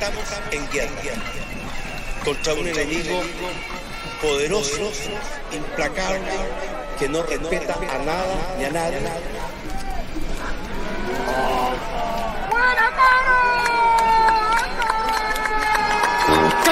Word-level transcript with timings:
Estamos 0.00 0.24
en 0.50 0.70
guerra 0.70 1.22
contra 2.24 2.54
un 2.54 2.66
enemigo 2.66 3.20
poderoso, 4.22 4.90
implacable, 5.52 6.32
que 6.98 7.06
no 7.06 7.22
respeta 7.22 7.74
a 7.74 7.98
nada 7.98 8.56
ni 8.56 8.64
a 8.64 8.70
nadie. 8.70 8.98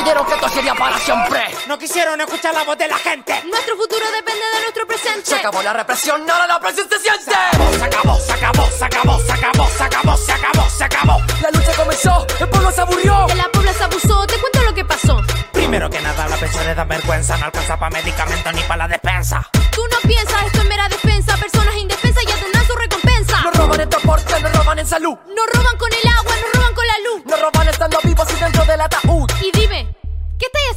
Que 0.08 0.34
esto 0.34 0.48
sería 0.48 0.74
para 0.74 0.98
siempre. 0.98 1.44
No 1.66 1.78
quisieron 1.78 2.18
escuchar 2.20 2.54
la 2.54 2.64
voz 2.64 2.78
de 2.78 2.88
la 2.88 2.96
gente. 2.96 3.42
Nuestro 3.44 3.76
futuro 3.76 4.04
depende 4.10 4.40
de 4.54 4.60
nuestro 4.62 4.86
presente. 4.86 5.20
Se 5.22 5.34
acabó 5.36 5.62
la 5.62 5.74
represión, 5.74 6.28
ahora 6.28 6.46
la 6.46 6.58
presión 6.58 6.88
se 6.88 6.98
siente. 6.98 7.30
Se 7.78 7.84
acabó, 7.84 8.18
se 8.18 8.32
acabó, 8.32 8.66
se 8.70 8.84
acabó, 8.84 9.20
se 9.20 9.32
acabó, 9.32 9.68
se 9.68 9.82
acabó, 9.82 10.16
se 10.16 10.32
acabó, 10.32 10.70
se 10.70 10.84
acabó. 10.84 11.22
La 11.42 11.50
lucha 11.50 11.72
comenzó, 11.76 12.26
el 12.40 12.48
pueblo 12.48 12.72
se 12.72 12.80
aburrió. 12.80 13.26
De 13.26 13.34
la 13.34 13.48
población 13.52 13.84
abusó, 13.84 14.26
te 14.26 14.38
cuento 14.38 14.62
lo 14.62 14.74
que 14.74 14.84
pasó. 14.84 15.22
Primero 15.52 15.90
que 15.90 16.00
nada, 16.00 16.26
la 16.26 16.36
pensión 16.36 16.64
les 16.66 16.74
da 16.76 16.84
vergüenza. 16.84 17.36
No 17.36 17.44
alcanza 17.44 17.78
para 17.78 17.90
medicamentos 17.90 18.54
ni 18.54 18.62
para 18.62 18.76
la 18.76 18.88
despensa. 18.88 19.46
Tú 19.70 19.82
no 19.92 20.08
piensas, 20.08 20.42
esto 20.46 20.58
es 20.62 20.68
mera 20.68 20.88
defensa. 20.88 21.36
Personas 21.36 21.76
indefensas 21.76 22.24
ya 22.26 22.34
tendrán 22.34 22.66
su 22.66 22.74
recompensa. 22.74 23.42
Nos 23.42 23.56
roban 23.56 23.80
en 23.82 23.90
transporte, 23.90 24.40
nos 24.40 24.52
roban 24.52 24.78
en 24.78 24.86
salud. 24.86 25.16
Nos 25.28 25.46
roban 25.52 25.76
con 25.76 25.90
el 25.92 26.08
agua, 26.08 26.17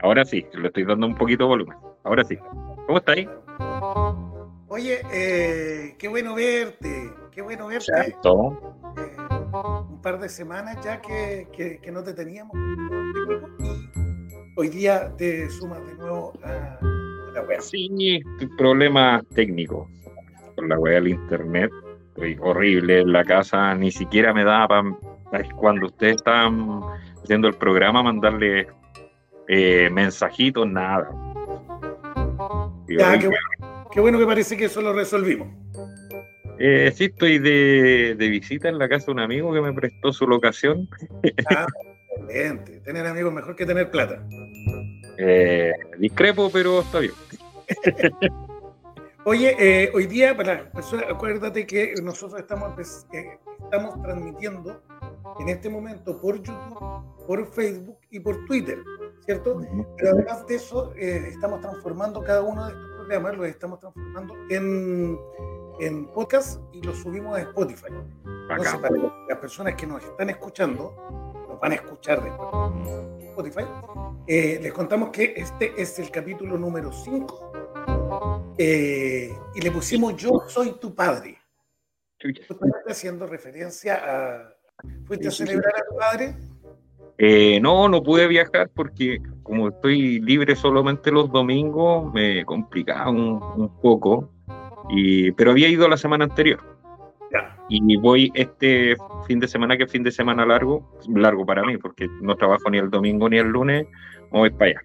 Ahora 0.00 0.24
sí, 0.24 0.46
le 0.52 0.68
estoy 0.68 0.84
dando 0.84 1.06
un 1.06 1.14
poquito 1.14 1.44
de 1.44 1.48
volumen. 1.48 1.76
Ahora 2.04 2.24
sí. 2.24 2.36
¿Cómo 2.86 2.98
estáis? 2.98 3.28
Oye, 4.68 5.00
eh, 5.12 5.96
qué 5.98 6.08
bueno 6.08 6.34
verte. 6.34 7.10
Qué 7.32 7.42
bueno 7.42 7.66
verte. 7.66 7.84
Cierto. 7.92 8.74
Eh, 8.96 9.16
un 9.90 10.00
par 10.00 10.18
de 10.20 10.28
semanas 10.28 10.78
ya 10.84 11.00
que, 11.00 11.48
que- 11.52 11.78
que 11.80 11.90
no 11.90 12.02
te 12.02 12.12
teníamos. 12.14 12.54
Y 13.58 13.90
hoy 14.56 14.68
día 14.68 15.12
te 15.16 15.48
sumas 15.50 15.84
de 15.86 15.94
nuevo 15.94 16.32
a, 16.44 16.78
la 17.34 17.42
web. 17.42 17.60
Sí, 17.60 18.20
problemas 18.56 19.24
técnicos. 19.34 19.88
Con 20.56 20.68
la 20.68 20.78
web 20.78 20.94
del 20.94 21.08
internet. 21.08 21.70
Estoy 22.08 22.36
horrible 22.40 23.00
en 23.00 23.12
la 23.12 23.24
casa. 23.24 23.74
Ni 23.74 23.90
siquiera 23.90 24.32
me 24.32 24.44
da 24.44 24.66
para 24.68 24.82
cuando 25.56 25.86
ustedes 25.86 26.16
están 26.16 26.80
haciendo 27.22 27.48
el 27.48 27.54
programa 27.54 28.02
mandarle 28.02 28.66
eh, 29.48 29.88
mensajitos, 29.90 30.66
nada. 30.68 31.10
Ya, 32.88 33.18
qué 33.18 33.28
bueno, 33.28 33.88
qué 33.92 34.00
bueno 34.00 34.18
que 34.18 34.26
parece 34.26 34.56
que 34.56 34.66
eso 34.66 34.80
lo 34.80 34.92
resolvimos. 34.92 35.48
eh, 36.58 36.92
sí, 36.94 37.04
estoy 37.06 37.38
de, 37.38 38.14
de 38.18 38.28
visita 38.28 38.68
en 38.68 38.78
la 38.78 38.88
casa 38.88 39.06
de 39.06 39.12
un 39.12 39.20
amigo 39.20 39.52
que 39.52 39.60
me 39.60 39.72
prestó 39.72 40.12
su 40.12 40.26
locación. 40.26 40.88
Ah, 41.54 41.66
excelente. 42.16 42.80
Tener 42.80 43.06
amigos 43.06 43.32
mejor 43.32 43.54
que 43.56 43.66
tener 43.66 43.90
plata. 43.90 44.26
Eh, 45.18 45.72
discrepo, 45.98 46.50
pero 46.52 46.80
está 46.80 47.00
bien. 47.00 47.12
Oye, 49.24 49.54
eh, 49.58 49.90
hoy 49.92 50.06
día, 50.06 50.34
para 50.34 50.54
las 50.54 50.72
personas, 50.72 51.04
acuérdate 51.10 51.66
que 51.66 51.92
nosotros 52.02 52.40
estamos, 52.40 52.72
eh, 53.12 53.38
estamos 53.62 54.00
transmitiendo 54.00 54.82
en 55.40 55.48
este 55.50 55.68
momento 55.68 56.18
por 56.18 56.36
YouTube, 56.36 57.26
por 57.26 57.46
Facebook 57.52 57.98
y 58.10 58.20
por 58.20 58.46
Twitter, 58.46 58.78
¿cierto? 59.28 59.60
Pero 59.98 60.12
además 60.12 60.46
de 60.46 60.54
eso, 60.54 60.94
eh, 60.96 61.28
estamos 61.28 61.60
transformando 61.60 62.24
cada 62.24 62.40
uno 62.40 62.64
de 62.64 62.72
estos 62.72 62.88
programas, 62.96 63.36
los 63.36 63.46
estamos 63.46 63.78
transformando 63.78 64.34
en, 64.48 65.18
en 65.80 66.06
podcast 66.06 66.62
y 66.72 66.80
los 66.80 66.96
subimos 66.96 67.36
a 67.36 67.42
Spotify. 67.42 67.88
Entonces, 68.24 68.72
Acá. 68.72 68.80
para 68.80 68.96
las 69.28 69.38
personas 69.38 69.74
que 69.74 69.86
nos 69.86 70.02
están 70.02 70.30
escuchando, 70.30 70.96
nos 71.46 71.60
van 71.60 71.72
a 71.72 71.74
escuchar 71.74 72.24
después 72.24 72.48
en 73.20 73.28
Spotify, 73.28 73.64
eh, 74.26 74.60
les 74.62 74.72
contamos 74.72 75.10
que 75.10 75.34
este 75.36 75.74
es 75.76 75.98
el 75.98 76.10
capítulo 76.10 76.56
número 76.56 76.90
5 76.90 78.54
eh, 78.56 79.30
y 79.54 79.60
le 79.60 79.70
pusimos 79.70 80.16
Yo 80.16 80.42
soy 80.46 80.78
tu 80.80 80.94
padre, 80.94 81.36
haciendo 82.86 83.26
referencia 83.26 84.00
a... 84.02 84.54
¿Fuiste 85.04 85.28
a 85.28 85.30
celebrar 85.32 85.74
a 85.76 85.84
tu 85.84 85.96
padre? 85.98 86.34
Eh, 87.18 87.58
no, 87.60 87.88
no 87.88 88.02
pude 88.02 88.28
viajar 88.28 88.70
porque 88.72 89.20
como 89.42 89.68
estoy 89.68 90.20
libre 90.20 90.54
solamente 90.54 91.10
los 91.10 91.30
domingos, 91.30 92.12
me 92.14 92.44
complicaba 92.44 93.10
un, 93.10 93.42
un 93.56 93.80
poco. 93.80 94.30
Y, 94.90 95.32
pero 95.32 95.50
había 95.50 95.68
ido 95.68 95.88
la 95.88 95.96
semana 95.96 96.24
anterior. 96.24 96.60
Ya. 97.32 97.56
Y 97.68 97.96
voy 97.96 98.30
este 98.34 98.96
fin 99.26 99.40
de 99.40 99.48
semana, 99.48 99.76
que 99.76 99.84
es 99.84 99.92
fin 99.92 100.02
de 100.02 100.10
semana 100.10 100.46
largo, 100.46 100.96
largo 101.14 101.44
para 101.44 101.62
mí, 101.64 101.76
porque 101.76 102.08
no 102.22 102.36
trabajo 102.36 102.70
ni 102.70 102.78
el 102.78 102.88
domingo 102.88 103.28
ni 103.28 103.36
el 103.36 103.48
lunes, 103.48 103.86
voy 104.30 104.50
para 104.50 104.70
allá. 104.70 104.80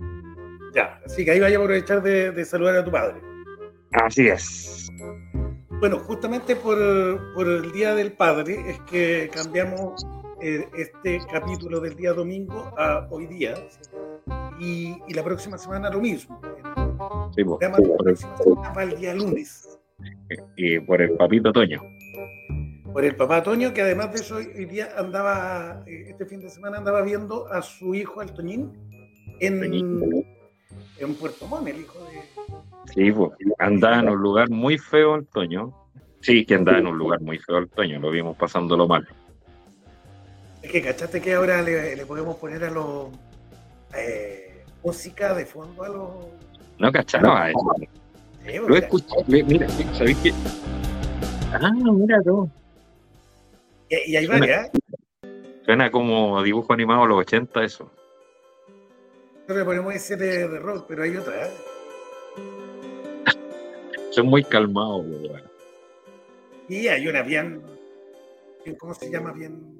Ya, 0.74 1.00
así 1.06 1.24
que 1.24 1.32
ahí 1.32 1.40
vaya 1.40 1.58
a 1.58 1.62
aprovechar 1.62 2.02
de, 2.02 2.32
de 2.32 2.46
saludar 2.46 2.78
a 2.78 2.84
tu 2.84 2.92
padre. 2.92 3.22
Así 3.94 4.28
es. 4.28 4.92
Bueno, 5.80 6.00
justamente 6.00 6.56
por, 6.56 6.78
por 7.36 7.48
el 7.48 7.72
Día 7.72 7.94
del 7.94 8.14
Padre 8.14 8.72
es 8.72 8.80
que 8.82 9.30
cambiamos 9.34 10.06
eh, 10.44 10.68
este 10.76 11.22
capítulo 11.32 11.80
del 11.80 11.96
día 11.96 12.12
domingo 12.12 12.74
a 12.78 13.08
hoy 13.10 13.28
día. 13.28 13.56
Y, 14.60 14.98
y 15.08 15.14
la 15.14 15.24
próxima 15.24 15.58
semana 15.58 15.90
lo 15.90 16.02
mismo. 16.02 16.40
Sí, 17.34 17.44
po, 17.46 17.58
programa 17.58 17.78
de 17.78 17.88
la 17.88 17.96
por, 17.96 18.10
el, 18.10 18.18
va 18.78 18.84
el 18.84 19.00
día 19.00 19.16
lunes. 19.16 19.80
y 20.58 20.80
por 20.80 21.02
el 21.02 21.12
papito 21.12 21.54
Toño. 21.54 21.82
Por 22.92 23.06
el 23.06 23.16
papá 23.16 23.42
Toño, 23.42 23.74
que 23.74 23.82
además 23.82 24.12
de 24.12 24.20
eso 24.20 24.36
hoy 24.36 24.66
día 24.66 24.90
andaba, 24.98 25.82
eh, 25.88 26.08
este 26.10 26.26
fin 26.26 26.42
de 26.42 26.50
semana 26.50 26.78
andaba 26.78 27.02
viendo 27.02 27.48
a 27.48 27.62
su 27.62 27.96
hijo, 27.96 28.22
el 28.22 28.34
Toñín, 28.34 28.72
en, 29.40 29.62
Toñín. 29.62 30.26
en 31.00 31.16
Puerto 31.16 31.48
Montt, 31.48 31.70
el 31.70 31.80
hijo 31.80 32.00
de... 32.00 32.94
Sí, 32.94 33.12
pues, 33.14 33.32
andaba 33.60 34.00
en 34.00 34.10
un 34.10 34.22
lugar 34.22 34.50
muy 34.50 34.78
feo 34.78 35.16
el 35.16 35.26
Toño. 35.28 35.74
Sí, 36.20 36.46
que 36.46 36.56
andaba 36.56 36.80
en 36.80 36.88
un 36.88 36.98
lugar 36.98 37.22
muy 37.22 37.40
feo 37.40 37.60
el 37.60 37.70
Toño, 37.70 38.00
lo 38.00 38.12
vimos 38.12 38.38
pasándolo 38.38 38.88
mal. 38.88 39.08
Es 40.64 40.72
que 40.72 40.82
cachaste 40.82 41.22
que 41.22 41.34
ahora 41.34 41.62
le, 41.62 41.96
le 41.96 42.06
podemos 42.06 42.38
poner 42.38 42.64
a 42.64 42.72
los... 42.72 43.10
eh, 43.96 44.64
música 44.84 45.34
de 45.34 45.46
fondo 45.46 45.84
a 45.84 45.90
los... 45.90 46.10
No 46.80 46.92
cachaba 46.92 47.50
eso. 47.50 47.60
Sí, 48.46 48.54
Lo 48.68 48.76
he 48.76 48.80
escuchado, 48.80 49.24
mira, 49.28 49.68
¿sabéis 49.94 50.18
qué? 50.24 50.34
Ah, 51.54 51.72
mira 51.72 52.20
tú. 52.24 52.50
y, 53.90 54.12
y 54.12 54.16
hay 54.18 54.26
varias. 54.28 54.68
¿eh? 54.68 54.72
Suena 55.66 55.90
como 55.92 56.42
dibujo 56.44 56.74
animado 56.74 57.04
de 57.04 57.08
los 57.10 57.18
80 57.20 57.64
eso. 57.64 57.92
Nosotros 59.34 59.58
le 59.60 59.66
ponemos 59.66 59.94
ese 59.96 60.18
de, 60.18 60.48
de 60.50 60.60
rock, 60.60 60.86
pero 60.88 61.04
hay 61.04 61.16
otra. 61.16 61.48
¿eh? 61.48 61.52
Son 64.12 64.28
muy 64.28 64.44
calmados, 64.44 65.06
weón. 65.08 65.42
Y 66.68 66.88
hay 66.88 67.08
una 67.08 67.22
bien, 67.22 67.62
bien, 68.66 68.76
¿cómo 68.78 68.94
se 68.94 69.10
llama? 69.12 69.32
Bien, 69.34 69.73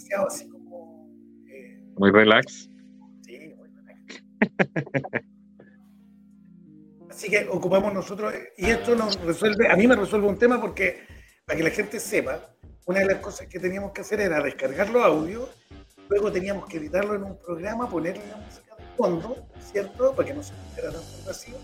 demasiado 0.00 0.26
así 0.26 0.48
como, 0.48 1.08
eh, 1.48 1.82
Muy 1.96 2.10
relax. 2.10 2.68
sí, 3.22 3.38
muy 3.56 3.68
buena. 3.68 3.94
Así 7.10 7.28
que 7.28 7.46
ocupamos 7.50 7.92
nosotros, 7.92 8.32
y 8.56 8.66
esto 8.66 8.94
nos 8.94 9.20
resuelve, 9.20 9.68
a 9.68 9.76
mí 9.76 9.86
me 9.86 9.96
resuelve 9.96 10.26
un 10.26 10.38
tema 10.38 10.58
porque, 10.60 11.00
para 11.44 11.58
que 11.58 11.64
la 11.64 11.70
gente 11.70 12.00
sepa, 12.00 12.54
una 12.86 13.00
de 13.00 13.06
las 13.06 13.16
cosas 13.16 13.46
que 13.48 13.58
teníamos 13.58 13.92
que 13.92 14.00
hacer 14.00 14.20
era 14.20 14.40
descargar 14.42 14.88
los 14.88 15.04
audios, 15.04 15.50
luego 16.08 16.32
teníamos 16.32 16.66
que 16.66 16.78
editarlo 16.78 17.14
en 17.16 17.24
un 17.24 17.38
programa, 17.38 17.90
ponerle 17.90 18.26
la 18.28 18.36
música 18.36 18.74
de 18.76 18.84
fondo, 18.96 19.36
¿cierto? 19.60 20.14
Para 20.14 20.28
que 20.28 20.34
no 20.34 20.42
se 20.42 20.54
escuchara 20.54 20.92
tan 20.92 21.02
vacío, 21.26 21.56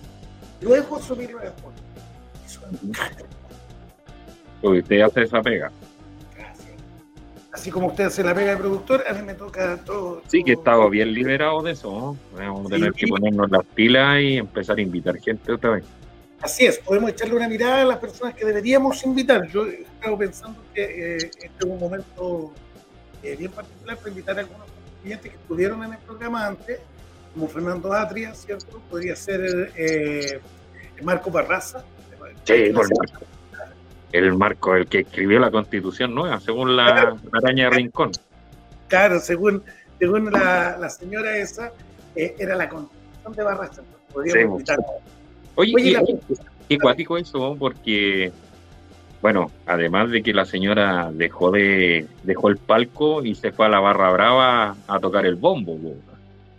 luego 0.61 1.01
subirlo 1.01 1.39
a 1.39 1.45
Spotify. 1.45 1.85
Eso 2.45 2.61
es 2.71 2.83
un 2.83 2.93
Porque 4.61 4.79
usted 4.81 5.01
hace 5.01 5.23
esa 5.23 5.41
pega. 5.41 5.73
Así 7.57 7.71
como 7.71 7.87
usted 7.87 8.11
se 8.11 8.23
la 8.23 8.35
pega 8.35 8.51
de 8.51 8.59
productor, 8.59 9.03
a 9.09 9.15
mí 9.15 9.23
me 9.23 9.33
toca 9.33 9.79
todo. 9.83 10.21
Sí, 10.29 10.45
que 10.45 10.53
todo- 10.53 10.61
estaba 10.63 10.91
bien 10.91 11.15
liberado 11.15 11.63
de 11.63 11.73
eso. 11.73 11.91
¿no? 11.91 12.39
Vamos 12.39 12.67
a 12.67 12.75
tener 12.75 12.93
Sí. 12.93 12.99
que 13.01 13.07
ponernos 13.07 13.51
las 13.51 13.65
pilas 13.75 14.21
y 14.21 14.37
empezar 14.37 14.77
a 14.77 14.83
invitar 14.83 15.17
gente 15.19 15.51
otra 15.51 15.71
vez. 15.71 15.85
Así 16.43 16.67
es, 16.67 16.79
podemos 16.81 17.09
echarle 17.09 17.35
una 17.35 17.49
mirada 17.49 17.81
a 17.81 17.85
las 17.87 17.97
personas 17.97 18.35
que 18.35 18.45
deberíamos 18.45 19.03
invitar. 19.05 19.49
Yo 19.49 19.65
he 19.67 19.81
estado 19.85 20.19
pensando 20.19 20.63
que 20.75 20.83
eh, 20.85 21.17
este 21.17 21.47
es 21.59 21.65
un 21.65 21.79
momento 21.81 22.53
eh, 23.23 23.37
bien 23.37 23.51
particular 23.51 23.97
para 23.97 24.11
invitar 24.11 24.37
a 24.37 24.41
algunos 24.41 24.67
constituyentes 24.71 25.31
que 25.33 25.37
estuvieron 25.39 25.83
en 25.83 25.93
el 25.95 25.99
programa 26.01 26.47
antes, 26.47 26.79
como 27.33 27.49
Fernando 27.49 27.91
Atria, 27.91 28.35
¿cierto? 28.35 28.83
Podría 28.91 29.17
ser 29.17 29.73
eh, 29.77 30.41
Marco 31.03 31.31
Barraza. 31.31 31.83
Sí, 32.45 32.71
por 32.75 32.87
Marco. 32.99 33.25
El 34.13 34.35
Marco, 34.37 34.75
el 34.75 34.87
que 34.87 35.01
escribió 35.01 35.39
la 35.41 35.51
constitución 35.51 36.15
nueva, 36.15 36.41
según 36.41 36.77
la 36.77 37.17
araña 37.33 37.71
Rincón. 37.71 38.13
Claro, 38.89 39.19
según, 39.21 39.63
según 39.99 40.31
la, 40.33 40.77
la 40.79 40.89
señora 40.89 41.37
esa, 41.37 41.73
eh, 42.15 42.35
era 42.39 42.55
la 42.57 42.69
constitución 42.69 43.35
de. 43.35 43.83
Podríamos 44.13 44.63
Sí, 44.63 44.73
Oye, 45.57 45.73
Oye, 45.75 45.85
qué, 45.85 45.93
la- 45.93 46.03
qué- 46.69 46.79
cuático 46.79 47.17
eso, 47.19 47.57
porque, 47.59 48.31
bueno, 49.21 49.51
además 49.67 50.11
de 50.11 50.23
que 50.23 50.33
la 50.33 50.45
señora 50.45 51.11
dejó 51.13 51.51
de 51.51 52.07
dejó 52.23 52.49
el 52.49 52.57
palco 52.59 53.25
y 53.25 53.35
se 53.35 53.53
fue 53.53 53.67
a 53.67 53.69
la 53.71 53.81
barra 53.81 54.11
brava 54.13 54.77
a 54.87 55.01
tocar 55.01 55.27
el 55.27 55.35
bombo. 55.37 55.79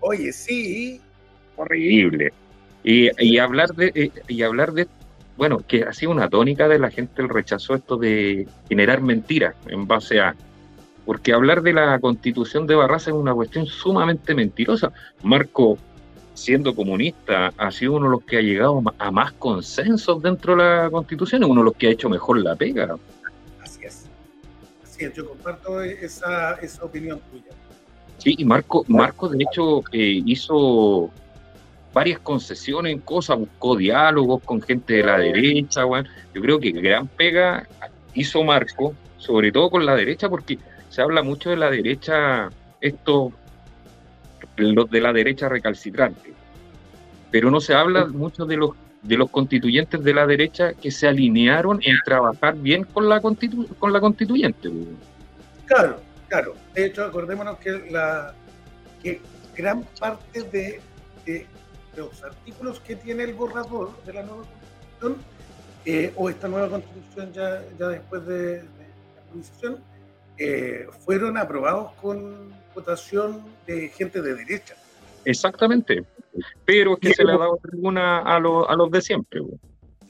Oye, 0.02 0.32
sí, 0.34 1.00
horrible. 1.56 2.34
Y, 2.84 3.10
y 3.24 3.38
hablar 3.40 3.74
de 3.74 3.92
eh, 3.96 4.12
y 4.28 4.44
hablar 4.44 4.74
de 4.74 4.88
bueno, 5.38 5.60
que 5.68 5.84
ha 5.84 5.94
sido 5.94 6.12
una 6.12 6.30
tónica 6.30 6.68
de 6.68 6.80
la 6.80 6.90
gente 6.90 7.22
el 7.22 7.30
rechazo 7.30 7.76
esto 7.76 7.98
de 7.98 8.48
generar 8.68 9.02
mentiras 9.02 9.56
en 9.68 9.88
base 9.88 10.20
a 10.20 10.36
porque 11.06 11.32
hablar 11.32 11.62
de 11.62 11.72
la 11.72 12.00
constitución 12.00 12.68
de 12.68 12.76
Barraza 12.76 13.12
es 13.12 13.16
una 13.16 13.34
cuestión 13.34 13.66
sumamente 13.66 14.36
mentirosa. 14.36 14.92
Marco, 15.24 15.78
siendo 16.34 16.76
comunista, 16.76 17.54
ha 17.58 17.72
sido 17.72 17.94
uno 17.94 18.08
de 18.08 18.12
los 18.12 18.24
que 18.26 18.38
ha 18.38 18.42
llegado 18.42 18.84
a 18.98 19.10
más 19.10 19.32
consensos 19.32 20.22
dentro 20.22 20.58
de 20.58 20.64
la 20.64 20.90
constitución, 20.90 21.44
es 21.44 21.50
uno 21.50 21.62
de 21.62 21.66
los 21.66 21.76
que 21.78 21.88
ha 21.88 21.92
hecho 21.92 22.10
mejor 22.10 22.40
la 22.40 22.58
pega. 22.58 22.98
así 23.64 23.86
es. 23.86 24.10
Así 24.84 25.06
es, 25.06 25.14
yo 25.14 25.30
comparto 25.30 25.82
esa, 25.82 26.56
esa 26.56 26.84
opinión 26.84 27.22
tuya. 27.32 27.56
Sí, 28.18 28.36
y 28.38 28.44
Marco, 28.44 28.84
Marco 28.90 29.30
de 29.30 29.46
hecho 29.50 29.84
eh, 29.94 30.22
hizo 30.26 31.10
varias 31.98 32.20
concesiones 32.20 32.94
en 32.94 33.00
cosas, 33.00 33.40
buscó 33.40 33.76
diálogos 33.76 34.44
con 34.44 34.62
gente 34.62 34.94
de 34.98 35.04
la 35.04 35.18
derecha. 35.18 35.82
Yo 36.34 36.42
creo 36.44 36.60
que 36.60 36.72
gran 36.72 37.08
pega 37.08 37.68
hizo 38.14 38.44
Marco, 38.44 38.94
sobre 39.18 39.52
todo 39.52 39.72
con 39.72 39.84
la 39.84 39.96
derecha, 39.96 40.30
porque 40.30 40.60
se 40.90 41.02
habla 41.02 41.24
mucho 41.24 41.50
de 41.50 41.58
la 41.58 41.72
derecha, 41.72 42.50
estos, 42.82 43.34
los 44.58 44.88
de 44.92 45.02
la 45.02 45.12
derecha 45.12 45.50
recalcitrante, 45.50 46.34
pero 47.32 47.50
no 47.50 47.60
se 47.60 47.74
habla 47.74 48.06
mucho 48.06 48.46
de 48.46 48.58
los 48.58 48.72
de 49.02 49.16
los 49.16 49.30
constituyentes 49.30 50.04
de 50.04 50.14
la 50.14 50.26
derecha 50.26 50.74
que 50.74 50.92
se 50.92 51.08
alinearon 51.08 51.80
en 51.84 51.96
trabajar 52.04 52.56
bien 52.58 52.84
con 52.84 53.08
la 53.08 53.22
constitu- 53.22 53.68
con 53.80 53.94
la 53.94 54.00
constituyente. 54.00 54.70
Claro, 55.66 56.02
claro. 56.28 56.56
De 56.74 56.86
hecho, 56.88 57.06
acordémonos 57.06 57.58
que, 57.60 57.72
la, 57.90 58.34
que 59.02 59.22
gran 59.56 59.84
parte 60.00 60.42
de, 60.44 60.82
de 61.26 61.46
los 61.98 62.24
artículos 62.24 62.80
que 62.80 62.96
tiene 62.96 63.24
el 63.24 63.34
borrador 63.34 63.92
de 64.06 64.14
la 64.14 64.24
nueva 64.24 64.44
constitución, 64.44 65.18
eh, 65.86 66.14
o 66.16 66.30
esta 66.30 66.48
nueva 66.48 66.70
constitución 66.70 67.34
ya, 67.34 67.64
ya 67.78 67.88
después 67.90 68.26
de, 68.26 68.38
de 68.38 68.64
la 69.16 69.22
actualización, 69.22 69.84
eh, 70.38 70.88
fueron 71.04 71.38
aprobados 71.38 71.94
con 71.94 72.54
votación 72.74 73.44
de 73.66 73.90
gente 73.90 74.22
de 74.22 74.36
derecha. 74.36 74.76
Exactamente. 75.26 76.06
Pero 76.64 76.94
es 76.94 77.00
que 77.00 77.14
se 77.14 77.24
le 77.26 77.34
ha 77.34 77.38
dado 77.38 77.58
tribuna 77.58 78.20
a, 78.20 78.40
los 78.40 78.70
a 78.70 78.76
los 78.76 78.92
de 78.92 79.02
siempre. 79.02 79.42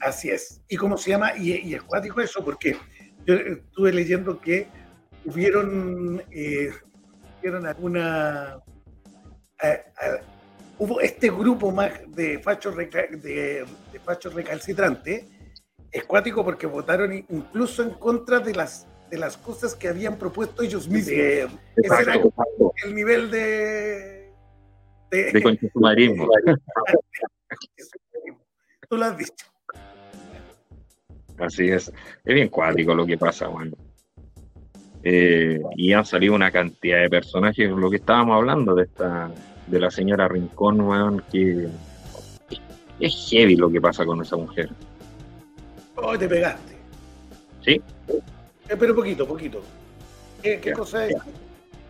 Así 0.00 0.28
es. 0.28 0.60
¿Y 0.68 0.76
cómo 0.76 0.96
se 0.98 1.10
llama? 1.10 1.36
Y, 1.36 1.54
y 1.66 1.74
es 1.74 1.82
cuático 1.82 2.20
eso, 2.20 2.44
porque 2.44 2.76
yo 3.24 3.34
estuve 3.34 3.92
leyendo 3.92 4.38
que 4.38 4.68
hubieron, 5.24 6.22
eh, 6.30 6.70
hubieron 7.40 7.66
alguna... 7.66 8.58
eh, 9.62 9.82
eh, 10.02 10.20
hubo 10.78 11.00
este 11.00 11.30
grupo 11.30 11.70
más 11.72 11.90
de 12.08 12.38
fachos, 12.38 12.76
de, 12.76 12.86
de 13.92 14.00
fachos 14.04 14.34
recalcitrantes, 14.34 15.24
es 15.90 16.04
cuático 16.04 16.44
porque 16.44 16.66
votaron 16.66 17.12
incluso 17.14 17.82
en 17.82 17.90
contra 17.90 18.40
de 18.40 18.54
las, 18.54 18.86
de 19.10 19.18
las 19.18 19.36
cosas 19.36 19.74
que 19.74 19.88
habían 19.88 20.16
propuesto 20.18 20.62
ellos 20.62 20.88
mismos. 20.88 21.12
Ese 21.12 21.40
era 21.40 22.14
Exacto. 22.14 22.74
el 22.84 22.94
nivel 22.94 23.30
de... 23.30 24.32
de- 25.10 25.32
De 25.32 25.42
conchetumarismo. 25.42 26.28
Tú 28.88 28.96
lo 28.96 29.04
has 29.04 29.18
dicho. 29.18 29.46
Así 31.38 31.68
es. 31.68 31.88
Es 32.24 32.34
bien 32.34 32.48
cuático 32.48 32.94
lo 32.94 33.06
que 33.06 33.16
pasa, 33.18 33.46
bueno. 33.48 33.76
Eh, 35.02 35.60
y 35.76 35.92
han 35.92 36.04
salido 36.04 36.34
una 36.34 36.50
cantidad 36.50 37.00
de 37.00 37.08
personajes, 37.08 37.70
lo 37.70 37.88
que 37.90 37.96
estábamos 37.96 38.36
hablando 38.36 38.74
de 38.74 38.84
esta, 38.84 39.30
de 39.70 39.80
la 39.80 39.90
señora 39.90 40.28
Rincón, 40.28 40.80
weón, 40.80 41.22
que 41.30 41.68
es 43.00 43.28
heavy 43.30 43.56
lo 43.56 43.70
que 43.70 43.80
pasa 43.80 44.04
con 44.04 44.20
esa 44.22 44.36
mujer. 44.36 44.70
Oh, 45.96 46.16
te 46.18 46.28
pegaste. 46.28 46.76
¿Sí? 47.64 47.80
Eh, 48.68 48.76
pero 48.78 48.94
poquito, 48.94 49.26
poquito. 49.26 49.60
¿Qué, 50.42 50.60
qué 50.60 50.70
Ya. 50.70 50.74
cosa 50.76 51.06
es? 51.06 51.14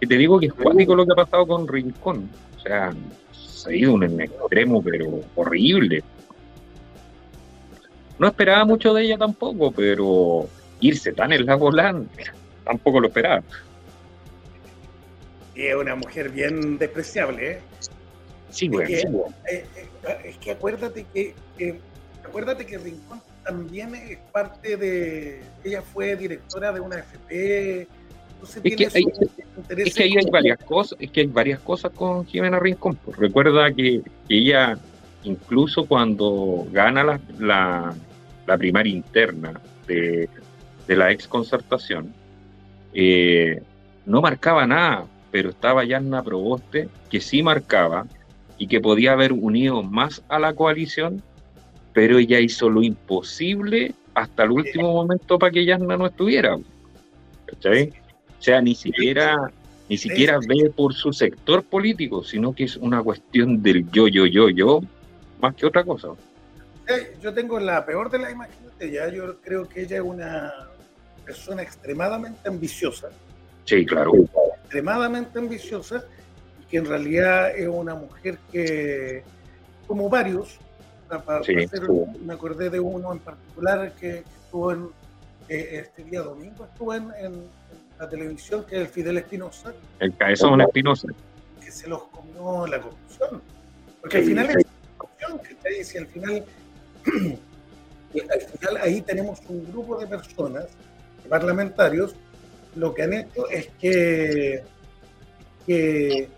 Y 0.00 0.06
te 0.06 0.16
digo 0.16 0.38
que 0.38 0.46
es 0.46 0.52
cuático 0.52 0.94
lo 0.94 1.04
que 1.04 1.12
ha 1.12 1.16
pasado 1.16 1.46
con 1.46 1.66
Rincón. 1.66 2.28
O 2.56 2.60
sea, 2.60 2.92
se 3.32 3.70
ha 3.70 3.74
ido 3.74 3.92
un 3.94 4.04
extremo, 4.20 4.82
pero 4.82 5.20
horrible. 5.34 6.02
No 8.18 8.26
esperaba 8.28 8.64
mucho 8.64 8.92
de 8.94 9.02
ella 9.04 9.18
tampoco, 9.18 9.70
pero 9.72 10.46
irse 10.80 11.12
tan 11.12 11.32
en 11.32 11.46
la 11.46 11.56
volante, 11.56 12.24
tampoco 12.64 13.00
lo 13.00 13.08
esperaba. 13.08 13.42
Es 15.58 15.74
una 15.74 15.94
mujer 15.96 16.30
bien 16.30 16.78
despreciable, 16.78 17.50
¿eh? 17.52 17.58
Sí, 18.50 18.68
güey. 18.68 18.86
que- 18.86 19.00
sí, 19.00 19.06
güey. 19.10 19.30
Eh, 19.50 19.64
eh, 19.76 20.16
es 20.24 20.36
que 20.38 20.52
acuérdate 20.52 21.04
que, 21.12 21.34
acuérdate 22.24 22.64
que 22.64 22.78
Rincón 22.78 23.20
también 23.44 23.94
es 23.94 24.18
parte 24.32 24.76
de 24.76 25.42
ella 25.64 25.82
fue 25.82 26.14
directora 26.16 26.72
de 26.72 26.80
una 26.80 26.98
FP 26.98 27.88
entonces 28.34 28.62
Es 28.64 28.76
que 28.76 28.98
hay- 28.98 29.04
Es 29.80 29.94
que 29.94 30.02
hay 30.04 30.14
varias 30.30 30.58
cosas, 30.60 30.96
es 31.00 31.10
que 31.10 31.20
hay 31.22 31.26
varias 31.26 31.58
cosas 31.60 31.90
con 31.92 32.24
Jimena 32.26 32.60
Rincón. 32.60 32.96
pues. 33.04 33.16
Recuerda 33.18 33.72
que 33.72 34.00
ella, 34.28 34.78
incluso 35.24 35.86
cuando 35.86 36.66
gana 36.70 37.02
la, 37.02 37.20
la, 37.40 37.94
la 38.46 38.56
primaria 38.58 38.92
interna 38.92 39.60
de, 39.88 40.28
de 40.86 40.96
la 40.96 41.10
ex 41.10 41.26
concertación, 41.26 42.14
no 44.06 44.20
marcaba 44.22 44.66
nada, 44.66 45.04
pero 45.30 45.50
estaba 45.50 45.84
Yanna 45.84 46.22
Proboste, 46.22 46.88
que 47.10 47.20
sí 47.20 47.42
marcaba 47.42 48.06
y 48.56 48.66
que 48.66 48.80
podía 48.80 49.12
haber 49.12 49.32
unido 49.32 49.82
más 49.82 50.22
a 50.28 50.38
la 50.38 50.54
coalición, 50.54 51.22
pero 51.92 52.18
ella 52.18 52.40
hizo 52.40 52.68
lo 52.70 52.82
imposible 52.82 53.94
hasta 54.14 54.44
el 54.44 54.50
último 54.50 54.92
momento 54.92 55.38
para 55.38 55.52
que 55.52 55.64
Yanna 55.64 55.96
no 55.96 56.06
estuviera. 56.06 56.58
¿Cachai? 57.46 57.92
O 58.38 58.42
sea, 58.42 58.60
ni 58.60 58.74
siquiera, 58.74 59.50
ni 59.88 59.96
siquiera 59.96 60.38
ve 60.38 60.70
por 60.74 60.94
su 60.94 61.12
sector 61.12 61.62
político, 61.62 62.22
sino 62.24 62.52
que 62.52 62.64
es 62.64 62.76
una 62.76 63.02
cuestión 63.02 63.62
del 63.62 63.90
yo, 63.90 64.08
yo, 64.08 64.26
yo, 64.26 64.48
yo, 64.48 64.80
más 65.40 65.54
que 65.54 65.66
otra 65.66 65.84
cosa. 65.84 66.08
Yo 67.20 67.34
tengo 67.34 67.60
la 67.60 67.84
peor 67.84 68.10
de 68.10 68.18
las 68.18 68.32
imágenes 68.32 68.78
de 68.78 68.88
ella. 68.88 69.08
Yo 69.10 69.40
creo 69.40 69.68
que 69.68 69.82
ella 69.82 69.96
es 69.96 70.02
una 70.02 70.52
persona 71.24 71.62
extremadamente 71.62 72.48
ambiciosa, 72.48 73.10
Sí, 73.68 73.84
claro. 73.84 74.12
Extremadamente 74.72 75.38
ambiciosa, 75.38 76.04
y 76.62 76.66
que 76.66 76.76
en 76.76 76.84
realidad 76.84 77.56
es 77.56 77.66
una 77.68 77.94
mujer 77.94 78.38
que, 78.52 79.22
como 79.86 80.10
varios, 80.10 80.58
para- 81.08 81.42
Sí, 81.42 81.54
hacer- 81.56 81.86
sí. 81.86 82.20
me 82.22 82.34
acordé 82.34 82.68
de 82.68 82.78
uno 82.78 83.12
en 83.12 83.18
particular 83.18 83.92
que, 83.92 84.22
que 84.22 84.24
estuvo 84.44 84.72
en, 84.72 84.88
eh, 85.48 85.84
este 85.86 86.04
día 86.04 86.20
domingo, 86.20 86.66
estuvo 86.66 86.92
en, 86.94 87.10
en 87.18 87.44
la 87.98 88.06
televisión, 88.10 88.64
que 88.68 88.76
es 88.76 88.80
el 88.82 88.88
Fidel 88.88 89.16
Espinosa, 89.16 89.72
El 90.00 90.14
cabezón 90.14 90.60
espinosa. 90.60 91.08
que 91.64 91.70
se 91.72 91.88
los 91.88 92.02
comió 92.08 92.66
la 92.66 92.78
corrupción. 92.78 93.40
Porque 94.02 94.18
al 94.18 94.22
Sí, 94.24 94.28
final 94.28 94.46
sí. 94.48 94.52
es 94.58 94.66
corrupción, 94.98 95.38
que 95.38 95.54
te 95.54 95.70
dice, 95.70 95.98
al 95.98 96.06
final, 96.08 96.44
al 98.30 98.40
final 98.58 98.76
ahí 98.82 99.00
tenemos 99.00 99.40
un 99.48 99.64
grupo 99.72 99.96
de 99.98 100.06
personas, 100.06 100.66
de 101.22 101.28
parlamentarios, 101.30 102.14
lo 102.78 102.94
que 102.94 103.02
han 103.02 103.12
hecho 103.12 103.48
es 103.50 103.68
que, 103.80 104.62
que 105.66 106.28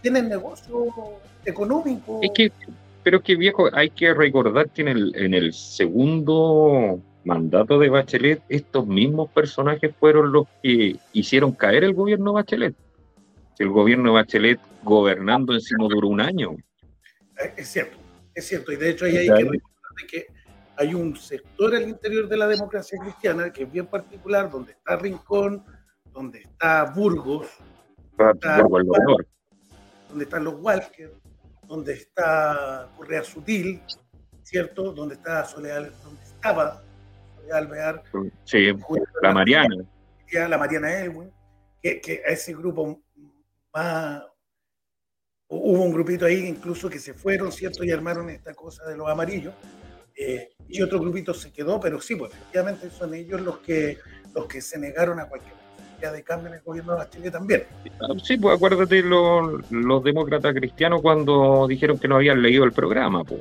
tienen 0.00 0.28
negocio 0.28 0.86
económico. 1.44 2.20
Es 2.22 2.30
que, 2.34 2.52
pero 3.02 3.18
es 3.18 3.22
que 3.22 3.36
viejo, 3.36 3.68
hay 3.72 3.90
que 3.90 4.14
recordar 4.14 4.70
que 4.70 4.82
en 4.82 4.88
el, 4.88 5.16
en 5.16 5.34
el 5.34 5.52
segundo 5.52 7.00
mandato 7.24 7.78
de 7.78 7.88
Bachelet, 7.88 8.42
estos 8.48 8.86
mismos 8.86 9.30
personajes 9.30 9.94
fueron 9.98 10.32
los 10.32 10.46
que 10.62 10.96
hicieron 11.12 11.52
caer 11.52 11.84
el 11.84 11.94
gobierno 11.94 12.32
de 12.32 12.34
Bachelet. 12.34 12.74
El 13.58 13.68
gobierno 13.68 14.10
de 14.10 14.14
Bachelet 14.14 14.60
gobernando 14.82 15.52
encima 15.52 15.86
duró 15.88 16.08
un 16.08 16.20
año. 16.20 16.56
Eh, 17.38 17.52
Es 17.56 17.68
cierto, 17.68 17.96
es 18.34 18.46
cierto. 18.46 18.72
Y 18.72 18.76
de 18.76 18.90
hecho 18.90 19.04
ahí 19.04 19.18
hay 19.18 19.26
que 19.26 19.34
recordar 19.34 19.60
de 20.00 20.06
que 20.10 20.26
hay 20.76 20.94
un 20.94 21.14
sector 21.16 21.74
al 21.74 21.88
interior 21.88 22.28
de 22.28 22.36
la 22.36 22.48
democracia 22.48 22.98
cristiana 22.98 23.52
que 23.52 23.64
es 23.64 23.72
bien 23.72 23.86
particular, 23.86 24.50
donde 24.50 24.72
está 24.72 24.96
Rincón, 24.96 25.64
donde 26.12 26.40
está 26.40 26.84
Burgos, 26.94 27.48
donde 30.08 30.24
están 30.24 30.44
los 30.44 30.54
Walker, 30.60 31.12
donde 31.66 31.94
está 31.94 32.88
Correa 32.96 33.24
Sutil, 33.24 33.80
¿cierto? 34.42 34.92
Donde 34.92 35.14
está 35.14 35.44
Soledad, 35.44 35.90
donde 36.04 36.22
estaba 36.22 36.82
Soledad 37.36 37.58
Alvear, 37.58 38.02
Sí, 38.44 38.70
junto 38.80 39.04
a 39.22 39.26
la 39.28 39.32
Mariana. 39.32 39.76
la 40.32 40.58
Mariana 40.58 41.00
Elwin, 41.00 41.30
que, 41.82 42.00
que 42.00 42.22
a 42.26 42.30
ese 42.30 42.54
grupo 42.54 43.00
más... 43.74 44.22
Hubo 45.48 45.82
un 45.82 45.92
grupito 45.92 46.24
ahí 46.24 46.46
incluso 46.46 46.88
que 46.88 46.98
se 46.98 47.12
fueron, 47.12 47.52
¿cierto? 47.52 47.84
Y 47.84 47.90
armaron 47.90 48.30
esta 48.30 48.54
cosa 48.54 48.86
de 48.88 48.96
los 48.96 49.06
amarillos. 49.08 49.52
Eh, 50.16 50.50
y 50.68 50.80
otro 50.80 50.98
grupito 50.98 51.34
se 51.34 51.52
quedó, 51.52 51.78
pero 51.78 52.00
sí, 52.00 52.16
pues 52.16 52.32
efectivamente 52.32 52.88
son 52.90 53.12
ellos 53.14 53.40
los 53.40 53.58
que, 53.58 53.98
los 54.34 54.46
que 54.46 54.62
se 54.62 54.78
negaron 54.78 55.20
a 55.20 55.28
cualquier 55.28 55.61
posibilidad 56.02 56.12
de 56.12 56.22
cambio 56.22 56.48
en 56.48 56.54
el 56.54 56.60
gobierno 56.62 56.92
de 56.92 56.98
Bachelet 56.98 57.32
también. 57.32 57.64
Sí, 58.22 58.36
pues 58.36 58.56
acuérdate 58.56 59.02
los, 59.02 59.70
los 59.70 60.04
demócratas 60.04 60.54
cristianos 60.54 61.00
cuando 61.00 61.66
dijeron 61.68 61.98
que 61.98 62.08
no 62.08 62.16
habían 62.16 62.42
leído 62.42 62.64
el 62.64 62.72
programa. 62.72 63.22
Pues. 63.24 63.40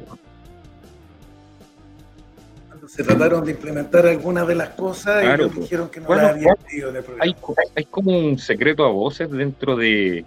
Cuando 2.70 2.88
se 2.88 3.04
trataron 3.04 3.46
de 3.46 3.52
implementar 3.52 4.06
algunas 4.06 4.48
de 4.48 4.56
las 4.56 4.70
cosas, 4.70 5.22
Claro, 5.22 5.44
ellos 5.44 5.56
pues. 5.56 5.64
dijeron 5.70 5.90
que 5.90 6.00
no 6.02 6.08
Bueno, 6.08 6.24
las 6.24 6.32
habían 6.34 6.56
leído 6.72 6.90
en 6.90 6.96
el 6.98 7.04
programa. 7.04 7.24
Hay, 7.24 7.36
hay 7.76 7.86
como 7.86 8.18
un 8.18 8.38
secreto 8.38 8.86
a 8.86 8.90
voces 8.92 9.30
dentro 9.32 9.76
de, 9.76 10.26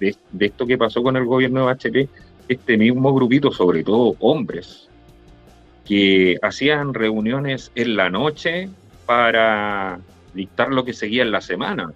de, 0.00 0.16
de 0.32 0.46
esto 0.46 0.66
que 0.66 0.76
pasó 0.78 1.02
con 1.02 1.16
el 1.16 1.24
gobierno 1.24 1.60
de 1.60 1.66
Bachelet. 1.66 2.10
Este 2.48 2.76
mismo 2.78 3.12
grupito, 3.12 3.50
sobre 3.50 3.82
todo 3.82 4.14
hombres, 4.20 4.88
que 5.84 6.36
hacían 6.42 6.94
reuniones 6.94 7.72
en 7.74 7.96
la 7.96 8.08
noche 8.08 8.68
para 9.04 9.98
dictar 10.36 10.68
lo 10.68 10.84
que 10.84 10.92
seguía 10.92 11.22
en 11.22 11.32
la 11.32 11.40
semana. 11.40 11.92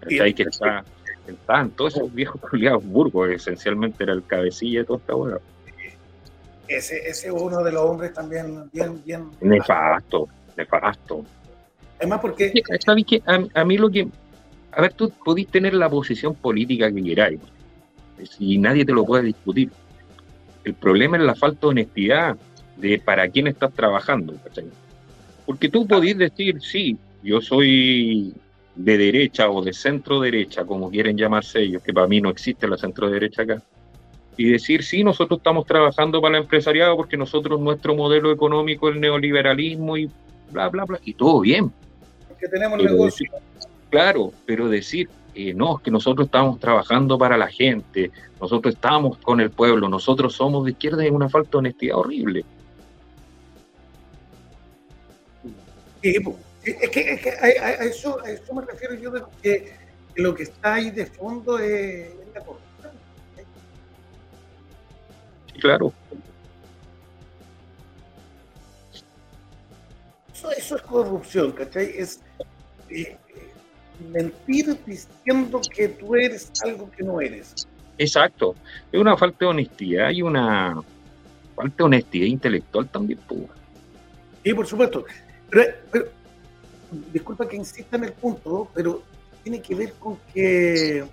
¿Cachai? 0.00 0.32
Que 0.32 0.44
está, 0.44 0.84
estaban 1.26 1.70
todos 1.70 1.96
esos 1.96 2.14
viejos 2.14 2.40
culiados 2.40 2.84
burgos, 2.84 3.30
esencialmente 3.30 4.04
era 4.04 4.12
el 4.12 4.24
cabecilla 4.24 4.80
de 4.80 4.84
toda 4.86 4.98
esta 5.00 5.16
hueá. 5.16 5.38
Ese, 6.66 6.96
ese 7.08 7.26
es 7.28 7.32
uno 7.32 7.62
de 7.62 7.72
los 7.72 7.82
hombres 7.82 8.14
también 8.14 8.70
bien, 8.72 9.02
bien... 9.04 9.30
Nefasto, 9.40 10.28
nefasto. 10.56 11.24
Además 11.98 12.20
porque 12.20 12.52
¿Sabes 12.80 13.04
qué? 13.06 13.22
A, 13.26 13.60
a 13.60 13.64
mí 13.64 13.76
lo 13.76 13.90
que. 13.90 14.08
A 14.72 14.80
ver, 14.80 14.92
tú 14.94 15.12
podís 15.24 15.48
tener 15.48 15.74
la 15.74 15.88
posición 15.88 16.34
política 16.34 16.90
que 16.90 17.02
queráis 17.02 17.40
y 18.38 18.58
nadie 18.58 18.84
te 18.84 18.92
lo 18.92 19.04
puede 19.04 19.24
discutir. 19.24 19.70
El 20.64 20.74
problema 20.74 21.16
es 21.16 21.22
la 21.22 21.34
falta 21.34 21.60
de 21.62 21.66
honestidad 21.68 22.36
de 22.76 22.98
para 22.98 23.28
quién 23.28 23.46
estás 23.46 23.72
trabajando. 23.72 24.34
¿cachai? 24.42 24.66
Porque 25.46 25.68
tú 25.68 25.86
podís 25.86 26.16
decir, 26.16 26.60
sí, 26.60 26.96
yo 27.22 27.40
soy 27.40 28.32
de 28.74 28.98
derecha 28.98 29.50
o 29.50 29.62
de 29.62 29.72
centro 29.72 30.20
derecha, 30.20 30.64
como 30.64 30.90
quieren 30.90 31.16
llamarse 31.16 31.62
ellos, 31.62 31.82
que 31.82 31.92
para 31.92 32.06
mí 32.06 32.20
no 32.20 32.30
existe 32.30 32.66
la 32.66 32.76
centro 32.76 33.08
derecha 33.08 33.42
acá. 33.42 33.62
Y 34.36 34.50
decir, 34.50 34.82
sí, 34.82 35.04
nosotros 35.04 35.38
estamos 35.38 35.64
trabajando 35.64 36.20
para 36.20 36.36
el 36.36 36.42
empresariado 36.42 36.96
porque 36.96 37.16
nosotros, 37.16 37.60
nuestro 37.60 37.94
modelo 37.94 38.32
económico, 38.32 38.88
el 38.88 39.00
neoliberalismo 39.00 39.96
y 39.96 40.10
bla, 40.50 40.68
bla, 40.68 40.84
bla, 40.84 40.98
y 41.04 41.14
todo 41.14 41.40
bien. 41.40 41.72
porque 42.28 42.48
tenemos 42.48 42.78
Pero 42.78 42.90
negocio. 42.92 43.30
Claro, 43.90 44.32
pero 44.44 44.68
decir, 44.68 45.08
eh, 45.36 45.54
no, 45.54 45.76
es 45.76 45.82
que 45.84 45.90
nosotros 45.92 46.26
estamos 46.26 46.58
trabajando 46.58 47.16
para 47.16 47.36
la 47.36 47.46
gente, 47.46 48.10
nosotros 48.40 48.74
estamos 48.74 49.18
con 49.18 49.40
el 49.40 49.50
pueblo, 49.50 49.88
nosotros 49.88 50.34
somos 50.34 50.64
de 50.64 50.72
izquierda, 50.72 51.04
es 51.04 51.12
una 51.12 51.28
falta 51.28 51.50
de 51.52 51.58
honestidad 51.58 51.98
horrible. 51.98 52.44
Sí, 56.04 56.76
es 56.82 56.90
que, 56.90 57.12
es 57.14 57.20
que 57.22 57.30
a, 57.30 57.70
eso, 57.84 58.22
a 58.22 58.30
eso 58.30 58.52
me 58.52 58.62
refiero 58.62 58.94
yo 58.94 59.10
de 59.10 59.22
que 59.42 59.72
lo 60.16 60.34
que 60.34 60.42
está 60.42 60.74
ahí 60.74 60.90
de 60.90 61.06
fondo 61.06 61.58
es, 61.58 62.10
la 62.34 62.40
corrupción. 62.40 62.92
Sí, 65.50 65.60
claro, 65.60 65.94
Eso, 70.34 70.50
eso 70.50 70.76
es 70.76 70.82
corrupción, 70.82 71.52
¿cachai? 71.52 71.90
Es 71.96 72.20
eh, 72.90 73.16
eh, 73.28 73.52
mentir 74.12 74.78
diciendo 74.84 75.62
que 75.74 75.88
tú 75.88 76.16
eres 76.16 76.52
algo 76.64 76.90
que 76.90 77.02
no 77.02 77.18
eres. 77.18 77.66
exacto. 77.96 78.54
Es 78.92 79.00
una 79.00 79.16
falta 79.16 79.38
de 79.40 79.46
honestidad 79.46 80.10
y 80.10 80.20
una 80.20 80.82
falta 81.56 81.76
de 81.78 81.84
honestidad 81.84 82.26
intelectual 82.26 82.88
también. 82.90 83.20
pues. 83.26 83.40
Sí, 84.42 84.52
por 84.52 84.66
supuesto. 84.66 85.06
Pero, 85.54 85.74
pero, 85.92 86.06
disculpa 87.12 87.48
que 87.48 87.56
insista 87.56 87.96
en 87.96 88.04
el 88.04 88.12
punto, 88.12 88.68
pero 88.74 89.02
tiene 89.44 89.62
que 89.62 89.74
ver 89.74 89.92
con 89.94 90.16
que 90.32 91.04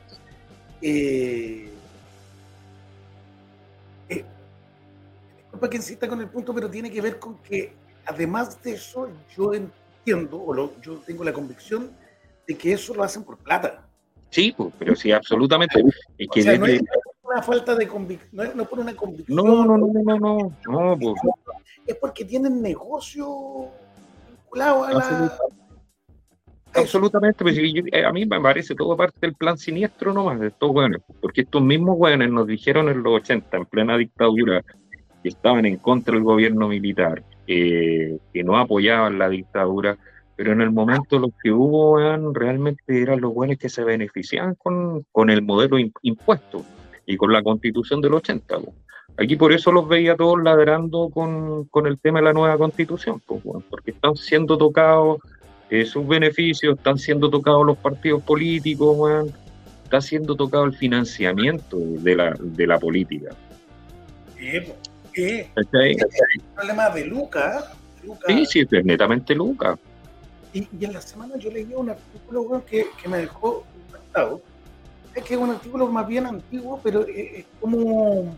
eh, 0.81 1.69
eh, 4.09 4.25
disculpa 5.37 5.69
que 5.69 5.77
insista 5.77 6.07
con 6.07 6.19
el 6.21 6.27
punto, 6.27 6.55
pero 6.55 6.69
tiene 6.71 6.89
que 6.89 7.01
ver 7.01 7.19
con 7.19 7.37
que 7.37 7.73
además 8.05 8.59
de 8.63 8.71
eso 8.73 9.09
yo 9.35 9.53
entiendo, 9.53 10.41
o 10.43 10.53
lo- 10.53 10.81
yo 10.81 10.95
tengo 11.05 11.23
la 11.23 11.33
convicción 11.33 11.91
de 12.47 12.57
que 12.57 12.73
eso 12.73 12.95
lo 12.95 13.03
hacen 13.03 13.23
por 13.23 13.37
plata. 13.37 13.87
Sí, 14.31 14.53
pues, 14.57 14.73
pero 14.79 14.95
sí, 14.95 15.11
absolutamente. 15.11 15.83
Es 16.17 16.27
O 16.27 16.31
que 16.31 16.41
sea, 16.41 16.57
no 16.57 16.65
es 16.65 16.81
por 17.21 17.33
una 17.33 17.43
falta 17.43 17.75
de 17.75 17.87
convicción, 17.87 18.29
no 18.33 18.43
es 18.43 18.55
no 18.55 18.65
por 18.67 18.79
una 18.79 18.95
convicción, 18.95 19.35
no, 19.35 19.65
no, 19.65 19.77
no, 19.77 19.87
no, 19.87 20.17
no, 20.17 20.57
no, 20.67 20.97
pues, 20.97 21.13
es 21.85 21.95
porque 21.97 22.25
tienen 22.25 22.59
negocio 22.61 23.69
Absolutamente. 26.73 27.43
Pues, 27.43 27.57
eh, 27.57 28.05
a 28.05 28.11
mí 28.13 28.25
me 28.25 28.39
parece 28.39 28.75
todo 28.75 28.95
parte 28.95 29.17
del 29.21 29.33
plan 29.35 29.57
siniestro 29.57 30.13
nomás 30.13 30.39
de 30.39 30.47
estos 30.47 30.69
hueones, 30.71 31.01
porque 31.21 31.41
estos 31.41 31.61
mismos 31.61 31.95
hueones 31.97 32.29
nos 32.29 32.47
dijeron 32.47 32.87
en 32.89 33.03
los 33.03 33.13
80, 33.21 33.57
en 33.57 33.65
plena 33.65 33.97
dictadura, 33.97 34.63
que 35.21 35.29
estaban 35.29 35.65
en 35.65 35.77
contra 35.77 36.13
del 36.13 36.23
gobierno 36.23 36.67
militar, 36.69 37.23
que 37.45 38.19
no 38.45 38.57
apoyaban 38.57 39.19
la 39.19 39.27
dictadura, 39.29 39.97
pero 40.37 40.53
en 40.53 40.61
el 40.61 40.71
momento 40.71 41.19
los 41.19 41.31
que 41.43 41.51
hubo 41.51 41.93
weón, 41.95 42.33
realmente 42.33 43.01
eran 43.01 43.19
los 43.21 43.33
buenos 43.33 43.57
que 43.57 43.67
se 43.69 43.83
beneficiaban 43.83 44.55
con, 44.55 45.05
con 45.11 45.29
el 45.29 45.41
modelo 45.41 45.77
im- 45.77 45.91
impuesto 46.01 46.63
y 47.05 47.17
con 47.17 47.33
la 47.33 47.43
constitución 47.43 47.99
del 48.01 48.13
80. 48.13 48.59
po. 48.59 48.73
Aquí 49.17 49.35
por 49.35 49.53
eso 49.53 49.71
los 49.71 49.87
veía 49.87 50.15
todos 50.15 50.41
ladrando 50.41 51.09
con, 51.09 51.65
con 51.65 51.85
el 51.85 51.99
tema 51.99 52.19
de 52.19 52.25
la 52.25 52.33
nueva 52.33 52.57
constitución, 52.57 53.19
po, 53.19 53.41
weón, 53.43 53.63
porque 53.69 53.91
están 53.91 54.15
siendo 54.15 54.57
tocados 54.57 55.19
eh, 55.69 55.85
sus 55.85 56.07
beneficios, 56.07 56.77
están 56.77 56.97
siendo 56.97 57.29
tocados 57.29 57.65
los 57.65 57.77
partidos 57.77 58.23
políticos, 58.23 58.95
weón, 58.97 59.33
está 59.83 60.01
siendo 60.01 60.35
tocado 60.35 60.63
el 60.63 60.73
financiamiento 60.73 61.77
de 61.77 62.15
la, 62.15 62.35
de 62.39 62.67
la 62.67 62.79
política. 62.79 63.35
Sí, 64.37 64.59
po. 64.61 64.75
Sí. 65.13 65.45
¿cachai? 65.53 65.97
problema 66.55 66.89
de 66.89 67.05
Luca. 67.05 67.73
Luca. 68.03 68.25
Sí, 68.27 68.45
sí, 68.45 68.67
es 68.71 68.85
netamente 68.85 69.35
Lucas. 69.35 69.77
Y, 70.53 70.67
y 70.79 70.85
en 70.85 70.93
la 70.93 71.01
semana 71.01 71.37
yo 71.37 71.51
leí 71.51 71.73
un 71.75 71.89
artículo 71.89 72.41
weón, 72.43 72.61
que, 72.61 72.87
que 73.01 73.09
me 73.09 73.19
dejó 73.19 73.65
impactado. 73.87 74.41
Es 75.13 75.23
que 75.23 75.33
es 75.33 75.39
un 75.39 75.49
artículo 75.49 75.87
más 75.87 76.07
bien 76.07 76.25
antiguo, 76.25 76.79
pero 76.81 77.05
es 77.05 77.45
como 77.59 78.33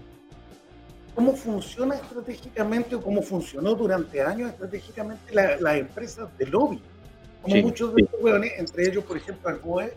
cómo 1.15 1.35
funciona 1.35 1.95
estratégicamente 1.95 2.95
o 2.95 3.01
cómo 3.01 3.21
funcionó 3.21 3.75
durante 3.75 4.21
años 4.21 4.49
estratégicamente 4.51 5.33
la- 5.33 5.57
las 5.57 5.75
empresas 5.77 6.27
de 6.37 6.45
lobby. 6.47 6.81
Como 7.41 7.55
Sí, 7.55 7.61
muchos 7.61 7.93
de 7.95 8.01
estos 8.03 8.21
hueones, 8.21 8.53
entre 8.57 8.87
ellos, 8.87 9.03
por 9.03 9.17
ejemplo, 9.17 9.49
Arboe, 9.49 9.93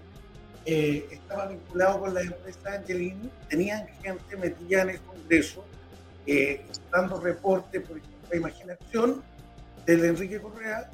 eh, 0.67 1.07
estaba 1.11 1.47
vinculado 1.47 2.01
con 2.01 2.13
la 2.15 2.23
empresa 2.23 2.75
Angelini, 2.75 3.31
tenían 3.49 3.87
gente 4.03 4.37
metida 4.37 4.83
en 4.83 4.91
el 4.91 5.01
Congreso, 5.01 5.65
eh, 6.27 6.67
dando 6.91 7.21
reportes, 7.21 7.83
por 7.83 7.99
ejemplo, 7.99 8.29
a 8.33 8.37
Imaginación, 8.37 9.23
del 9.87 10.05
Enrique 10.05 10.41
Correa, 10.41 10.91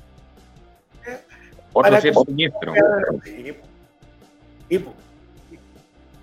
Otro 1.73 1.91
sí. 2.02 2.09
Sí. 3.25 3.55
Sí, 4.69 4.79
po. 4.79 4.93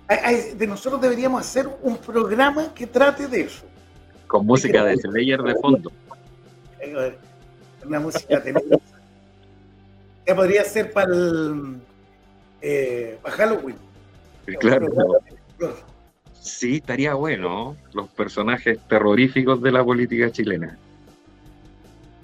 Ay, 0.06 0.18
ay, 0.22 0.54
De 0.56 0.66
nosotros 0.66 1.00
deberíamos 1.00 1.40
hacer 1.40 1.68
un 1.82 1.96
programa 1.98 2.72
que 2.72 2.86
trate 2.86 3.26
de 3.26 3.40
eso. 3.42 3.64
Con 4.30 4.46
música 4.46 4.84
de 4.84 4.96
Slayer 4.96 5.42
de 5.42 5.54
fondo. 5.56 5.90
Una 7.84 7.98
música 7.98 8.40
tenebrosa. 8.40 9.00
Que 10.24 10.34
podría 10.36 10.62
ser 10.62 10.92
para 10.92 11.12
el 11.12 11.80
eh, 12.62 13.18
para 13.22 13.34
Halloween. 13.34 13.74
Claro, 14.60 14.86
sí, 16.40 16.76
estaría 16.76 17.14
bueno. 17.14 17.76
Los 17.92 18.08
personajes 18.10 18.78
terroríficos 18.86 19.60
de 19.62 19.72
la 19.72 19.82
política 19.84 20.30
chilena. 20.30 20.78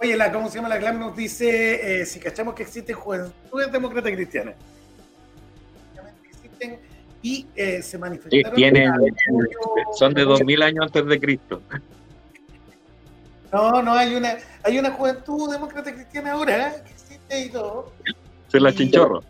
Oye, 0.01 0.17
la, 0.17 0.31
¿cómo 0.31 0.49
se 0.49 0.57
llama 0.57 0.69
la 0.69 0.79
clan? 0.79 1.01
Nos 1.01 1.17
dice 1.17 2.03
eh, 2.03 2.07
si 2.07 2.21
cachamos 2.21 2.55
que 2.55 2.63
existen 2.63 2.95
juventudes 2.95 3.73
demócratas 3.73 4.13
cristianas. 4.13 4.55
Existen 6.25 6.79
y 7.21 7.47
eh, 7.57 7.83
se 7.83 7.93
Sí, 7.93 7.99
manifestaron. 7.99 8.55
tienen, 8.55 8.93
son 9.99 10.15
de 10.15 10.23
2000 10.23 10.63
años 10.63 10.85
antes 10.87 11.05
de 11.07 11.19
Cristo. 11.19 11.63
No, 13.53 13.83
no, 13.83 13.93
hay 13.95 14.15
una, 14.15 14.37
hay 14.63 14.79
una 14.79 14.91
juventud 14.91 15.51
demócrata 15.53 15.93
cristiana 15.93 16.33
ahora 16.33 16.69
¿eh? 16.77 16.83
que 16.85 16.91
existe 16.93 17.41
y 17.41 17.49
todo. 17.51 17.93
Se 18.49 18.61
la 18.61 18.71
Y- 18.71 18.75
chinchorro. 18.75 19.23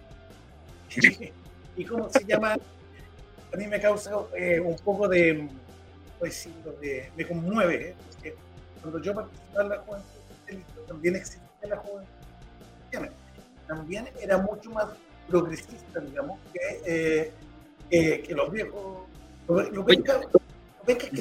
¿Y 1.77 1.85
cómo 1.85 2.09
se 2.09 2.25
llama? 2.25 2.57
a 3.53 3.57
mí 3.57 3.67
me 3.67 3.81
causa 3.81 4.11
eh, 4.37 4.61
un 4.61 4.77
poco 4.77 5.09
de, 5.09 5.49
¿cómo 6.19 6.25
decirlo? 6.25 6.73
de, 6.81 7.11
me 7.17 7.27
conmueve, 7.27 7.91
¿eh? 7.91 7.95
porque 8.11 8.35
cuando 8.81 9.01
yo 9.03 9.15
participaba 9.15 9.63
en 9.63 9.69
la 9.71 9.79
juventud 9.79 10.87
también 10.87 11.17
existía 11.17 11.43
la 11.69 11.77
juventud 11.79 12.11
cristiana. 12.81 13.11
También 13.67 14.09
era 14.21 14.39
mucho 14.39 14.71
más 14.71 14.87
progresista, 15.29 16.01
digamos, 16.01 16.39
que, 16.53 16.81
eh, 16.87 17.33
que, 17.91 18.23
que 18.23 18.35
los 18.35 18.51
viejos. 18.53 19.07
Los, 19.49 19.71
los 19.73 19.87
Oye, 19.87 20.03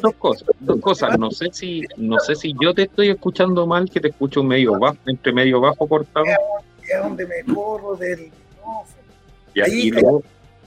Dos 0.02 0.16
cosas, 0.16 0.48
dos 0.60 0.80
cosas. 0.80 1.18
No 1.18 1.32
sé 1.32 1.50
si, 1.52 1.84
no 1.98 2.20
sé 2.20 2.36
si 2.36 2.54
yo 2.62 2.74
te 2.74 2.84
estoy 2.84 3.10
escuchando 3.10 3.66
mal, 3.66 3.90
que 3.90 4.00
te 4.00 4.10
escucho 4.10 4.44
medio 4.44 4.78
bajo, 4.80 4.98
entre 5.06 5.34
medio 5.34 5.60
bajo 5.60 5.88
cortado. 5.88 6.26
es 6.26 7.02
donde 7.02 7.26
me 7.26 7.44
corro 7.54 7.96
del 7.96 8.20
micrófono. 8.26 8.86
Ya, 9.56 9.64
Ahí- 9.66 9.88
y, 9.88 9.92
lo, 9.92 10.22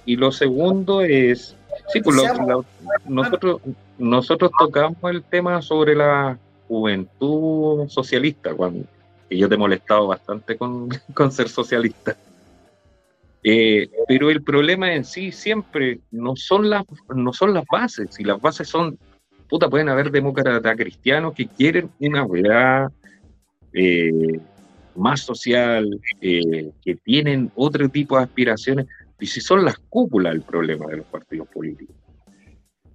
y 0.04 0.16
lo 0.16 0.32
segundo 0.32 1.00
es, 1.02 1.54
sí, 1.92 2.00
pues 2.00 2.16
lo- 2.16 2.46
lo- 2.46 2.64
nosotros, 3.06 3.60
nosotros 3.98 4.50
tocamos 4.58 4.98
el 5.04 5.22
tema 5.22 5.62
sobre 5.62 5.94
la 5.94 6.38
juventud 6.66 7.88
socialista, 7.88 8.54
cuando, 8.54 8.84
y 9.30 9.38
yo 9.38 9.48
te 9.48 9.54
he 9.54 9.58
molestado 9.58 10.06
bastante 10.06 10.56
con, 10.56 10.88
con 11.14 11.30
ser 11.32 11.48
socialista. 11.48 12.16
Eh, 13.50 13.88
pero 14.06 14.28
el 14.28 14.42
problema 14.42 14.92
en 14.92 15.06
sí 15.06 15.32
siempre 15.32 16.00
no 16.10 16.36
son 16.36 16.68
las 16.68 16.84
no 17.16 17.32
son 17.32 17.54
las 17.54 17.64
bases, 17.72 18.20
y 18.20 18.24
las 18.24 18.38
bases 18.42 18.68
son, 18.68 18.98
puta, 19.48 19.70
pueden 19.70 19.88
haber 19.88 20.10
demócratas 20.10 20.76
cristianos 20.76 21.32
que 21.32 21.46
quieren 21.46 21.90
una 21.98 22.24
weá 22.24 22.90
eh, 23.72 24.38
más 24.94 25.20
social, 25.20 25.98
eh, 26.20 26.72
que 26.84 26.96
tienen 26.96 27.50
otro 27.54 27.88
tipo 27.88 28.18
de 28.18 28.24
aspiraciones, 28.24 28.86
y 29.18 29.26
si 29.26 29.40
son 29.40 29.64
las 29.64 29.78
cúpulas 29.78 30.34
el 30.34 30.42
problema 30.42 30.84
de 30.88 30.98
los 30.98 31.06
partidos 31.06 31.48
políticos. 31.48 31.96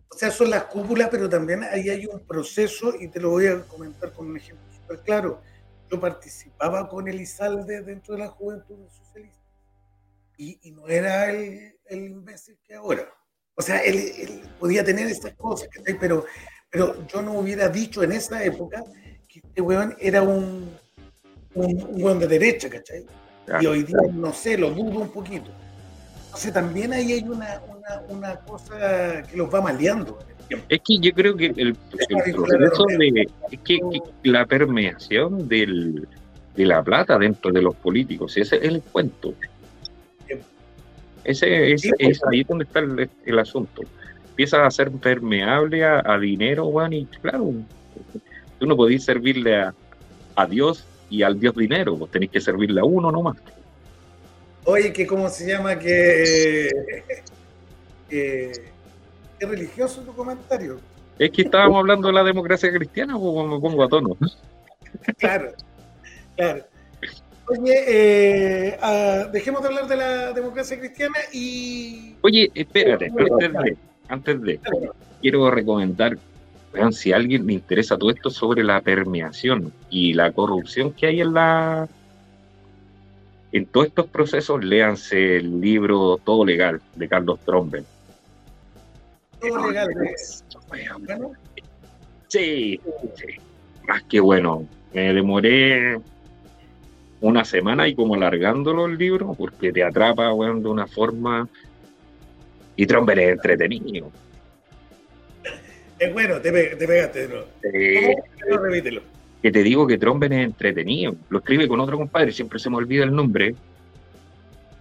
O 0.07 0.15
sea, 0.15 0.29
son 0.29 0.51
las 0.51 0.65
cúpulas, 0.65 1.09
pero 1.09 1.27
también 1.27 1.63
ahí 1.63 1.89
hay 1.89 2.05
un 2.05 2.19
proceso, 2.27 2.93
y 2.99 3.07
te 3.07 3.19
lo 3.19 3.31
voy 3.31 3.47
a 3.47 3.63
comentar 3.63 4.13
con 4.13 4.27
un 4.27 4.37
ejemplo 4.37 4.67
súper 4.71 4.99
claro. 4.99 5.41
Yo 5.89 5.99
participaba 5.99 6.87
con 6.87 7.07
Elizalde 7.07 7.81
dentro 7.81 8.13
de 8.13 8.19
la 8.19 8.27
juventud 8.27 8.75
socialista, 8.87 9.42
y, 10.37 10.59
y 10.61 10.71
no 10.71 10.87
era 10.87 11.31
el, 11.31 11.75
el 11.85 12.05
imbécil 12.07 12.57
que 12.63 12.75
ahora. 12.75 13.07
O 13.55 13.61
sea, 13.61 13.79
él, 13.79 13.95
él 14.17 14.41
podía 14.59 14.83
tener 14.83 15.07
estas 15.07 15.33
cosas, 15.35 15.67
¿cachai? 15.69 15.97
pero, 15.99 16.25
pero 16.69 17.05
yo 17.07 17.21
no 17.21 17.33
hubiera 17.33 17.69
dicho 17.69 18.03
en 18.03 18.13
esa 18.13 18.43
época 18.43 18.83
que 19.27 19.39
este 19.39 19.61
weón 19.61 19.95
era 19.99 20.21
un, 20.21 20.71
un, 21.53 21.83
un 21.83 22.03
weón 22.03 22.19
de 22.19 22.27
derecha, 22.27 22.69
¿cachai? 22.69 23.05
Y 23.61 23.65
hoy 23.65 23.83
día, 23.83 23.97
no 24.11 24.31
sé, 24.33 24.57
lo 24.57 24.71
dudo 24.71 25.01
un 25.01 25.09
poquito. 25.09 25.51
Entonces 26.25 26.53
también 26.53 26.93
ahí 26.93 27.11
hay 27.13 27.23
una, 27.23 27.61
una, 27.67 28.01
una 28.09 28.35
cosa 28.39 29.21
que 29.23 29.37
los 29.37 29.53
va 29.53 29.61
maleando. 29.61 30.17
Es 30.69 30.81
que 30.83 30.97
yo 30.99 31.11
creo 31.13 31.35
que 31.35 31.47
el, 31.47 31.77
el 32.09 32.33
proceso 32.33 32.85
de 32.85 33.27
es 33.51 33.59
que, 33.59 33.77
que 33.77 34.29
la 34.29 34.45
permeación 34.45 35.47
del, 35.47 36.07
de 36.55 36.65
la 36.65 36.83
plata 36.83 37.17
dentro 37.17 37.51
de 37.51 37.61
los 37.61 37.75
políticos, 37.75 38.35
ese 38.37 38.57
es 38.57 38.63
el 38.63 38.81
cuento. 38.81 39.33
Ese 41.23 41.73
es, 41.73 41.89
es 41.99 42.21
ahí 42.29 42.43
donde 42.43 42.65
está 42.65 42.79
el, 42.79 43.09
el 43.25 43.39
asunto. 43.39 43.81
Empieza 44.29 44.65
a 44.65 44.71
ser 44.71 44.91
permeable 44.91 45.85
a, 45.85 46.01
a 46.05 46.17
dinero, 46.17 46.65
weón, 46.65 46.93
y 46.93 47.05
claro, 47.05 47.53
tú 48.59 48.65
no 48.65 48.75
podés 48.75 49.03
servirle 49.03 49.55
a, 49.57 49.73
a 50.35 50.45
Dios 50.45 50.85
y 51.09 51.23
al 51.23 51.39
Dios 51.39 51.55
dinero, 51.55 51.95
vos 51.95 52.09
tenés 52.09 52.29
que 52.29 52.41
servirle 52.41 52.81
a 52.81 52.83
uno 52.83 53.11
nomás. 53.11 53.37
Oye, 54.65 54.91
que 54.91 55.05
cómo 55.05 55.29
se 55.29 55.47
llama 55.47 55.77
que... 55.77 56.69
qué 58.09 58.51
religioso 59.41 60.01
tu 60.01 60.13
comentario. 60.15 60.79
Es 61.19 61.31
que 61.31 61.43
estábamos 61.43 61.79
hablando 61.79 62.07
de 62.07 62.13
la 62.13 62.23
democracia 62.23 62.71
cristiana, 62.71 63.17
pues 63.17 63.47
me 63.47 63.59
pongo 63.59 63.83
a 63.83 63.87
tono. 63.87 64.17
Claro, 65.17 65.51
claro. 66.35 66.65
Oye, 67.47 67.83
eh, 67.87 68.77
ah, 68.81 69.27
dejemos 69.31 69.61
de 69.61 69.67
hablar 69.67 69.87
de 69.87 69.97
la 69.97 70.31
democracia 70.31 70.79
cristiana 70.79 71.17
y... 71.31 72.15
Oye, 72.21 72.49
espérate, 72.53 73.07
antes 73.07 73.53
de, 73.53 73.77
antes 74.07 74.41
de, 74.41 74.59
quiero 75.21 75.51
recomendar, 75.51 76.17
vean, 76.71 76.93
si 76.93 77.11
a 77.11 77.17
alguien 77.17 77.45
le 77.45 77.53
interesa 77.53 77.97
todo 77.97 78.11
esto 78.11 78.29
sobre 78.29 78.63
la 78.63 78.79
permeación 78.79 79.73
y 79.89 80.13
la 80.13 80.31
corrupción 80.31 80.93
que 80.93 81.07
hay 81.07 81.21
en 81.21 81.33
la 81.33 81.89
en 83.51 83.67
todos 83.67 83.87
estos 83.87 84.07
procesos, 84.07 84.63
léanse 84.63 85.37
el 85.37 85.61
libro 85.61 86.19
Todo 86.23 86.43
Legal 86.43 86.81
de 86.95 87.07
Carlos 87.07 87.39
Tromben. 87.45 87.85
Todo 89.39 89.69
legal. 89.69 89.89
Bueno, 90.67 91.33
Sí, 92.29 92.79
sí, 93.15 93.27
más 93.87 94.01
que 94.03 94.19
bueno. 94.19 94.67
Me 94.91 95.13
demoré 95.13 95.99
una 97.23 97.45
semana 97.45 97.87
y 97.87 97.95
como 97.95 98.15
alargándolo 98.15 98.85
el 98.85 98.97
libro, 98.97 99.33
porque 99.33 99.71
te 99.71 99.81
atrapa, 99.81 100.33
weón, 100.33 100.61
de 100.61 100.67
una 100.67 100.87
forma. 100.87 101.47
Y 102.75 102.85
Tromben 102.85 103.17
es 103.17 103.29
entretenido. 103.29 104.11
es 105.99 106.13
bueno, 106.13 106.41
te, 106.41 106.51
te 106.51 106.85
pegaste. 106.85 107.29
Eh, 107.73 108.15
¿Cómo? 108.43 108.57
Repítelo. 108.57 109.01
que 109.41 109.51
te 109.51 109.63
digo 109.63 109.87
que 109.87 109.97
Tromben 109.97 110.33
es 110.33 110.45
entretenido. 110.45 111.15
Lo 111.29 111.39
escribe 111.39 111.65
con 111.67 111.79
otro 111.79 111.97
compadre, 111.97 112.33
siempre 112.33 112.59
se 112.59 112.69
me 112.69 112.75
olvida 112.75 113.05
el 113.05 113.15
nombre. 113.15 113.55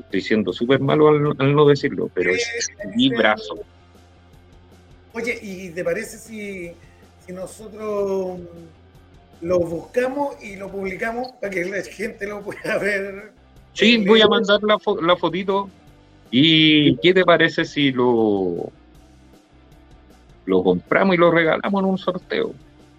Estoy 0.01 0.21
siendo 0.21 0.53
súper 0.53 0.81
malo 0.81 1.09
al, 1.09 1.37
al 1.39 1.55
no 1.55 1.65
decirlo, 1.65 2.11
pero 2.13 2.33
es 2.33 2.71
un 2.85 2.93
librazo. 2.97 3.61
Oye, 5.13 5.39
¿y 5.41 5.71
te 5.71 5.85
parece 5.85 6.19
si, 6.19 6.73
si 7.25 7.33
nosotros 7.33 8.41
lo 9.43 9.59
buscamos 9.59 10.43
y 10.43 10.57
lo 10.57 10.71
publicamos 10.71 11.33
para 11.41 11.51
que 11.51 11.65
la 11.65 11.83
gente 11.83 12.27
lo 12.27 12.41
pueda 12.41 12.79
ver? 12.81 13.33
Sí, 13.75 14.05
voy 14.07 14.23
a 14.23 14.29
mandar 14.29 14.63
la, 14.63 14.77
fo- 14.79 15.01
la 15.01 15.17
fotito. 15.17 15.69
¿Y 16.31 16.97
qué 16.99 17.13
te 17.13 17.25
parece 17.25 17.65
si 17.67 17.93
lo, 17.93 18.71
lo 20.47 20.63
compramos 20.63 21.15
y 21.15 21.19
lo 21.19 21.31
regalamos 21.31 21.83
en 21.83 21.89
un 21.91 21.99
sorteo? 21.99 22.55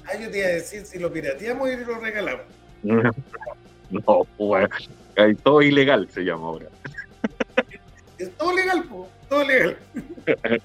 Ah, 0.05 0.15
yo 0.21 0.29
te 0.29 0.39
iba 0.39 0.47
a 0.47 0.51
decir 0.51 0.85
si 0.85 0.99
lo 0.99 1.11
pirateamos 1.11 1.69
y 1.71 1.77
lo 1.77 1.97
regalamos. 1.99 2.45
No, 3.89 4.25
pues, 4.37 4.67
hay 5.15 5.35
todo 5.35 5.61
ilegal 5.61 6.09
se 6.09 6.21
llama 6.21 6.47
ahora. 6.47 6.65
Es 8.17 8.31
todo 8.37 8.55
legal, 8.55 8.83
po, 8.85 9.07
todo 9.29 9.43
legal. 9.43 9.77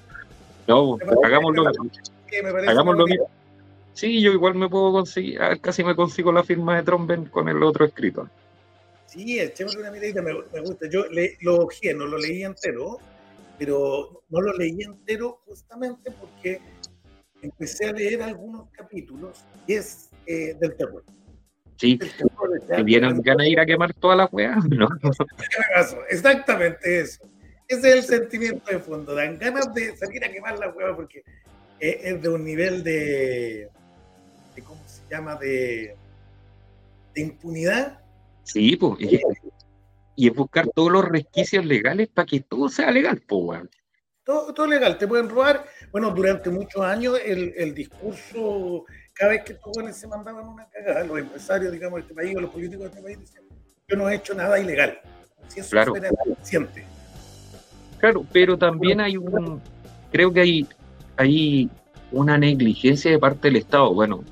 No, 0.66 0.96
hagámoslo. 1.24 1.64
me 1.64 2.48
Hagámoslo 2.68 3.04
bien. 3.06 3.20
Sí, 3.98 4.22
yo 4.22 4.30
igual 4.30 4.54
me 4.54 4.68
puedo 4.68 4.92
conseguir, 4.92 5.40
casi 5.60 5.82
me 5.82 5.96
consigo 5.96 6.30
la 6.30 6.44
firma 6.44 6.76
de 6.76 6.84
Tromben 6.84 7.24
con 7.24 7.48
el 7.48 7.60
otro 7.64 7.84
escrito. 7.84 8.30
Sí, 9.06 9.40
echémosle 9.40 9.80
una 9.80 9.90
miradita, 9.90 10.22
me, 10.22 10.34
me 10.34 10.60
gusta. 10.60 10.88
Yo 10.88 11.06
le- 11.08 11.36
lo 11.40 11.64
ojeé, 11.64 11.94
no 11.94 12.06
lo 12.06 12.16
leí 12.16 12.44
entero, 12.44 12.98
pero 13.58 14.22
no 14.28 14.40
lo 14.40 14.52
leí 14.52 14.82
entero 14.82 15.40
justamente 15.46 16.12
porque 16.12 16.60
empecé 17.42 17.86
a 17.86 17.92
leer 17.92 18.22
algunos 18.22 18.70
capítulos 18.70 19.44
y 19.66 19.74
es 19.74 20.10
eh, 20.26 20.54
del 20.60 20.76
terror. 20.76 21.02
Sí, 21.74 21.96
Del 21.96 22.12
terror, 22.12 22.50
¿te 22.68 22.82
vienen 22.84 23.20
ganas 23.20 23.46
de 23.46 23.50
ir 23.50 23.58
a 23.58 23.66
quemar 23.66 23.92
todas 23.94 24.16
las 24.16 24.32
weas? 24.32 24.58
No. 24.70 24.86
Exactamente 26.08 27.00
eso. 27.00 27.24
Ese 27.66 27.88
es 27.88 27.94
el 27.96 28.02
sentimiento 28.04 28.70
de 28.70 28.78
fondo. 28.78 29.12
Dan 29.12 29.40
ganas 29.40 29.74
de 29.74 29.96
salir 29.96 30.24
a 30.24 30.30
quemar 30.30 30.56
la 30.56 30.68
hueva 30.70 30.94
porque 30.94 31.24
eh, 31.80 32.00
es 32.04 32.22
de 32.22 32.28
un 32.28 32.44
nivel 32.44 32.84
de, 32.84 33.68
de 35.08 35.16
¿cómo 35.16 35.16
se 35.16 35.16
llama? 35.16 35.36
De, 35.36 35.96
de 37.14 37.20
impunidad. 37.20 38.00
Sí, 38.44 38.76
pues. 38.76 39.00
Y, 39.00 39.20
y 40.16 40.28
es 40.28 40.34
buscar 40.34 40.66
todos 40.74 40.90
los 40.90 41.04
resquicios 41.04 41.64
legales 41.64 42.08
para 42.08 42.26
que 42.26 42.40
todo 42.40 42.68
sea 42.68 42.90
legal, 42.90 43.22
pues. 43.26 43.62
Todo, 44.24 44.52
todo 44.52 44.66
legal, 44.66 44.98
te 44.98 45.06
pueden 45.06 45.28
robar. 45.28 45.64
Bueno, 45.90 46.10
durante 46.10 46.50
muchos 46.50 46.82
años 46.82 47.18
el, 47.24 47.54
el 47.56 47.74
discurso, 47.74 48.84
cada 49.14 49.30
vez 49.30 49.44
que 49.44 49.52
estos 49.54 49.72
jóvenes 49.72 49.96
se 49.96 50.06
mandaban 50.06 50.46
una 50.46 50.68
cagada, 50.68 51.04
los 51.04 51.18
empresarios, 51.18 51.72
digamos, 51.72 51.96
de 51.96 52.00
este 52.02 52.14
país 52.14 52.36
o 52.36 52.40
los 52.40 52.50
políticos 52.50 52.80
de 52.80 52.88
este 52.88 53.02
país 53.02 53.20
decían, 53.20 53.44
yo 53.88 53.96
no 53.96 54.10
he 54.10 54.16
hecho 54.16 54.34
nada 54.34 54.58
ilegal. 54.58 54.98
Si 55.48 55.60
eso 55.60 55.70
Claro. 55.70 55.94
Claro, 57.98 58.26
pero 58.32 58.56
también 58.58 59.00
hay 59.00 59.16
un. 59.16 59.60
Creo 60.12 60.32
que 60.32 60.40
hay, 60.40 60.66
hay 61.16 61.70
una 62.12 62.38
negligencia 62.38 63.10
de 63.10 63.18
parte 63.18 63.48
del 63.48 63.56
Estado. 63.56 63.92
Bueno, 63.92 64.24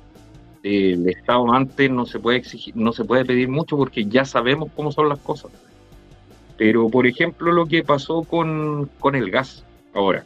el 0.63 1.07
Estado 1.09 1.51
antes 1.51 1.89
no 1.89 2.05
se 2.05 2.19
puede 2.19 2.37
exigir, 2.37 2.75
no 2.75 2.91
se 2.91 3.05
puede 3.05 3.25
pedir 3.25 3.49
mucho 3.49 3.77
porque 3.77 4.05
ya 4.05 4.25
sabemos 4.25 4.69
cómo 4.75 4.91
son 4.91 5.09
las 5.09 5.19
cosas. 5.19 5.51
Pero, 6.57 6.89
por 6.89 7.05
ejemplo, 7.05 7.51
lo 7.51 7.67
que 7.67 7.83
pasó 7.83 8.23
con, 8.23 8.89
con 8.99 9.15
el 9.15 9.29
gas 9.29 9.63
ahora. 9.93 10.25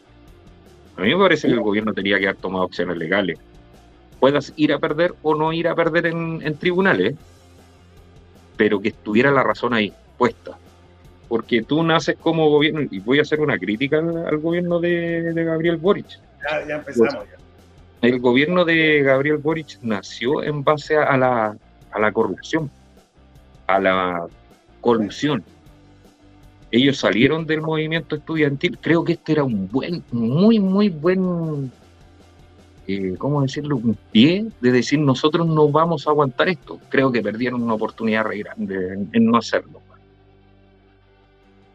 A 0.97 1.01
mí 1.01 1.13
me 1.13 1.21
parece 1.21 1.47
que 1.47 1.53
el 1.53 1.61
gobierno 1.61 1.93
tenía 1.93 2.19
que 2.19 2.27
haber 2.27 2.39
tomado 2.39 2.65
acciones 2.65 2.97
legales. 2.97 3.39
Puedas 4.19 4.53
ir 4.55 4.71
a 4.71 4.79
perder 4.79 5.13
o 5.23 5.35
no 5.35 5.51
ir 5.51 5.67
a 5.67 5.75
perder 5.75 6.07
en, 6.07 6.57
tribunales, 6.57 7.15
pero 8.55 8.79
que 8.79 8.89
estuviera 8.89 9.31
la 9.31 9.43
razón 9.43 9.73
ahí 9.73 9.93
puesta. 10.17 10.57
porque 11.27 11.63
tú 11.63 11.81
naces 11.81 12.17
como 12.19 12.49
gobierno, 12.49 12.81
y 12.91 12.99
voy 12.99 13.19
a 13.19 13.21
hacer 13.21 13.39
una 13.39 13.57
crítica 13.57 13.97
al, 13.97 14.37
gobierno 14.37 14.79
de, 14.79 15.33
de 15.33 15.43
Gabriel 15.43 15.77
Boric. 15.77 16.07
Ya, 16.43 16.67
ya 16.67 16.75
empezamos. 16.75 17.25
Ya. 17.29 17.40
El 18.01 18.19
gobierno 18.19 18.65
de 18.65 19.03
Gabriel 19.03 19.37
Boric 19.37 19.77
nació 19.83 20.41
en 20.41 20.63
base 20.63 20.97
a 20.97 21.15
la, 21.17 21.55
a 21.91 21.99
la 21.99 22.11
corrupción, 22.11 22.69
a 23.67 23.79
la 23.79 24.27
corrupción. 24.81 25.43
Ellos 26.71 26.97
salieron 26.97 27.45
del 27.45 27.61
movimiento 27.61 28.15
estudiantil. 28.15 28.79
Creo 28.79 29.03
que 29.03 29.13
este 29.13 29.33
era 29.33 29.43
un 29.43 29.67
buen, 29.67 30.03
muy, 30.11 30.57
muy 30.57 30.89
buen, 30.89 31.71
eh, 32.87 33.15
¿cómo 33.19 33.43
decirlo? 33.43 33.75
Un 33.75 33.95
pie 34.11 34.47
de 34.61 34.71
decir 34.71 34.97
nosotros 34.97 35.45
no 35.45 35.69
vamos 35.69 36.07
a 36.07 36.09
aguantar 36.09 36.49
esto. 36.49 36.79
Creo 36.89 37.11
que 37.11 37.21
perdieron 37.21 37.61
una 37.61 37.75
oportunidad 37.75 38.23
re 38.23 38.39
grande 38.39 39.07
en, 39.11 39.25
no 39.25 39.37
hacerlo. 39.37 39.79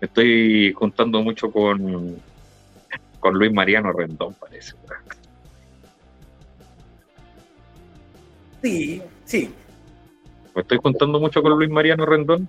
Estoy 0.00 0.72
contando 0.72 1.22
mucho 1.22 1.52
con, 1.52 2.16
con 3.20 3.34
Luis 3.34 3.52
Mariano 3.52 3.92
Rendón, 3.92 4.34
parece. 4.34 4.74
Sí, 8.62 9.02
sí. 9.24 9.54
Me 10.54 10.62
estoy 10.62 10.78
contando 10.78 11.20
mucho 11.20 11.42
con 11.42 11.52
Luis 11.52 11.70
Mariano 11.70 12.06
Rendón. 12.06 12.48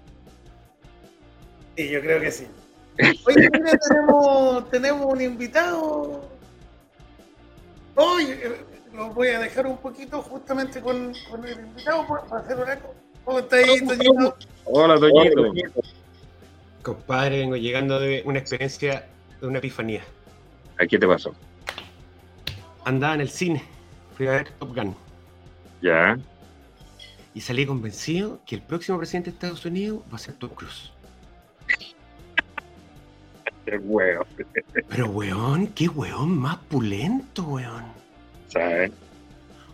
Sí, 1.76 1.90
yo 1.90 2.02
creo 2.02 2.22
que 2.22 2.32
sí. 2.32 2.48
Oye, 3.26 3.50
mira, 3.54 3.78
tenemos, 3.78 4.70
tenemos 4.72 5.06
un 5.06 5.22
invitado. 5.22 6.30
Hoy 7.96 8.40
lo 8.94 9.10
voy 9.10 9.28
a 9.30 9.40
dejar 9.40 9.68
un 9.68 9.78
poquito 9.78 10.22
justamente 10.22 10.82
con, 10.82 11.14
con 11.30 11.46
el 11.46 11.60
invitado 11.60 12.08
para 12.08 12.42
hacer 12.44 12.58
una. 12.58 12.80
¿Cómo 13.26 13.40
está 13.40 13.58
ahí, 13.58 13.86
Toñito? 13.86 14.38
Hola, 14.66 14.96
Doñito. 14.96 15.52
Compadre, 16.82 17.40
vengo 17.40 17.58
llegando 17.58 18.00
de 18.00 18.24
una 18.26 18.40
experiencia, 18.40 19.06
de 19.42 19.48
una 19.48 19.58
epifanía. 19.58 20.02
¿A 20.80 20.88
qué 20.88 20.98
te 20.98 21.06
pasó? 21.06 21.34
Andaba 22.86 23.16
en 23.16 23.22
el 23.22 23.30
cine, 23.30 23.62
fui 24.16 24.28
a 24.28 24.32
ver 24.32 24.52
Top 24.60 24.74
Gun 24.74 25.07
Ya. 25.82 26.18
y 27.34 27.42
salí 27.42 27.66
convencido 27.68 28.42
que 28.48 28.56
el 28.56 28.64
próximo 28.64 28.98
presidente 28.98 29.30
de 29.30 29.36
Estados 29.36 29.64
Unidos 29.66 30.02
va 30.12 30.16
a 30.16 30.20
ser 30.20 30.34
Tom 30.36 30.50
Cruise. 30.50 30.92
Qué 33.66 33.78
huevo. 33.78 34.26
Pero 34.88 35.10
weón, 35.10 35.68
qué 35.68 35.88
weón 35.88 36.38
más 36.38 36.58
pulento, 36.58 37.44
weón. 37.44 37.84
¿Sabes? 38.48 38.92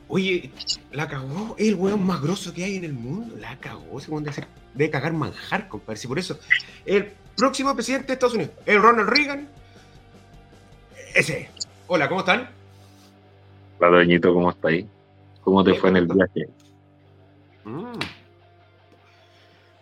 Oye, 0.10 0.52
la 0.92 1.08
cagó, 1.08 1.56
es 1.58 1.70
el 1.70 1.76
weón 1.76 2.06
más 2.06 2.22
grosso 2.22 2.54
que 2.54 2.64
hay 2.66 2.76
en 2.76 2.84
el 2.84 2.94
mundo. 2.94 3.36
La 3.40 3.58
cagó, 3.60 4.02
weón 4.10 4.24
debe, 4.24 4.46
debe 4.74 4.90
cagar 4.92 5.14
manjar, 5.14 5.70
compadre. 5.70 5.98
Si 5.98 6.08
por 6.08 6.20
eso, 6.20 6.38
el 6.86 7.14
próximo 7.38 7.74
presidente 7.76 8.08
de 8.08 8.14
Estados 8.14 8.34
Unidos, 8.36 8.54
el 8.66 8.82
Ronald 8.82 9.10
Reagan, 9.10 9.48
ese. 11.16 11.50
Hola, 11.88 12.10
¿cómo 12.10 12.22
están? 12.22 12.50
La 13.80 13.88
Doñito, 13.88 14.34
¿cómo 14.34 14.50
está 14.50 14.70
ahí? 14.70 14.88
¿Cómo 15.44 15.64
te 15.64 15.74
fue 15.76 15.90
en 15.90 15.98
el 15.98 16.08
viaje? 16.08 16.48
Mm. 17.66 18.00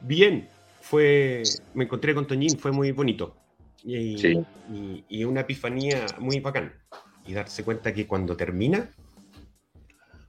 Bien, 0.02 0.47
fue. 0.82 1.43
Me 1.74 1.84
encontré 1.86 2.13
con 2.15 2.26
Toñín, 2.28 2.58
fue 2.58 2.71
muy 2.71 2.91
bonito. 2.91 3.36
Y, 3.84 4.17
Sí. 4.17 4.39
y- 4.71 5.04
y 5.10 5.24
una 5.24 5.41
epifanía 5.41 6.06
muy 6.19 6.39
bacán. 6.39 6.74
Y 7.26 7.34
darse 7.34 7.63
cuenta 7.63 7.93
que 7.93 8.08
cuando 8.08 8.36
termina. 8.36 8.89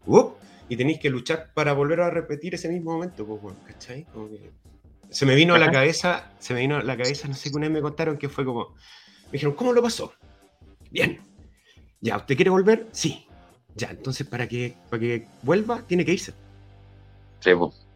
¡up! 0.06 0.34
y 0.68 0.76
tenéis 0.76 0.98
que 1.00 1.10
luchar 1.10 1.52
para 1.54 1.74
volver 1.74 2.00
a 2.00 2.08
repetir 2.10 2.54
ese 2.54 2.68
mismo 2.68 2.92
momento, 2.92 3.26
pues, 3.26 3.54
¿cachai? 3.66 4.04
Como 4.12 4.28
que- 4.30 4.50
se 5.10 5.26
me 5.26 5.34
vino 5.34 5.54
a 5.54 5.58
la 5.58 5.70
cabeza, 5.70 6.32
se 6.38 6.54
me 6.54 6.60
vino 6.60 6.76
a 6.76 6.82
la 6.82 6.96
cabeza, 6.96 7.28
no 7.28 7.34
sé 7.34 7.50
qué 7.50 7.56
una 7.56 7.66
vez 7.66 7.74
me 7.74 7.82
contaron 7.82 8.16
que 8.16 8.28
fue 8.30 8.44
como. 8.44 8.70
Me 9.26 9.32
dijeron, 9.32 9.54
¿cómo 9.54 9.72
lo 9.72 9.82
pasó? 9.82 10.12
Bien. 10.90 11.20
Ya, 12.00 12.16
¿usted 12.16 12.36
quiere 12.36 12.50
volver? 12.50 12.88
Sí. 12.92 13.26
Ya, 13.76 13.90
entonces 13.90 14.26
para 14.26 14.46
que, 14.48 14.76
para 14.90 15.00
que 15.00 15.26
vuelva, 15.42 15.82
tiene 15.82 16.04
que 16.04 16.12
irse. 16.12 16.34
Sí, 17.40 17.50
pues. 17.54 17.86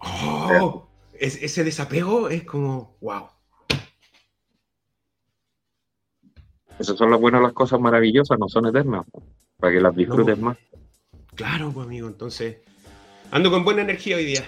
¡Oh! 0.00 0.86
Es- 1.12 1.42
ese 1.42 1.64
desapego 1.64 2.28
es 2.28 2.44
como, 2.44 2.96
wow. 3.00 3.26
Esas 6.78 6.96
son 6.96 7.10
las 7.10 7.20
buenas, 7.20 7.42
las 7.42 7.52
cosas 7.52 7.78
maravillosas, 7.80 8.38
no 8.38 8.48
son 8.48 8.66
eternas. 8.66 9.04
Para 9.58 9.72
que 9.74 9.80
las 9.80 9.94
disfrutes 9.94 10.38
No. 10.38 10.46
más. 10.46 10.56
Claro, 11.34 11.70
pues 11.72 11.86
amigo, 11.86 12.08
entonces 12.08 12.58
ando 13.30 13.50
con 13.50 13.64
buena 13.64 13.82
energía 13.82 14.16
hoy 14.16 14.24
día. 14.24 14.44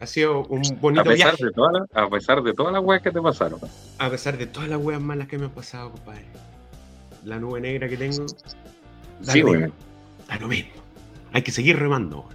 Ha 0.00 0.06
sido 0.06 0.44
un 0.46 0.62
A 0.66 0.74
bonito 0.80 1.04
pesar, 1.04 1.16
viaje, 1.36 1.44
de 1.46 1.50
todas 1.52 1.72
las, 1.72 1.82
a 2.04 2.08
pesar 2.10 2.42
de 2.42 2.52
todas 2.52 2.72
las 2.72 2.82
weas 2.82 3.02
que 3.02 3.10
te 3.10 3.20
pasaron. 3.20 3.60
a 3.98 4.10
pesar 4.10 4.36
de 4.38 4.46
todas 4.46 4.68
las 4.68 4.80
weas 4.80 5.00
malas 5.00 5.28
que 5.28 5.38
me 5.38 5.44
han 5.46 5.50
pasado, 5.52 5.92
compadre. 5.92 6.24
La 7.24 7.38
nube 7.38 7.60
negra 7.60 7.88
que 7.88 7.96
tengo, 7.96 8.26
da 9.20 9.32
Sí, 9.32 9.40
lo 9.40 9.52
mismo, 9.52 9.74
da 10.28 10.38
lo 10.38 10.48
mismo. 10.48 10.72
Hay 11.32 11.42
que 11.42 11.50
seguir 11.50 11.78
remando. 11.78 12.28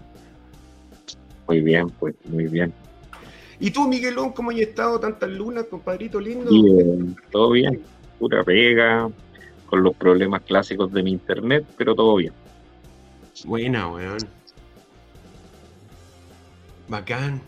Muy 1.48 1.62
bien, 1.62 1.90
pues, 1.90 2.16
muy 2.26 2.46
bien. 2.46 2.74
¿Y 3.60 3.72
tú, 3.72 3.88
Miguelón, 3.88 4.32
cómo 4.32 4.52
has 4.52 4.58
estado? 4.58 5.00
Tantas 5.00 5.30
lunas, 5.30 5.66
compadrito 5.66 6.20
lindo. 6.20 6.50
Bien, 6.50 7.16
todo 7.32 7.52
bien. 7.52 7.82
Pura 8.20 8.44
pega, 8.44 9.10
con 9.66 9.84
los 9.84 9.96
problemas 9.96 10.42
clásicos 10.44 10.92
de 10.92 11.04
mi 11.04 11.12
internet, 11.12 11.66
pero 11.78 11.96
todo 11.96 12.16
bien. 12.16 12.34
Buena, 13.46 13.88
weón. 13.88 14.20
Bacán. 16.88 17.42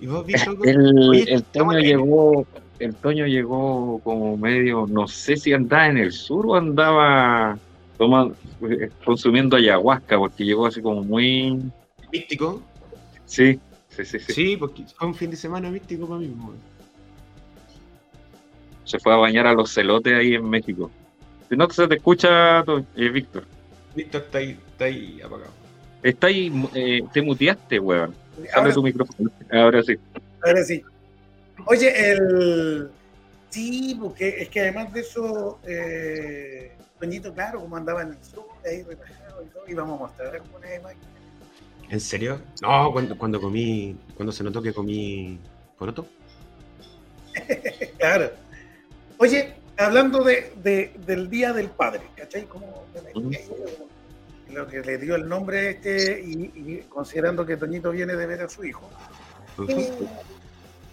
¿Y 0.00 0.06
vos, 0.06 0.26
Víctor? 0.26 0.48
algo? 0.48 0.64
El, 0.64 1.08
Oye, 1.08 1.32
el 1.32 1.42
Toño 1.44 1.78
llegó, 1.78 2.46
el 2.78 2.94
Toño 2.94 3.26
llegó 3.26 4.00
como 4.04 4.36
medio, 4.36 4.86
no 4.88 5.06
sé 5.08 5.36
si 5.36 5.52
andaba 5.52 5.88
en 5.88 5.98
el 5.98 6.12
sur 6.12 6.46
o 6.46 6.56
andaba 6.56 7.58
tomando, 7.98 8.36
eh, 8.68 8.90
consumiendo 9.04 9.56
ayahuasca, 9.56 10.18
porque 10.18 10.44
llegó 10.44 10.66
así 10.66 10.80
como 10.80 11.02
muy, 11.02 11.62
Místico. 12.12 12.62
sí, 13.24 13.58
sí, 13.88 14.04
sí, 14.04 14.18
sí. 14.18 14.32
Sí, 14.32 14.56
porque 14.56 14.84
fue 14.96 15.08
un 15.08 15.14
fin 15.14 15.30
de 15.30 15.36
semana 15.36 15.70
místico 15.70 16.06
para 16.06 16.20
mí. 16.20 16.34
weón. 16.38 16.56
Se 18.84 18.98
fue 18.98 19.12
a 19.12 19.16
bañar 19.16 19.46
a 19.46 19.52
los 19.54 19.72
celotes 19.72 20.12
ahí 20.12 20.34
en 20.34 20.48
México. 20.48 20.90
Si 21.48 21.56
no 21.56 21.68
se 21.70 21.86
te 21.86 21.96
escucha, 21.96 22.60
eh, 22.96 23.08
Víctor. 23.08 23.44
Víctor 23.94 24.22
está 24.22 24.38
ahí, 24.38 24.58
está 24.70 24.84
ahí 24.86 25.20
apagado. 25.22 25.50
Está 26.02 26.26
ahí, 26.26 26.52
eh, 26.74 27.02
te 27.12 27.22
muteaste, 27.22 27.78
weón. 27.78 28.14
Ahora, 28.54 28.72
tu 28.72 28.82
micrófono. 28.82 29.30
Ahora 29.50 29.82
sí. 29.82 29.96
ahora 30.44 30.64
sí. 30.64 30.82
Oye, 31.66 32.12
el. 32.12 32.90
Sí, 33.50 33.96
porque 34.00 34.28
es 34.40 34.48
que 34.48 34.60
además 34.60 34.92
de 34.92 35.00
eso, 35.00 35.58
eh, 35.66 36.72
Toñito, 37.02 37.34
claro, 37.34 37.58
como 37.60 37.76
andaba 37.76 38.02
en 38.02 38.10
el 38.10 38.24
sur, 38.24 38.46
ahí 38.64 38.84
relajado 38.84 39.42
y 39.42 39.46
todo, 39.48 39.64
íbamos 39.66 39.98
a 40.00 40.04
mostrar 40.04 40.34
algunas 40.36 40.76
imágenes. 40.78 41.04
¿En 41.90 42.00
serio? 42.00 42.40
No, 42.62 42.92
cuando, 42.92 43.18
cuando 43.18 43.40
comí, 43.40 43.98
cuando 44.16 44.30
se 44.30 44.44
notó 44.44 44.62
que 44.62 44.72
comí 44.72 45.38
poroto. 45.76 46.06
Claro. 47.98 48.30
Oye, 49.18 49.54
hablando 49.78 50.22
de, 50.22 50.52
de- 50.62 50.92
del 51.06 51.28
Día 51.28 51.52
del 51.52 51.70
Padre, 51.70 52.02
¿cachai? 52.16 52.44
Como 52.44 52.84
lo 54.50 54.66
que 54.68 54.80
le 54.82 54.98
dio 54.98 55.16
el 55.16 55.28
nombre 55.28 55.70
este 55.70 56.20
y, 56.24 56.52
y 56.54 56.84
considerando 56.88 57.44
que 57.44 57.56
Toñito 57.56 57.90
viene 57.90 58.14
de 58.14 58.26
ver 58.26 58.42
a 58.42 58.48
su 58.48 58.64
hijo. 58.64 58.88
¿Qué, 59.66 59.92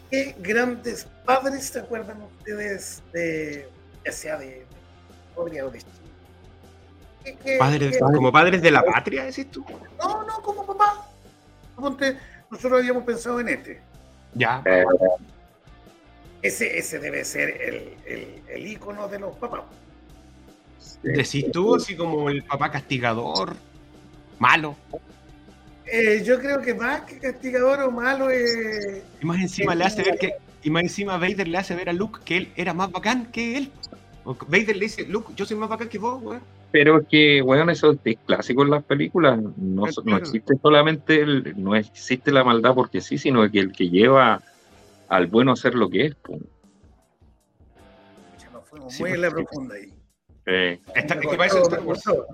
qué 0.10 0.36
grandes 0.39 1.06
padres 1.26 1.65
se 1.65 1.80
acuerdan 1.80 2.22
ustedes 2.24 3.04
de, 3.13 3.67
ya 4.06 4.12
sea 4.12 4.38
de 4.38 4.65
Padres, 7.58 7.98
como 8.00 8.32
padres 8.32 8.62
de 8.62 8.72
la 8.72 8.84
patria, 8.84 9.26
decís 9.26 9.52
tú. 9.52 9.63
No, 10.00 10.24
no, 10.24 10.42
como 10.42 10.65
papá. 10.65 11.06
Nosotros 12.50 12.80
habíamos 12.80 13.04
pensado 13.04 13.39
en 13.39 13.50
este. 13.50 13.82
Ya. 14.34 14.62
Eh, 14.65 14.84
Ese, 16.42 16.78
ese 16.78 17.00
debe 17.00 17.26
ser 17.26 17.50
el, 17.62 17.94
el, 18.06 18.42
el 18.48 18.68
ícono 18.68 19.08
de 19.08 19.20
los 19.20 19.36
papás. 19.36 19.62
Decís 21.04 21.52
tú, 21.52 21.76
así 21.76 21.96
como 21.96 22.30
el 22.30 22.44
papá 22.44 22.72
castigador, 22.72 23.56
malo. 24.38 24.76
Eh, 25.86 26.22
yo 26.24 26.39
creo 26.39 26.62
que 26.62 26.74
más 26.74 27.02
que 27.02 27.20
castigador 27.20 27.82
o 27.82 27.92
malo 27.92 28.30
es. 28.30 29.04
Y 29.22 29.26
más 29.26 29.39
encima 29.39 29.76
le 29.76 29.86
hace 29.86 30.04
ver 30.04 30.18
que. 30.18 30.34
Y 30.62 30.70
más 30.70 30.84
encima 30.84 31.18
Vader 31.18 31.48
le 31.48 31.58
hace 31.58 31.76
ver 31.76 31.89
a 31.89 31.94
Luke 31.94 32.20
que 32.26 32.38
él 32.38 32.54
era 32.56 32.74
más 32.74 32.92
bacán 32.92 33.26
que 33.28 33.58
él. 33.58 33.72
Vader 34.26 34.76
le 34.76 34.86
dice, 34.86 35.06
Luke, 35.08 35.34
yo 35.36 35.46
soy 35.46 35.58
más 35.58 35.70
bacán 35.70 35.90
que 35.90 35.98
vos, 35.98 36.22
weón. 36.22 36.42
Pero 36.72 37.00
es 37.00 37.08
que, 37.08 37.42
bueno, 37.42 37.72
eso 37.72 37.98
es 38.04 38.18
clásico 38.26 38.62
en 38.64 38.70
las 38.70 38.84
películas. 38.84 39.40
No, 39.58 39.86
existe 40.18 40.54
solamente 40.62 41.22
el, 41.22 41.54
no 41.58 41.76
existe 41.76 42.32
la 42.32 42.44
maldad 42.44 42.76
porque 42.76 43.02
sí, 43.02 43.18
sino 43.18 43.50
que 43.50 43.60
el 43.60 43.72
que 43.72 43.90
lleva 43.90 44.42
al 45.08 45.26
bueno 45.28 45.50
a 45.52 45.54
hacer 45.56 45.74
lo 45.74 45.90
que 45.90 46.06
es. 46.08 46.16
pues. 46.22 46.40
Ya 48.40 48.50
nos 48.52 48.66
fuimos 48.70 48.94
Sí, 48.94 49.02
muy 49.02 49.12
en 49.12 49.16
pues, 49.22 49.22
la 49.22 49.36
profunda 49.36 49.76
ahí. 49.76 49.94
Eh, 50.46 50.80
Está- 50.96 51.16
es 51.16 51.22
que 51.22 51.28
para 51.38 51.46
eso. 51.48 52.28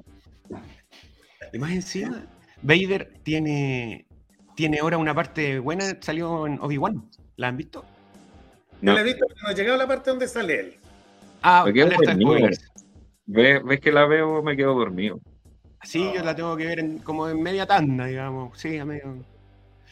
Y 1.54 1.60
más 1.60 1.71
encima, 1.71 2.21
Vader 2.62 3.13
tiene, 3.24 4.06
tiene 4.56 4.80
ahora 4.80 4.98
una 4.98 5.13
parte 5.15 5.60
buena, 5.60 5.98
salió 6.02 6.45
en 6.48 6.60
Obi-Wan. 6.60 7.10
¿La 7.38 7.48
han 7.50 7.58
visto? 7.58 7.86
No 8.82 8.91
No. 8.91 8.95
la 8.95 9.02
he 9.02 9.04
visto, 9.06 9.26
pero 9.28 9.39
no 9.43 9.50
he 9.50 9.56
llegado 9.56 9.76
a 9.76 9.78
la 9.78 9.88
parte 9.88 10.10
donde 10.10 10.28
sale 10.28 10.60
él. 10.60 10.76
Ah, 11.47 11.63
Me 11.67 11.73
quedo 11.73 11.89
dormido. 11.91 12.49
¿Ves, 13.27 13.63
ves 13.63 13.79
que 13.79 13.91
la 13.91 14.05
veo, 14.08 14.41
me 14.41 14.58
quedo 14.58 14.73
dormido. 14.73 15.19
Sí, 15.84 16.12
yo 16.15 16.23
la 16.23 16.36
tengo 16.36 16.58
que 16.58 16.65
ver 16.65 16.79
en- 16.79 16.97
como 16.97 17.29
en 17.29 17.39
media 17.39 17.67
tanda, 17.67 18.05
digamos. 18.08 18.58
Sí, 18.60 18.79
a 18.79 18.86
medio. 18.86 19.23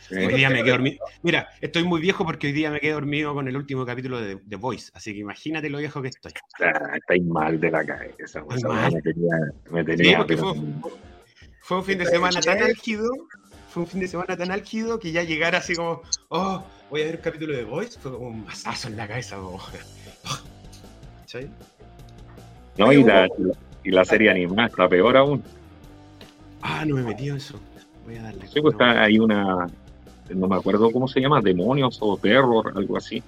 Sí. 0.09 0.15
Hoy 0.15 0.33
día 0.33 0.49
me 0.49 0.63
quedé 0.63 0.71
dormido. 0.71 0.97
Mira, 1.21 1.47
estoy 1.61 1.83
muy 1.83 2.01
viejo 2.01 2.25
porque 2.25 2.47
hoy 2.47 2.53
día 2.53 2.71
me 2.71 2.79
quedé 2.79 2.93
dormido 2.93 3.35
con 3.35 3.47
el 3.47 3.55
último 3.55 3.85
capítulo 3.85 4.19
de 4.19 4.37
The 4.49 4.55
Voice. 4.55 4.89
Así 4.95 5.13
que 5.13 5.19
imagínate 5.19 5.69
lo 5.69 5.77
viejo 5.77 6.01
que 6.01 6.07
estoy. 6.07 6.31
Ah, 6.59 6.95
estáis 6.97 7.23
mal 7.23 7.59
de 7.59 7.69
la 7.69 7.85
cabeza. 7.85 8.43
Esa 8.49 8.67
mal. 8.67 8.91
Me 8.91 9.01
tenía, 9.03 9.35
me 9.69 9.83
tenía 9.83 10.17
porque 10.17 10.35
pero- 10.35 10.55
Fue 11.61 11.77
un 11.77 11.83
fin 11.83 11.99
de 11.99 12.05
semana 12.07 12.41
tan 12.41 12.63
álgido. 12.63 13.07
Fue 13.69 13.83
un 13.83 13.87
fin 13.89 13.99
de 13.99 14.07
semana 14.07 14.35
tan 14.35 14.49
álgido 14.51 14.99
que 14.99 15.11
ya 15.11 15.21
llegar 15.23 15.55
así 15.55 15.75
como, 15.75 16.01
oh, 16.29 16.63
voy 16.89 17.01
a 17.01 17.05
ver 17.05 17.15
un 17.17 17.21
capítulo 17.21 17.53
de 17.53 17.59
The 17.59 17.65
Voice. 17.69 17.99
Fue 17.99 18.11
como 18.11 18.27
un 18.29 18.43
masazo 18.43 18.87
en 18.87 18.97
la 18.97 19.07
cabeza. 19.07 19.35
como- 19.37 19.59
¿Cachai? 21.33 21.49
No, 22.77 22.91
y 22.93 23.03
la, 23.03 23.27
y 23.83 23.89
la 23.91 24.05
serie 24.05 24.29
animada 24.29 24.67
está 24.67 24.87
peor 24.87 25.17
aún. 25.17 25.43
Ah, 26.61 26.85
no 26.85 26.95
me 26.95 27.01
he 27.01 27.05
metido 27.05 27.33
en 27.35 27.37
eso. 27.37 27.59
Voy 28.05 28.17
a 28.17 28.23
darle. 28.23 28.47
Sí, 28.47 28.61
pues 28.61 28.73
está 28.73 29.01
ahí 29.03 29.17
una, 29.19 29.67
no 30.29 30.47
me 30.47 30.55
acuerdo 30.55 30.91
cómo 30.91 31.07
se 31.07 31.19
llama, 31.19 31.41
demonios 31.41 31.97
o 32.01 32.17
terror, 32.17 32.71
algo 32.75 32.97
así. 32.97 33.21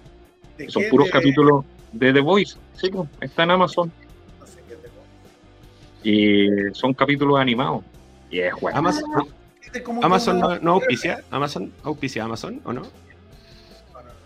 ¿De 0.58 0.70
Son 0.70 0.84
qué? 0.84 0.90
puros 0.90 1.08
De- 1.08 1.12
capítulos 1.12 1.66
de 1.92 2.14
The 2.14 2.20
Voice. 2.22 2.58
Sí, 2.76 2.90
pues, 2.90 3.10
está 3.22 3.44
en 3.44 3.52
Amazon. 3.52 3.92
no 4.40 4.46
sé 4.46 4.60
qué 4.68 4.74
es 4.74 6.72
Y 6.72 6.74
son 6.74 6.94
capítulos 6.94 7.40
animados. 7.40 7.84
Y 8.30 8.40
es 8.40 8.54
bueno. 8.60 8.78
Amazon, 8.78 10.38
una- 10.38 10.56
no, 10.56 10.60
no 10.60 10.72
auspicia. 10.74 11.24
Amazon 11.32 11.72
auspicia 11.84 12.24
Amazon, 12.24 12.62
¿o 12.66 12.74
no? 12.74 12.84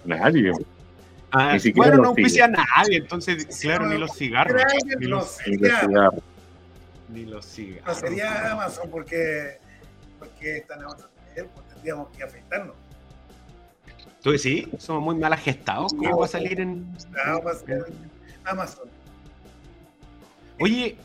Nadie. 0.06 0.52
Ah, 1.32 1.54
Ni 1.54 1.60
siquiera 1.60 1.90
bueno, 1.90 2.04
no 2.04 2.10
auspicia 2.10 2.46
a 2.46 2.48
nadie, 2.48 2.98
entonces, 2.98 3.46
claro, 3.62 3.86
ni 3.88 3.98
los 3.98 4.12
cigarros. 4.16 4.62
Ni 5.00 5.08
no 5.08 5.18
los, 5.18 5.38
Ni 5.46 5.58
de 5.58 5.70
sería, 5.70 5.80
cigarro. 5.82 6.24
ni 7.10 7.26
los 7.26 7.46
no 7.46 7.52
cigarros. 7.52 7.98
sería 8.00 8.52
Amazon 8.52 8.90
porque, 8.90 9.58
porque 10.18 10.58
están 10.58 10.82
a 10.84 10.88
otro 10.90 11.08
nivel, 11.30 11.46
pues 11.54 11.68
tendríamos 11.68 12.08
que 12.18 12.24
afectarnos. 12.24 12.76
¿Tú 14.24 14.32
decís? 14.32 14.68
Somos 14.80 15.04
muy 15.04 15.16
mal 15.16 15.36
gestados. 15.38 15.94
¿Cómo 15.94 16.18
va 16.18 16.26
a 16.26 16.28
salir 16.28 16.60
en.? 16.60 16.86
Amazon. 18.44 18.90
Oye. 20.60 20.98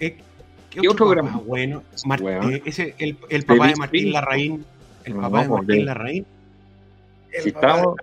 eh, 0.00 0.18
¿Qué, 0.70 0.80
¿Qué 0.80 0.88
otro 0.88 1.08
gran- 1.08 1.44
bueno? 1.46 1.82
Mar- 2.06 2.22
Weón. 2.22 2.54
eh, 2.54 2.62
ese, 2.66 2.94
el, 2.98 3.16
el 3.28 3.44
papá 3.44 3.68
de 3.68 3.76
Martín. 3.76 4.12
Larraín. 4.12 4.64
El 5.04 5.14
No, 5.14 5.20
papá 5.22 5.42
de 5.42 5.48
Martín 5.48 5.84
Larraín. 5.84 6.26
El 7.32 7.42
Si 7.44 7.52
papá- 7.52 7.68
estamos. 7.70 7.96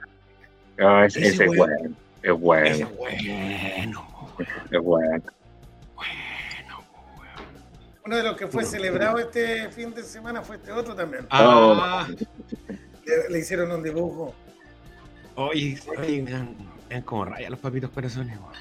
Ah, 0.83 1.05
ese, 1.05 1.19
Ese 1.19 1.29
ese 1.29 1.43
es 1.45 1.57
bueno. 1.57 1.95
Es 2.21 2.39
bueno. 2.39 2.65
Ese 2.67 2.85
bueno. 2.85 4.07
Es 4.71 4.81
bueno. 4.81 5.23
Bueno. 5.95 6.83
Uno 8.05 8.17
de 8.17 8.23
los 8.23 8.35
que 8.37 8.47
fue 8.47 8.65
celebrado 8.65 9.17
este 9.19 9.69
fin 9.69 9.93
de 9.93 10.03
semana 10.03 10.41
fue 10.41 10.57
este 10.57 10.71
otro 10.71 10.93
también. 10.95 11.25
Ah, 11.29 12.07
Le, 13.05 13.29
le 13.29 13.39
hicieron 13.39 13.71
un 13.71 13.81
dibujo. 13.83 14.33
oye, 15.35 15.79
oye, 15.97 16.21
dan 16.23 17.01
como 17.03 17.25
raya 17.25 17.49
los 17.49 17.59
papitos 17.59 17.89
corazones, 17.91 18.37
weón. 18.39 18.53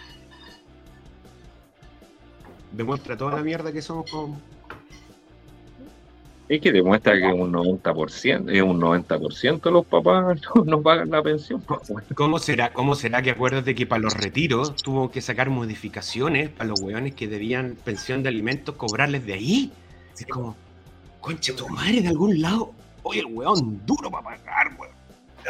Demuestra 2.72 3.16
toda 3.16 3.36
la 3.36 3.42
mierda 3.42 3.72
que 3.72 3.82
somos 3.82 4.10
como. 4.10 4.40
Es 6.52 6.60
que 6.60 6.70
demuestra 6.70 7.18
que 7.18 7.24
un 7.24 7.50
90%, 7.50 8.50
es 8.54 8.60
un 8.60 8.78
90% 8.78 9.70
los 9.70 9.86
papás 9.86 10.38
no, 10.54 10.64
no 10.66 10.82
pagan 10.82 11.08
la 11.08 11.22
pensión. 11.22 11.64
¿Cómo 12.14 12.38
será, 12.38 12.74
¿Cómo 12.74 12.94
será 12.94 13.22
que 13.22 13.30
acuérdate 13.30 13.74
que 13.74 13.86
para 13.86 14.02
los 14.02 14.12
retiros 14.12 14.76
tuvo 14.76 15.10
que 15.10 15.22
sacar 15.22 15.48
modificaciones 15.48 16.50
para 16.50 16.68
los 16.68 16.80
hueones 16.82 17.14
que 17.14 17.26
debían 17.26 17.78
pensión 17.82 18.22
de 18.22 18.28
alimentos 18.28 18.74
cobrarles 18.74 19.24
de 19.24 19.32
ahí? 19.32 19.72
Es 20.14 20.26
como, 20.26 20.54
concha 21.22 21.56
tu 21.56 21.66
madre 21.70 22.02
de 22.02 22.08
algún 22.08 22.42
lado. 22.42 22.74
Oye, 23.02 23.20
el 23.20 23.26
hueón 23.30 23.80
duro 23.86 24.10
para 24.10 24.36
pagar, 24.36 24.76
weón. 24.78 24.92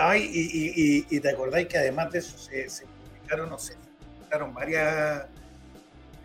Ay, 0.00 0.30
y, 0.32 0.40
y, 0.40 0.72
y, 0.76 1.16
y 1.16 1.20
te 1.20 1.30
acordáis 1.30 1.66
que 1.66 1.78
además 1.78 2.12
de 2.12 2.20
eso 2.20 2.38
se, 2.38 2.68
se 2.68 2.86
publicaron, 2.86 3.50
no 3.50 3.58
sé, 3.58 3.74
publicaron 4.20 4.54
varias 4.54 5.26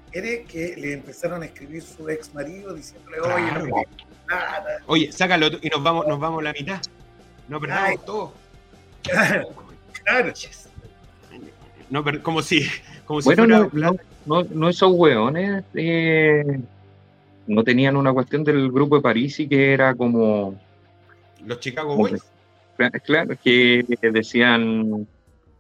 mujeres 0.07 0.45
que 0.47 0.75
le 0.77 0.93
empezaron 0.93 1.43
a 1.43 1.45
escribir 1.45 1.81
su 1.81 2.09
ex 2.09 2.33
marido 2.33 2.73
diciéndole, 2.73 3.19
oye, 3.19 3.33
Claro. 3.33 3.59
no 3.67 3.75
me 3.75 3.83
nada. 4.29 4.63
Oye, 4.87 5.11
sácalo 5.11 5.47
y 5.61 5.69
nos 5.69 5.83
vamos, 5.83 6.07
nos 6.07 6.19
vamos 6.19 6.43
la 6.43 6.53
mitad. 6.53 6.81
No 7.47 7.59
perdamos 7.59 7.89
Ay. 7.89 7.97
todo. 8.05 8.33
Claro. 9.03 10.33
No, 11.89 12.03
pero 12.03 12.21
como 12.21 12.41
si, 12.41 12.67
como 13.05 13.21
si 13.21 13.25
Bueno, 13.29 13.69
fuera 13.69 13.93
no, 14.25 14.43
no, 14.43 14.69
esos 14.69 14.91
hueones 14.93 15.63
eh, 15.73 16.59
no 17.47 17.63
tenían 17.63 17.95
una 17.95 18.11
cuestión 18.13 18.43
del 18.43 18.69
grupo 18.71 18.97
de 18.97 19.01
París 19.01 19.39
y 19.39 19.47
que 19.47 19.73
era 19.73 19.95
como, 19.95 20.59
los 21.45 21.59
Chicago 21.61 21.95
Boys. 21.95 22.21
que- 22.77 22.99
claro, 23.01 23.35
que 23.41 23.85
decían 24.11 25.07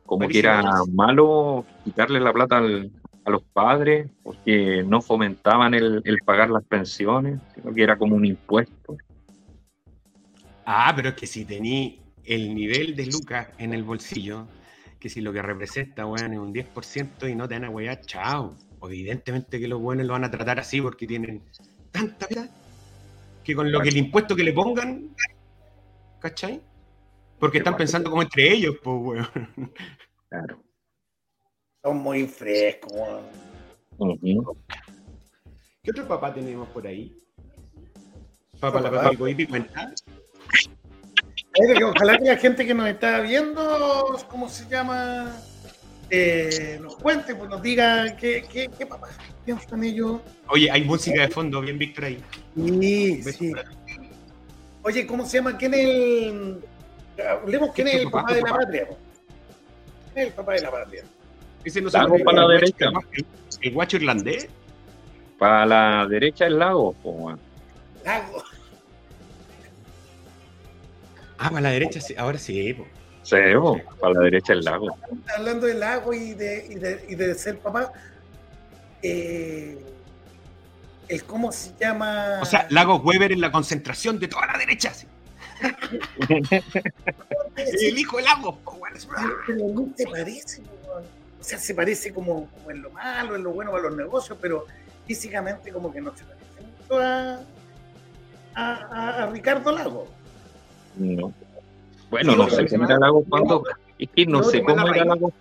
como 0.05 0.19
París 0.19 0.33
que 0.33 0.39
era 0.39 0.63
malo 0.91 1.65
quitarle 1.85 2.19
la 2.19 2.33
plata 2.33 2.57
al- 2.57 2.91
a 3.27 3.31
los 3.31 3.43
padres 3.43 4.09
porque 4.23 4.83
no 4.87 5.01
fomentaban 5.01 5.73
el, 5.73 6.01
el 6.05 6.17
pagar 6.25 6.49
las 6.49 6.63
pensiones, 6.63 7.39
sino 7.53 7.73
que 7.73 7.83
era 7.83 7.97
como 7.97 8.15
un 8.15 8.25
impuesto. 8.25 8.95
Ah, 10.65 10.93
pero 10.95 11.09
es 11.09 11.15
que 11.15 11.27
si 11.27 11.45
tení 11.45 11.99
el 12.23 12.55
nivel 12.55 12.95
de 12.95 13.05
Lucas 13.07 13.49
en 13.57 13.73
el 13.73 13.83
bolsillo, 13.83 14.47
que 14.99 15.09
si 15.09 15.21
lo 15.21 15.33
que 15.33 15.41
representa, 15.41 16.05
weón, 16.05 16.33
es 16.33 16.39
un 16.39 16.53
10% 16.53 17.29
y 17.29 17.35
no 17.35 17.47
te 17.47 17.55
van 17.55 17.65
a 17.65 17.69
wear, 17.69 17.99
chao. 18.01 18.55
Evidentemente 18.83 19.59
que 19.59 19.67
los 19.67 19.81
buenos 19.81 20.05
lo 20.05 20.13
van 20.13 20.23
a 20.23 20.31
tratar 20.31 20.59
así 20.59 20.81
porque 20.81 21.05
tienen 21.05 21.41
tanta 21.91 22.27
plata 22.27 22.53
que 23.43 23.55
con 23.55 23.71
lo 23.71 23.79
que 23.81 23.89
el 23.89 23.97
impuesto 23.97 24.35
que 24.35 24.43
le 24.43 24.53
pongan, 24.53 25.15
¿cachai? 26.19 26.61
Porque 27.39 27.59
están 27.59 27.77
pensando 27.77 28.09
como 28.09 28.21
entre 28.21 28.51
ellos, 28.51 28.75
pues, 28.83 28.97
weón. 29.01 29.71
Claro. 30.29 30.66
Son 31.87 31.99
muy 31.99 32.27
frescos. 32.27 33.21
Ujú. 33.97 34.57
¿Qué 35.81 35.91
otro 35.91 36.05
papá 36.05 36.33
tenemos 36.33 36.67
por 36.67 36.85
ahí? 36.85 37.15
Papá 38.59 38.81
la 38.81 38.91
Papá. 38.91 39.03
papá 39.03 39.17
Coipi 39.17 39.47
cuenta. 39.47 39.93
Ojalá 41.85 42.17
que 42.17 42.25
la 42.25 42.35
gente 42.35 42.65
que 42.67 42.73
nos 42.73 42.89
está 42.89 43.21
viendo, 43.21 44.19
¿cómo 44.29 44.49
se 44.49 44.67
llama? 44.67 45.33
Eh, 46.09 46.77
nos 46.81 46.97
cuente, 46.97 47.33
pues 47.35 47.49
nos 47.49 47.61
diga 47.61 48.17
qué, 48.17 48.45
qué, 48.51 48.69
qué 48.77 48.85
papás 48.85 49.17
piensan 49.45 49.85
ellos. 49.85 50.19
Oye, 50.49 50.69
hay 50.69 50.83
música 50.83 51.21
de 51.21 51.29
fondo, 51.29 51.61
bien 51.61 51.77
Víctor 51.77 52.03
ahí. 52.03 52.21
Sí, 52.57 53.21
Oye, 54.83 55.07
¿cómo 55.07 55.25
se 55.25 55.37
llama? 55.37 55.57
¿Quién 55.57 55.73
es 55.73 55.85
el. 55.85 56.65
Hablemos, 57.25 57.71
¿quién 57.73 57.87
es 57.87 57.95
el 57.95 58.11
papá 58.11 58.33
de 58.33 58.41
la 58.41 58.49
patria? 58.53 58.87
¿Quién 60.13 60.17
es 60.17 60.27
el 60.27 60.33
papá 60.33 60.53
de 60.53 60.61
la 60.61 60.71
patria? 60.71 61.03
Ese 61.67 61.81
no 61.81 61.89
Lago 61.89 62.15
para 62.23 62.45
la 62.47 62.55
el 62.55 62.61
guacho- 62.61 62.75
derecha. 62.77 62.89
El, 63.11 63.25
el 63.61 63.73
guacho 63.73 63.97
irlandés. 63.97 64.47
Para 65.37 65.65
la 65.65 66.07
derecha 66.07 66.45
el 66.47 66.57
lago, 66.57 66.93
po. 66.93 67.37
Lago. 68.05 68.43
Ah, 71.37 71.49
para 71.49 71.61
la 71.61 71.69
derecha, 71.71 71.99
sí, 72.01 72.15
ahora 72.17 72.37
sí. 72.37 72.73
po. 72.73 72.85
Sí, 73.23 73.35
po, 73.59 73.79
para 73.99 74.13
la 74.13 74.19
derecha 74.21 74.53
el 74.53 74.61
lago. 74.63 74.97
Hablando 75.37 75.67
del 75.67 75.79
lago 75.81 76.13
y 76.13 76.33
de, 76.33 76.65
y 76.69 76.75
de, 76.75 77.05
y 77.09 77.15
de 77.15 77.35
ser 77.35 77.59
papá, 77.59 77.91
eh, 79.03 79.77
el 81.09 81.23
cómo 81.25 81.51
se 81.51 81.73
llama. 81.79 82.39
O 82.41 82.45
sea, 82.45 82.65
Lagos 82.69 83.01
Weber 83.03 83.33
en 83.33 83.41
la 83.41 83.51
concentración 83.51 84.17
de 84.19 84.29
toda 84.29 84.47
la 84.47 84.57
derecha. 84.57 84.93
sí. 84.93 85.05
El 87.57 87.97
hijo 87.97 88.17
de 88.17 88.23
Lagos, 88.23 88.55
te 89.97 90.05
parece. 90.07 90.61
O 91.39 91.43
sea, 91.43 91.57
se 91.57 91.73
parece 91.75 92.13
como, 92.13 92.47
como 92.47 92.71
en 92.71 92.81
lo 92.81 92.89
malo, 92.91 93.35
en 93.35 93.43
lo 93.43 93.51
bueno 93.51 93.71
para 93.71 93.83
los 93.83 93.95
negocios, 93.95 94.37
pero 94.41 94.65
físicamente 95.05 95.71
como 95.71 95.91
que 95.91 96.01
no 96.01 96.11
se 96.15 96.23
parece 96.25 96.45
mucho 96.81 96.99
a, 97.01 97.39
a, 98.55 98.73
a- 98.73 99.23
a 99.23 99.31
Ricardo 99.31 99.71
Lago. 99.71 100.07
No. 100.97 101.31
Bueno, 102.09 102.31
Sí, 102.33 102.37
no 102.37 102.49
sé 102.49 102.67
cómo 102.67 102.85
era 102.85 102.97
Lago 102.99 103.23
cuando. 103.27 103.63
Es 103.99 104.09
que 104.15 104.25
no 104.25 104.43
sé 104.43 104.63
cómo 104.63 104.87
era. 104.93 105.05
Lago. 105.05 105.31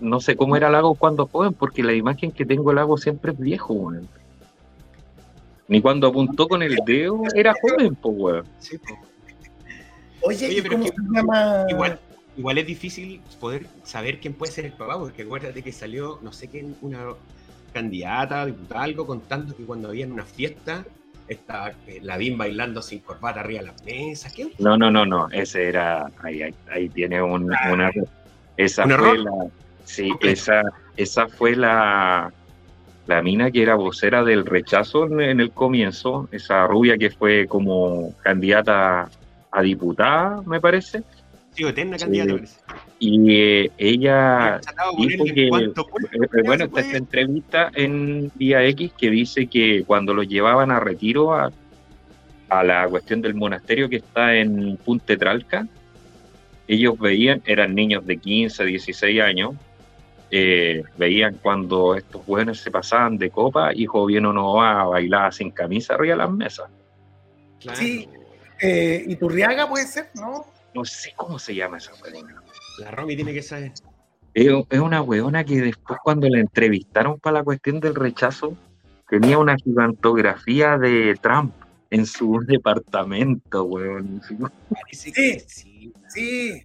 No 0.00 0.20
sé 0.20 0.36
cómo 0.36 0.56
era 0.56 0.68
Lago 0.70 0.94
cuando 0.94 1.26
joven, 1.26 1.52
porque 1.54 1.82
la 1.82 1.92
imagen 1.92 2.32
que 2.32 2.44
tengo 2.44 2.70
de 2.70 2.76
Lago 2.76 2.96
siempre 2.96 3.32
es 3.32 3.38
viejo, 3.38 3.74
weón. 3.74 4.08
Ni 5.68 5.80
cuando 5.80 6.08
apuntó 6.08 6.48
con 6.48 6.62
el 6.62 6.76
dedo 6.84 7.22
era 7.34 7.54
joven, 7.60 7.94
pues, 7.94 8.14
weón. 8.18 8.44
Sí, 8.58 8.78
po. 8.78 8.94
Oye, 10.24 10.46
Oye, 10.46 10.58
¿y 10.58 10.62
pero 10.62 10.72
cómo 10.74 10.84
es 10.86 10.90
que 10.92 10.96
se 10.96 11.14
llama? 11.14 11.66
Igual, 11.68 12.00
igual 12.36 12.58
es 12.58 12.66
difícil 12.66 13.20
poder 13.40 13.66
saber 13.84 14.20
quién 14.20 14.34
puede 14.34 14.52
ser 14.52 14.66
el 14.66 14.72
papá, 14.72 14.98
porque 14.98 15.22
acuérdate 15.22 15.62
que 15.62 15.72
salió, 15.72 16.18
no 16.22 16.32
sé 16.32 16.48
quién, 16.48 16.76
una 16.80 17.06
candidata, 17.72 18.46
diputada, 18.46 18.82
algo, 18.82 19.06
contando 19.06 19.56
que 19.56 19.64
cuando 19.64 19.88
habían 19.88 20.12
una 20.12 20.24
fiesta, 20.24 20.84
estaba 21.28 21.70
eh, 21.86 22.00
Lavín 22.02 22.36
bailando 22.36 22.82
sin 22.82 23.00
corbata 23.00 23.40
arriba 23.40 23.60
de 23.60 23.66
las 23.68 23.84
mesas. 23.84 24.32
¿Qué? 24.34 24.48
No, 24.58 24.76
no, 24.76 24.90
no, 24.90 25.06
no. 25.06 25.28
Ese 25.30 25.68
era. 25.68 26.10
Ahí, 26.22 26.42
ahí, 26.42 26.54
ahí 26.70 26.88
tiene 26.88 27.22
un- 27.22 27.44
una, 27.44 27.90
Esa 28.56 28.84
¿Un 28.84 28.92
fue 28.92 29.18
la. 29.18 29.30
Sí, 29.84 30.12
esa, 30.20 30.62
esa 30.96 31.26
fue 31.28 31.56
la, 31.56 32.32
la 33.06 33.22
mina 33.22 33.50
que 33.50 33.62
era 33.62 33.74
vocera 33.74 34.22
del 34.22 34.44
rechazo 34.46 35.06
en, 35.06 35.20
en 35.20 35.40
el 35.40 35.50
comienzo. 35.52 36.28
Esa 36.32 36.66
rubia 36.66 36.98
que 36.98 37.10
fue 37.10 37.46
como 37.46 38.14
candidata 38.22 39.08
a 39.50 39.62
diputada, 39.62 40.42
me 40.46 40.60
parece. 40.60 41.02
Eterna 41.56 41.98
Sí. 41.98 42.04
candidata, 42.04 42.32
parece. 42.34 42.60
Y 42.98 43.34
eh, 43.34 43.70
ella 43.78 44.60
dijo 44.98 45.24
que, 45.24 45.46
eh, 45.48 45.50
ya 45.50 46.42
bueno, 46.44 46.64
está 46.64 46.80
esta 46.80 46.96
entrevista 46.96 47.70
en 47.74 48.30
Día 48.36 48.64
X 48.66 48.92
que 48.96 49.10
dice 49.10 49.46
que 49.46 49.84
cuando 49.86 50.14
los 50.14 50.28
llevaban 50.28 50.70
a 50.70 50.80
retiro 50.80 51.34
a, 51.34 51.50
a 52.48 52.62
la 52.64 52.86
cuestión 52.88 53.20
del 53.22 53.34
monasterio 53.34 53.88
que 53.88 53.96
está 53.96 54.34
en 54.36 54.76
Punte 54.78 55.16
Tralca, 55.16 55.66
ellos 56.68 56.98
veían, 56.98 57.42
eran 57.44 57.74
niños 57.74 58.06
de 58.06 58.16
15, 58.18 58.64
16 58.64 59.20
años, 59.20 59.54
eh, 60.30 60.82
veían 60.96 61.38
cuando 61.42 61.94
estos 61.94 62.24
buenos 62.24 62.58
se 62.60 62.70
pasaban 62.70 63.18
de 63.18 63.28
copa 63.30 63.72
y 63.74 63.84
Joviano 63.84 64.32
no 64.32 64.54
va 64.54 64.80
a 64.80 64.84
bailar 64.84 65.34
sin 65.34 65.50
camisa 65.50 65.94
arriba 65.94 66.14
de 66.14 66.18
las 66.18 66.30
mesas. 66.30 66.70
Claro. 67.60 67.78
Sí. 67.78 68.08
Eh, 68.60 69.04
¿Y 69.06 69.16
Turriaga 69.16 69.68
puede 69.68 69.86
ser? 69.86 70.08
¿No? 70.14 70.46
No 70.74 70.84
sé 70.84 71.12
cómo 71.16 71.38
se 71.38 71.54
llama 71.54 71.78
esa 71.78 71.92
weona. 72.02 72.42
La 72.78 72.90
Romy 72.90 73.16
tiene 73.16 73.32
que 73.32 73.42
saber. 73.42 73.72
Es, 74.34 74.48
es 74.70 74.80
una 74.80 75.02
weona 75.02 75.44
que 75.44 75.60
después 75.60 75.98
cuando 76.02 76.28
la 76.28 76.40
entrevistaron 76.40 77.18
para 77.18 77.38
la 77.38 77.44
cuestión 77.44 77.80
del 77.80 77.94
rechazo, 77.94 78.56
tenía 79.08 79.38
una 79.38 79.56
gigantografía 79.56 80.78
de 80.78 81.14
Trump 81.20 81.52
en 81.90 82.06
su 82.06 82.40
departamento, 82.46 83.64
weón. 83.64 84.20
Parece 84.70 85.12
que 85.12 85.40
sí. 85.46 85.92
Sí. 86.08 86.62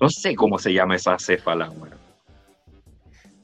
No 0.00 0.10
sé 0.10 0.34
cómo 0.34 0.58
se 0.58 0.72
llama 0.72 0.96
esa 0.96 1.16
céfala, 1.18 1.70
weón. 1.70 2.06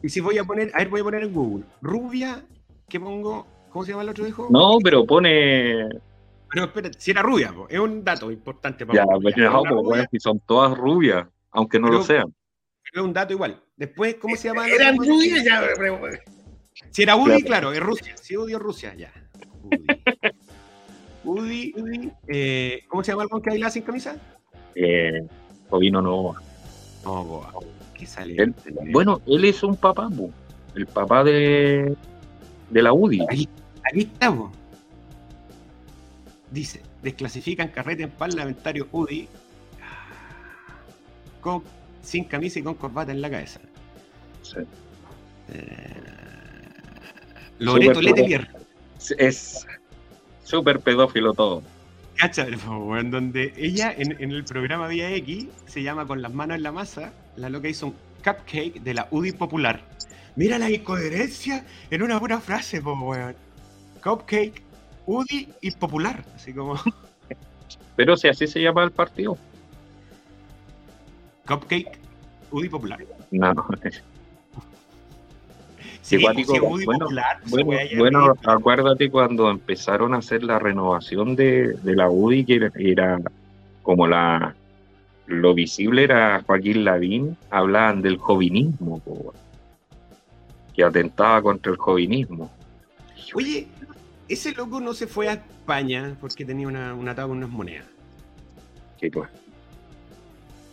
Y 0.03 0.09
si 0.09 0.21
voy 0.21 0.37
a 0.39 0.45
poner, 0.45 0.71
a 0.75 0.79
ver, 0.79 0.89
voy 0.89 1.01
a 1.01 1.05
poner 1.05 1.23
en 1.23 1.33
Google. 1.33 1.65
Rubia, 1.81 2.45
¿qué 2.89 2.99
pongo? 2.99 3.47
¿Cómo 3.71 3.85
se 3.85 3.93
llama 3.93 4.03
el 4.03 4.09
otro 4.09 4.27
hijo? 4.27 4.49
No, 4.51 4.79
pero 4.83 5.07
pone... 5.07 5.89
Pero 6.53 6.67
espera, 6.67 6.91
si 6.99 7.11
era 7.11 7.23
rubia, 7.23 7.53
po, 7.53 7.67
es 7.69 7.79
un 7.79 8.05
dato 8.05 8.31
importante 8.31 8.85
para 8.85 8.99
Ya, 9.01 9.07
pues, 9.07 9.35
no, 9.37 9.63
pues, 9.85 10.07
si 10.11 10.21
son 10.21 10.39
todas 10.41 10.77
rubias, 10.77 11.27
aunque 11.51 11.79
no 11.81 11.87
lo 11.89 11.93
Pero- 11.95 12.05
sean. 12.05 12.35
Es 12.93 13.01
un 13.01 13.13
dato 13.13 13.33
igual. 13.33 13.63
Después, 13.77 14.17
¿cómo 14.17 14.37
se 14.37 14.49
llama? 14.49 14.69
Eran 14.69 14.97
rubias 14.99 15.43
ya. 15.45 15.63
pero- 15.77 15.99
Si 16.91 17.03
era 17.03 17.17
Udi, 17.17 17.25
Claro. 17.43 17.47
claro, 17.47 17.73
es 17.73 17.81
Rusia. 17.81 18.17
Si 18.19 18.37
Udi 18.37 18.53
es 18.53 18.59
Rusia, 18.59 18.95
ya. 18.95 19.11
Udi. 19.65 19.87
Udi, 21.25 21.73
Udi, 21.77 22.11
eh, 22.29 22.83
¿cómo 22.89 23.03
se 23.05 23.13
llama 23.13 23.23
el 23.23 23.43
que 23.43 23.51
bailaba 23.51 23.71
sin 23.71 23.83
camisa? 23.83 24.17
Eh, 24.75 25.27
Jovino 25.71 26.03
no. 26.03 26.35
No, 27.05 27.25
boa. 27.25 27.53
¿Qué 27.95 28.05
sale? 28.07 28.35
Él- 28.37 28.55
bueno, 28.91 29.21
él 29.27 29.45
es 29.45 29.63
un 29.63 29.77
papá, 29.77 30.09
po, 30.11 30.31
el 30.75 30.87
papá 30.87 31.23
de, 31.25 31.95
de 32.71 32.83
la 32.83 32.93
UDI. 32.93 33.21
Ahí, 33.31 33.49
ahí 33.85 34.01
estamos. 34.03 34.53
Dice, 36.53 36.83
desclasifican 37.03 37.69
carrete 37.69 38.03
en 38.03 38.11
parlamentario 38.11 38.87
UDI 38.93 39.27
con, 41.41 41.63
sin 42.03 42.25
camisa 42.25 42.59
y 42.59 42.63
con 42.63 42.75
corbata 42.75 43.11
en 43.11 43.23
la 43.23 43.31
cabeza. 43.31 43.61
Sí. 44.43 44.59
Eh, 45.49 45.95
Loreto 47.59 48.03
Letelier. 48.03 48.49
Es 49.19 49.67
súper 50.45 50.81
pedófilo 50.81 51.33
todo. 51.33 51.63
Cacha, 52.17 52.47
weón, 52.69 53.11
donde 53.11 53.55
ella 53.57 53.93
en, 53.97 54.13
en 54.23 54.31
el 54.31 54.45
programa 54.45 54.89
Vía 54.89 55.11
X 55.17 55.47
se 55.67 55.83
llama 55.83 56.07
Con 56.07 56.21
las 56.21 56.35
manos 56.35 56.59
en 56.59 56.63
la 56.63 56.73
masa, 56.73 57.15
la 57.37 57.49
loca 57.49 57.69
hizo 57.69 57.87
un 57.87 57.95
cupcake 58.23 58.83
de 58.83 58.95
la 58.95 59.09
UDI 59.11 59.33
popular. 59.33 59.81
Mira 60.37 60.59
la 60.59 60.71
incoherencia 60.71 61.65
en 61.91 62.03
una 62.03 62.21
pura 62.21 62.41
frase, 62.41 62.83
po, 62.83 62.93
weón. 62.93 63.35
Cupcake, 64.03 64.63
UDI 65.07 65.49
y 65.61 65.71
popular. 65.73 66.25
Así 66.35 66.53
como 66.53 66.77
Pero 67.97 68.17
si 68.17 68.29
así 68.29 68.47
se 68.47 68.61
llama 68.61 68.85
el 68.85 68.91
partido. 68.91 69.37
cupcake, 71.47 71.99
UDI 72.51 72.69
popular. 72.69 73.05
No, 73.31 73.55
Sí, 76.03 76.17
digo, 76.17 76.33
sí, 76.55 76.61
UDI 76.61 76.85
bueno, 76.85 77.05
popular. 77.07 77.41
bueno, 77.49 77.79
bueno, 77.97 78.35
acuérdate 78.45 79.09
cuando 79.09 79.49
empezaron 79.49 80.15
a 80.15 80.19
hacer 80.19 80.43
la 80.43 80.59
renovación 80.59 81.37
de, 81.37 81.75
de 81.75 81.95
la 81.95 82.11
UDI, 82.11 82.45
que 82.45 82.55
era, 82.57 82.73
era 82.75 83.21
como 83.83 84.09
la 84.09 84.55
lo 85.27 85.55
visible 85.55 86.03
era 86.03 86.43
Joaquín 86.47 86.85
Lavín, 86.85 87.37
hablaban 87.51 88.03
del 88.03 88.19
jovinismo, 88.19 89.01
que 90.75 90.85
atentaba 90.85 91.41
contra 91.41 91.73
el 91.73 91.79
jovinismo. 91.79 92.51
Oye, 93.35 93.69
ese 94.33 94.53
loco 94.53 94.81
no 94.81 94.95
se 94.95 95.07
fue 95.07 95.29
a 95.29 95.35
España 95.35 96.17
porque 96.21 96.45
tenía 96.45 96.67
una, 96.69 96.95
un 96.95 97.09
atado 97.09 97.29
con 97.29 97.39
unas 97.39 97.51
monedas. 97.51 97.87
Que, 98.99 99.11
pues, 99.11 99.29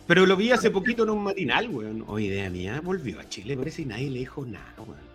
Pero 0.06 0.26
lo 0.26 0.36
vi 0.36 0.50
hace 0.50 0.70
poquito 0.70 1.02
en 1.04 1.10
un 1.10 1.22
matinal, 1.24 1.68
weón. 1.68 2.04
O 2.08 2.18
idea 2.18 2.48
mía, 2.50 2.80
volvió 2.82 3.20
a 3.20 3.28
Chile, 3.28 3.56
parece 3.56 3.82
que 3.82 3.88
nadie 3.88 4.10
le 4.10 4.18
dijo 4.20 4.44
nada, 4.44 4.74
weón. 4.78 5.10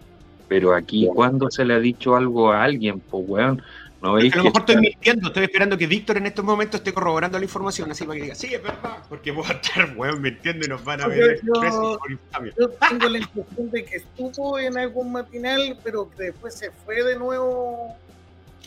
Pero 0.47 0.75
aquí, 0.75 1.08
¿cuándo 1.13 1.49
se 1.49 1.65
le 1.65 1.73
ha 1.73 1.79
dicho 1.79 2.15
algo 2.15 2.51
a 2.51 2.63
alguien? 2.63 2.99
Pues, 2.99 3.23
weón, 3.27 3.62
¿no 4.01 4.13
veis 4.13 4.31
A 4.34 4.38
lo 4.38 4.43
mejor 4.43 4.60
estoy 4.60 4.77
mintiendo, 4.77 5.27
estoy 5.29 5.43
esperando 5.45 5.77
que 5.77 5.88
Víctor 5.88 6.17
en 6.17 6.27
estos 6.27 6.45
momentos 6.45 6.79
esté 6.81 6.93
corroborando 6.93 7.39
la 7.39 7.45
información, 7.45 7.89
así 7.89 8.03
para 8.05 8.17
que 8.17 8.23
diga, 8.23 8.36
sí, 8.36 8.53
es 8.53 8.62
verdad, 8.62 8.97
porque 9.10 9.31
voy 9.31 9.45
a 9.47 9.53
estar, 9.53 9.93
weón, 9.97 10.21
mintiendo 10.21 10.65
y 10.65 10.69
nos 10.69 10.84
van 10.84 11.01
a 11.01 11.08
ver 11.08 11.41
Yo- 11.41 11.53
yo- 11.53 11.60
presos 11.62 11.97
por 11.97 12.12
infamia. 12.12 12.53
Yo 12.60 12.69
tengo 12.69 13.10
la 13.10 13.17
impresión 13.17 13.71
de 13.71 13.86
que 13.86 13.95
estuvo 13.97 14.60
en 14.60 14.77
algún 14.77 15.12
matinal, 15.12 15.77
pero 15.84 16.10
que 16.12 16.23
después 16.25 16.53
se 16.53 16.69
fue 16.71 17.03
de 17.03 17.17
nuevo 17.17 17.95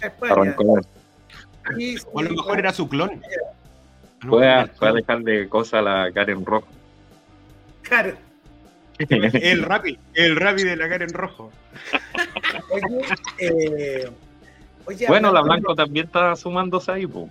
España. 0.03 0.55
Sí, 1.77 1.97
O 2.13 2.21
a 2.21 2.23
lo 2.23 2.31
mejor 2.31 2.59
era 2.59 2.73
su 2.73 2.89
clon. 2.89 3.21
Mejor 4.23 4.45
a, 4.45 4.93
dejar 4.93 5.23
de 5.23 5.49
cosas 5.49 5.75
a 5.75 5.83
la 5.83 6.13
Karen 6.13 6.45
Rojo. 6.45 6.69
Claro. 7.83 8.17
El 8.99 9.63
rapi, 9.63 9.97
el 10.15 10.35
rapi 10.35 10.65
de 10.65 10.77
la 10.77 10.89
cara 10.89 11.05
en 11.05 11.13
rojo. 11.13 11.53
Oye, 12.71 13.01
eh, 13.39 14.11
oye, 14.87 15.07
Bueno, 15.07 15.33
la 15.33 15.41
Blanco 15.41 15.75
también 15.77 16.07
está 16.07 16.35
sumándose 16.35 16.91
ahí, 16.91 17.07
pues. 17.07 17.31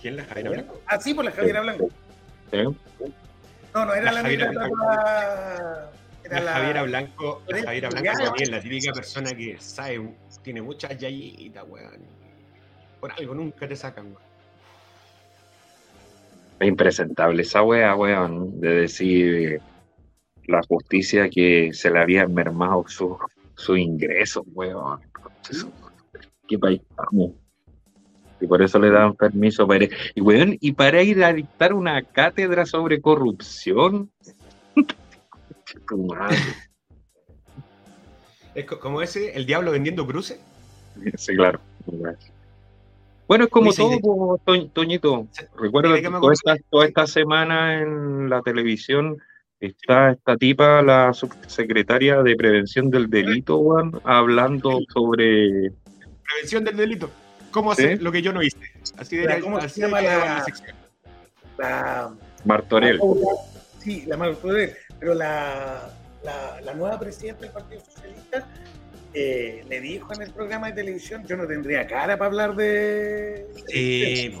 ¿Quién 0.00 0.16
la 0.16 0.24
Javiera 0.24 0.50
Blanco? 0.50 0.80
Ah, 0.86 0.98
sí, 0.98 1.14
por 1.14 1.24
la 1.24 1.30
Javiera 1.30 1.60
Blanco. 1.60 1.88
¿eh? 2.50 2.64
No, 3.74 3.84
no, 3.84 3.94
era 3.94 4.06
La 4.06 4.12
la, 4.12 4.22
Javiera 4.22 4.50
Blanco. 4.50 4.76
Era 6.30 6.40
La 6.40 6.44
la, 6.44 6.52
Javiera 6.52 6.82
Blanco, 6.84 7.42
la 7.48 7.62
Javiera 7.62 7.88
es 7.88 7.94
Blanco 7.94 8.22
también 8.24 8.50
la 8.52 8.60
típica 8.60 8.92
persona 8.92 9.30
que 9.32 9.56
sabe, 9.58 10.14
tiene 10.42 10.62
muchas 10.62 10.96
yayitas, 10.96 11.64
weón. 11.68 12.00
Por 13.00 13.10
algo 13.12 13.34
nunca 13.34 13.66
te 13.66 13.74
sacan, 13.74 14.06
weón. 14.06 14.22
Es 16.60 16.68
impresentable 16.68 17.42
esa 17.42 17.62
wea, 17.62 17.96
weón, 17.96 18.60
de 18.60 18.68
decir 18.82 19.60
la 20.46 20.62
justicia 20.68 21.28
que 21.28 21.72
se 21.72 21.90
le 21.90 21.98
habían 21.98 22.32
mermado 22.32 22.84
sus 22.86 23.16
su 23.54 23.76
ingresos, 23.76 24.44
weón. 24.54 25.00
¿Qué 26.46 26.58
país 26.58 26.80
estamos? 26.88 27.32
Y 28.40 28.46
por 28.46 28.62
eso 28.62 28.78
le 28.78 28.90
dan 28.90 29.14
permiso 29.14 29.66
para 29.66 29.84
ir. 29.84 29.92
Y, 30.14 30.20
weón, 30.20 30.56
y 30.60 30.72
para 30.72 31.02
ir 31.02 31.22
a 31.24 31.32
dictar 31.32 31.74
una 31.74 32.02
cátedra 32.02 32.64
sobre 32.66 33.00
corrupción. 33.00 34.10
Tu 35.88 35.96
madre. 36.06 36.36
Es 38.54 38.64
co- 38.64 38.80
como 38.80 39.00
ese, 39.02 39.32
el 39.36 39.46
diablo 39.46 39.70
vendiendo 39.70 40.06
cruces. 40.06 40.40
Sí, 41.16 41.34
claro. 41.36 41.60
Bueno, 43.28 43.44
es 43.44 43.50
como 43.50 43.72
todo, 43.72 43.90
de- 43.90 44.00
po, 44.00 44.40
Toñito. 44.72 45.28
Recuerda 45.56 45.92
¿de 45.92 46.02
que 46.02 46.08
toda 46.10 46.32
esta, 46.32 46.56
toda 46.68 46.86
esta 46.86 47.06
semana 47.06 47.80
en 47.80 48.28
la 48.28 48.42
televisión 48.42 49.16
está 49.60 50.10
esta 50.12 50.36
tipa, 50.36 50.82
la 50.82 51.12
subsecretaria 51.12 52.22
de 52.22 52.34
Prevención 52.34 52.90
del 52.90 53.08
Delito, 53.08 53.58
weón, 53.58 54.00
hablando 54.04 54.80
sobre... 54.92 55.72
Prevención 56.24 56.64
del 56.64 56.76
delito. 56.76 57.10
¿Cómo 57.50 57.72
hacer 57.72 57.98
Sí. 57.98 58.04
lo 58.04 58.10
que 58.12 58.22
yo 58.22 58.32
no 58.32 58.42
hice? 58.42 58.56
Así 58.96 59.16
debería 59.16 59.40
¿cómo 59.40 59.60
se 59.60 59.66
así 59.66 59.80
llama 59.80 59.98
debería 60.00 60.24
la- 60.24 60.34
la 60.38 60.44
sección. 60.44 60.76
la, 61.58 62.14
Martorell. 62.44 63.00
Sí, 63.78 64.04
la 64.06 64.16
Martorell, 64.16 64.72
pero 65.00 65.14
la, 65.14 65.90
la, 66.22 66.60
la 66.60 66.74
nueva 66.74 66.98
presidenta 67.00 67.40
del 67.42 67.50
Partido 67.50 67.80
Socialista 67.84 68.46
eh, 69.14 69.64
le 69.68 69.80
dijo 69.80 70.12
en 70.14 70.22
el 70.22 70.30
programa 70.30 70.68
de 70.68 70.74
televisión, 70.74 71.24
yo 71.26 71.36
no 71.36 71.46
tendría 71.46 71.86
cara 71.86 72.16
para 72.16 72.26
hablar 72.28 72.54
de... 72.54 73.46
Sí. 73.66 74.34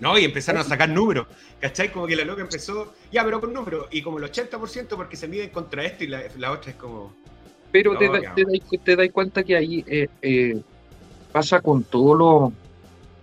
No, 0.00 0.18
y 0.18 0.24
empezaron 0.24 0.60
a 0.62 0.64
sacar 0.64 0.88
números. 0.88 1.26
¿Cachai? 1.60 1.92
Como 1.92 2.06
que 2.06 2.16
la 2.16 2.24
loca 2.24 2.40
empezó, 2.40 2.94
ya, 3.12 3.22
pero 3.22 3.38
con 3.40 3.52
números. 3.52 3.86
Y 3.90 4.00
como 4.02 4.18
el 4.18 4.24
80% 4.24 4.88
porque 4.96 5.16
se 5.16 5.28
miden 5.28 5.50
contra 5.50 5.84
esto 5.84 6.04
y 6.04 6.06
la, 6.06 6.22
la 6.38 6.52
otra 6.52 6.70
es 6.70 6.76
como. 6.76 7.14
Pero 7.70 7.96
te, 7.98 8.08
da- 8.08 8.34
te, 8.34 8.42
dais- 8.44 8.82
te 8.82 8.96
das 8.96 9.10
cuenta 9.10 9.44
que 9.44 9.56
ahí 9.56 9.84
eh, 9.86 10.08
eh, 10.22 10.58
pasa 11.32 11.60
con 11.60 11.84
todos 11.84 12.18
los 12.18 12.52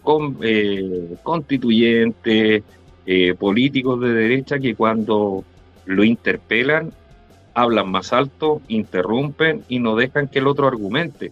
con, 0.04 0.38
eh, 0.44 1.16
constituyentes, 1.24 2.64
eh, 3.08 3.34
políticos 3.34 4.00
de 4.00 4.14
derecha 4.14 4.60
que 4.60 4.76
cuando 4.76 5.44
lo 5.88 6.04
interpelan 6.04 6.92
hablan 7.58 7.90
más 7.90 8.14
alto, 8.14 8.62
interrumpen 8.68 9.64
y 9.68 9.80
no 9.80 9.96
dejan 9.96 10.28
que 10.28 10.38
el 10.38 10.48
otro 10.48 10.68
argumente. 10.68 11.32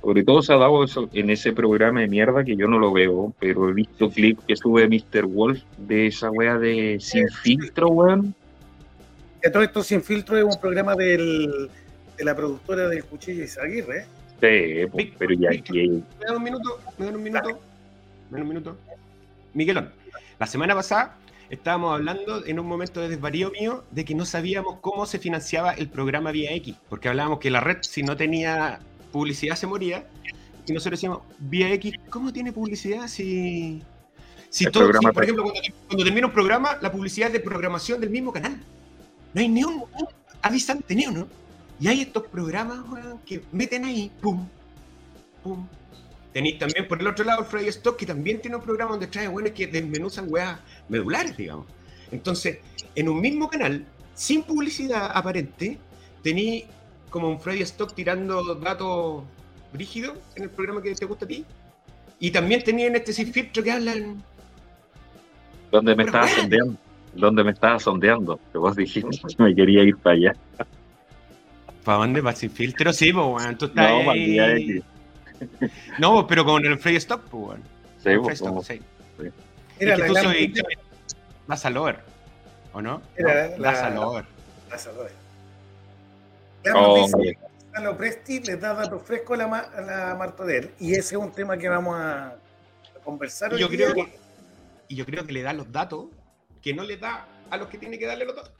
Sobre 0.00 0.22
todo 0.22 0.40
se 0.40 0.52
ha 0.52 0.56
dado 0.56 0.84
eso 0.84 1.08
en 1.12 1.30
ese 1.30 1.52
programa 1.52 2.00
de 2.00 2.06
mierda 2.06 2.44
que 2.44 2.54
yo 2.54 2.68
no 2.68 2.78
lo 2.78 2.92
veo, 2.92 3.34
pero 3.40 3.68
he 3.68 3.72
visto 3.72 4.08
clip 4.08 4.38
que 4.46 4.56
sube 4.56 4.86
Mr. 4.86 5.26
Wolf 5.26 5.60
de 5.78 6.06
esa 6.06 6.30
wea 6.30 6.58
de 6.58 6.98
Sin 7.00 7.28
Filtro, 7.28 7.88
weón. 7.88 8.36
Que 9.42 9.50
todo 9.50 9.64
esto 9.64 9.82
sin 9.82 10.00
filtro 10.00 10.38
es 10.38 10.44
un 10.44 10.60
programa 10.60 10.94
del, 10.94 11.68
de 12.16 12.24
la 12.24 12.36
productora 12.36 12.88
del 12.88 13.04
Cuchillo 13.04 13.42
Izaguirre. 13.42 14.06
Sí, 14.40 14.86
pues, 14.92 15.08
pero 15.18 15.34
ya 15.34 15.50
aquí 15.50 15.88
Me 15.88 16.26
dan 16.26 16.36
un 16.36 16.42
minuto, 16.44 16.78
me 16.98 17.06
dan 17.06 17.16
un 17.16 17.22
minuto, 17.22 17.48
me 18.30 18.38
dan 18.38 18.42
un 18.42 18.48
minuto. 18.48 18.76
Miguelón, 19.54 19.90
la 20.38 20.46
semana 20.46 20.76
pasada 20.76 21.16
estábamos 21.52 21.92
hablando 21.92 22.46
en 22.46 22.58
un 22.58 22.66
momento 22.66 23.00
de 23.00 23.10
desvarío 23.10 23.50
mío 23.50 23.84
de 23.90 24.06
que 24.06 24.14
no 24.14 24.24
sabíamos 24.24 24.78
cómo 24.80 25.04
se 25.04 25.18
financiaba 25.18 25.72
el 25.72 25.88
programa 25.90 26.32
Vía 26.32 26.52
X, 26.54 26.76
porque 26.88 27.10
hablábamos 27.10 27.40
que 27.40 27.50
la 27.50 27.60
red 27.60 27.76
si 27.82 28.02
no 28.02 28.16
tenía 28.16 28.80
publicidad 29.12 29.54
se 29.54 29.66
moría, 29.66 30.06
y 30.66 30.72
nosotros 30.72 30.98
decíamos, 30.98 31.20
Vía 31.38 31.70
X, 31.74 31.92
¿cómo 32.08 32.32
tiene 32.32 32.52
publicidad 32.52 33.06
si... 33.06 33.82
Si 34.48 34.64
El 34.64 34.72
todo, 34.72 34.90
si, 34.92 35.06
por 35.06 35.22
ejemplo, 35.22 35.44
cuando, 35.44 35.60
cuando 35.86 36.04
termina 36.04 36.26
un 36.26 36.32
programa, 36.32 36.76
la 36.80 36.92
publicidad 36.92 37.28
es 37.28 37.32
de 37.34 37.40
programación 37.40 38.00
del 38.00 38.10
mismo 38.10 38.32
canal. 38.32 38.60
No 39.32 39.40
hay 39.40 39.48
ni 39.48 39.64
un 39.64 39.84
avisante, 40.42 40.94
ni 40.94 41.06
uno. 41.06 41.26
Y 41.80 41.88
hay 41.88 42.02
estos 42.02 42.26
programas 42.28 42.80
que 43.24 43.42
meten 43.50 43.86
ahí, 43.86 44.10
pum, 44.20 44.46
pum. 45.42 45.66
Tenéis 46.32 46.58
también 46.58 46.88
por 46.88 47.00
el 47.00 47.06
otro 47.06 47.24
lado 47.24 47.40
el 47.40 47.46
Freddy 47.46 47.68
Stock, 47.68 47.96
que 47.96 48.06
también 48.06 48.40
tiene 48.40 48.56
un 48.56 48.62
programa 48.62 48.92
donde 48.92 49.06
trae 49.06 49.28
weones 49.28 49.52
que 49.52 49.66
desmenuzan 49.66 50.26
weas 50.32 50.58
medulares, 50.88 51.36
digamos. 51.36 51.66
Entonces, 52.10 52.58
en 52.94 53.08
un 53.08 53.20
mismo 53.20 53.48
canal, 53.48 53.84
sin 54.14 54.42
publicidad 54.42 55.10
aparente, 55.14 55.78
tenéis 56.22 56.64
como 57.10 57.28
un 57.28 57.40
Freddy 57.40 57.62
Stock 57.62 57.94
tirando 57.94 58.54
datos 58.56 59.24
brígidos 59.72 60.18
en 60.36 60.44
el 60.44 60.50
programa 60.50 60.82
que 60.82 60.94
te 60.94 61.04
gusta 61.04 61.24
a 61.24 61.28
ti. 61.28 61.44
Y 62.18 62.30
también 62.30 62.62
tenían 62.62 62.94
este 62.96 63.12
sin 63.12 63.32
filtro 63.32 63.62
que 63.62 63.72
hablan. 63.72 64.22
donde 65.70 65.96
me 65.96 66.04
estaba 66.04 66.28
sondeando, 66.28 66.76
donde 67.14 67.44
me 67.44 67.50
estaba 67.50 67.78
sondeando, 67.78 68.40
que 68.52 68.58
vos 68.58 68.76
dijiste 68.76 69.18
que 69.36 69.42
me 69.42 69.54
quería 69.54 69.82
ir 69.82 69.96
para 69.96 70.16
allá. 70.16 70.36
¿Para 71.84 71.98
dónde? 71.98 72.22
¿Para 72.22 72.36
sin 72.36 72.50
filtro? 72.50 72.92
Sí, 72.92 73.12
pues, 73.12 73.26
weón. 73.26 73.58
Tú 73.58 73.66
estás 73.66 73.90
No, 73.90 74.04
para 74.06 74.12
ahí-. 74.12 74.82
No, 75.98 76.26
pero 76.26 76.44
con 76.44 76.64
el 76.64 76.78
Freddy 76.78 76.96
Stock, 76.96 77.22
pues, 77.30 77.42
weón. 77.44 77.62
Sí, 77.62 78.02
Freddy 78.04 78.18
pues, 78.20 78.34
Stock, 78.34 78.48
como- 78.48 78.62
sí. 78.62 78.80
Mira, 79.18 79.32
es 79.78 79.78
que 79.78 79.86
la 80.02 80.06
tú 80.06 80.12
gran- 80.12 80.24
soy 80.24 80.54
¿o 82.72 82.82
no? 82.82 83.02
Era 83.16 83.48
No, 83.48 83.56
la- 83.58 83.90
Lover. 83.90 84.24
la 84.70 84.78
salud. 84.78 85.06
Gran 86.62 86.76
Oh, 86.76 86.96
noticia, 87.08 87.38
Gonzalo 87.72 87.96
Presti 87.96 88.40
le 88.40 88.56
da 88.56 88.74
datos 88.74 89.02
frescos 89.02 89.38
a 89.40 89.46
la, 89.46 89.58
a 89.58 89.80
la 89.80 90.14
Martorell 90.14 90.70
y 90.78 90.92
ese 90.92 91.00
es 91.00 91.20
un 91.20 91.32
tema 91.32 91.56
que 91.58 91.68
vamos 91.68 91.96
a, 91.98 92.28
a 92.28 92.98
conversar 93.04 93.50
Y 93.52 93.54
hoy 93.56 93.60
yo 93.62 93.68
día. 93.68 93.90
creo 93.92 94.06
que, 94.06 94.18
y 94.88 94.94
yo 94.96 95.04
creo 95.06 95.26
que 95.26 95.32
le 95.32 95.42
da 95.42 95.52
los 95.52 95.70
datos 95.72 96.06
que 96.60 96.72
no 96.72 96.84
le 96.84 96.96
da 96.96 97.26
a 97.50 97.56
los 97.56 97.68
que 97.68 97.78
tiene 97.78 97.98
que 97.98 98.06
darle 98.06 98.24
los 98.26 98.36
datos. 98.36 98.52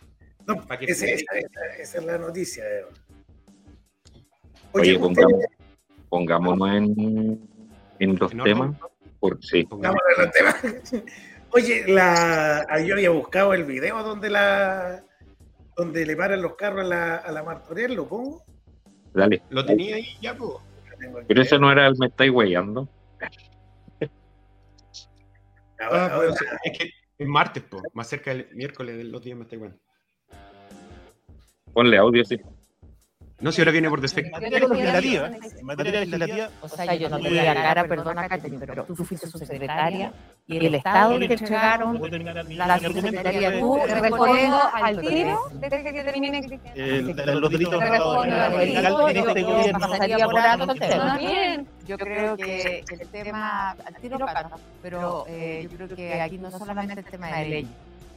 No, 0.46 0.56
para 0.66 0.80
que 0.80 0.86
ese- 0.86 1.06
se- 1.06 1.14
esa, 1.14 1.38
esa- 1.38 1.76
esa 1.78 1.98
es 1.98 2.04
la 2.04 2.18
noticia. 2.18 2.64
eh. 2.64 2.84
Oye, 4.72 4.96
Oye, 4.96 4.98
ustedes- 4.98 5.46
pongámonos 6.12 6.68
en, 6.76 7.40
en 7.98 8.16
los 8.16 8.30
temas. 8.44 8.76
Por, 9.18 9.42
sí, 9.42 9.66
los 9.70 10.30
temas. 10.30 10.62
Oye, 11.52 11.84
la, 11.88 12.66
ah, 12.68 12.80
yo 12.80 12.94
había 12.94 13.08
buscado 13.08 13.54
el 13.54 13.64
video 13.64 14.02
donde 14.02 14.28
la 14.28 15.02
donde 15.74 16.04
le 16.04 16.14
paran 16.14 16.42
los 16.42 16.54
carros 16.56 16.80
a 16.82 16.84
la, 16.84 17.16
a 17.16 17.32
la 17.32 17.42
Martorell, 17.42 17.94
¿lo 17.94 18.06
pongo? 18.06 18.42
dale. 19.14 19.42
Lo 19.48 19.64
tenía 19.64 19.96
ahí 19.96 20.04
ya, 20.20 20.36
pues. 20.36 20.50
Lo 20.90 20.96
tengo 20.98 21.16
aquí. 21.18 21.26
Pero 21.28 21.40
ese 21.42 21.58
no 21.58 21.72
era 21.72 21.86
el 21.86 21.94
me 21.98 22.06
estáis 22.08 22.30
weyando. 22.30 22.86
Ahora- 25.80 26.06
Ah, 26.06 26.14
ahora- 26.14 26.28
pues, 26.28 26.44
es 26.64 26.78
que 26.78 26.90
es 27.18 27.26
martes, 27.26 27.62
po, 27.62 27.80
más 27.94 28.06
cerca 28.06 28.34
del 28.34 28.48
miércoles 28.54 28.98
de 28.98 29.04
los 29.04 29.22
días 29.24 29.36
me 29.38 29.44
está 29.44 29.56
igual. 29.56 29.78
Ponle 31.72 31.96
audio, 31.96 32.22
sí. 32.22 32.38
No, 33.42 33.50
si 33.50 33.60
ahora 33.60 33.72
viene 33.72 33.90
por 33.90 34.00
defecto. 34.00 34.30
materia 34.30 34.58
legislativa, 34.60 35.26
en 35.26 35.66
materia 35.66 36.00
legislativa, 36.00 36.48
O 36.60 36.68
sea, 36.68 36.94
yo 36.94 37.08
no 37.08 37.18
te 37.18 37.28
voy 37.28 37.38
a 37.40 37.54
cara, 37.54 37.84
perdona, 37.84 38.28
Catherine, 38.28 38.64
pero 38.66 38.84
tú 38.84 38.94
fuiste 38.94 39.26
su 39.26 39.36
secretaria 39.38 40.12
y 40.46 40.64
el 40.64 40.74
estado 40.76 41.18
que 41.18 41.24
entregaron 41.24 42.00
la 42.56 42.78
subsecretaría 42.78 43.50
de- 43.50 43.58
tú 43.60 43.74
de- 43.84 43.94
respondiendo 44.00 44.60
al 44.72 45.00
tiro. 45.00 45.40
eh, 46.74 47.02
de 47.14 47.34
los 47.34 47.50
delitos 47.50 47.78
Te 47.80 47.90
respondo 47.90 48.24
en 48.24 48.32
al 48.32 48.56
delito, 48.56 49.08
este 49.08 49.40
yo 49.42 49.46
gobierno. 49.48 49.78
pasaría 49.88 50.24
por 50.26 50.38
alto 50.38 50.72
el 50.72 50.78
tema. 50.80 51.20
Yo 51.86 51.98
creo 51.98 52.36
que 52.36 52.84
el 52.90 53.08
tema, 53.08 53.70
al 53.70 53.94
tiro 53.96 54.18
pero 54.80 55.24
eh, 55.28 55.66
yo 55.70 55.76
creo 55.76 55.96
que 55.96 56.20
aquí 56.20 56.38
no 56.38 56.50
solamente 56.50 57.00
el 57.00 57.06
tema 57.06 57.26
de 57.38 57.48
ley. 57.48 57.68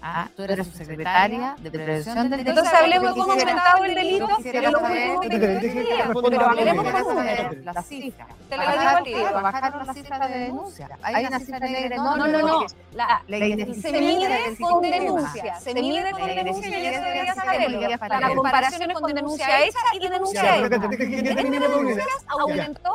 Ah, 0.01 0.29
tú 0.35 0.43
eres 0.43 0.67
subsecretaria 0.67 1.55
de 1.59 1.71
prevención 1.71 2.29
del 2.29 2.43
delito. 2.43 2.49
Entonces 2.51 2.73
hablemos 2.73 3.15
de 3.15 3.21
cómo 3.21 3.33
quisiera- 3.33 3.51
aumentado 3.53 3.85
el 3.85 3.95
delito. 3.95 4.27
lo 4.71 6.29
Pero 6.29 6.45
hablemos 6.45 6.83
con 6.91 7.15
números. 7.15 7.55
las 7.65 7.85
cifras. 7.87 8.27
Te 8.49 8.57
lo 8.57 8.61
digo 8.63 8.81
al 8.81 9.03
tiro. 9.03 9.41
Bajaron- 9.41 9.87
las 9.87 9.95
cifras 9.95 10.29
de 10.31 10.37
denuncia. 10.39 10.89
Hay 11.01 11.25
una 11.25 11.39
cifra 11.39 11.59
negra. 11.59 11.95
No, 11.97 12.17
no, 12.17 12.27
no, 12.27 12.39
no. 12.41 12.65
La, 12.93 13.21
La 13.27 13.37
se 13.81 13.91
mide 13.91 14.55
con 14.59 14.81
denuncia. 14.81 15.55
Se 15.59 15.73
mide 15.73 16.11
con 16.11 16.21
La 16.27 16.27
denuncia 16.35 16.79
y 16.79 16.85
eso 16.85 17.01
debería 17.03 17.33
saberlo. 17.33 17.79
sistema 17.79 17.97
para 17.97 18.19
La 18.19 18.27
ver. 18.27 18.37
comparación 18.37 18.91
es 18.91 18.99
con 18.99 19.13
denuncia 19.13 19.65
hecha 19.65 19.79
y 19.93 19.99
denuncia 20.07 20.55
hecha. 20.57 20.69
la 20.69 21.59
denuncias 21.59 22.07
aumentó, 22.27 22.93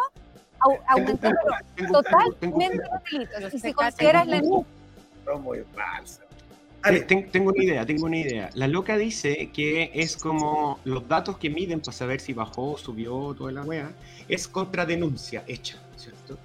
au- 0.60 0.80
aumentó 0.86 1.28
totalmente 1.92 2.76
los 2.76 3.02
delitos. 3.10 3.54
Y 3.54 3.58
si 3.58 3.72
consideras 3.72 4.26
la 4.28 4.36
Son 5.24 5.42
muy 5.42 5.64
falsas. 5.74 6.20
Dale. 6.82 7.00
Tengo 7.00 7.50
una 7.50 7.62
idea, 7.62 7.84
tengo 7.86 8.06
una 8.06 8.16
idea. 8.16 8.50
La 8.54 8.66
loca 8.66 8.96
dice 8.96 9.50
que 9.52 9.90
es 9.94 10.16
como 10.16 10.80
los 10.84 11.06
datos 11.08 11.36
que 11.38 11.50
miden 11.50 11.80
para 11.80 11.92
saber 11.92 12.20
si 12.20 12.32
bajó, 12.32 12.78
subió, 12.78 13.34
toda 13.36 13.52
la 13.52 13.62
wea, 13.62 13.90
es 14.28 14.48
contra 14.48 14.86
denuncia 14.86 15.44
hecha, 15.46 15.78
¿cierto? 15.96 16.38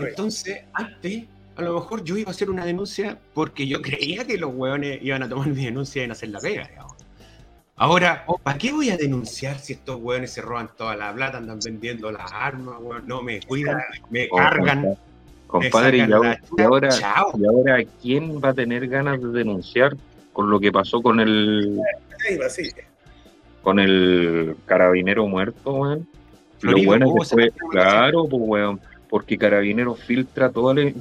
Entonces, 0.00 0.62
antes, 0.74 1.24
a 1.56 1.62
lo 1.62 1.74
mejor 1.74 2.04
yo 2.04 2.16
iba 2.16 2.28
a 2.28 2.32
hacer 2.32 2.50
una 2.50 2.64
denuncia 2.64 3.18
porque 3.34 3.66
yo 3.66 3.80
creía 3.80 4.26
que 4.26 4.36
los 4.36 4.52
hueones 4.54 4.98
iban 5.02 5.22
a 5.22 5.28
tomar 5.28 5.48
mi 5.48 5.64
denuncia 5.64 6.02
y 6.02 6.04
en 6.04 6.12
hacer 6.12 6.28
la 6.30 6.40
pega, 6.40 6.66
digamos. 6.68 6.94
Ahora, 7.76 8.26
¿para 8.42 8.58
qué 8.58 8.72
voy 8.72 8.90
a 8.90 8.98
denunciar 8.98 9.58
si 9.58 9.72
estos 9.72 9.96
hueones 9.96 10.32
se 10.32 10.42
roban 10.42 10.68
toda 10.76 10.94
la 10.96 11.14
plata, 11.14 11.38
andan 11.38 11.58
vendiendo 11.64 12.12
las 12.12 12.30
armas, 12.30 12.76
hueón, 12.78 13.08
no 13.08 13.22
me 13.22 13.40
cuidan, 13.40 13.80
me 14.10 14.28
Oh, 14.30 14.36
cargan? 14.36 14.98
Compadre, 15.50 15.98
y 15.98 16.12
ahora, 16.12 16.40
y 16.56 16.62
ahora, 16.62 16.88
Chao. 16.90 17.32
y 17.36 17.44
ahora, 17.44 17.78
¿quién 18.00 18.40
va 18.40 18.50
a 18.50 18.54
tener 18.54 18.86
ganas 18.86 19.20
de 19.20 19.30
denunciar 19.30 19.96
con 20.32 20.48
lo 20.48 20.60
que 20.60 20.70
pasó 20.70 21.02
con 21.02 21.18
el 21.18 21.80
sí. 22.48 22.70
con 23.60 23.80
el 23.80 24.56
carabinero 24.64 25.26
muerto, 25.26 25.72
weón? 25.72 26.06
Lo 26.60 26.76
bueno 26.84 27.06
es 27.20 27.28
que 27.30 27.34
fue, 27.34 27.52
claro, 27.70 28.26
pues, 28.28 28.42
weón, 28.44 28.80
porque 29.08 29.38
Carabinero 29.38 29.94
filtra 29.94 30.50
todo 30.50 30.70
el, 30.72 30.94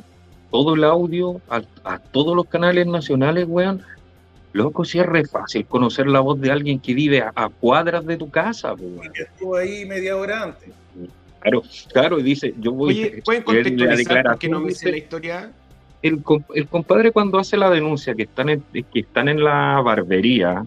todo 0.49 0.73
el 0.73 0.83
audio 0.83 1.41
a, 1.49 1.61
a 1.83 1.99
todos 1.99 2.35
los 2.35 2.47
canales 2.47 2.87
nacionales, 2.87 3.45
weón. 3.47 3.83
Loco, 4.51 4.83
si 4.83 4.97
es 4.97 5.05
re 5.05 5.25
fácil 5.25 5.63
conocer 5.67 6.07
la 6.07 6.21
voz 6.21 6.41
de 6.41 6.51
alguien 6.51 6.79
que 6.79 6.95
vive 6.95 7.21
a, 7.21 7.31
a 7.35 7.49
cuadras 7.49 8.03
de 8.03 8.17
tu 8.17 8.31
casa, 8.31 8.75
pues, 8.75 8.89
weón. 8.97 9.13
Que 9.13 9.23
estuvo 9.23 9.55
ahí 9.57 9.85
media 9.85 10.17
hora 10.17 10.43
antes. 10.43 10.69
Claro, 11.41 11.61
claro, 11.93 12.19
y 12.19 12.23
dice, 12.23 12.53
yo 12.59 12.71
voy 12.73 12.89
Oye, 12.93 13.21
¿pueden 13.23 13.43
contextualizar 13.43 14.37
no 14.49 14.59
me 14.59 14.67
dice- 14.69 14.79
sé 14.85 14.91
la 14.91 14.97
historia? 14.97 15.51
el, 16.01 16.21
com- 16.23 16.43
el 16.53 16.67
compadre 16.67 17.11
cuando 17.11 17.39
hace 17.39 17.57
la 17.57 17.69
denuncia 17.69 18.13
que 18.15 18.23
están 18.23 18.49
en, 18.49 18.63
que 18.71 18.99
están 18.99 19.27
en 19.29 19.43
la 19.43 19.81
barbería, 19.81 20.63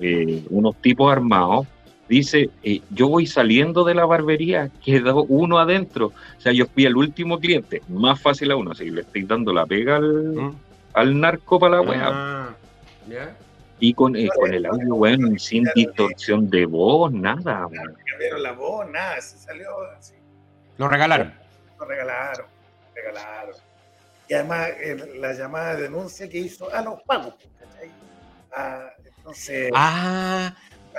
eh, 0.00 0.42
unos 0.50 0.76
tipos 0.76 1.10
armados, 1.12 1.66
dice, 2.08 2.50
eh, 2.62 2.80
yo 2.90 3.08
voy 3.08 3.26
saliendo 3.26 3.84
de 3.84 3.94
la 3.94 4.04
barbería, 4.04 4.70
quedó 4.84 5.24
uno 5.24 5.58
adentro. 5.58 6.06
O 6.08 6.40
sea, 6.40 6.52
yo 6.52 6.66
fui 6.66 6.84
el 6.84 6.96
último 6.96 7.38
cliente, 7.38 7.82
más 7.88 8.20
fácil 8.20 8.50
a 8.50 8.56
uno, 8.56 8.72
así 8.72 8.84
que 8.84 8.90
le 8.92 9.00
estoy 9.02 9.22
dando 9.24 9.52
la 9.52 9.64
pega 9.66 9.96
al, 9.96 10.34
¿Mm? 10.34 10.54
al 10.94 11.20
narco 11.20 11.58
para 11.58 11.76
la 11.76 11.80
weá. 11.82 12.08
Ah, 12.12 12.56
¿ya? 13.08 13.36
Y 13.86 13.92
con, 13.92 14.16
eh, 14.16 14.28
con 14.34 14.54
el 14.54 14.64
audio, 14.64 14.94
weón, 14.94 15.38
sin 15.38 15.64
distorsión 15.74 16.48
de 16.48 16.64
voz, 16.64 17.12
nada. 17.12 17.68
Cambiaron 18.10 18.42
la 18.42 18.52
voz, 18.52 18.90
nada, 18.90 19.20
se 19.20 19.36
salió 19.36 19.68
así. 19.98 20.14
Lo 20.78 20.88
regalaron. 20.88 21.34
Lo 21.78 21.84
regalaron, 21.84 22.46
regalaron. 22.94 23.54
Y 24.26 24.32
además 24.32 24.68
el- 24.80 25.20
la 25.20 25.34
llamada 25.34 25.76
de 25.76 25.82
denuncia 25.82 26.26
que 26.30 26.38
hizo 26.38 26.72
a 26.74 26.80
los 26.80 27.02
pagos. 27.02 27.34
¿cachai? 27.60 27.90
Ah, 28.56 28.88
entonces, 29.18 29.70
Ah, 29.74 30.56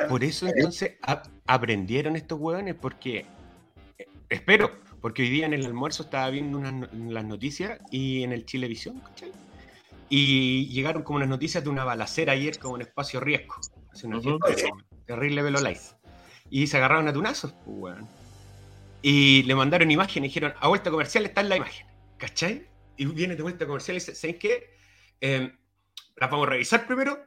por 0.07 0.23
eso 0.23 0.45
entonces 0.45 0.91
a- 1.01 1.23
aprendieron 1.47 2.15
estos 2.15 2.39
hueones, 2.39 2.75
porque 2.75 3.25
eh, 3.97 4.05
espero, 4.29 4.69
porque 5.01 5.23
hoy 5.23 5.29
día 5.31 5.47
en 5.47 5.55
el 5.55 5.65
almuerzo 5.65 6.03
estaba 6.03 6.29
viendo 6.29 6.59
unas 6.59 6.93
las 6.93 7.25
noticias 7.25 7.79
y 7.89 8.21
en 8.21 8.31
el 8.31 8.45
Chilevisión, 8.45 8.99
¿cachai? 8.99 9.31
Y 10.09 10.67
llegaron 10.67 11.03
como 11.03 11.17
unas 11.17 11.29
noticias 11.29 11.63
de 11.63 11.69
una 11.69 11.83
balacera 11.83 12.33
ayer 12.33 12.59
como 12.59 12.75
en 12.75 12.83
espacio 12.83 13.19
riesgo. 13.19 13.55
Hace 13.91 14.07
una 14.07 14.17
Ujú. 14.17 14.39
fiesta, 14.43 14.69
como 14.69 14.83
terrible 15.05 15.41
velo. 15.41 15.59
Y 16.49 16.67
se 16.67 16.77
agarraron 16.77 17.07
a 17.07 17.13
tunazos, 17.13 17.53
pues, 17.65 17.77
weón. 17.77 18.07
Y 19.01 19.43
le 19.43 19.55
mandaron 19.55 19.89
imágenes 19.91 20.27
y 20.27 20.29
dijeron, 20.29 20.53
a 20.59 20.67
vuelta 20.67 20.91
comercial 20.91 21.25
está 21.25 21.41
en 21.41 21.49
la 21.49 21.57
imagen. 21.57 21.85
¿Cachai? 22.17 22.67
Y 22.97 23.05
viene 23.05 23.35
de 23.35 23.43
vuelta 23.43 23.65
comercial 23.65 23.97
y 23.97 23.99
dice, 23.99 24.15
¿saben 24.15 24.39
qué? 24.39 24.69
Eh, 25.21 25.51
las 26.15 26.29
vamos 26.29 26.47
a 26.47 26.51
revisar 26.51 26.87
primero. 26.87 27.19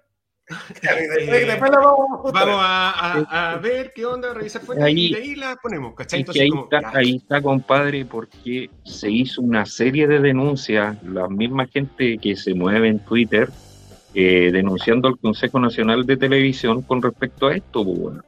Después, 0.49 1.29
Eh, 1.29 1.47
la 1.47 1.57
vamos. 1.57 2.33
Vamos 2.33 2.57
a, 2.59 2.91
a- 3.21 3.53
a 3.53 3.57
ver 3.59 3.93
qué 3.95 4.07
onda, 4.07 4.33
revisar 4.33 4.63
fuentes 4.63 4.87
Ahí- 4.87 5.07
y 5.09 5.13
de 5.15 5.21
ahí 5.21 5.35
las 5.35 5.57
ponemos, 5.59 5.95
¿cachai? 5.95 6.21
Entonces, 6.21 6.43
ahí 6.43 6.49
como, 6.51 6.65
está, 6.65 6.81
ya, 6.81 6.91
ahí 6.95 7.17
está, 7.17 7.43
compadre, 7.43 8.05
porque 8.07 8.71
se 8.85 9.11
hizo 9.11 9.43
una 9.43 9.67
serie 9.67 10.07
de 10.07 10.21
denuncias, 10.21 11.03
la 11.03 11.29
misma 11.29 11.67
gente 11.67 12.19
que 12.19 12.35
se 12.37 12.55
mueve 12.55 12.89
en 12.89 12.99
Twitter, 13.01 13.51
eh, 14.15 14.51
denunciando 14.53 15.09
al 15.09 15.19
Consejo 15.19 15.61
Nacional 15.61 16.07
de 16.07 16.17
Televisión 16.17 16.81
con 16.83 17.03
respecto 17.03 17.49
a 17.49 17.55
esto, 17.55 17.85
pues, 17.85 17.99
weón. 17.99 18.25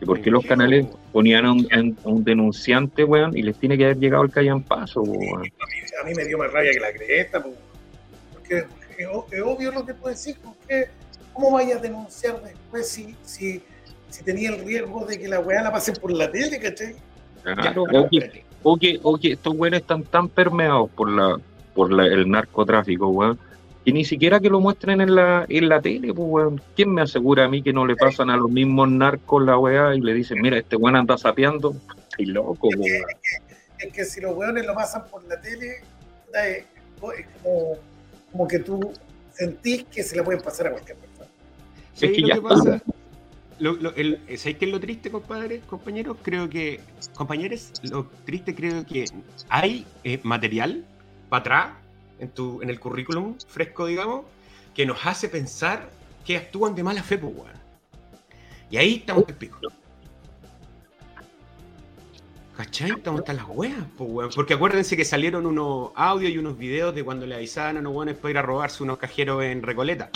Que 0.00 0.06
porque 0.06 0.30
los 0.32 0.44
canales 0.44 0.86
ponían 1.12 1.46
a 1.46 1.52
un, 1.52 1.68
a 2.04 2.08
un 2.08 2.24
denunciante, 2.24 3.04
weón, 3.04 3.36
y 3.36 3.42
les 3.42 3.56
tiene 3.56 3.78
que 3.78 3.84
haber 3.84 3.98
llegado 3.98 4.24
el 4.24 4.32
callampazo, 4.32 5.04
pues, 5.04 5.16
weón. 5.16 5.42
a 6.02 6.04
mí 6.04 6.12
me 6.16 6.24
dio 6.24 6.38
más 6.38 6.52
rabia 6.52 6.72
que 6.72 6.80
la 6.80 6.92
cresta, 6.92 7.40
po. 7.40 7.54
porque 8.32 8.64
es, 8.98 9.06
obvio 9.44 9.70
lo 9.70 9.86
que 9.86 9.94
tú 9.94 10.08
decís, 10.08 10.36
porque 10.42 10.88
¿cómo 11.32 11.50
vaya 11.52 11.76
a 11.76 11.80
denunciar 11.80 12.42
después 12.42 12.88
si, 12.88 13.14
si, 13.24 13.62
si 14.10 14.22
tenía 14.24 14.50
el 14.50 14.64
riesgo 14.64 15.04
de 15.06 15.18
que 15.18 15.28
la 15.28 15.40
weá 15.40 15.62
la 15.62 15.72
pasen 15.72 15.94
por 15.96 16.12
la 16.12 16.30
tele, 16.30 16.58
¿cachai? 16.58 16.94
O, 17.76 18.08
que, 18.08 18.16
espérate. 18.18 18.44
o, 18.62 18.76
que, 18.76 19.00
o 19.02 19.18
que 19.18 19.32
estos 19.32 19.54
weones 19.56 19.80
están 19.80 20.04
tan 20.04 20.28
permeados 20.28 20.90
por 20.90 21.10
la 21.10 21.36
por 21.74 21.90
la- 21.90 22.04
el 22.06 22.28
narcotráfico, 22.30 23.08
weón, 23.08 23.38
que 23.84 23.92
ni 23.92 24.04
siquiera 24.04 24.38
que 24.38 24.50
lo 24.50 24.60
muestren 24.60 25.00
en 25.00 25.14
la, 25.14 25.46
en 25.48 25.68
la 25.70 25.80
tele, 25.80 26.12
pues, 26.12 26.28
weón. 26.30 26.60
¿Quién 26.76 26.92
me 26.92 27.00
asegura 27.02 27.44
a 27.44 27.48
mí 27.48 27.62
que 27.62 27.72
no 27.72 27.86
le 27.86 27.96
pasan 27.96 28.28
a 28.30 28.36
los 28.36 28.50
mismos 28.50 28.90
narcos 28.90 29.42
la 29.42 29.56
weá 29.58 29.94
y 29.94 30.00
le 30.00 30.12
dicen, 30.12 30.40
mira, 30.42 30.58
este 30.58 30.76
weón 30.76 30.96
anda 30.96 31.16
sapeando? 31.16 31.74
Y 32.18 32.26
loco, 32.26 32.68
Es 32.70 32.76
que, 32.76 32.80
weón. 32.92 33.04
es 33.78 33.92
que 33.92 34.04
si 34.04 34.20
los 34.20 34.36
weones 34.36 34.66
lo 34.66 34.74
pasan 34.74 35.04
por 35.10 35.24
la 35.24 35.40
tele, 35.40 35.76
es 36.34 36.64
como, 37.42 37.76
como 38.30 38.46
que 38.48 38.58
tú 38.58 38.92
sentís 39.32 39.84
que 39.84 40.02
se 40.02 40.14
la 40.14 40.22
pueden 40.24 40.42
pasar 40.42 40.66
a 40.66 40.70
cualquier 40.72 40.98
persona. 40.98 41.11
¿Sabes 41.94 42.10
Es 42.10 42.16
que 42.16 42.20
lo 42.22 42.28
ya 42.28 42.34
que 42.34 42.40
pasa? 42.42 42.82
Lo, 43.58 43.74
lo- 43.74 43.94
el- 43.94 44.18
¿Sabéis 44.38 44.58
qué 44.58 44.64
es 44.64 44.70
lo 44.72 44.80
triste, 44.80 45.10
compadre, 45.10 45.60
compañeros? 45.60 46.16
Creo 46.22 46.48
que, 46.48 46.80
compañeros, 47.14 47.70
lo 47.84 48.06
triste 48.24 48.54
creo 48.54 48.84
que 48.84 49.04
hay 49.48 49.86
eh, 50.04 50.18
material 50.24 50.84
para 51.28 51.40
atrás 51.40 51.68
en, 52.18 52.30
tu, 52.30 52.60
en 52.62 52.70
el 52.70 52.80
currículum 52.80 53.36
fresco, 53.46 53.86
digamos, 53.86 54.24
que 54.74 54.84
nos 54.86 55.04
hace 55.06 55.28
pensar 55.28 55.90
que 56.24 56.36
actúan 56.36 56.74
de 56.74 56.82
mala 56.82 57.02
fe, 57.02 57.18
pues, 57.18 57.32
weón. 57.34 57.62
Y 58.70 58.76
ahí 58.78 58.94
estamos 58.96 59.24
el 59.28 59.34
pico. 59.34 59.58
¿Cachai? 62.56 62.90
Estamos 62.90 63.20
hasta 63.20 63.32
las 63.32 63.46
weas, 63.48 63.84
pues, 63.96 64.10
weón. 64.10 64.30
Porque 64.34 64.54
acuérdense 64.54 64.96
que 64.96 65.04
salieron 65.04 65.46
unos 65.46 65.90
audios 65.94 66.32
y 66.32 66.38
unos 66.38 66.58
videos 66.58 66.94
de 66.94 67.04
cuando 67.04 67.26
le 67.26 67.34
avisaban 67.34 67.76
a 67.76 67.80
unos 67.80 67.94
weones 67.94 68.16
para 68.16 68.30
ir 68.30 68.38
a 68.38 68.42
robarse 68.42 68.82
unos 68.82 68.98
cajeros 68.98 69.42
en 69.44 69.62
Recoleta. 69.62 70.10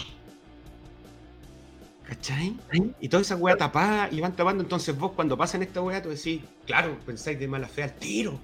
¿Cachai? 2.06 2.56
Y 3.00 3.08
toda 3.08 3.22
esa 3.22 3.34
weá 3.36 3.56
tapada 3.56 4.08
y 4.12 4.20
van 4.20 4.32
tapando. 4.34 4.62
Entonces 4.62 4.96
vos 4.96 5.12
cuando 5.12 5.36
pasan 5.36 5.62
esta 5.62 5.82
weá, 5.82 6.00
tú 6.00 6.08
decís, 6.10 6.40
claro, 6.64 6.96
pensáis 7.04 7.38
de 7.38 7.48
mala 7.48 7.66
fe 7.66 7.82
al 7.82 7.92
tiro. 7.94 8.38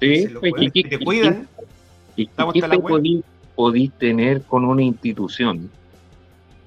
Sí, 0.00 0.06
Entonces, 0.14 0.32
los 0.32 0.42
y- 0.44 0.50
weones 0.52 0.70
y- 0.74 0.82
que 0.82 0.88
te 0.88 0.94
y- 1.02 1.04
cuidan, 1.04 1.48
¿Y 2.16 2.22
Estamos 2.24 2.54
qué 2.54 2.60
la 2.60 2.78
podí, 2.78 3.24
podís 3.54 3.92
tener 3.92 4.42
con 4.42 4.64
una 4.64 4.82
institución 4.82 5.70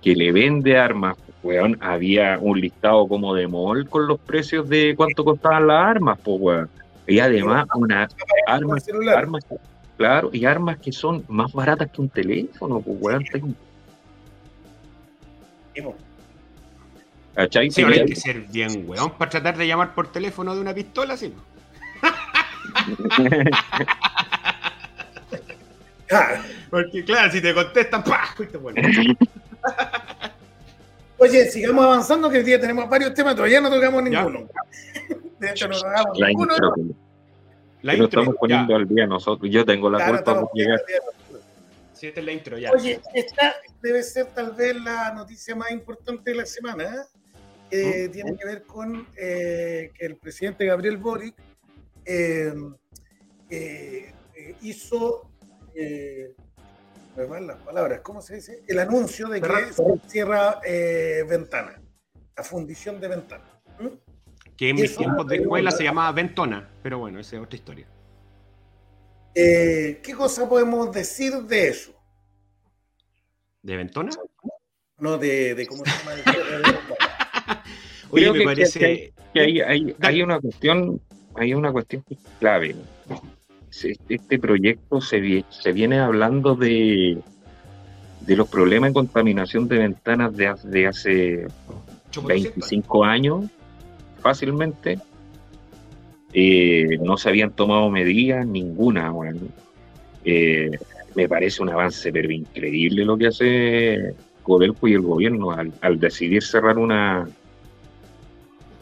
que 0.02 0.16
le 0.16 0.32
vende 0.32 0.78
armas? 0.78 1.18
Weón, 1.44 1.78
había 1.82 2.38
un 2.40 2.60
listado 2.60 3.08
como 3.08 3.34
de 3.36 3.48
mall 3.48 3.88
con 3.90 4.08
los 4.08 4.20
precios 4.20 4.68
de 4.70 4.96
cuánto 4.96 5.24
costaban 5.26 5.68
las 5.68 5.86
armas, 5.86 6.18
pues, 6.24 6.38
weón. 6.40 6.70
Y 7.08 7.20
además, 7.20 7.66
una 7.76 8.08
Con 8.08 8.28
armas, 8.48 9.46
claro, 9.98 10.30
y 10.34 10.46
armas 10.46 10.78
que 10.80 10.92
son 10.92 11.24
más 11.28 11.52
baratas 11.54 11.90
que 11.92 12.02
un 12.02 12.10
teléfono, 12.10 12.80
pues, 12.82 12.98
weón. 13.00 13.24
Vimos. 15.76 15.96
¿Cachai? 17.36 17.72
sí, 17.72 17.84
hay 17.84 18.06
que 18.06 18.16
ser 18.16 18.42
bien 18.42 18.84
weón 18.88 19.18
para 19.18 19.32
tratar 19.32 19.58
de 19.58 19.66
llamar 19.68 19.96
por 19.96 20.12
teléfono 20.12 20.54
de 20.54 20.62
una 20.62 20.74
pistola, 20.74 21.18
sí. 21.18 21.34
Porque 26.70 27.04
claro, 27.04 27.32
si 27.32 27.42
te 27.42 27.54
contestan, 27.54 28.04
¡pah! 28.04 28.28
Fuiste 28.36 28.58
bueno. 28.58 28.82
Oye, 31.18 31.50
sigamos 31.50 31.86
avanzando, 31.86 32.30
que 32.30 32.38
hoy 32.40 32.44
día 32.44 32.60
tenemos 32.60 32.90
varios 32.90 33.14
temas, 33.14 33.36
todavía 33.36 33.62
no 33.62 33.70
tocamos 33.70 34.04
Ya. 34.10 34.24
ninguno. 34.24 34.50
De 35.40 35.50
hecho, 35.50 35.68
no 35.68 35.76
tocamos 35.80 36.20
La 36.20 36.28
ninguno. 36.28 36.54
intro, 36.54 36.74
La 37.82 37.94
intro, 37.94 38.06
estamos 38.08 38.36
poniendo 38.40 38.74
ya. 38.74 38.78
al 38.78 38.88
día 38.88 39.08
nosotros. 39.08 39.50
Yo 39.52 39.66
tengo 39.66 39.90
la 39.90 39.98
Claro, 40.00 40.14
culpa 40.16 40.40
por 40.42 40.50
llegar. 40.54 40.82
Sí, 41.94 42.08
esta 42.08 42.20
es 42.20 42.26
la 42.26 42.32
intro, 42.32 42.58
ya. 42.58 42.72
Oye, 42.72 43.00
esta 43.14 43.56
debe 43.82 44.04
ser 44.04 44.26
tal 44.28 44.52
vez 44.52 44.76
la 44.76 45.14
noticia 45.14 45.56
más 45.56 45.72
importante 45.72 46.32
de 46.32 46.38
la 46.38 46.46
semana, 46.46 46.84
¿eh? 46.84 46.90
Que 47.74 48.10
tiene 48.10 48.38
que 48.38 48.46
ver 48.46 48.64
con 48.64 49.08
eh, 49.18 49.92
que 49.94 50.06
el 50.06 50.18
presidente 50.18 50.66
Gabriel 50.66 50.98
Boric 50.98 51.36
eh, 52.06 52.54
eh, 53.50 54.14
eh, 54.36 54.56
hizo, 54.62 55.30
eh, 55.76 56.36
me 57.16 57.26
van 57.26 57.48
las 57.48 57.58
palabras, 57.58 58.02
¿cómo 58.02 58.22
se 58.22 58.36
dice? 58.36 58.64
El 58.68 58.80
anuncio 58.80 59.28
de 59.28 59.42
que 59.42 59.74
se 59.74 59.84
cierra 60.08 60.60
eh, 60.66 61.24
ventana, 61.28 61.82
la 62.36 62.44
fundición 62.44 63.00
de 63.00 63.08
ventana. 63.08 63.46
¿Mm? 63.80 63.88
Que 64.56 64.70
en 64.70 64.76
mis 64.76 64.96
tiempos 64.96 65.28
de 65.28 65.38
escuela 65.38 65.72
se 65.72 65.84
llamaba 65.84 66.12
Ventona, 66.12 66.70
pero 66.84 67.00
bueno, 67.00 67.20
esa 67.20 67.38
es 67.38 67.42
otra 67.42 67.56
historia. 67.56 67.88
¿Qué 69.34 70.14
cosa 70.16 70.48
podemos 70.48 70.92
decir 70.92 71.34
de 71.34 71.70
eso? 71.70 71.92
¿De 73.64 73.76
Ventona? 73.78 74.12
No 75.00 75.18
de, 75.18 75.56
de 75.56 75.66
cómo 75.66 75.84
se 75.84 75.92
llama 75.92 76.14
Oye, 78.12 78.22
Creo 78.24 78.34
me 78.34 78.40
que- 78.40 78.46
parece. 78.46 78.80
que- 78.80 79.14
que 79.34 79.40
hay, 79.40 79.62
hay, 79.62 79.84
Dale. 79.86 79.96
hay 80.02 80.22
una 80.22 80.40
cuestión, 80.40 81.02
hay 81.36 81.54
una 81.56 81.72
cuestión 81.72 82.04
clave. 82.40 82.76
Este 84.08 84.38
proyecto 84.38 85.02
se, 85.02 85.20
vi- 85.20 85.46
se 85.50 85.72
viene 85.72 85.98
hablando 86.00 86.54
de, 86.56 87.18
de 88.22 88.36
los 88.36 88.48
problemas 88.48 88.92
de 88.92 88.94
contaminación 88.94 89.68
de 89.68 89.80
ventanas 89.80 90.36
de, 90.38 90.48
hace- 90.48 90.68
de 90.70 90.88
hace 90.88 91.48
25 92.28 93.04
años, 93.04 93.46
fácilmente. 94.22 95.00
Eh, 96.34 96.98
no 97.02 97.18
se 97.18 97.30
habían 97.30 97.52
tomado 97.52 97.90
medidas 97.90 98.46
ninguna. 98.46 99.10
bueno. 99.12 99.40
Eh, 100.26 100.70
me 101.16 101.28
parece 101.28 101.62
un 101.62 101.70
avance 101.70 102.12
pero 102.12 102.32
increíble 102.32 103.04
lo 103.06 103.18
que 103.18 103.28
hace 103.28 104.16
Codelco 104.42 104.88
y 104.88 104.94
el 104.94 105.02
gobierno 105.02 105.52
al, 105.52 105.72
al 105.82 106.00
decidir 106.00 106.42
cerrar 106.44 106.78
una, 106.80 107.28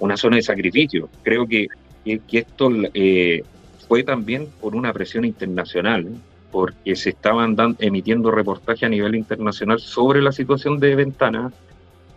una 0.02 0.18
zona 0.18 0.36
de 0.36 0.41
sacrificio. 0.41 1.10
Creo 1.24 1.47
que, 1.47 1.68
que, 2.04 2.20
que 2.20 2.38
esto 2.39 2.70
eh, 2.93 3.43
fue 3.88 4.04
también 4.04 4.47
por 4.60 4.76
una 4.76 4.91
presión 4.91 5.24
internacional, 5.26 6.08
¿eh? 6.08 6.12
porque 6.52 6.95
se 6.95 7.12
estaban 7.12 7.56
dan- 7.56 7.78
emitiendo 7.80 8.30
reportajes 8.32 8.84
a 8.84 8.89
nivel 8.89 9.16
internacional 9.16 9.80
sobre 9.80 10.22
la 10.22 10.32
situación 10.32 10.80
de 10.80 10.95
ventanas 10.95 11.54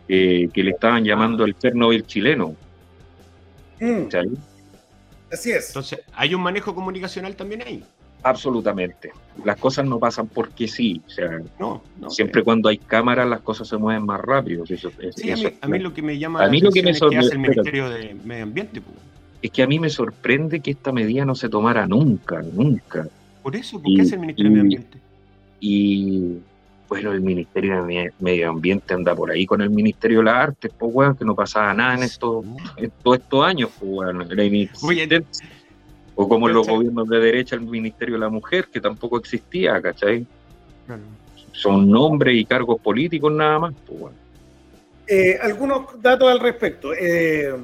eh, 0.08 0.48
que 0.52 0.62
le 0.64 0.72
estaban 0.72 1.04
llamando 1.04 1.44
el 1.44 1.56
Chernobyl 1.56 2.04
chileno. 2.06 2.56
Mm, 3.80 4.08
así 5.32 5.50
es. 5.52 5.68
Entonces, 5.68 6.00
hay 6.14 6.34
un 6.34 6.42
manejo 6.42 6.74
comunicacional 6.74 7.36
también 7.36 7.62
ahí. 7.62 7.84
Absolutamente. 8.24 9.12
Las 9.44 9.56
cosas 9.58 9.84
no 9.86 9.98
pasan 9.98 10.26
porque 10.28 10.66
sí. 10.66 11.00
O 11.06 11.10
sea, 11.10 11.40
No, 11.60 11.82
no. 12.00 12.10
siempre 12.10 12.42
cuando 12.42 12.68
hay 12.68 12.78
cámaras 12.78 13.28
las 13.28 13.40
cosas 13.42 13.68
se 13.68 13.76
mueven 13.76 14.04
más 14.04 14.20
rápido. 14.20 14.64
Eso- 14.68 14.90
es- 15.00 15.14
Sí, 15.16 15.30
a 15.30 15.36
mí, 15.36 15.44
a 15.60 15.68
mí 15.68 15.78
lo 15.78 15.92
que 15.94 16.02
me 16.02 16.18
llama 16.18 16.40
A 16.40 16.46
la 16.46 16.50
mí 16.50 16.60
lo 16.60 16.70
que 16.70 16.82
me 16.82 16.90
es 16.90 17.00
que 17.00 17.16
hace 17.18 17.32
el 17.32 17.38
Ministerio 17.38 17.88
de 17.90 18.16
Medio 18.24 18.42
Ambiente. 18.44 18.80
pues. 18.80 18.96
es 19.42 19.50
que 19.50 19.62
a 19.62 19.66
mí 19.66 19.78
me 19.78 19.90
sorprende 19.90 20.60
que 20.60 20.70
esta 20.70 20.90
medida 20.90 21.26
no 21.26 21.34
se 21.34 21.50
tomara 21.50 21.86
nunca, 21.86 22.42
nunca. 22.54 23.06
Por 23.42 23.54
eso, 23.54 23.78
¿por 23.78 23.90
Y- 23.90 23.96
qué 23.96 24.00
hace 24.02 24.14
el 24.14 24.20
Ministerio 24.22 24.50
de 24.50 24.56
Medio 24.56 24.62
Ambiente? 24.62 24.98
Y 25.60 26.38
bueno, 26.88 27.12
el 27.12 27.20
Ministerio 27.20 27.76
de 27.76 27.82
Me- 27.82 28.10
Medio 28.20 28.48
Ambiente 28.48 28.94
anda 28.94 29.14
por 29.14 29.30
ahí 29.30 29.44
con 29.44 29.60
el 29.60 29.68
Ministerio 29.68 30.18
de 30.20 30.24
las 30.24 30.34
Artes, 30.34 30.72
pues 30.78 30.90
weón, 30.94 31.14
que 31.16 31.26
no 31.26 31.34
pasaba 31.34 31.74
nada 31.74 31.94
en 31.94 32.04
estos, 32.04 32.42
en 32.78 32.90
todos 33.02 33.18
estos 33.18 33.44
años, 33.44 33.68
pues 33.78 33.90
weón. 33.92 34.22
Inexistente. 34.32 35.26
O 36.16 36.28
como 36.28 36.48
en 36.48 36.54
los 36.54 36.68
gobiernos 36.68 37.08
de 37.08 37.18
derecha, 37.18 37.56
el 37.56 37.62
Ministerio 37.62 38.14
de 38.14 38.20
la 38.20 38.28
Mujer, 38.28 38.68
que 38.72 38.80
tampoco 38.80 39.18
existía, 39.18 39.80
¿cachai? 39.82 40.26
Claro. 40.86 41.02
Son 41.52 41.88
nombres 41.90 42.36
y 42.36 42.44
cargos 42.44 42.80
políticos 42.80 43.32
nada 43.32 43.58
más, 43.58 43.74
pues 43.86 44.00
weón. 44.00 44.24
Eh, 45.06 45.38
algunos 45.42 46.00
datos 46.00 46.30
al 46.30 46.40
respecto. 46.40 46.94
Eh, 46.94 47.54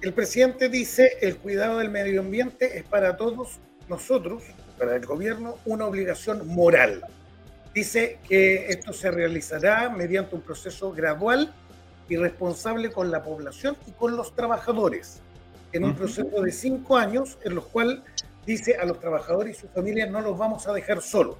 el 0.00 0.12
presidente 0.12 0.68
dice 0.68 1.18
el 1.20 1.36
cuidado 1.36 1.78
del 1.78 1.90
medio 1.90 2.20
ambiente 2.20 2.78
es 2.78 2.84
para 2.84 3.16
todos 3.16 3.58
nosotros, 3.88 4.42
para 4.78 4.96
el 4.96 5.06
gobierno, 5.06 5.56
una 5.64 5.86
obligación 5.86 6.46
moral. 6.48 7.04
dice 7.74 8.18
que 8.28 8.66
esto 8.68 8.92
se 8.92 9.10
realizará 9.10 9.88
mediante 9.88 10.34
un 10.34 10.42
proceso 10.42 10.92
gradual 10.92 11.54
y 12.08 12.16
responsable 12.16 12.90
con 12.90 13.10
la 13.10 13.22
población 13.22 13.76
y 13.86 13.92
con 13.92 14.16
los 14.16 14.34
trabajadores, 14.34 15.22
en 15.72 15.84
un 15.84 15.94
proceso 15.94 16.42
de 16.42 16.52
cinco 16.52 16.96
años 16.96 17.38
en 17.44 17.54
los 17.54 17.66
cuales 17.66 18.00
dice 18.46 18.76
a 18.76 18.84
los 18.84 18.98
trabajadores 19.00 19.56
y 19.56 19.60
sus 19.60 19.70
familias 19.70 20.10
no 20.10 20.20
los 20.20 20.36
vamos 20.36 20.66
a 20.66 20.72
dejar 20.72 21.00
solos. 21.02 21.36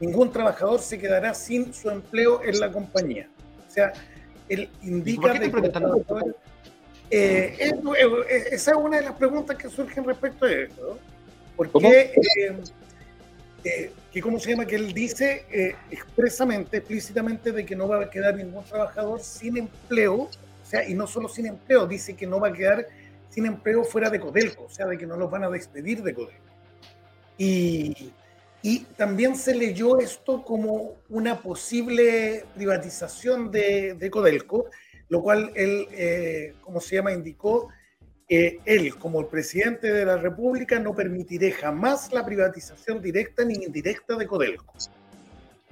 Ningún 0.00 0.30
trabajador 0.32 0.80
se 0.80 0.98
quedará 0.98 1.34
sin 1.34 1.72
su 1.72 1.90
empleo 1.90 2.42
en 2.44 2.60
la 2.60 2.70
compañía. 2.70 3.28
O 3.68 3.70
sea, 3.70 3.92
él 4.48 4.68
indica 4.82 5.22
por 5.22 5.32
qué 5.32 5.38
de 5.48 6.34
Eh, 7.10 7.56
es- 7.60 8.46
esa 8.52 8.70
es 8.72 8.76
una 8.76 8.96
de 8.98 9.04
las 9.04 9.12
preguntas 9.14 9.56
que 9.56 9.68
surgen 9.68 10.04
respecto 10.04 10.44
a 10.44 10.52
esto. 10.52 10.82
¿no? 10.94 10.98
¿Por 11.56 11.70
¿Cómo? 11.70 11.88
qué? 11.90 12.12
eh, 12.38 12.52
eh, 13.64 13.92
que 14.12 14.20
cómo 14.20 14.38
se 14.38 14.50
llama 14.50 14.66
que 14.66 14.76
él 14.76 14.92
dice 14.92 15.44
eh, 15.50 15.74
expresamente, 15.90 16.78
explícitamente 16.78 17.52
de 17.52 17.64
que 17.66 17.74
no 17.76 17.88
va 17.88 18.02
a 18.02 18.10
quedar 18.10 18.34
ningún 18.36 18.64
trabajador 18.64 19.20
sin 19.20 19.56
empleo, 19.56 20.14
o 20.22 20.30
sea, 20.62 20.88
y 20.88 20.94
no 20.94 21.06
solo 21.06 21.28
sin 21.28 21.46
empleo, 21.46 21.86
dice 21.86 22.14
que 22.16 22.26
no 22.26 22.40
va 22.40 22.48
a 22.48 22.52
quedar 22.52 22.86
sin 23.28 23.46
empleo 23.46 23.84
fuera 23.84 24.10
de 24.10 24.20
Codelco, 24.20 24.64
o 24.64 24.70
sea, 24.70 24.86
de 24.86 24.96
que 24.98 25.06
no 25.06 25.16
los 25.16 25.30
van 25.30 25.44
a 25.44 25.50
despedir 25.50 26.02
de 26.02 26.14
Codelco. 26.14 26.44
Y, 27.38 28.12
y 28.62 28.80
también 28.96 29.36
se 29.36 29.54
leyó 29.54 29.98
esto 29.98 30.42
como 30.42 30.96
una 31.08 31.40
posible 31.40 32.44
privatización 32.54 33.50
de, 33.50 33.94
de 33.94 34.10
Codelco, 34.10 34.70
lo 35.08 35.22
cual 35.22 35.52
él, 35.54 35.86
eh, 35.92 36.54
como 36.62 36.80
se 36.80 36.96
llama, 36.96 37.12
indicó, 37.12 37.68
eh, 38.28 38.58
él 38.64 38.96
como 38.96 39.20
el 39.20 39.26
presidente 39.26 39.92
de 39.92 40.04
la 40.04 40.16
República 40.16 40.80
no 40.80 40.96
permitiré 40.96 41.52
jamás 41.52 42.12
la 42.12 42.26
privatización 42.26 43.00
directa 43.00 43.44
ni 43.44 43.54
indirecta 43.54 44.16
de 44.16 44.26
Codelco. 44.26 44.74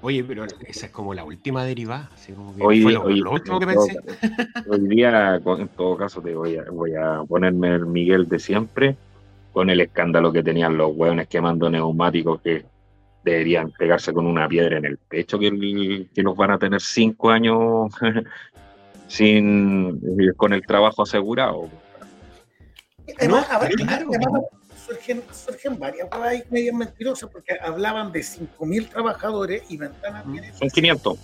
Oye, 0.05 0.23
pero 0.23 0.45
esa 0.45 0.85
es 0.87 0.93
como 0.93 1.15
la 1.15 1.25
última 1.25 1.65
derivada. 1.65 2.11
Así 2.13 2.35
como 2.35 2.55
que 2.55 2.63
Hoy, 2.63 2.83
fue 2.83 2.93
lo, 2.93 3.05
hoy- 3.05 3.21
lo 3.21 3.31
último 3.33 3.59
que 3.59 3.67
pensé. 3.67 3.95
caso- 3.95 4.71
hoy 4.71 4.81
día, 4.89 5.37
en 5.37 5.69
todo 5.69 5.97
caso, 5.97 6.21
te 6.21 6.35
voy 6.35 6.59
a, 6.59 6.65
voy 6.71 6.93
a 6.95 7.23
ponerme 7.27 7.69
el 7.75 7.87
Miguel 7.87 8.29
de 8.29 8.39
siempre 8.39 8.97
con 9.55 9.71
el 9.71 9.81
escándalo 9.81 10.31
que 10.31 10.43
tenían 10.43 10.77
los 10.77 10.95
hueones 10.95 11.27
quemando 11.29 11.71
neumáticos 11.71 12.43
que 12.43 12.67
deberían 13.25 13.71
pegarse 13.71 14.13
con 14.13 14.27
una 14.27 14.47
piedra 14.47 14.77
en 14.77 14.85
el 14.85 14.99
pecho, 14.99 15.39
que, 15.39 15.47
el- 15.47 16.11
que 16.15 16.23
los 16.23 16.37
van 16.37 16.51
a 16.51 16.59
tener 16.59 16.83
cinco 16.83 17.31
años 17.31 17.91
sin 19.09 20.01
eh, 20.21 20.33
con 20.37 20.53
el 20.53 20.67
trabajo 20.67 21.03
asegurado. 21.03 21.71
Además, 23.19 23.47
No, 23.49 23.55
ahora- 23.57 23.71
claro. 23.71 24.07
además 24.11 24.43
surgen, 24.87 25.23
surgen 25.33 25.79
varias 25.79 26.09
huevas 26.13 26.35
medias 26.51 26.75
mentirosas 26.75 27.31
porque 27.31 27.57
hablaban 27.61 28.13
de 28.13 28.21
5.000 28.21 28.89
trabajadores 28.89 29.63
y 29.69 29.77
Ventanas 29.77 30.25
tiene 30.31 30.53
Son 30.55 30.69
500. 30.69 31.19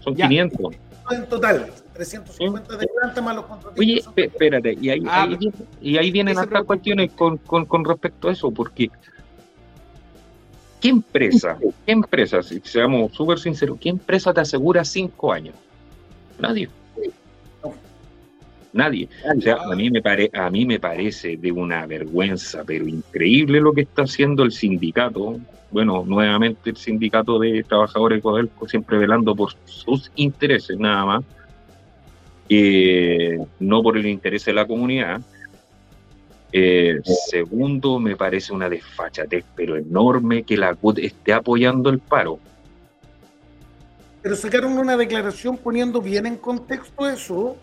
Son 0.00 0.14
Ya. 0.16 0.28
500. 0.28 0.74
en 1.12 1.26
total, 1.26 1.72
350 1.94 2.76
de 2.76 2.86
planta 2.86 3.20
más 3.20 3.36
los 3.36 3.44
contratistas. 3.46 3.78
Oye, 3.80 4.00
son 4.02 4.12
espérate, 4.16 4.78
y 4.80 4.90
ahí, 4.90 5.02
Ah, 5.08 5.22
ahí 5.24 5.52
y 5.80 5.98
ahí 5.98 6.10
vienen 6.10 6.38
otras 6.38 6.64
cuestiones 6.64 7.10
con, 7.12 7.36
con, 7.38 7.64
con 7.66 7.84
respecto 7.84 8.28
a 8.28 8.32
eso, 8.32 8.50
porque 8.50 8.90
¿qué 10.80 10.88
empresa, 10.88 11.58
qué 11.84 11.92
empresa, 11.92 12.42
si 12.42 12.60
seamos 12.60 13.12
súper 13.12 13.38
sinceros, 13.38 13.78
qué 13.80 13.88
empresa 13.88 14.32
te 14.32 14.40
asegura 14.40 14.84
cinco 14.84 15.32
años? 15.32 15.54
Nadie. 16.38 16.70
Nadie. 18.72 19.08
O 19.36 19.40
sea, 19.40 19.56
a 19.56 19.74
mí 19.74 19.90
me 19.90 20.00
pare, 20.00 20.30
a 20.32 20.48
mí 20.50 20.64
me 20.64 20.78
parece 20.78 21.36
de 21.36 21.50
una 21.50 21.86
vergüenza, 21.86 22.62
pero 22.64 22.86
increíble 22.86 23.60
lo 23.60 23.72
que 23.72 23.82
está 23.82 24.02
haciendo 24.02 24.44
el 24.44 24.52
sindicato. 24.52 25.40
Bueno, 25.70 26.04
nuevamente 26.06 26.70
el 26.70 26.76
sindicato 26.76 27.38
de 27.38 27.64
trabajadores 27.64 28.18
de 28.18 28.22
Codelco, 28.22 28.68
siempre 28.68 28.98
velando 28.98 29.34
por 29.34 29.52
sus 29.64 30.10
intereses 30.16 30.78
nada 30.78 31.04
más, 31.04 31.24
eh, 32.48 33.38
no 33.58 33.82
por 33.82 33.96
el 33.96 34.06
interés 34.06 34.44
de 34.44 34.52
la 34.52 34.66
comunidad. 34.66 35.20
Eh, 36.52 37.00
segundo, 37.30 38.00
me 38.00 38.16
parece 38.16 38.52
una 38.52 38.68
desfachatez, 38.68 39.44
pero 39.54 39.76
enorme, 39.76 40.42
que 40.42 40.56
la 40.56 40.74
CUT 40.74 40.98
esté 40.98 41.32
apoyando 41.32 41.90
el 41.90 42.00
paro. 42.00 42.40
Pero 44.22 44.36
sacaron 44.36 44.76
una 44.76 44.96
declaración 44.96 45.56
poniendo 45.56 46.00
bien 46.00 46.26
en 46.26 46.36
contexto 46.36 47.08
eso. 47.08 47.56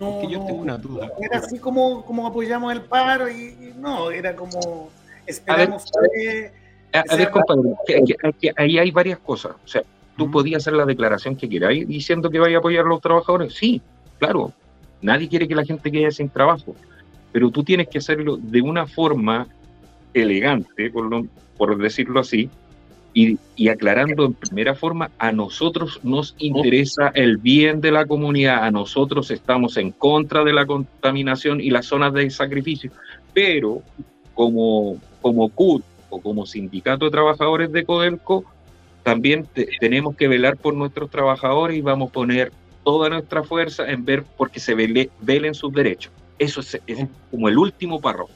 No, 0.00 0.20
Es 0.20 0.26
que 0.26 0.32
yo 0.32 0.38
no- 0.40 0.46
tengo 0.46 0.60
una 0.62 0.78
duda. 0.78 1.10
era 1.20 1.38
así 1.38 1.58
como, 1.58 2.04
como 2.04 2.26
apoyamos 2.26 2.72
el 2.72 2.80
paro 2.82 3.28
y, 3.28 3.34
y 3.60 3.74
no, 3.78 4.10
era 4.10 4.34
como 4.34 4.90
esperamos 5.26 5.84
que... 6.14 6.50
A, 6.92 7.04
a 7.08 7.16
ver, 7.16 7.30
compadre, 7.30 7.74
que- 8.40 8.52
ahí 8.56 8.78
hay 8.78 8.90
varias 8.90 9.18
cosas. 9.18 9.52
O 9.64 9.68
sea, 9.68 9.82
tú 10.16 10.30
podías 10.30 10.62
hacer 10.62 10.74
la 10.74 10.84
declaración 10.84 11.36
que 11.36 11.48
queráis 11.48 11.86
diciendo 11.88 12.28
que 12.30 12.38
vaya 12.38 12.56
a 12.56 12.58
apoyar 12.58 12.84
a 12.84 12.88
los 12.88 13.00
trabajadores. 13.00 13.54
Sí, 13.54 13.80
claro. 14.18 14.52
Nadie 15.00 15.28
quiere 15.28 15.48
que 15.48 15.54
la 15.54 15.64
gente 15.64 15.90
quede 15.90 16.10
sin 16.10 16.28
trabajo. 16.28 16.74
Pero 17.32 17.50
tú 17.50 17.64
tienes 17.64 17.88
que 17.88 17.98
hacerlo 17.98 18.36
de 18.36 18.60
una 18.60 18.86
forma 18.86 19.46
elegante, 20.12 20.90
por, 20.90 21.06
lo- 21.06 21.26
por 21.56 21.76
decirlo 21.78 22.20
así, 22.20 22.50
y, 23.14 23.38
y 23.56 23.68
aclarando 23.68 24.24
en 24.24 24.34
primera 24.34 24.74
forma, 24.74 25.10
a 25.18 25.32
nosotros 25.32 26.00
nos 26.02 26.34
interesa 26.38 27.08
el 27.14 27.36
bien 27.36 27.80
de 27.80 27.90
la 27.92 28.06
comunidad, 28.06 28.64
a 28.64 28.70
nosotros 28.70 29.30
estamos 29.30 29.76
en 29.76 29.90
contra 29.92 30.44
de 30.44 30.52
la 30.52 30.64
contaminación 30.66 31.60
y 31.60 31.70
las 31.70 31.86
zonas 31.86 32.12
de 32.14 32.30
sacrificio, 32.30 32.90
pero 33.34 33.82
como, 34.34 34.96
como 35.20 35.48
CUT 35.50 35.82
o 36.10 36.20
como 36.20 36.46
sindicato 36.46 37.04
de 37.04 37.10
trabajadores 37.10 37.70
de 37.72 37.84
Codelco, 37.84 38.44
también 39.02 39.46
te- 39.52 39.68
tenemos 39.80 40.16
que 40.16 40.28
velar 40.28 40.56
por 40.56 40.74
nuestros 40.74 41.10
trabajadores 41.10 41.76
y 41.76 41.80
vamos 41.80 42.08
a 42.10 42.12
poner 42.12 42.52
toda 42.84 43.08
nuestra 43.10 43.42
fuerza 43.42 43.90
en 43.90 44.04
ver 44.04 44.24
porque 44.36 44.58
se 44.60 44.74
vele- 44.74 45.10
velen 45.20 45.54
sus 45.54 45.72
derechos. 45.72 46.12
Eso 46.38 46.60
es, 46.60 46.80
es 46.86 47.06
como 47.30 47.48
el 47.48 47.58
último 47.58 48.00
párrafo. 48.00 48.30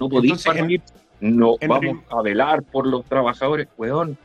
No 0.00 0.08
podéis 0.08 0.32
Entonces, 0.46 0.80
no 1.24 1.56
en 1.60 1.68
vamos 1.68 1.96
a 2.10 2.22
velar 2.22 2.62
por 2.62 2.86
los 2.86 3.04
trabajadores. 3.06 3.68
Weón, 3.78 4.18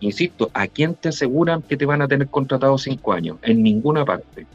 insisto, 0.00 0.50
¿a 0.54 0.68
quién 0.68 0.94
te 0.94 1.08
aseguran 1.08 1.62
que 1.62 1.76
te 1.76 1.84
van 1.84 2.00
a 2.00 2.08
tener 2.08 2.28
contratado 2.28 2.78
cinco 2.78 3.12
años? 3.12 3.38
En 3.42 3.62
ninguna 3.62 4.04
parte. 4.04 4.46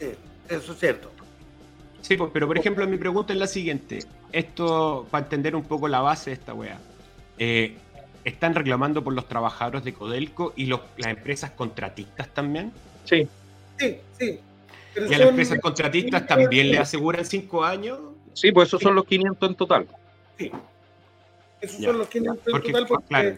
Sí, 0.00 0.08
eso 0.48 0.72
es 0.72 0.78
cierto. 0.78 1.10
Sí, 2.00 2.16
pues, 2.16 2.30
pero 2.32 2.46
por 2.46 2.58
ejemplo, 2.58 2.86
mi 2.86 2.96
pregunta 2.96 3.32
es 3.32 3.38
la 3.38 3.46
siguiente. 3.46 4.00
Esto, 4.32 5.06
para 5.10 5.24
entender 5.24 5.54
un 5.54 5.62
poco 5.62 5.88
la 5.88 6.00
base 6.00 6.30
de 6.30 6.34
esta 6.34 6.52
wea. 6.52 6.78
Eh, 7.38 7.76
¿Están 8.24 8.54
reclamando 8.54 9.04
por 9.04 9.12
los 9.12 9.28
trabajadores 9.28 9.84
de 9.84 9.94
Codelco 9.94 10.54
y 10.56 10.66
los, 10.66 10.80
las 10.96 11.08
empresas 11.08 11.52
contratistas 11.52 12.28
también? 12.28 12.72
Sí. 13.04 13.28
Sí, 13.78 13.98
sí. 14.18 14.40
Pero 14.92 15.10
¿Y 15.10 15.14
a 15.14 15.18
las 15.18 15.28
empresas 15.28 15.58
contratistas 15.60 16.26
también 16.26 16.70
le 16.70 16.78
aseguran 16.78 17.24
cinco 17.24 17.64
años? 17.64 17.98
Sí, 18.32 18.50
pues 18.50 18.68
esos 18.68 18.82
son 18.82 18.94
los 18.94 19.04
500 19.04 19.50
en 19.50 19.54
total. 19.54 19.86
Sí. 20.38 20.50
Esos 21.60 21.78
Ya, 21.78 21.88
son 21.90 21.98
los 21.98 22.08
500 22.08 22.46
en 22.46 22.52
porque, 22.52 22.72
total 22.72 22.86
porque 22.86 23.06
claro. 23.08 23.36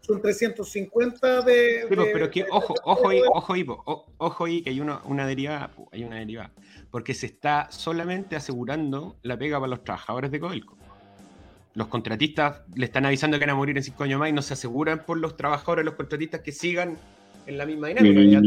son 0.00 0.22
350 0.22 1.42
de... 1.42 1.82
Sí, 1.88 1.94
de- 1.94 2.06
pero 2.12 2.30
que, 2.30 2.42
de- 2.44 2.48
ojo, 2.50 2.74
ojo 2.84 3.08
ahí, 3.08 3.20
ojo 3.32 3.52
ahí, 3.52 3.66
ojo 4.18 4.44
ahí, 4.44 4.62
que 4.62 4.70
hay 4.70 4.80
una, 4.80 5.00
una 5.04 5.26
derivada, 5.26 5.70
hay 5.92 6.04
una 6.04 6.16
derivada. 6.16 6.52
Porque 6.90 7.12
se 7.14 7.26
está 7.26 7.70
solamente 7.70 8.36
asegurando 8.36 9.16
la 9.22 9.36
pega 9.36 9.58
para 9.58 9.70
los 9.70 9.84
trabajadores 9.84 10.30
de 10.30 10.40
Codelco. 10.40 10.76
Los 11.74 11.88
contratistas 11.88 12.62
le 12.74 12.86
están 12.86 13.04
avisando 13.04 13.38
que 13.38 13.44
van 13.44 13.50
a 13.50 13.54
morir 13.58 13.76
en 13.76 13.82
cinco 13.82 14.04
años 14.04 14.18
más 14.18 14.30
y 14.30 14.32
no 14.32 14.40
se 14.40 14.54
aseguran 14.54 15.04
por 15.04 15.18
los 15.18 15.36
trabajadores, 15.36 15.84
los 15.84 15.94
contratistas 15.94 16.40
que 16.40 16.52
sigan 16.52 16.96
en 17.46 17.58
la 17.58 17.66
misma 17.66 17.88
dinámica. 17.88 18.40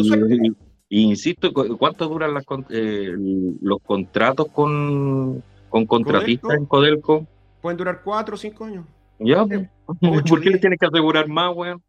Insisto, 0.91 1.53
¿cu- 1.53 1.77
¿cuánto 1.77 2.07
duran 2.07 2.33
las 2.33 2.43
eh, 2.71 3.13
los 3.61 3.79
contratos 3.83 4.47
con, 4.47 5.43
con 5.69 5.85
contratistas 5.85 6.57
en 6.57 6.65
Codelco? 6.65 7.27
Pueden 7.61 7.77
durar 7.77 8.01
cuatro 8.03 8.35
o 8.35 8.37
cinco 8.37 8.65
años. 8.65 8.85
Ya, 9.19 9.45
pues. 9.45 9.67
Ocho, 9.85 10.23
¿por 10.29 10.41
qué 10.41 10.49
le 10.49 10.59
tienes 10.59 10.79
que 10.79 10.85
asegurar 10.85 11.27
más, 11.27 11.55
weón? 11.55 11.81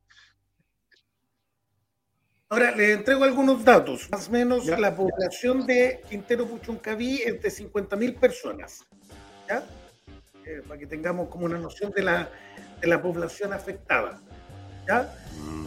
Ahora, 2.49 2.75
les 2.75 2.99
entrego 2.99 3.23
algunos 3.23 3.65
datos. 3.65 4.09
Más 4.11 4.29
o 4.29 4.33
menos 4.33 4.67
la 4.67 4.97
población 4.97 5.65
de 5.67 6.01
Quintero 6.11 6.47
Puchuncaví 6.47 7.23
es 7.25 7.41
de 7.41 7.49
50.000 7.49 8.19
personas. 8.19 8.85
¿ya? 9.49 9.63
Eh, 10.45 10.61
para 10.67 10.81
que 10.81 10.87
tengamos 10.87 11.29
como 11.29 11.45
una 11.45 11.59
noción 11.59 11.93
de 11.93 12.03
la, 12.03 12.29
de 12.81 12.89
la 12.89 13.01
población 13.01 13.53
afectada. 13.53 14.21
¿ya? 14.89 15.15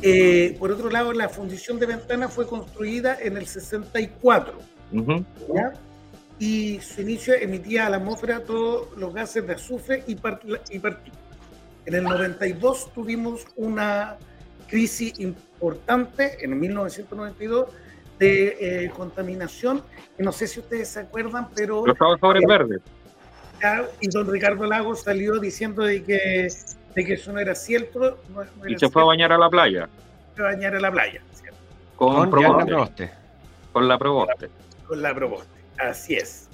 Eh, 0.02 0.58
por 0.60 0.72
otro 0.72 0.90
lado, 0.90 1.14
la 1.14 1.30
fundición 1.30 1.80
de 1.80 1.86
Ventana 1.86 2.28
fue 2.28 2.46
construida 2.46 3.18
en 3.22 3.38
el 3.38 3.48
64. 3.48 4.60
Ujú. 4.92 5.26
¿ya? 5.56 5.72
Y 6.46 6.82
su 6.82 7.00
inicio 7.00 7.36
emitía 7.36 7.88
a 7.88 7.90
la 7.90 7.96
atmósfera 7.96 8.44
todos 8.44 8.98
los 8.98 9.14
gases 9.14 9.48
de 9.48 9.54
azufre 9.54 10.04
y, 10.08 10.12
y. 10.12 10.82
En 11.86 11.96
el 11.96 12.04
92 12.04 12.92
tuvimos 12.94 13.48
una 13.56 14.18
crisis 14.68 15.18
importante, 15.22 16.44
en 16.44 16.60
1992, 16.60 17.70
de 18.20 18.58
eh, 18.60 18.90
contaminación. 18.90 19.84
Y 20.20 20.24
no 20.24 20.34
sé 20.34 20.48
si 20.48 20.60
ustedes 20.60 20.90
se 20.90 21.00
acuerdan, 21.00 21.48
pero... 21.56 21.88
Los 21.88 21.98
trabajadores 21.98 22.44
verdes. 22.46 22.82
Y 24.02 24.10
don 24.10 24.30
Ricardo 24.30 24.66
Lagos 24.66 25.04
salió 25.04 25.40
diciendo 25.40 25.84
de 25.84 26.04
que 26.04 26.50
de 26.94 27.06
que 27.06 27.14
eso 27.14 27.32
no 27.32 27.40
era 27.40 27.56
cierto, 27.56 28.20
no, 28.30 28.44
no 28.44 28.68
Y 28.68 28.72
era 28.72 28.80
se 28.80 28.90
fue 28.90 29.02
a 29.02 29.06
bañar 29.06 29.32
a 29.32 29.38
la 29.38 29.50
playa 29.50 29.88
cierto, 29.88 30.44
a 30.44 30.52
bañar 30.52 30.76
a 30.76 30.80
la 30.82 30.92
playa, 30.92 31.22
¿cierto? 31.32 31.58
con, 31.96 32.30
Con 32.30 32.30
Proboste. 32.30 33.10
con 33.72 33.88
la 33.88 33.98
Proboste. 33.98 34.50
con 34.86 35.02
la 35.02 35.16
Proboste. 35.16 35.53
Así 35.78 36.16
es. 36.16 36.48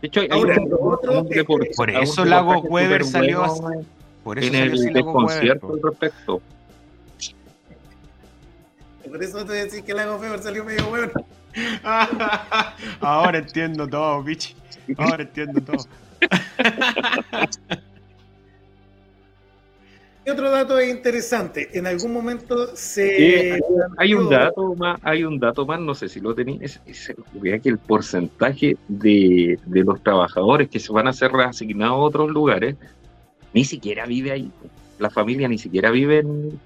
De 0.00 0.08
hecho, 0.08 0.20
hay 0.20 0.28
Ahora, 0.30 0.56
un- 0.60 0.72
otro 0.80 1.20
un 1.22 1.28
Por 1.76 1.90
eso 1.90 2.24
Lago 2.24 2.60
Weber 2.60 3.04
salió 3.04 3.44
bueno 3.44 3.68
así. 3.68 3.86
Por 4.22 4.38
eso 4.38 4.48
en 4.48 4.54
el 4.54 4.72
Weber, 4.74 4.92
desconcierto 4.92 5.72
al 5.72 5.82
respecto. 5.82 6.42
Por 9.08 9.22
eso 9.22 9.44
te 9.44 9.52
decís 9.52 9.82
que 9.82 9.92
el 9.92 9.96
Lago 9.98 10.18
Fever 10.18 10.42
salió 10.42 10.64
medio 10.64 10.88
bueno. 10.88 11.12
Ahora 13.00 13.38
entiendo 13.38 13.86
todo, 13.88 14.22
bichi. 14.22 14.54
Ahora 14.98 15.22
entiendo 15.22 15.60
todo. 15.62 15.86
Y 20.26 20.30
otro 20.30 20.50
dato 20.50 20.82
interesante, 20.82 21.68
en 21.78 21.86
algún 21.86 22.12
momento 22.12 22.74
se... 22.74 23.52
Eh, 23.54 23.60
hay 23.96 24.12
un 24.12 24.28
dato 24.28 24.74
más, 24.74 24.98
hay 25.04 25.22
un 25.22 25.38
dato 25.38 25.64
más, 25.64 25.78
no 25.78 25.94
sé 25.94 26.08
si 26.08 26.18
lo 26.18 26.34
tenéis, 26.34 26.80
es, 26.84 27.08
es- 27.08 27.14
vea 27.34 27.60
que 27.60 27.68
el 27.68 27.78
porcentaje 27.78 28.76
de, 28.88 29.56
de 29.64 29.84
los 29.84 30.02
trabajadores 30.02 30.68
que 30.68 30.80
se 30.80 30.92
van 30.92 31.06
a 31.06 31.12
ser 31.12 31.30
reasignados 31.30 31.94
a 31.94 31.98
otros 31.98 32.28
lugares, 32.30 32.74
ni 33.54 33.64
siquiera 33.64 34.04
vive 34.04 34.32
ahí. 34.32 34.50
La 34.98 35.10
familia 35.10 35.46
ni 35.46 35.58
siquiera 35.58 35.92
vive 35.92 36.18
en... 36.18 36.48
no, 36.48 36.58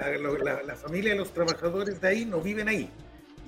la, 0.00 0.18
lo- 0.18 0.38
la- 0.38 0.62
la 0.64 0.74
familia 0.74 1.12
de 1.12 1.18
los 1.18 1.32
trabajadores 1.32 2.00
de 2.00 2.08
ahí 2.08 2.24
no 2.24 2.40
viven 2.40 2.68
ahí. 2.68 2.90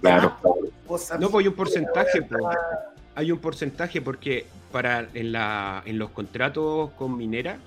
Claro. 0.00 0.36
No, 0.44 0.54
pues 0.86 1.10
hay 1.10 1.48
un 1.48 1.54
porcentaje, 1.54 2.22
po. 2.22 2.48
Hay 3.14 3.32
un 3.32 3.38
porcentaje 3.38 4.00
porque 4.00 4.46
para 4.72 5.08
en, 5.14 5.32
la, 5.32 5.82
en 5.84 5.98
los 5.98 6.10
contratos 6.10 6.90
con 6.92 7.16
mineras 7.16 7.58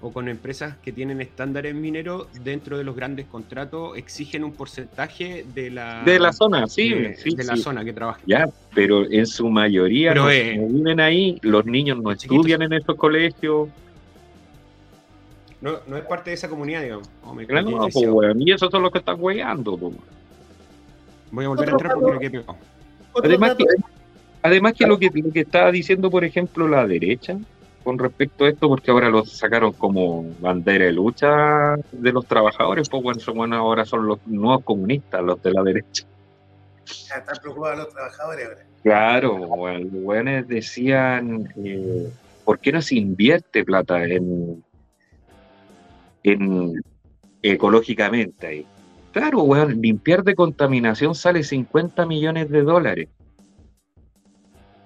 o 0.00 0.12
con 0.12 0.28
empresas 0.28 0.76
que 0.78 0.92
tienen 0.92 1.20
estándares 1.20 1.74
mineros, 1.74 2.28
dentro 2.44 2.78
de 2.78 2.84
los 2.84 2.94
grandes 2.94 3.26
contratos 3.26 3.96
exigen 3.96 4.44
un 4.44 4.52
porcentaje 4.52 5.44
de 5.54 5.70
la, 5.70 6.02
De 6.04 6.18
la 6.18 6.32
zona, 6.32 6.68
sí, 6.68 6.90
de, 6.90 7.16
sí, 7.16 7.34
de 7.34 7.44
la 7.44 7.56
zona 7.56 7.84
que 7.84 7.92
trabaja. 7.92 8.20
Ya, 8.26 8.46
pero 8.74 9.10
en 9.10 9.26
su 9.26 9.48
mayoría 9.48 10.10
Pero, 10.10 10.24
no, 10.24 10.30
eh, 10.30 10.56
no 10.56 10.66
viven 10.68 11.00
ahí, 11.00 11.38
los 11.42 11.64
niños 11.66 11.98
no 12.00 12.14
chiquitos. 12.14 12.36
estudian 12.36 12.62
en 12.62 12.74
estos 12.74 12.94
colegios. 12.96 13.68
No, 15.60 15.72
no 15.88 15.96
es 15.96 16.04
parte 16.04 16.30
de 16.30 16.34
esa 16.34 16.48
comunidad, 16.48 16.82
digamos. 16.82 17.08
Oh, 17.24 17.34
me 17.34 17.46
Claro, 17.46 17.66
quedé 17.66 17.76
pues, 17.92 17.96
weón, 18.06 18.42
y 18.42 18.52
esos 18.52 18.70
son 18.70 18.82
los 18.82 18.92
que 18.92 18.98
están 18.98 19.16
weyando. 19.18 19.76
pues. 19.76 19.94
Voy 21.32 21.44
a 21.44 21.48
volver 21.48 21.68
a 21.70 21.72
entrar 21.72 21.94
porque 21.94 22.04
dato- 22.06 22.14
me 22.14 22.20
quedé 22.20 22.30
pegado. 22.40 22.58
Otro 23.12 23.28
Además 23.30 23.54
que, 23.56 23.64
además 24.46 24.74
que 24.74 24.86
lo 24.86 24.98
que 24.98 25.10
lo 25.12 25.32
que 25.32 25.40
estaba 25.40 25.70
diciendo, 25.70 26.10
por 26.10 26.24
ejemplo, 26.24 26.68
la 26.68 26.86
derecha 26.86 27.36
con 27.82 27.98
respecto 27.98 28.44
a 28.44 28.48
esto, 28.48 28.68
porque 28.68 28.90
ahora 28.90 29.08
lo 29.08 29.24
sacaron 29.24 29.72
como 29.72 30.24
bandera 30.40 30.86
de 30.86 30.92
lucha 30.92 31.76
de 31.92 32.12
los 32.12 32.26
trabajadores, 32.26 32.88
pues 32.88 33.00
bueno, 33.00 33.20
son, 33.20 33.36
bueno, 33.36 33.56
ahora 33.56 33.84
son 33.84 34.06
los 34.08 34.26
nuevos 34.26 34.64
comunistas, 34.64 35.22
los 35.22 35.40
de 35.40 35.52
la 35.52 35.62
derecha. 35.62 36.04
Ya 37.08 37.14
están 37.16 37.36
preocupados 37.40 37.78
los 37.78 37.88
trabajadores 37.90 38.46
ahora. 38.48 38.66
Claro, 38.82 39.38
los 39.38 39.92
weones 39.92 40.48
decían, 40.48 41.48
eh, 41.64 42.10
¿por 42.44 42.58
qué 42.58 42.72
no 42.72 42.82
se 42.82 42.96
invierte 42.96 43.64
plata 43.64 44.02
en, 44.04 44.64
en 46.24 46.82
ecológicamente 47.42 48.46
ahí? 48.48 48.66
Claro, 49.12 49.42
weón, 49.42 49.80
limpiar 49.80 50.24
de 50.24 50.34
contaminación 50.34 51.14
sale 51.14 51.42
50 51.42 52.04
millones 52.04 52.50
de 52.50 52.62
dólares. 52.62 53.08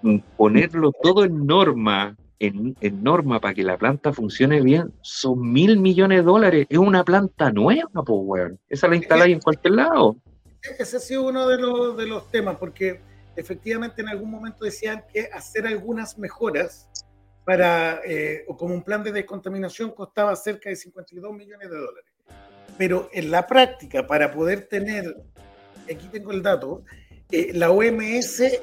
Mm, 0.03 0.19
Ponerlo 0.37 0.93
todo 1.03 1.25
en 1.25 1.47
norma, 1.47 2.17
en, 2.39 2.77
en 2.81 3.03
norma 3.03 3.41
para 3.41 3.55
que 3.55 3.63
la 3.63 3.77
planta 3.77 4.13
funcione 4.13 4.61
bien, 4.63 4.93
son 5.03 5.53
mil 5.53 5.79
millones 5.79 6.19
de 6.19 6.25
dólares. 6.25 6.67
Es 6.69 6.79
una 6.79 7.05
planta 7.05 7.53
nueva, 7.53 8.03
pues, 8.05 8.21
weón. 8.23 8.59
Esa 8.69 8.89
la 8.89 8.97
instaláis 8.97 9.35
en 9.35 9.41
cualquier 9.41 9.75
lado. 9.75 10.17
Ese 10.79 10.97
ha 10.97 11.01
sido 11.01 11.27
uno 11.27 11.49
de 11.49 11.59
los, 11.59 11.97
de 11.97 12.07
los 12.07 12.31
temas, 12.31 12.57
porque 12.57 13.01
efectivamente 13.37 14.03
en 14.03 14.09
algún 14.09 14.31
momento 14.31 14.65
decían 14.65 15.05
que 15.13 15.29
hacer 15.33 15.67
algunas 15.67 16.19
mejoras 16.19 16.89
para, 17.45 18.01
eh, 18.05 18.45
o 18.49 18.57
como 18.57 18.75
un 18.75 18.83
plan 18.83 19.03
de 19.03 19.13
descontaminación 19.13 19.91
costaba 19.91 20.37
cerca 20.37 20.69
de 20.69 20.77
52 20.77 21.35
millones 21.35 21.71
de 21.71 21.77
dólares. 21.77 22.11
Pero 22.79 23.09
en 23.13 23.31
la 23.31 23.47
práctica, 23.47 24.07
para 24.07 24.31
poder 24.31 24.69
tener, 24.69 25.17
aquí 25.85 26.09
tengo 26.11 26.33
el 26.33 26.43
dato, 26.43 26.85
eh, 27.33 27.51
la 27.55 27.71
OMS 27.71 28.41
eh, 28.41 28.61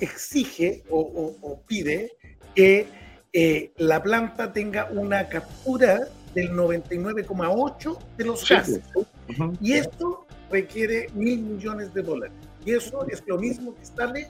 exige 0.00 0.82
o, 0.90 1.00
o- 1.00 1.36
o 1.40 1.60
pide 1.62 2.12
que 2.54 2.86
eh, 3.32 3.72
la 3.76 4.02
planta 4.02 4.52
tenga 4.52 4.88
una 4.92 5.28
captura 5.28 6.00
del 6.34 6.50
99,8 6.52 7.98
de 8.16 8.24
los 8.24 8.40
Sí, 8.40 8.54
gases. 8.54 8.80
Ujú. 9.28 9.56
Y 9.60 9.72
esto 9.74 10.26
requiere 10.50 11.08
mil 11.14 11.40
millones 11.40 11.92
de 11.94 12.02
dólares. 12.02 12.34
Y 12.64 12.72
eso 12.74 13.06
es 13.08 13.22
lo 13.26 13.38
mismo 13.38 13.74
que 13.76 13.84
sale 13.86 14.28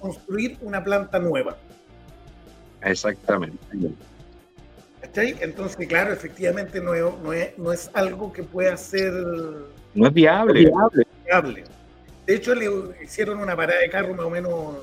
construir 0.00 0.58
una 0.60 0.82
planta 0.82 1.18
nueva. 1.18 1.56
Exactamente. 2.82 3.56
¿Cachai? 5.00 5.36
Entonces, 5.40 5.86
claro, 5.86 6.12
efectivamente 6.12 6.80
no 6.80 6.94
es, 6.94 7.02
no 7.22 7.32
es, 7.32 7.58
no 7.58 7.72
es 7.72 7.90
algo 7.94 8.32
que 8.32 8.42
pueda 8.42 8.76
ser 8.76 9.12
No 9.94 10.06
es 10.08 10.12
viable. 10.12 10.70
viable. 11.24 11.64
De 12.26 12.34
hecho, 12.36 12.54
le 12.54 12.70
hicieron 13.02 13.38
una 13.40 13.54
parada 13.54 13.80
de 13.80 13.90
carro 13.90 14.14
más 14.14 14.26
o 14.26 14.30
menos 14.30 14.76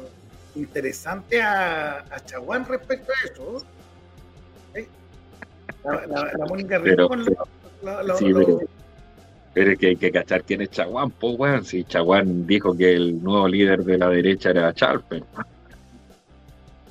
interesante 0.55 1.41
a, 1.41 1.99
a 1.99 2.19
Chaguán 2.25 2.65
respecto 2.65 3.11
a 3.11 3.31
eso. 3.31 3.65
¿Sí? 4.75 4.85
La, 5.83 6.05
la- 6.05 6.33
la 6.37 6.45
Mónica 6.45 6.77
lo- 6.77 7.09
lo- 8.03 8.17
sí, 8.17 8.25
pero- 8.33 8.59
Pero 9.53 9.71
es 9.71 9.79
que 9.79 9.87
hay 9.87 9.95
que 9.97 10.11
cachar 10.11 10.43
quién 10.43 10.61
es 10.61 10.69
Chaguán, 10.69 11.09
pues, 11.11 11.37
weón. 11.37 11.65
Si 11.65 11.83
Chaguán 11.83 12.45
dijo 12.47 12.77
que 12.77 12.93
el 12.93 13.21
nuevo 13.23 13.47
líder 13.47 13.83
de 13.83 13.97
la 13.97 14.07
derecha 14.09 14.51
era 14.51 14.73
Charpen. 14.73 15.23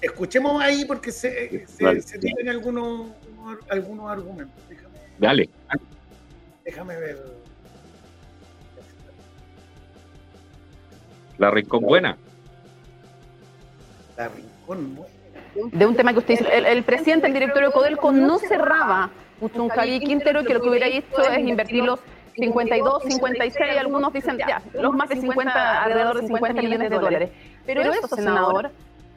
Escuchemos 0.03 0.61
ahí 0.63 0.85
porque 0.85 1.13
se, 1.13 1.67
se, 1.67 1.85
Vale. 1.85 2.03
se 2.03 2.19
tienen 2.19 2.49
algunos, 2.49 3.09
unos- 3.39 3.59
algunos 3.71 4.11
argumentos. 4.11 4.55
Déjame, 4.69 4.99
Dale. 5.19 5.51
déjame 6.65 6.97
ver. 6.97 7.40
La 11.41 11.51
Rincón 11.51 11.83
Buena. 11.83 12.19
La 14.19 14.29
Rincón, 14.29 14.95
bueno. 14.95 15.71
de 15.73 15.87
un 15.87 15.97
tema 15.97 16.13
que 16.13 16.19
usted 16.19 16.39
dice, 16.39 16.47
el, 16.53 16.67
el 16.67 16.83
presidente, 16.83 17.27
el 17.29 17.33
directorio 17.33 17.69
de 17.69 17.75
Codelco 17.75 18.13
no 18.13 18.39
cerraba 18.39 19.09
Puchuncaví 19.41 19.95
y 19.95 20.01
Quintero, 20.01 20.45
que 20.45 20.53
lo 20.53 20.61
que 20.61 20.69
hubiera 20.69 20.87
hecho 20.87 21.23
es 21.23 21.39
invertir 21.39 21.83
los 21.83 21.99
52, 22.35 23.05
56, 23.05 23.79
algunos 23.79 24.13
dicen 24.13 24.37
ya, 24.37 24.61
los 24.75 24.93
más 24.93 25.09
de 25.09 25.17
50, 25.17 25.83
alrededor 25.83 26.21
de 26.21 26.27
50 26.27 26.63
millones 26.63 26.91
de 26.91 26.99
dólares. 26.99 27.31
Pero 27.65 27.91
eso, 27.91 28.07
senador, 28.09 28.71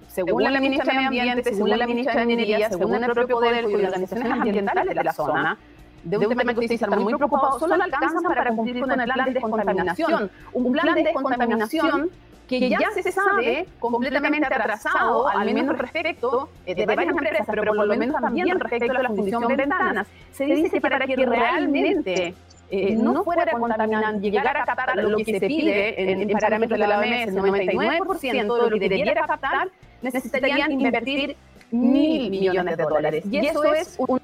según 0.08 0.44
la 0.44 0.62
ministra 0.62 0.94
de 0.94 1.06
Ambiente, 1.06 1.44
según 1.44 1.78
la 1.78 1.86
ministra 1.86 2.22
de 2.22 2.26
Minería, 2.26 2.70
según 2.70 3.04
el 3.04 3.12
propio 3.12 3.36
Codelco 3.36 3.70
y 3.72 3.84
organizaciones 3.84 4.32
ambientales 4.32 4.96
de 4.96 5.04
la 5.04 5.12
zona, 5.12 5.58
de 6.04 6.18
un 6.18 6.30
tema 6.30 6.54
que 6.54 6.60
usted 6.60 6.62
dice, 6.62 6.86
están 6.86 7.02
muy 7.02 7.14
preocupados, 7.14 7.60
solo 7.60 7.76
alcanzan 7.76 8.24
para 8.24 8.50
cumplir 8.52 8.82
con 8.82 9.00
el 9.00 9.12
plan 9.12 9.26
de 9.26 9.34
descontaminación. 9.34 10.32
Un 10.54 10.72
plan 10.72 10.96
de 10.96 11.04
descontaminación 11.04 12.10
que 12.48 12.70
ya 12.70 12.92
se 12.94 13.12
sabe 13.12 13.66
completamente 13.80 14.48
atrasado, 14.48 15.28
al 15.28 15.54
menos 15.54 15.78
respecto 15.78 16.50
eh, 16.66 16.76
de 16.76 16.86
varias 16.86 17.10
empresas, 17.10 17.48
pero 17.48 17.74
por 17.74 17.88
lo 17.88 17.96
menos 17.96 18.22
también 18.22 18.60
respecto 18.60 18.98
a 18.98 19.04
la 19.04 19.10
función 19.10 19.48
de 19.48 19.56
ventanas. 19.56 20.08
Se 20.32 20.46
dice 20.46 20.70
que 20.70 20.82
para 20.82 21.06
que 21.06 21.16
realmente 21.16 22.34
eh, 22.70 22.96
no 22.96 23.24
fuera 23.24 23.46
contaminante, 23.52 24.30
llegar 24.30 24.58
a 24.58 24.66
captar 24.66 24.96
lo 24.98 25.18
que 25.18 25.26
se 25.26 25.48
pide 25.48 26.12
en, 26.12 26.30
en 26.30 26.38
parámetros 26.38 26.80
de 26.80 26.88
la 26.88 27.00
OMS, 27.00 27.28
el 27.28 27.36
99% 27.36 28.64
de 28.64 28.70
lo 28.70 28.80
que 28.80 28.90
debiera 28.90 29.26
captar, 29.26 29.70
necesitarían 30.02 30.72
invertir 30.72 31.36
mil 31.72 32.30
millones 32.30 32.78
de 32.78 32.84
dólares. 32.84 33.26
Y 33.30 33.46
eso 33.46 33.64
es 33.74 33.96
un 33.98 34.20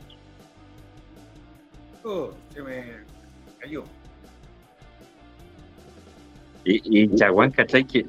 Oh, 2.04 2.32
se 2.54 2.62
me 2.62 2.84
cayó. 3.60 3.84
Y, 6.66 7.04
y 7.04 7.16
Chaguán, 7.16 7.52
¿cachai? 7.52 7.86
Que 7.86 8.06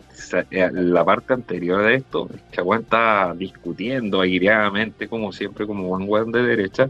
eh, 0.50 0.70
la 0.72 1.04
parte 1.04 1.32
anterior 1.32 1.82
de 1.82 1.96
esto, 1.96 2.28
Chaguán 2.52 2.82
está 2.82 3.34
discutiendo 3.34 4.20
aireadamente, 4.20 5.08
como 5.08 5.32
siempre, 5.32 5.66
como 5.66 5.88
buen 5.88 6.08
weón 6.08 6.32
de 6.32 6.42
derecha, 6.42 6.88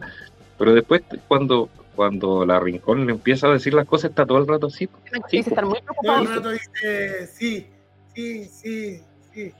pero 0.59 0.75
después 0.75 1.03
cuando, 1.29 1.69
cuando 1.95 2.45
la 2.47 2.61
Rincón 2.61 3.07
le 3.07 3.13
empieza 3.13 3.47
a 3.47 3.53
decir 3.53 3.75
las 3.75 3.87
cosas, 3.87 4.11
está 4.11 4.27
todo 4.27 4.39
el 4.39 4.49
rato 4.49 4.67
así. 4.67 4.89
muy 5.65 5.81
Todo 6.03 6.19
el 6.21 6.29
rato 6.29 6.51
dice, 6.51 7.27
sí, 7.27 7.67
sí, 8.15 8.45
sí, 8.47 9.01
sí. 9.33 9.53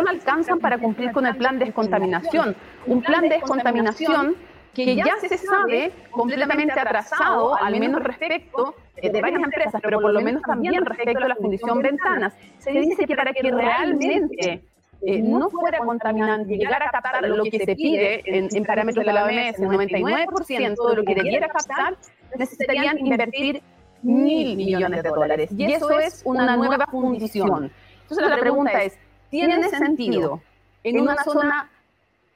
No 0.00 0.08
alcanzan 0.08 0.58
para 0.58 0.78
cumplir 0.78 1.12
con 1.12 1.26
el 1.26 1.36
plan 1.36 1.58
de 1.58 1.66
descontaminación. 1.66 2.56
Un 2.86 3.02
plan 3.02 3.22
de 3.22 3.28
descontaminación 3.30 4.36
que 4.74 4.96
ya 4.96 5.16
se 5.20 5.36
sabe 5.36 5.92
completamente 6.10 6.78
atrasado, 6.78 7.54
al 7.56 7.78
menos 7.78 8.02
respecto 8.02 8.74
eh, 8.96 9.10
de 9.10 9.20
varias 9.20 9.42
empresas, 9.42 9.80
pero 9.82 10.00
por 10.00 10.12
lo 10.12 10.20
menos 10.22 10.42
también 10.42 10.84
respecto 10.84 11.24
a 11.24 11.28
la 11.28 11.36
fundición 11.36 11.82
ventanas. 11.82 12.34
Se 12.58 12.70
dice 12.72 13.06
que 13.06 13.14
para 13.14 13.32
que 13.32 13.50
realmente 13.50 14.64
eh, 15.02 15.20
no 15.20 15.50
fuera 15.50 15.78
contaminante, 15.78 16.56
llegara 16.56 16.86
a 16.86 16.90
captar 16.90 17.28
lo 17.28 17.44
que 17.44 17.58
se 17.58 17.74
pide 17.74 18.22
en, 18.24 18.48
en 18.50 18.64
parámetros 18.64 19.04
de 19.04 19.12
la 19.12 19.24
OMS, 19.24 19.58
el 19.58 19.68
99% 19.68 20.88
de 20.88 20.96
lo 20.96 21.04
que 21.04 21.14
debiera 21.14 21.48
captar, 21.48 21.96
necesitarían 22.38 22.98
invertir 22.98 23.62
mil 24.02 24.56
millones 24.56 25.02
de 25.02 25.08
dólares. 25.08 25.50
Y 25.56 25.72
eso 25.72 25.98
es 25.98 26.22
una 26.24 26.56
nueva 26.56 26.86
fundición. 26.86 27.70
Entonces 28.02 28.28
la 28.28 28.38
pregunta 28.38 28.82
es, 28.82 28.98
¿tiene 29.32 29.68
sentido. 29.70 30.40
en 30.84 31.00
una 31.00 31.16
zona 31.24 31.70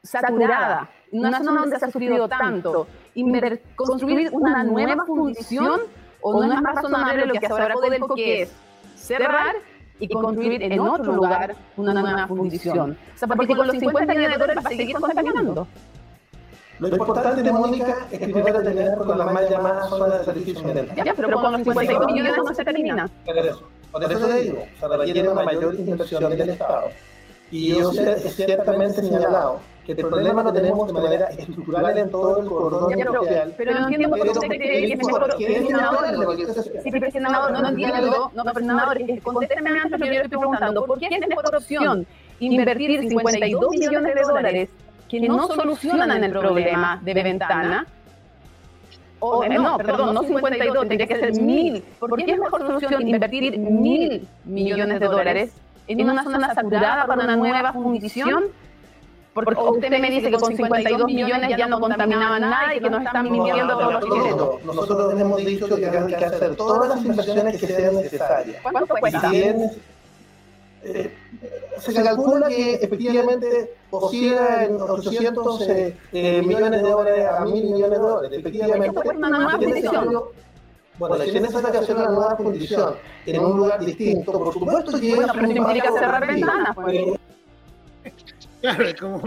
saturada, 0.03 0.89
en 1.13 1.21
una 1.21 1.39
zona 1.43 1.61
donde 1.61 1.79
se 1.79 1.85
ha 1.85 1.91
sufrido 1.91 2.29
tanto, 2.29 2.87
inver- 3.15 3.61
construir 3.77 4.31
una 4.33 4.65
nueva 4.65 5.05
fundición 5.05 5.81
o 6.21 6.33
no 6.45 6.53
es 6.53 6.61
más 6.61 6.75
razonable 6.75 7.27
lo 7.27 7.33
que 7.35 7.47
hace 7.47 7.53
ahora 7.63 7.75
Codelco, 7.75 8.15
que 8.15 8.43
es 8.43 8.53
cerrar 8.97 9.55
y 9.99 10.09
construir 10.09 10.63
en 10.63 10.81
otro 10.81 11.13
lugar 11.13 11.55
una 11.77 11.93
nueva 11.95 12.27
fundición? 12.27 12.97
O 13.15 13.19
sea, 13.19 13.29
porque 13.29 13.55
con 13.57 13.67
los 13.67 13.77
50 13.79 14.15
millones 14.15 14.33
de 14.33 14.39
dólares 14.39 14.65
va 14.65 14.69
a 14.69 14.73
seguir 14.73 14.97
contaminando. 14.97 15.67
Lo 16.79 16.89
importante, 16.89 17.53
Mónica, 17.53 17.97
es 18.11 18.19
que 18.19 18.29
primero 18.29 18.63
terminar 18.63 18.99
con 18.99 19.17
la 19.19 19.25
mal 19.25 19.49
llamada 19.49 19.89
zona 19.89 20.19
de 20.19 20.25
servicios 20.25 20.59
ambientales. 20.59 21.05
Ya, 21.05 21.15
pero 21.15 21.33
con 21.41 21.53
los 21.53 21.63
52 21.63 22.07
millones 22.13 22.33
no 22.37 22.55
se 22.55 22.65
termina. 22.65 23.09
Por 23.25 23.39
eso, 23.39 23.63
por 24.01 24.13
eso 24.13 24.27
le 24.29 24.41
digo, 24.43 24.67
se 24.79 24.89
requiere 24.89 25.29
una 25.29 25.43
mayor 25.43 25.75
inversión 25.75 26.31
del 26.37 26.51
Estado. 26.51 26.89
Y 27.51 27.69
yo 27.77 27.93
sé- 27.93 28.19
ciertamente 28.31 29.01
he 29.01 29.05
señalado 29.05 29.61
que 29.85 29.93
el 29.93 29.99
problema 29.99 30.43
lo 30.43 30.53
tenemos 30.53 30.87
de 30.89 30.93
manera 30.93 31.27
estructural 31.27 31.97
en 31.97 32.11
todo 32.11 32.41
el 32.41 32.49
cordón 32.49 32.91
Ya, 32.91 32.97
pero, 32.97 33.13
industrial. 33.13 33.55
pero 33.57 33.73
no 33.73 33.79
entiendo 33.89 34.09
por 34.09 34.19
qué 34.19 34.59
que 34.59 34.93
es 34.93 34.99
mejor 34.99 35.37
que 35.37 35.57
es 35.57 35.67
senador. 35.67 36.37
Sí, 36.83 36.91
pero 36.91 37.11
senador, 37.13 37.53
no, 37.53 37.69
entiendo, 37.69 38.31
no, 38.35 38.45
pero 38.45 38.59
senador, 38.59 38.99
contésteme 39.23 39.71
antes 39.79 39.91
lo 39.93 39.99
que 39.99 40.07
yo 40.07 40.11
le 40.19 40.23
estoy 40.25 40.39
preguntando. 40.39 40.85
¿Por 40.87 40.99
qué 40.99 41.07
es 41.07 41.29
mejor 41.29 41.55
opción 41.55 42.07
invertir 42.41 43.09
52 43.09 43.71
millones 43.71 44.15
de 44.15 44.23
dólares 44.23 44.69
que 45.09 45.21
no 45.21 45.47
solucionan 45.47 46.25
el 46.25 46.33
problema 46.33 47.01
de 47.05 47.15
ventana? 47.15 47.87
O, 49.19 49.43
eh, 49.45 49.49
no, 49.49 49.79
perdón, 49.79 50.15
no 50.15 50.23
52, 50.23 50.89
tendría 50.89 51.07
que 51.07 51.17
ser 51.19 51.41
mil. 51.41 51.83
¿Por 51.99 52.17
qué 52.23 52.33
es 52.33 52.39
mejor 52.39 52.61
solución 52.67 53.09
invertir 53.09 53.59
mil 53.59 54.29
millones 54.45 55.01
de 55.01 55.07
dólares 55.07 55.53
en 55.89 56.11
una 56.11 56.23
zona 56.23 56.55
saturada 56.55 57.07
para 57.07 57.25
una 57.25 57.37
nueva 57.37 57.73
fundición? 57.73 58.45
Porque 59.33 59.55
usted 59.55 59.91
me 59.91 60.11
dice 60.11 60.31
que 60.31 60.39
con 60.39 60.57
52 60.57 61.07
millones 61.07 61.57
ya 61.59 61.67
no 61.67 61.79
contaminaban 61.79 62.41
nada 62.41 62.75
y 62.75 62.81
que 62.81 62.89
nos 62.89 63.05
están 63.05 63.31
mintiendo 63.31 63.75
a 63.75 63.79
todos 63.79 63.93
los 63.93 64.05
chilenos. 64.05 64.65
Nosotros, 64.65 65.21
hemos 65.21 65.45
dicho 65.45 65.77
que 65.77 65.87
hay 65.87 66.07
que 66.07 66.25
hacer 66.25 66.57
todas 66.57 66.89
las 66.89 67.05
inversiones 67.05 67.61
que 67.61 67.67
sean 67.67 67.97
necesarias. 67.97 68.63
¿Cuánto 68.63 68.95
cuesta? 68.97 69.31
Es- 70.87 71.07
eh, 71.07 71.13
se 71.79 71.95
calcula 71.95 72.49
que 72.49 72.75
efectivamente 72.75 73.75
oscila 73.91 74.65
en 74.65 74.81
800 74.81 75.61
eh, 75.69 75.97
eh, 76.13 76.43
millones 76.43 76.83
de 76.83 76.89
dólares 76.91 77.27
a 77.27 77.45
1000 77.45 77.65
millones 77.65 77.91
de 77.91 77.99
dólares. 77.99 78.39
Efectivamente, 78.39 79.01
Bueno, 80.99 81.17
si 81.19 81.29
es 81.37 81.43
necesario 81.43 81.81
hacer 81.81 81.97
una 81.97 82.09
nueva 82.09 82.37
fundición 82.37 82.95
en 83.27 83.45
un 83.45 83.57
lugar 83.59 83.85
distinto, 83.85 84.33
por 84.33 84.53
supuesto 84.53 84.99
que 84.99 85.15
Bueno, 85.15 85.33
es 85.33 85.39
pero 85.83 85.95
cerrar 85.99 86.27
ventanas, 86.27 86.75
pues. 86.75 87.05
Claro, 88.61 88.85
es 88.85 88.95
como. 89.01 89.23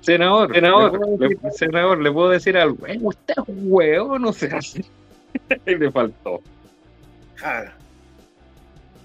Senador, 0.00 0.54
Senador. 0.54 0.92
le 0.92 0.98
puedo 0.98 1.16
decir- 1.18 1.38
senador, 1.52 1.98
le 2.00 2.12
puedo 2.12 2.28
decir 2.30 2.56
algo. 2.56 2.86
Eh, 2.86 2.98
Usted 3.02 3.34
es 3.36 3.48
un 3.48 3.58
hueón, 3.72 4.22
no 4.22 4.32
se 4.32 4.46
hace. 4.46 4.84
le 5.66 5.90
faltó. 5.90 6.40
Claro. 7.36 7.70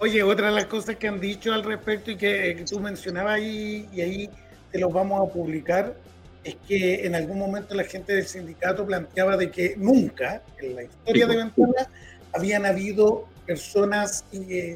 Oye, 0.03 0.21
otra 0.21 0.47
de 0.47 0.53
las 0.55 0.65
cosas 0.65 0.97
que 0.97 1.07
han 1.07 1.21
dicho 1.21 1.53
al 1.53 1.63
respecto 1.63 2.11
y 2.11 2.17
que, 2.17 2.55
que 2.57 2.65
tú 2.65 2.77
mencionabas 2.81 3.35
ahí, 3.35 3.87
y 3.93 4.01
ahí 4.01 4.29
te 4.69 4.77
los 4.77 4.91
vamos 4.91 5.25
a 5.25 5.31
publicar, 5.31 5.95
es 6.43 6.57
que 6.67 7.05
en 7.05 7.15
algún 7.15 7.39
momento 7.39 7.73
la 7.73 7.85
gente 7.85 8.11
del 8.13 8.25
sindicato 8.25 8.85
planteaba 8.85 9.37
de 9.37 9.49
que 9.49 9.75
nunca 9.77 10.41
en 10.59 10.75
la 10.75 10.83
historia 10.83 11.25
de 11.25 11.37
Ventana 11.37 11.87
habían 12.33 12.65
habido 12.65 13.29
personas 13.45 14.25
eh, 14.33 14.75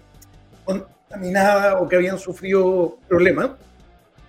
contaminadas 0.63 1.75
o 1.81 1.89
que 1.89 1.97
habían 1.97 2.17
sufrido 2.19 2.97
problemas. 3.09 3.49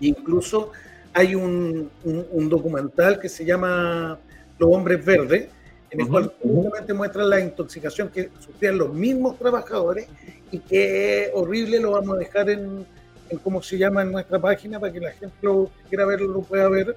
Incluso 0.00 0.72
hay 1.14 1.36
un, 1.36 1.92
un- 2.02 2.26
un 2.32 2.48
documental 2.48 3.20
que 3.20 3.28
se 3.28 3.44
llama 3.44 4.18
Los 4.58 4.68
Hombres 4.74 5.04
Verdes, 5.04 5.46
en 5.90 6.00
el 6.00 6.08
cual 6.08 6.32
justamente 6.42 6.94
muestran 6.94 7.30
la 7.30 7.40
intoxicación 7.40 8.08
que 8.08 8.30
sufrían 8.40 8.78
los 8.78 8.92
mismos 8.92 9.38
trabajadores 9.38 10.06
y 10.50 10.58
que 10.58 11.30
horrible, 11.34 11.80
lo 11.80 11.92
vamos 11.92 12.16
a 12.16 12.18
dejar 12.18 12.50
en, 12.50 12.86
en 13.30 13.38
cómo 13.38 13.62
se 13.62 13.78
llama 13.78 14.02
en 14.02 14.12
nuestra 14.12 14.38
página 14.38 14.78
para 14.78 14.92
que 14.92 15.00
la 15.00 15.12
gente 15.12 15.36
lo 15.42 15.70
quiera 15.88 16.04
verlo 16.06 16.28
lo 16.28 16.42
pueda 16.42 16.68
ver, 16.68 16.96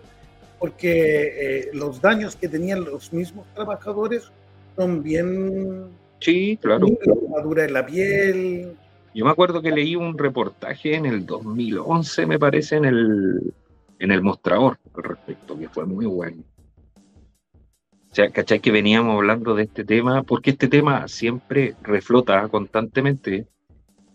porque 0.59 1.59
eh, 1.61 1.69
los 1.73 2.01
daños 2.01 2.35
que 2.35 2.47
tenían 2.47 2.83
los 2.83 3.11
mismos 3.13 3.45
trabajadores 3.53 4.31
son 4.75 5.03
bien 5.03 5.89
Sí, 6.21 6.57
claro. 6.61 6.87
madura 7.29 7.65
en 7.65 7.73
la 7.73 7.85
piel. 7.85 8.75
Yo 9.13 9.25
me 9.25 9.31
acuerdo 9.31 9.61
que 9.61 9.71
leí 9.71 9.95
un 9.95 10.17
reportaje 10.17 10.95
en 10.95 11.05
el 11.05 11.25
2011, 11.25 12.25
me 12.27 12.39
parece, 12.39 12.77
en 12.77 12.85
el, 12.85 13.53
en 13.99 14.11
el 14.11 14.21
mostrador 14.21 14.77
al 14.95 15.03
respecto, 15.03 15.57
que 15.57 15.67
fue 15.67 15.85
muy 15.85 16.05
bueno. 16.05 16.43
O 18.11 18.13
sea, 18.15 18.29
¿cachai? 18.29 18.59
Que 18.59 18.71
veníamos 18.71 19.15
hablando 19.15 19.55
de 19.55 19.63
este 19.63 19.85
tema, 19.85 20.23
porque 20.23 20.49
este 20.49 20.67
tema 20.67 21.07
siempre 21.07 21.75
reflota 21.81 22.45
constantemente. 22.49 23.47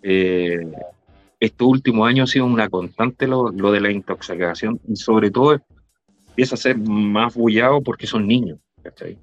Eh, 0.03 0.71
estos 1.41 1.67
últimos 1.67 2.07
años 2.07 2.29
ha 2.29 2.33
sido 2.33 2.45
una 2.45 2.69
constante 2.69 3.27
lo, 3.27 3.51
lo 3.51 3.73
de 3.73 3.81
la 3.81 3.91
intoxicación, 3.91 4.79
y 4.87 4.97
sobre 4.97 5.31
todo 5.31 5.59
empieza 6.29 6.55
a 6.55 6.59
ser 6.59 6.77
más 6.77 7.35
bullado 7.35 7.81
porque 7.81 8.07
son 8.07 8.27
niños, 8.27 8.59
¿cachai? 8.83 9.17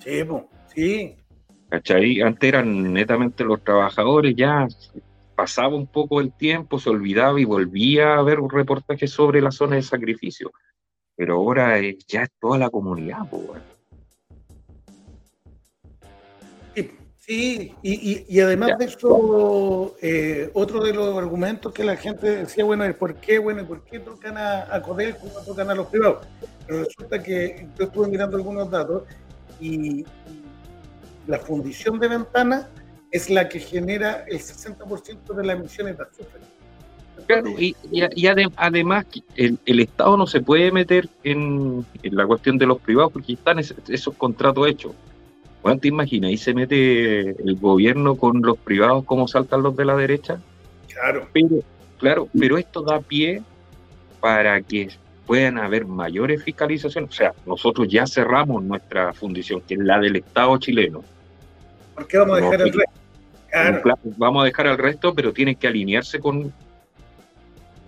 Sí, 0.00 0.24
po, 0.24 0.48
sí. 0.74 1.14
¿Cachai? 1.68 2.20
Antes 2.20 2.48
eran 2.48 2.92
netamente 2.92 3.44
los 3.44 3.62
trabajadores, 3.62 4.34
ya 4.34 4.66
pasaba 5.36 5.76
un 5.76 5.86
poco 5.86 6.20
el 6.20 6.32
tiempo, 6.32 6.80
se 6.80 6.90
olvidaba 6.90 7.40
y 7.40 7.44
volvía 7.44 8.16
a 8.16 8.22
ver 8.22 8.40
un 8.40 8.50
reportaje 8.50 9.06
sobre 9.06 9.40
la 9.40 9.52
zona 9.52 9.76
de 9.76 9.82
sacrificio. 9.82 10.50
Pero 11.14 11.36
ahora 11.36 11.80
ya 12.08 12.24
es 12.24 12.30
toda 12.40 12.58
la 12.58 12.70
comunidad, 12.70 13.28
po, 13.30 13.36
weón. 13.36 13.77
Sí, 17.28 17.74
y, 17.82 17.92
y- 17.92 18.24
y 18.26 18.40
además 18.40 18.70
Ya. 18.70 18.76
de 18.78 18.84
eso, 18.86 19.94
eh, 20.00 20.50
otro 20.54 20.82
de 20.82 20.94
los 20.94 21.14
argumentos 21.18 21.74
que 21.74 21.84
la 21.84 21.94
gente 21.94 22.36
decía, 22.36 22.64
bueno, 22.64 22.84
es 22.84 22.94
por 22.94 23.16
qué, 23.16 23.38
bueno, 23.38 23.60
¿y 23.60 23.64
por 23.66 23.84
qué 23.84 24.00
tocan 24.00 24.38
a, 24.38 24.74
a 24.74 24.80
Codelco 24.80 25.26
y 25.26 25.34
no 25.34 25.40
tocan 25.44 25.68
a 25.68 25.74
los 25.74 25.88
privados? 25.88 26.26
Pero 26.66 26.84
resulta 26.84 27.22
que 27.22 27.68
yo 27.78 27.84
estuve 27.84 28.08
mirando 28.08 28.38
algunos 28.38 28.70
datos 28.70 29.02
y, 29.60 30.00
y 30.00 30.06
la 31.26 31.38
fundición 31.38 32.00
de 32.00 32.08
ventanas 32.08 32.66
es 33.10 33.28
la 33.28 33.46
que 33.46 33.60
genera 33.60 34.24
el 34.26 34.38
60% 34.38 35.34
de 35.34 35.44
las 35.44 35.58
emisiones 35.58 35.98
de 35.98 36.04
azufre. 36.04 36.40
Claro, 37.26 37.50
y, 37.58 37.76
y- 37.92 38.22
y 38.22 38.26
ade- 38.26 38.50
además 38.56 39.04
el, 39.36 39.58
el 39.66 39.80
Estado 39.80 40.16
no 40.16 40.26
se 40.26 40.40
puede 40.40 40.72
meter 40.72 41.06
en, 41.24 41.84
en 42.02 42.16
la 42.16 42.26
cuestión 42.26 42.56
de 42.56 42.64
los 42.64 42.80
privados 42.80 43.12
porque 43.12 43.34
están 43.34 43.58
es- 43.58 43.74
esos 43.86 44.14
contratos 44.14 44.66
hechos. 44.66 44.92
Bueno, 45.68 45.82
te 45.82 45.88
imaginas, 45.88 46.30
ahí 46.30 46.38
se 46.38 46.54
mete 46.54 47.30
el 47.42 47.56
gobierno 47.56 48.16
con 48.16 48.40
los 48.40 48.56
privados, 48.56 49.04
cómo 49.04 49.28
saltan 49.28 49.62
los 49.62 49.76
de 49.76 49.84
la 49.84 49.96
derecha. 49.96 50.40
Claro. 50.90 51.28
Pero, 51.30 51.48
claro, 51.98 52.28
pero 52.38 52.56
esto 52.56 52.80
da 52.80 53.00
pie 53.00 53.42
para 54.18 54.62
que 54.62 54.88
puedan 55.26 55.58
haber 55.58 55.84
mayores 55.84 56.42
fiscalizaciones. 56.42 57.10
O 57.10 57.12
sea, 57.12 57.34
nosotros 57.44 57.86
ya 57.86 58.06
cerramos 58.06 58.62
nuestra 58.62 59.12
fundición, 59.12 59.60
que 59.60 59.74
es 59.74 59.80
la 59.80 59.98
del 59.98 60.16
Estado 60.16 60.56
chileno. 60.56 61.04
¿Por 61.94 62.06
qué 62.06 62.16
vamos 62.16 62.38
a 62.38 62.40
dejar 62.40 62.60
el 62.62 62.72
resto? 62.72 63.00
Claro. 63.50 63.82
Claro, 63.82 63.98
Vamos 64.16 64.42
a 64.42 64.46
dejar 64.46 64.68
al 64.68 64.78
resto, 64.78 65.14
pero 65.14 65.34
tienen 65.34 65.54
que 65.54 65.68
alinearse 65.68 66.18
con, 66.18 66.50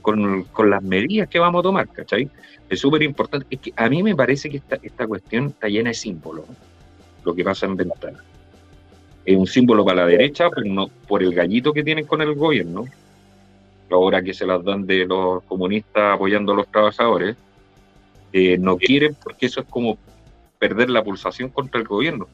con, 0.02 0.44
con 0.44 0.68
las 0.68 0.82
medidas 0.82 1.30
que 1.30 1.38
vamos 1.38 1.60
a 1.60 1.62
tomar, 1.62 1.88
¿cachai? 1.88 2.28
Es 2.68 2.78
súper 2.78 3.02
importante. 3.02 3.46
Es 3.48 3.58
que 3.58 3.72
a 3.74 3.88
mí 3.88 4.02
me 4.02 4.14
parece 4.14 4.50
que 4.50 4.58
esta, 4.58 4.78
esta 4.82 5.06
cuestión 5.06 5.46
está 5.46 5.66
llena 5.68 5.88
de 5.88 5.94
símbolos. 5.94 6.44
Lo 7.24 7.34
que 7.34 7.44
pasa 7.44 7.66
en 7.66 7.76
Ventana. 7.76 8.18
Es 9.24 9.36
un 9.36 9.46
símbolo 9.46 9.84
para 9.84 10.02
la 10.02 10.06
derecha 10.06 10.48
por, 10.50 10.66
no, 10.66 10.88
por 11.06 11.22
el 11.22 11.34
gallito 11.34 11.72
que 11.72 11.84
tienen 11.84 12.06
con 12.06 12.22
el 12.22 12.34
gobierno, 12.34 12.84
ahora 13.90 14.22
que 14.22 14.34
se 14.34 14.46
las 14.46 14.64
dan 14.64 14.86
de 14.86 15.06
los 15.06 15.42
comunistas 15.44 16.14
apoyando 16.14 16.52
a 16.52 16.56
los 16.56 16.68
trabajadores. 16.68 17.36
No 18.60 18.76
quieren 18.76 19.16
porque 19.22 19.46
eso 19.46 19.60
es 19.60 19.66
como 19.66 19.98
perder 20.58 20.90
la 20.90 21.02
pulsación 21.02 21.48
contra 21.50 21.80
el 21.80 21.86
gobierno. 21.86 22.28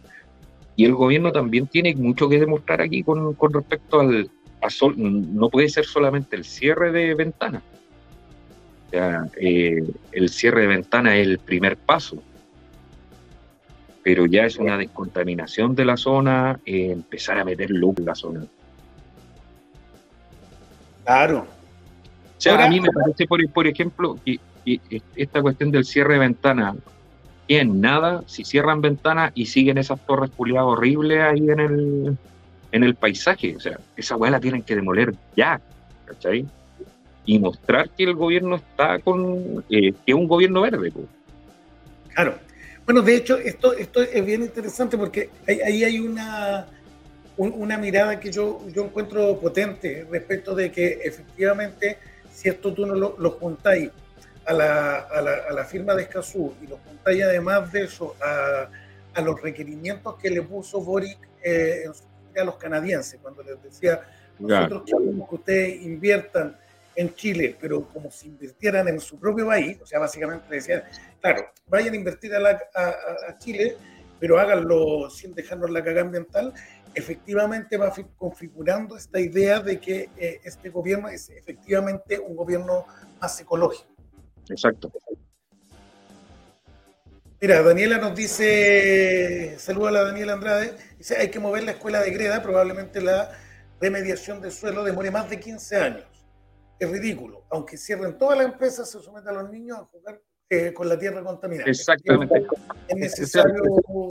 Y 0.77 0.85
el 0.85 0.95
gobierno 0.95 1.33
también 1.33 1.67
tiene 1.67 1.95
mucho 1.95 2.29
que 2.29 2.39
demostrar 2.39 2.83
aquí 2.83 3.03
con, 3.03 3.35
respecto 3.53 4.01
al, 4.01 4.31
no 4.97 5.49
puede 5.49 5.71
ser 5.71 5.87
solamente 5.87 6.37
el 6.37 6.45
cierre 6.45 6.93
de 6.93 7.15
ventanas. 7.15 7.63
Eh, 8.93 9.83
el 10.13 10.29
cierre 10.29 10.63
de 10.63 10.67
ventanas 10.67 11.15
es 11.15 11.27
el 11.27 11.39
primer 11.39 11.77
paso, 11.77 12.23
pero 14.07 14.25
ya 14.25 14.45
es 14.45 14.57
una 14.57 14.79
descontaminación 14.79 15.75
de 15.75 15.85
la 15.85 15.97
zona, 15.97 16.61
eh, 16.65 16.93
empezar 16.93 17.41
a 17.41 17.45
meter 17.45 17.73
luz 17.73 17.99
en 17.99 18.05
la 18.05 18.15
zona. 18.15 18.47
Claro. 21.05 21.39
O 21.39 22.41
sea, 22.41 22.53
Ahora- 22.53 22.67
a 22.67 22.69
mí 22.69 22.81
me 22.81 22.89
parece, 22.89 23.27
por, 23.27 23.41
por 23.51 23.67
ejemplo, 23.67 24.17
que, 24.25 24.39
que 24.65 25.03
esta 25.17 25.43
cuestión 25.43 25.73
del 25.73 25.85
cierre 25.85 26.13
de 26.13 26.21
ventanas, 26.21 26.77
que 27.49 27.59
en 27.59 27.81
nada, 27.81 28.23
si 28.29 28.45
cierran 28.45 28.81
ventanas 28.81 29.33
y 29.35 29.47
siguen 29.47 29.77
esas 29.77 29.99
torres 30.07 30.31
culiadas 30.37 30.69
horribles 30.69 31.21
ahí 31.23 31.51
en 31.51 31.59
el, 31.59 32.17
en 32.71 32.85
el 32.85 32.95
paisaje, 32.95 33.57
o 33.57 33.61
sea, 33.61 33.81
esa 33.97 34.15
weá 34.15 34.31
la 34.31 34.39
tienen 34.39 34.63
que 34.63 34.77
demoler 34.77 35.17
ya, 35.37 35.61
¿cachai? 36.05 36.47
Y 37.25 37.41
mostrar 37.41 37.91
que 37.91 38.05
el 38.05 38.15
gobierno 38.15 38.55
está 38.55 39.01
con, 39.01 39.65
eh, 39.69 39.91
que 39.91 40.13
es 40.13 40.15
un 40.15 40.29
gobierno 40.29 40.61
verde, 40.61 40.93
po. 40.93 41.01
Claro. 42.15 42.46
Bueno, 42.87 43.03
de 43.03 43.17
hecho, 43.17 43.37
esto, 43.37 43.73
esto 43.73 44.01
es 44.01 44.25
bien 44.25 44.43
interesante 44.43 44.97
porque 44.97 45.29
ahí, 45.47 45.61
ahí 45.61 45.85
hay 45.85 45.99
una, 46.01 46.67
un- 47.37 47.53
una 47.57 47.77
mirada 47.77 48.19
que 48.21 48.31
yo, 48.31 48.63
yo 48.73 48.85
encuentro 48.85 49.39
potente 49.41 50.07
respecto 50.11 50.55
de 50.55 50.71
que 50.71 51.01
efectivamente, 51.03 51.99
si 52.33 52.49
esto 52.49 52.73
tú 52.73 52.87
no 52.87 52.95
lo, 52.95 53.17
lo 53.19 53.31
juntáis 53.33 53.91
a 54.45 54.53
la, 54.53 54.99
a, 55.01 55.21
la, 55.21 55.33
a 55.51 55.53
la 55.53 55.65
firma 55.65 55.95
de 55.97 56.03
Escazú 56.03 56.55
y 56.63 56.69
lo 56.69 56.79
juntáis 56.79 57.25
además 57.25 57.73
de 57.73 57.83
eso 57.85 58.15
a, 58.23 58.69
a 59.15 59.21
los 59.21 59.43
requerimientos 59.43 60.15
que 60.17 60.31
le 60.31 60.43
puso 60.43 60.81
Boric 60.81 61.19
eh, 61.43 61.83
en 61.87 61.95
su- 61.95 62.05
a 62.39 62.45
los 62.45 62.57
canadienses, 62.57 63.19
cuando 63.23 63.43
les 63.43 63.61
decía, 63.63 64.03
nosotros 64.39 64.83
queremos 64.85 65.27
que 65.29 65.35
ustedes 65.37 65.83
inviertan 65.83 66.55
en 66.97 67.15
Chile, 67.15 67.57
pero 67.61 67.83
como 67.89 68.11
si 68.11 68.29
invirtieran 68.29 68.89
en 68.89 68.99
su 69.01 69.19
propio 69.19 69.47
país, 69.47 69.79
o 69.83 69.87
sea, 69.87 69.99
básicamente 69.99 70.47
decían, 70.55 70.83
claro, 71.21 71.47
vayan 71.69 71.93
a 71.93 71.97
invertir 71.97 72.35
a, 72.35 72.41
la- 72.41 72.61
a- 72.75 72.81
a- 72.89 73.31
a 73.31 73.39
Chile, 73.39 73.77
pero 74.19 74.39
háganlo 74.39 75.11
sin 75.11 75.35
dejarnos 75.35 75.71
la 75.71 75.85
cagada 75.85 76.03
ambiental, 76.07 76.55
efectivamente 76.95 77.77
va 77.77 77.91
fi- 77.91 78.07
configurando 78.17 78.97
esta 78.97 79.21
idea 79.21 79.61
de 79.61 79.79
que 79.79 80.09
eh, 80.17 80.41
este 80.43 80.71
gobierno 80.71 81.09
es 81.09 81.29
efectivamente 81.29 82.19
un 82.19 82.35
gobierno 82.35 82.87
más 83.21 83.39
ecológico. 83.41 83.91
Exacto. 84.49 84.91
Mira, 87.39 87.63
Daniela 87.63 87.99
nos 87.99 88.17
dice, 88.17 89.57
saluda 89.59 89.91
a 89.91 89.93
la 89.93 90.03
Daniela 90.05 90.33
Andrade, 90.33 90.75
dice, 90.97 91.17
hay 91.19 91.29
que 91.31 91.39
mover 91.39 91.65
la 91.65 91.73
escuela 91.73 92.01
de 92.01 92.11
Greda, 92.11 92.43
probablemente 92.43 93.03
la 93.03 93.31
remediación 93.79 94.41
del 94.41 94.53
suelo 94.53 94.83
demore 94.83 95.11
más 95.11 95.29
de 95.29 95.39
15 95.39 95.77
años. 95.77 96.05
Es 96.79 96.91
ridículo, 96.91 97.43
aunque 97.51 97.77
cierren 97.77 98.19
todas 98.19 98.37
las 98.39 98.47
empresas, 98.49 98.91
se 98.91 99.01
someten 99.01 99.29
a 99.29 99.43
los 99.43 99.51
niños 99.51 99.79
a 99.79 99.85
jugar 99.85 100.21
eh, 100.51 100.73
con 100.75 100.89
la 100.89 100.99
tierra 100.99 101.25
contaminada. 101.25 101.69
Exactamente. 101.71 102.45
Es 102.89 102.97
necesario... 102.97 103.55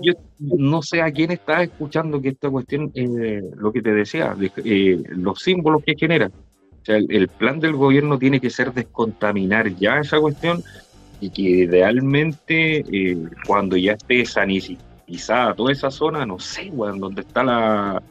Yo 0.02 0.14
no 0.40 0.82
sé 0.82 1.02
a 1.02 1.12
quién 1.12 1.32
estás 1.32 1.64
escuchando 1.64 2.20
que 2.22 2.30
esta 2.30 2.50
cuestión, 2.50 2.92
eh, 2.96 3.42
lo 3.56 3.72
que 3.72 3.82
te 3.82 3.92
decía, 3.94 4.34
de- 4.36 4.52
eh, 4.64 5.02
los 5.10 5.40
símbolos 5.40 5.84
que 5.84 5.94
genera. 5.96 6.28
O 6.28 6.86
sea, 6.86 6.98
el, 6.98 7.08
el 7.10 7.28
plan 7.28 7.60
del 7.60 7.74
gobierno 7.74 8.18
tiene 8.20 8.40
que 8.40 8.50
ser 8.50 8.74
descontaminar 8.74 9.70
ya 9.76 10.00
esa 10.00 10.20
cuestión 10.20 10.64
y 11.22 11.30
que 11.30 11.42
idealmente 11.42 12.80
eh, 12.80 13.18
cuando 13.48 13.78
ya 13.78 13.94
esté 13.94 14.26
sanitizada 14.26 15.54
toda 15.56 15.72
esa 15.72 15.90
zona, 15.90 16.26
no 16.26 16.38
sé, 16.40 16.70
weón, 16.72 17.00
donde 17.00 17.22
está 17.22 17.44
la, 17.44 18.04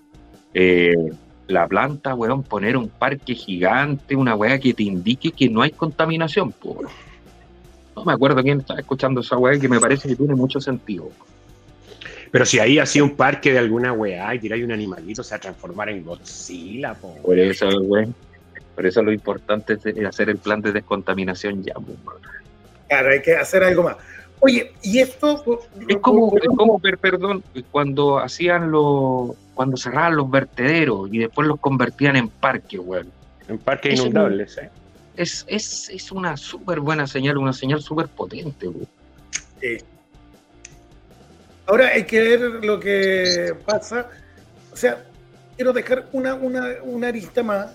la 1.47 1.67
planta, 1.67 2.15
weón, 2.15 2.43
poner 2.43 2.77
un 2.77 2.89
parque 2.89 3.35
gigante, 3.35 4.17
una 4.17 4.35
weá 4.35 4.59
que 4.59 4.73
te 4.73 4.83
indique 4.83 5.33
que 5.33 5.49
no 5.49 5.63
hay 5.63 5.71
contaminación, 5.71 6.53
po. 6.53 6.83
No 7.95 8.05
me 8.05 8.13
acuerdo 8.13 8.43
quién 8.43 8.61
estaba 8.61 8.81
escuchando 8.81 9.21
esa 9.21 9.37
weá 9.37 9.59
que 9.59 9.69
me 9.69 9.79
parece 9.79 10.09
que 10.09 10.17
tiene 10.17 10.35
mucho 10.35 10.61
sentido. 10.61 11.11
Pero 12.31 12.45
si 12.47 12.59
ahí 12.59 12.79
hacía 12.79 13.05
un 13.05 13.15
parque 13.15 13.53
de 13.53 13.59
alguna 13.59 13.93
weá 13.93 14.35
y 14.35 14.41
tiráis 14.41 14.65
un 14.65 14.73
animalito, 14.73 15.23
se 15.23 15.35
va 15.35 15.37
a 15.37 15.41
transformar 15.41 15.89
en 15.91 16.05
Godzilla, 16.05 16.95
po. 16.95 17.15
Por 17.23 17.39
eso, 17.39 17.69
güey. 17.83 18.09
Por 18.75 18.87
eso 18.87 19.03
lo 19.03 19.13
importante 19.13 19.75
es 19.75 20.05
hacer 20.05 20.31
el 20.31 20.39
plan 20.39 20.61
de 20.61 20.73
descontaminación 20.73 21.63
ya. 21.63 21.75
pues, 21.75 21.97
Claro, 22.89 23.11
hay 23.11 23.23
que 23.23 23.37
hacer 23.37 23.63
algo 23.63 23.85
más. 23.85 23.97
Oye, 24.47 24.75
y 24.83 24.99
esto... 24.99 25.43
Es 25.89 25.97
como, 25.97 26.37
es 26.37 26.49
como, 26.55 26.79
per- 26.79 26.99
perdón, 26.99 27.43
cuando 27.71 28.19
hacían 28.19 28.71
los, 28.71 29.31
cuando 29.55 29.79
cerraban 29.79 30.17
los 30.17 30.31
vertederos 30.31 31.09
y 31.11 31.21
después 31.21 31.49
los 31.49 31.59
convertían 31.59 32.17
en 32.17 32.29
parques, 32.29 32.79
güey. 32.79 33.05
En 33.49 33.57
parques 33.57 33.99
inundables, 33.99 34.59
¿eh? 34.59 34.69
Es, 35.17 35.47
es, 35.49 35.89
es 35.89 36.13
una 36.13 36.37
súper 36.37 36.81
buena 36.81 37.07
señal, 37.07 37.39
una 37.39 37.55
señal 37.55 37.81
súper 37.81 38.07
potente, 38.09 38.67
güey. 38.67 38.87
Sí. 39.63 39.79
Ahora 41.65 41.89
hay 41.89 42.05
que 42.05 42.21
ver 42.21 42.41
lo 42.63 42.79
que 42.79 43.57
pasa. 43.65 44.11
O 44.75 44.77
sea, 44.77 45.07
quiero 45.57 45.73
dejar 45.73 46.05
una, 46.13 46.35
una, 46.35 46.67
una 46.83 47.09
arista 47.09 47.43
más 47.43 47.69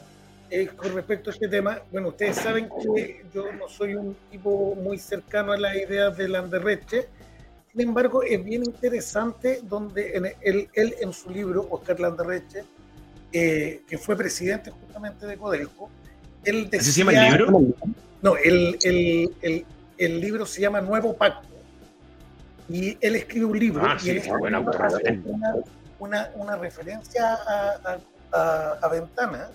eh, 0.49 0.67
con 0.75 0.93
respecto 0.95 1.29
a 1.29 1.33
este 1.33 1.47
tema. 1.47 1.81
Bueno, 1.91 2.09
ustedes 2.09 2.37
saben 2.37 2.69
que 2.93 3.25
yo 3.33 3.51
no 3.53 3.67
soy 3.69 3.95
un 3.95 4.15
tipo 4.31 4.75
muy 4.75 4.97
cercano 4.97 5.51
a 5.51 5.57
las 5.57 5.75
ideas 5.75 6.15
de 6.17 6.27
Landerreche. 6.27 7.07
Sin 7.71 7.81
embargo, 7.81 8.23
es 8.23 8.43
bien 8.43 8.63
interesante 8.65 9.59
donde 9.63 10.15
en 10.17 10.25
él, 10.41 10.69
él 10.73 10.95
en 11.01 11.13
su 11.13 11.29
libro, 11.29 11.67
Oscar 11.69 11.99
Landerreche, 11.99 12.63
eh, 13.31 13.81
que 13.87 13.97
fue 13.97 14.15
presidente 14.17 14.71
justamente 14.71 15.25
de 15.27 15.37
Codelco, 15.37 15.89
él 16.43 16.65
decía... 16.69 16.79
¿Así 16.79 16.91
se 16.91 16.99
llama 16.99 17.11
el 17.27 17.37
libro? 17.37 17.61
No, 18.21 18.35
el, 18.37 18.77
el, 18.83 19.31
el, 19.41 19.65
el 19.97 20.19
libro 20.19 20.45
se 20.45 20.61
llama 20.61 20.81
Nuevo 20.81 21.15
Pacto. 21.15 21.47
Y 22.67 22.97
él 23.01 23.15
escribe 23.15 23.45
un 23.45 23.57
libro. 23.59 23.83
Ah, 23.85 23.95
y 23.97 24.19
sí, 24.19 24.29
buena, 24.39 24.59
hace 24.59 24.97
buena. 24.97 25.21
una, 25.25 25.55
una, 25.99 26.29
una 26.35 26.55
referencia 26.55 27.33
a, 27.33 27.71
a, 27.83 27.99
a- 28.31 28.77
a 28.81 28.87
Ventana. 28.89 29.49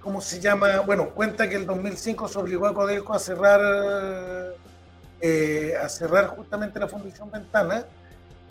¿Cómo 0.00 0.20
se 0.20 0.40
llama? 0.40 0.80
Bueno, 0.80 1.10
cuenta 1.10 1.48
que 1.48 1.56
el 1.56 1.66
2005 1.66 2.28
se 2.28 2.38
obligó 2.38 2.66
a 2.66 2.74
Codelco 2.74 3.14
a 3.14 3.18
cerrar, 3.18 3.60
eh, 5.20 5.74
a 5.82 5.88
cerrar 5.88 6.26
justamente 6.28 6.78
la 6.78 6.88
Fundación 6.88 7.30
Ventana, 7.30 7.84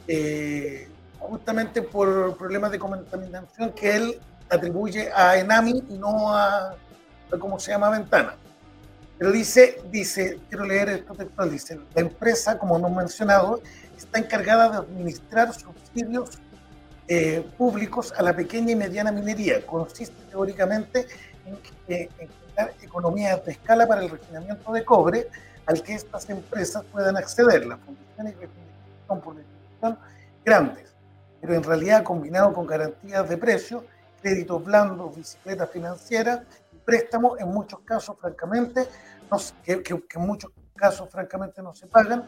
eh, 0.08 0.88
justamente 1.20 1.82
por 1.82 2.36
problemas 2.38 2.72
de 2.72 2.80
contaminación 2.80 3.72
que 3.72 3.96
él 3.96 4.20
atribuye 4.50 5.12
a 5.14 5.38
Enami 5.38 5.84
y 5.90 5.98
no 5.98 6.34
a, 6.36 6.72
a 7.32 7.38
cómo 7.40 7.60
se 7.60 7.72
llama 7.72 7.90
Ventana. 7.92 8.36
Pero 9.18 9.32
dice, 9.32 9.82
dice, 9.92 10.40
quiero 10.50 10.66
leer 10.66 10.90
esto 10.90 11.14
textual, 11.14 11.52
dice, 11.52 11.80
la 11.94 12.02
empresa, 12.02 12.58
como 12.58 12.78
hemos 12.78 12.92
mencionado, 12.92 13.62
está 13.96 14.20
encargada 14.20 14.70
de 14.70 14.78
administrar 14.78 15.54
subsidios 15.54 16.40
eh, 17.08 17.46
públicos 17.58 18.14
a 18.18 18.22
la 18.24 18.34
pequeña 18.36 18.72
y 18.72 18.76
mediana 18.76 19.12
minería. 19.12 19.66
Consiste 19.66 20.16
teóricamente 20.30 21.08
en, 21.46 21.58
que- 21.88 22.10
en 22.20 22.28
crear 22.54 22.74
economías 22.82 23.44
de 23.46 23.52
escala 23.54 23.88
para 23.88 24.02
el 24.02 24.10
refinamiento 24.10 24.72
de 24.72 24.86
cobre 24.86 25.28
al 25.66 25.82
que 25.82 25.94
estas 25.96 26.30
empresas 26.30 26.84
puedan 26.92 27.18
acceder. 27.18 27.66
Las 27.66 27.80
fundiciones 27.80 28.34
y 28.34 28.36
refinerías 28.38 29.08
son 29.08 29.22
por 29.22 29.36
definición 29.36 29.98
grandes, 30.46 30.94
pero 31.42 31.54
en 31.56 31.64
realidad 31.64 32.04
combinado 32.04 32.54
con 32.54 32.66
garantías 32.68 33.28
de 33.30 33.38
precio, 33.38 33.86
créditos 34.22 34.64
blandos, 34.64 35.16
bicicletas 35.16 35.70
financieras 35.70 36.42
y 36.74 36.78
préstamos, 36.78 37.40
en 37.40 37.48
muchos 37.50 37.80
casos, 37.82 38.18
francamente, 38.20 38.88
no 39.32 39.38
que, 39.64 39.82
que- 39.84 40.02
que 40.08 40.20
en 40.20 40.26
muchos 40.26 40.52
casos, 40.76 41.10
francamente, 41.10 41.62
no 41.62 41.74
se 41.74 41.88
pagan. 41.88 42.24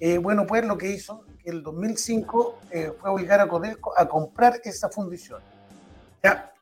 Eh, 0.00 0.18
bueno, 0.18 0.46
pues 0.46 0.64
lo 0.64 0.78
que 0.78 0.90
hizo 0.90 1.24
que 1.42 1.50
el 1.50 1.62
2005 1.62 2.60
eh, 2.70 2.92
fue 2.98 3.10
obligar 3.10 3.40
a 3.40 3.48
Codelco 3.48 3.92
a 3.96 4.08
comprar 4.08 4.60
esa 4.64 4.88
fundición. 4.88 5.40
Ya, 6.22 6.52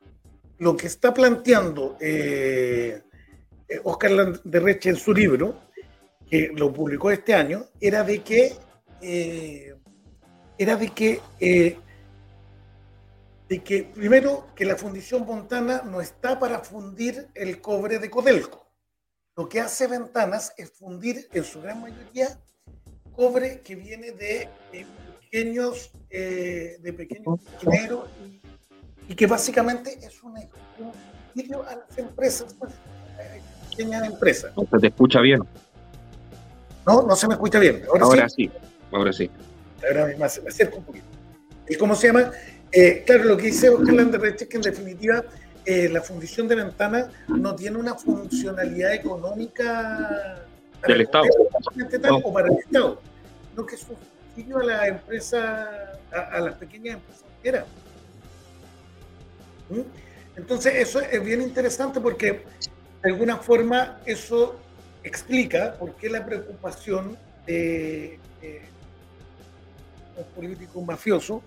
lo 0.57 0.75
que 0.75 0.87
está 0.87 1.13
planteando 1.13 1.97
eh, 1.99 3.01
Oscar 3.83 4.11
Landerreche 4.11 4.89
en 4.89 4.95
su 4.95 5.13
libro, 5.13 5.61
que 6.29 6.51
lo 6.55 6.73
publicó 6.73 7.11
este 7.11 7.33
año, 7.33 7.65
era 7.79 8.03
de 8.03 8.21
que 8.21 8.55
era 10.57 10.75
de 10.75 10.89
que 10.89 11.21
de 13.47 13.63
que 13.63 13.83
primero 13.83 14.47
que 14.55 14.65
la 14.65 14.75
fundición 14.75 15.25
Montana 15.25 15.83
no 15.85 16.01
está 16.01 16.39
para 16.39 16.59
fundir 16.59 17.29
el 17.35 17.61
cobre 17.61 17.99
de 17.99 18.09
Codelco. 18.09 18.67
Lo 19.35 19.47
que 19.47 19.61
hace 19.61 19.87
Ventanas 19.87 20.53
es 20.57 20.71
fundir 20.71 21.29
en 21.31 21.43
su 21.43 21.61
gran 21.61 21.79
mayoría 21.79 22.39
cobre 23.17 23.61
que 23.61 23.75
viene 23.75 24.11
de, 24.11 24.47
eh, 24.71 24.85
pequeños 25.19 25.91
eh, 26.11 26.77
de 26.79 26.93
pequeños 26.93 27.39
mineros 27.65 28.07
y, 28.23 29.11
y 29.11 29.15
que 29.15 29.25
básicamente 29.25 29.97
es 30.01 30.21
un, 30.23 30.35
subsidio 31.33 31.67
a 31.67 31.75
las 31.75 31.97
empresas, 31.97 32.55
pues, 32.57 32.71
pequeñas 33.71 34.05
empresas. 34.05 34.53
Se 34.55 34.77
te 34.79 34.87
escucha 34.87 35.19
bien. 35.19 35.41
No, 36.85 37.01
no 37.01 37.15
se 37.15 37.27
me 37.27 37.33
escucha 37.33 37.59
bien. 37.59 37.83
Ahora, 37.89 38.05
Ahora 38.05 38.29
sí. 38.29 38.35
sí, 38.45 38.51
ahora 38.91 39.11
sí. 39.11 39.31
Ahora 39.83 40.05
me, 40.05 40.15
me 40.15 40.25
acerco 40.25 40.77
un 40.77 40.85
poquito. 40.85 41.05
¿Y 41.67 41.75
cómo 41.75 41.95
se 41.95 42.07
llama? 42.07 42.31
Eh, 42.71 43.03
claro, 43.05 43.23
lo 43.23 43.37
que 43.37 43.47
dice 43.47 43.69
Oscar 43.69 43.95
Landerreche 43.95 44.43
es 44.43 44.49
que 44.49 44.57
en 44.57 44.63
definitiva 44.63 45.23
eh, 45.65 45.89
la 45.89 46.01
fundición 46.01 46.47
de 46.47 46.55
ventana 46.55 47.09
no 47.27 47.55
tiene 47.55 47.77
una 47.77 47.95
funcionalidad 47.95 48.93
económica 48.93 50.46
Del 50.83 50.95
el 50.95 51.01
Estado. 51.01 51.25
gobierno 51.73 51.99
tal, 52.01 52.11
o 52.23 52.33
para 52.33 52.47
el 52.47 52.57
Estado, 52.59 53.01
sino 53.49 53.65
que 53.65 53.75
es 53.75 53.81
un 53.83 53.97
subsidio 53.97 54.59
a 54.59 54.63
la 54.63 54.87
empresa, 54.87 55.99
a, 56.11 56.19
a 56.19 56.39
las 56.39 56.55
pequeñas 56.55 56.95
empresas 56.95 57.25
mineras. 57.37 57.65
¿Mm? 59.69 59.81
Entonces, 60.37 60.75
eso 60.75 60.99
es 61.01 61.23
bien 61.23 61.41
interesante 61.41 61.99
porque 61.99 62.43
de 63.03 63.11
alguna 63.11 63.37
forma 63.37 63.99
eso 64.05 64.59
explica 65.03 65.73
por 65.73 65.95
qué 65.95 66.09
la 66.09 66.25
preocupación 66.25 67.17
de, 67.45 68.19
de 68.41 68.61
un 70.17 70.25
político 70.35 70.81
mafioso, 70.81 71.41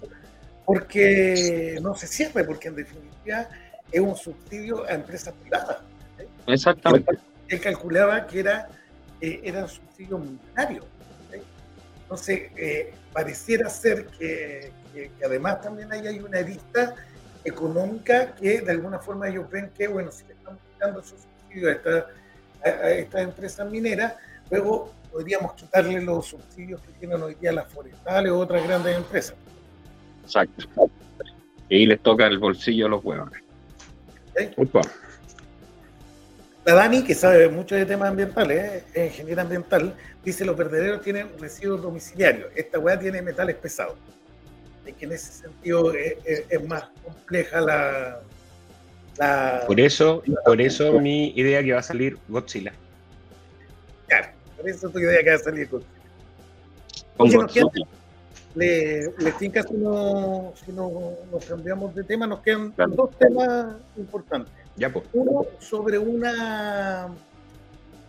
porque 0.64 1.78
no 1.82 1.94
se 1.94 2.06
cierre, 2.06 2.44
porque 2.44 2.68
en 2.68 2.76
definitiva 2.76 3.48
es 3.92 4.00
un 4.00 4.16
subsidio 4.16 4.84
a 4.86 4.92
empresas 4.92 5.34
privadas. 5.34 5.78
Exactamente. 6.46 7.18
Él 7.48 7.60
calculaba 7.60 8.26
que 8.26 8.40
era, 8.40 8.68
eh, 9.20 9.40
era 9.44 9.62
un 9.64 9.68
subsidio 9.68 10.18
millonario. 10.18 10.82
¿sí? 11.32 11.38
Entonces, 12.02 12.50
eh, 12.56 12.92
pareciera 13.12 13.68
ser 13.70 14.06
que, 14.06 14.72
que- 14.92 15.10
que 15.18 15.24
además 15.24 15.60
también 15.60 15.92
ahí 15.92 16.06
hay 16.06 16.18
una 16.20 16.38
arista 16.38 16.94
económica 17.44 18.34
que 18.34 18.60
de 18.60 18.70
alguna 18.70 18.98
forma 18.98 19.28
ellos 19.28 19.48
ven 19.50 19.70
que, 19.76 19.88
bueno, 19.88 20.10
si 20.12 20.24
le 20.26 20.34
estamos 20.34 20.60
quitando 20.72 21.00
esos 21.00 21.20
subsidios 21.22 21.68
a, 21.68 21.72
esta- 21.72 22.06
estas 22.90 23.22
empresas 23.22 23.70
mineras, 23.70 24.14
luego 24.50 24.92
podríamos 25.10 25.54
quitarle 25.54 26.00
los 26.02 26.26
subsidios 26.26 26.80
que 26.82 26.92
tienen 26.92 27.22
hoy 27.22 27.34
día 27.36 27.52
las 27.52 27.72
forestales 27.72 28.30
o 28.32 28.38
otras 28.38 28.62
grandes 28.66 28.96
empresas. 28.96 29.34
Exacto. 30.24 30.64
Y 31.68 31.86
les 31.86 32.00
toca 32.02 32.26
el 32.26 32.38
bolsillo 32.38 32.86
a 32.86 32.88
los 32.90 33.04
huevones. 33.04 33.42
Upa. 34.56 34.80
La 36.64 36.74
Dani, 36.74 37.02
que 37.02 37.14
sabe 37.14 37.48
mucho 37.48 37.74
de 37.74 37.86
temas 37.86 38.10
ambientales, 38.10 38.84
es 38.92 39.12
ingeniera 39.12 39.42
ambiental, 39.42 39.94
dice 40.22 40.44
los 40.44 40.56
verdaderos 40.56 41.00
tienen 41.00 41.28
residuos 41.38 41.80
domiciliarios. 41.82 42.48
Esta 42.54 42.78
weá 42.78 42.98
tiene 42.98 43.22
metales 43.22 43.56
pesados. 43.56 43.94
Y 44.86 44.92
que 44.92 45.06
en 45.06 45.12
ese 45.12 45.32
sentido 45.32 45.92
es, 45.94 46.14
es- 46.24 46.44
es 46.50 46.66
más 46.66 46.84
compleja 47.02 47.60
la, 47.62 48.20
la- 49.18 49.64
Por 49.66 49.80
eso, 49.80 50.22
por 50.44 50.60
eso 50.60 51.00
mi 51.00 51.28
idea 51.30 51.62
que 51.62 51.72
va 51.72 51.80
a 51.80 51.82
salir 51.82 52.18
Godzilla. 52.28 52.72
Claro, 54.06 54.28
por 54.56 54.68
eso 54.68 54.88
tu 54.90 54.98
idea 54.98 55.22
que 55.22 55.30
va 55.30 55.36
a 55.36 55.38
salir 55.38 55.68
Oye, 57.16 57.34
nos 57.36 57.42
Godzilla. 57.44 57.70
quedan- 57.72 57.88
le, 58.56 59.12
le 59.18 59.32
tinca 59.38 59.62
si, 59.62 59.74
no, 59.74 60.52
si 60.64 60.72
no 60.72 60.90
nos 61.30 61.44
cambiamos 61.46 61.94
de 61.94 62.02
tema, 62.04 62.26
nos 62.26 62.40
quedan 62.40 62.72
Claro. 62.72 62.90
dos 62.92 63.10
temas 63.18 63.76
importantes. 63.96 64.52
Ya, 64.76 64.92
pues. 64.92 65.04
Uno 65.12 65.46
sobre 65.58 65.98
una 65.98 67.08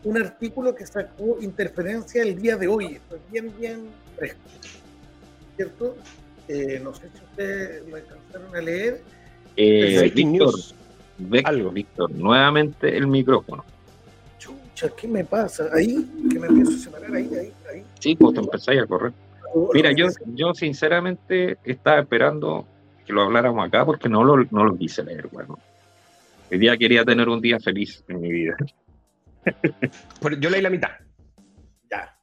un 0.03 0.17
artículo 0.17 0.73
que 0.73 0.85
sacó 0.85 1.37
Interferencia 1.41 2.23
el 2.23 2.41
día 2.41 2.57
de 2.57 2.67
hoy. 2.67 2.85
Esto 2.95 3.15
es 3.15 3.31
bien, 3.31 3.53
bien 3.59 3.87
fresco. 4.17 4.39
¿Cierto? 5.55 5.95
Eh, 6.47 6.81
no 6.83 6.93
sé 6.93 7.09
si 7.13 7.23
ustedes 7.23 7.87
lo 7.87 7.95
alcanzaron 7.95 8.55
a 8.55 8.61
leer. 8.61 9.01
Eh, 9.55 10.11
Víctor, 10.13 10.53
Algo. 11.43 11.71
Víctor, 11.71 12.11
nuevamente 12.11 12.97
el 12.97 13.07
micrófono. 13.07 13.63
Chucha, 14.39 14.89
¿qué 14.95 15.07
me 15.07 15.23
pasa? 15.23 15.69
Ahí, 15.73 16.09
que 16.31 16.39
me 16.39 16.47
empiezo 16.47 16.71
a 16.71 16.77
separar 16.77 17.13
ahí, 17.13 17.29
ahí, 17.37 17.53
ahí. 17.71 17.83
Sí, 17.99 18.15
pues 18.15 18.33
te 18.33 18.39
empezáis 18.39 18.81
a 18.81 18.87
correr. 18.87 19.13
Mira, 19.73 19.91
yo, 19.91 20.07
yo 20.33 20.53
sinceramente 20.53 21.57
estaba 21.63 21.99
esperando 21.99 22.65
que 23.05 23.13
lo 23.13 23.21
habláramos 23.21 23.67
acá 23.67 23.85
porque 23.85 24.07
no 24.07 24.23
lo, 24.23 24.45
no 24.49 24.63
lo 24.63 24.77
quise 24.77 25.03
leer, 25.03 25.27
bueno. 25.31 25.59
Hoy 26.51 26.59
día 26.59 26.77
quería 26.77 27.05
tener 27.05 27.29
un 27.29 27.41
día 27.41 27.59
feliz 27.59 28.03
en 28.09 28.19
mi 28.19 28.29
vida. 28.31 28.55
Yo 30.39 30.49
leí 30.49 30.61
la 30.61 30.69
mitad. 30.69 30.89
Ya. 31.89 32.17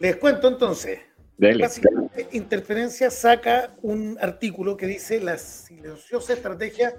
Les 0.00 0.16
cuento 0.16 0.48
entonces. 0.48 0.98
Dele. 1.38 1.62
Básicamente, 1.64 2.28
Interferencia 2.32 3.10
saca 3.10 3.70
un 3.82 4.18
artículo 4.20 4.76
que 4.76 4.86
dice 4.86 5.20
la 5.20 5.38
silenciosa 5.38 6.32
estrategia 6.32 6.94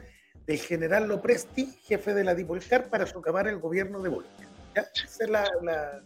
del 0.45 0.59
general 0.59 1.07
Lopresti, 1.07 1.65
jefe 1.83 2.13
de 2.13 2.23
la 2.23 2.33
Dipolcar, 2.33 2.89
para 2.89 3.05
socavar 3.05 3.47
el 3.47 3.57
gobierno 3.57 4.01
de 4.01 4.09
Bolivia. 4.09 4.47
¿Ya? 4.75 4.85
Esa 5.03 5.23
es 5.25 5.29
la, 5.29 5.45
la, 5.63 6.03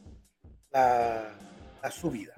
la- 0.72 1.36
la 1.84 1.92
subida. 1.92 2.34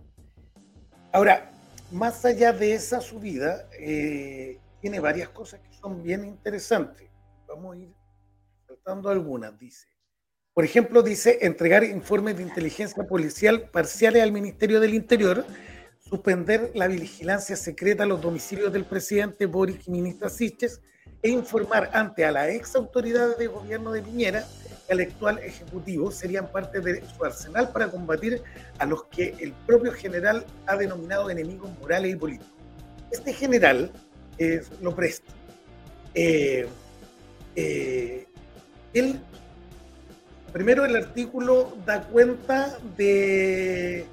Ahora, 1.11 1.51
más 1.91 2.26
allá 2.26 2.51
de 2.51 2.74
esa 2.74 2.99
subida, 3.01 3.67
eh, 3.80 4.57
tiene 4.82 4.99
varias 4.99 5.30
cosas 5.30 5.59
que 5.61 5.74
son 5.78 6.01
bien 6.01 6.26
interesantes. 6.26 7.09
Vamos 7.56 7.76
a 7.76 7.80
ir 7.80 7.93
saltando 8.66 9.10
algunas, 9.10 9.60
dice. 9.60 9.88
Por 10.56 10.66
ejemplo, 10.66 11.04
dice 11.04 11.38
entregar 11.41 11.84
informes 11.84 12.36
de 12.36 12.41
inteligencia 12.41 13.04
policial 13.04 13.70
parciales 13.70 14.24
al 14.24 14.32
Ministerio 14.32 14.80
del 14.80 14.95
Interior, 14.95 15.45
suspender 15.99 16.72
la 16.74 16.88
vigilancia 16.88 17.56
secreta 17.56 18.04
a 18.04 18.08
los 18.08 18.22
domicilios 18.22 18.74
del 18.74 18.86
presidente 18.86 19.45
Boric 19.45 19.88
y 19.88 19.91
ministra 19.91 20.30
Siches 20.30 20.82
e 21.22 21.30
informar 21.30 21.91
ante 21.93 22.26
a 22.26 22.32
las 22.32 22.49
ex 22.49 22.76
autoridades 22.76 23.38
de 23.38 23.45
gobierno 23.45 23.91
de 23.91 24.01
Piñera 24.01 24.43
que 24.88 24.93
al 24.93 25.01
actual 25.01 25.38
ejecutivo 25.38 26.10
serían 26.12 26.51
parte 26.51 26.80
de 26.82 27.04
su 27.08 27.24
arsenal 27.24 27.72
para 27.72 27.91
combatir 27.91 28.41
a 28.80 28.88
los 28.88 29.04
que 29.06 29.36
el 29.39 29.54
propio 29.68 29.91
general 29.91 30.43
ha 30.66 30.76
denominado 30.76 31.30
enemigos 31.30 31.70
morales 31.80 32.14
y 32.14 32.16
políticos. 32.16 32.51
Este 33.12 33.32
general 33.32 33.91
es 34.39 34.72
Lopresti. 34.82 35.32
Eh, 36.16 36.68
eh, 37.56 38.28
él 38.93 39.20
Primero, 40.54 40.86
el 40.86 40.95
artículo 40.95 41.76
da 41.84 42.04
cuenta 42.04 42.78
de, 42.95 44.06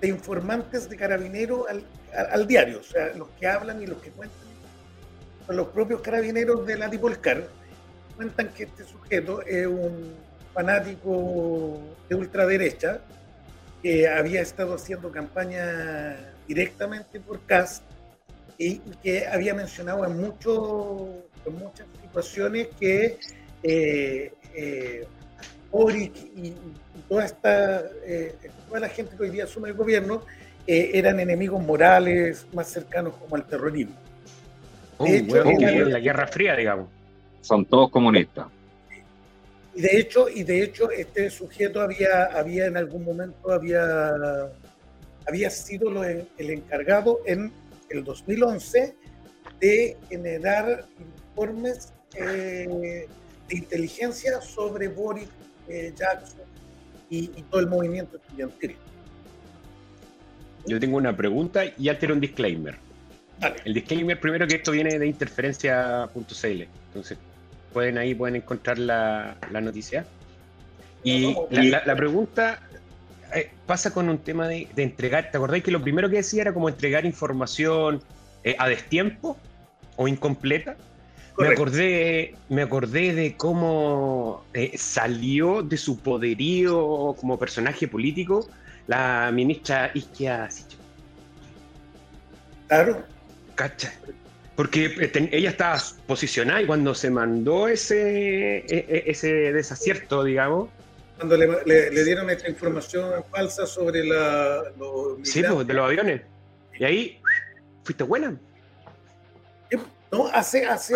informantes 0.00 0.88
de 0.88 0.96
carabineros 0.96 1.66
al, 2.32 2.46
diario, 2.46 2.80
o 2.80 2.82
sea, 2.82 3.12
los 3.14 3.28
que 3.38 3.46
hablan 3.46 3.82
y 3.82 3.86
los 3.86 4.00
que 4.00 4.10
cuentan 4.10 4.38
son 5.46 5.56
los 5.58 5.68
propios 5.68 6.00
carabineros 6.00 6.66
de 6.66 6.78
la 6.78 6.88
Dipolcar. 6.88 7.48
Cuentan 8.16 8.48
que 8.54 8.62
este 8.62 8.84
sujeto 8.84 9.42
es 9.42 9.66
un 9.66 10.14
fanático 10.54 11.78
de 12.08 12.14
ultraderecha 12.14 13.00
que 13.82 14.08
había 14.08 14.40
estado 14.40 14.76
haciendo 14.76 15.12
campaña 15.12 16.16
directamente 16.48 17.20
por 17.20 17.44
CAS 17.44 17.82
y 18.56 18.78
que 19.02 19.26
había 19.26 19.52
mencionado 19.52 20.06
en, 20.06 20.16
mucho, 20.16 21.26
en 21.44 21.58
muchas 21.58 21.86
situaciones 22.14 22.68
que 22.78 23.18
eh, 23.62 24.32
eh, 24.54 25.06
Boric 25.70 26.14
y, 26.36 26.48
y 26.48 26.54
toda 27.08 27.24
esta 27.24 27.82
eh, 28.04 28.34
toda 28.68 28.80
la 28.80 28.88
gente 28.88 29.16
que 29.16 29.22
hoy 29.24 29.30
día 29.30 29.44
asume 29.44 29.68
el 29.70 29.74
gobierno 29.74 30.22
eh, 30.66 30.92
eran 30.94 31.18
enemigos 31.18 31.62
morales 31.62 32.46
más 32.52 32.68
cercanos 32.68 33.14
como 33.16 33.34
al 33.36 33.44
terrorismo. 33.46 33.94
De 35.00 35.16
hecho, 35.18 35.34
era- 35.68 35.88
la 35.88 35.98
Guerra 35.98 36.26
Fría, 36.28 36.54
digamos. 36.56 36.88
Son 37.40 37.64
todos 37.66 37.90
comunistas. 37.90 38.46
Y 39.74 39.82
de 39.82 39.98
hecho, 39.98 40.28
y 40.28 40.44
de 40.44 40.62
hecho 40.62 40.90
este 40.90 41.28
sujeto 41.30 41.80
había, 41.80 42.26
había 42.26 42.66
en 42.66 42.76
algún 42.76 43.04
momento 43.04 43.52
había, 43.52 44.12
había 45.26 45.50
sido 45.50 45.90
lo- 45.90 46.04
el 46.04 46.26
encargado 46.38 47.18
en 47.26 47.52
el 47.90 48.04
2011 48.04 48.94
de 49.60 49.96
generar 50.08 50.84
informes 50.98 51.92
eh, 52.16 53.08
de 53.48 53.56
inteligencia 53.56 54.40
sobre 54.40 54.88
Boris 54.88 55.28
eh, 55.68 55.92
Jackson 55.96 56.40
y, 57.10 57.24
y 57.36 57.42
todo 57.50 57.60
el 57.60 57.66
movimiento 57.68 58.16
estudiantil. 58.16 58.76
Yo 60.66 60.80
tengo 60.80 60.96
una 60.96 61.14
pregunta 61.16 61.64
y 61.64 61.72
ya 61.78 61.98
quiero 61.98 62.14
un 62.14 62.20
disclaimer. 62.20 62.76
Dale. 63.38 63.56
El 63.64 63.74
disclaimer 63.74 64.18
primero 64.18 64.46
que 64.46 64.56
esto 64.56 64.72
viene 64.72 64.98
de 64.98 65.06
interferencia.cl. 65.06 66.62
Entonces, 66.88 67.18
pueden 67.72 67.98
ahí 67.98 68.14
pueden 68.14 68.36
encontrar 68.36 68.78
la, 68.78 69.36
la 69.50 69.60
noticia. 69.60 70.06
Y 71.02 71.34
la, 71.50 71.62
la- 71.64 71.82
la 71.84 71.96
pregunta 71.96 72.60
eh, 73.34 73.50
pasa 73.66 73.92
con 73.92 74.08
un 74.08 74.18
tema 74.18 74.48
de, 74.48 74.68
de 74.74 74.82
entregar. 74.84 75.30
¿Te 75.30 75.36
acordáis 75.36 75.62
que 75.62 75.70
lo 75.70 75.82
primero 75.82 76.08
que 76.08 76.16
decía 76.16 76.42
era 76.42 76.54
como 76.54 76.68
entregar 76.70 77.04
información 77.04 78.00
eh, 78.42 78.56
a 78.58 78.68
destiempo 78.68 79.36
o 79.96 80.08
incompleta? 80.08 80.76
Me 81.38 81.48
acordé, 81.48 82.34
me 82.48 82.62
acordé 82.62 83.12
de 83.12 83.36
cómo 83.36 84.44
eh, 84.54 84.72
salió 84.78 85.62
de 85.62 85.76
su 85.76 85.98
poderío 85.98 87.14
como 87.18 87.38
personaje 87.38 87.88
político 87.88 88.48
la 88.86 89.30
ministra 89.32 89.90
Isquia 89.94 90.48
Sichel. 90.50 90.78
Claro, 92.68 93.02
¿Cacha? 93.56 93.92
Porque 94.54 94.84
eh, 94.86 95.28
ella 95.32 95.50
estaba 95.50 95.78
posicionada 96.06 96.62
y 96.62 96.66
cuando 96.66 96.94
se 96.94 97.10
mandó 97.10 97.66
ese, 97.66 98.58
e- 98.58 98.64
e- 98.68 99.04
ese 99.06 99.52
desacierto, 99.52 100.22
digamos, 100.22 100.68
cuando 101.16 101.36
le, 101.36 101.46
le- 101.66 101.90
le 101.90 102.04
dieron 102.04 102.30
esta 102.30 102.48
información 102.48 103.24
falsa 103.30 103.66
sobre 103.66 104.04
la, 104.04 104.62
los 104.78 105.18
sí, 105.28 105.42
pues, 105.48 105.66
de 105.66 105.74
los 105.74 105.84
aviones. 105.86 106.22
Y 106.78 106.84
ahí, 106.84 107.20
fuiste 107.84 108.04
buena. 108.04 108.36
No, 110.16 110.26
hace, 110.28 110.64
hace 110.66 110.94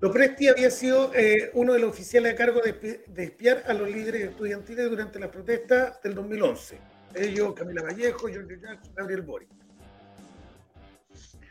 Lopresti 0.00 0.48
había 0.48 0.70
sido 0.70 1.12
eh, 1.14 1.50
uno 1.54 1.72
de 1.72 1.80
los 1.80 1.90
oficiales 1.90 2.32
a 2.32 2.36
cargo 2.36 2.60
de, 2.60 3.02
de 3.06 3.24
espiar 3.24 3.64
a 3.66 3.74
los 3.74 3.90
líderes 3.90 4.22
estudiantiles 4.30 4.88
durante 4.88 5.18
las 5.18 5.28
protestas 5.28 6.00
del 6.02 6.14
2011. 6.14 6.78
Ellos, 7.16 7.52
Camila 7.54 7.82
Vallejo, 7.82 8.28
Giorgio 8.28 8.56
Jackson, 8.60 8.94
Gabriel 8.94 9.22
Boric. 9.22 9.48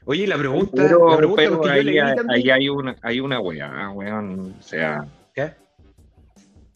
Oye, 0.06 0.26
la 0.26 0.38
pregunta, 0.38 0.72
Pero, 0.82 1.10
la 1.10 1.18
pregunta 1.18 1.42
pero 1.44 1.66
ahí, 1.66 1.98
también- 1.98 2.32
ahí 2.32 2.50
hay 2.50 2.70
una, 2.70 2.96
hay 3.02 3.20
una 3.20 3.42
weá, 3.42 3.90
weón. 3.90 4.56
O 4.58 4.62
sea, 4.62 5.06
¿Qué? 5.34 5.52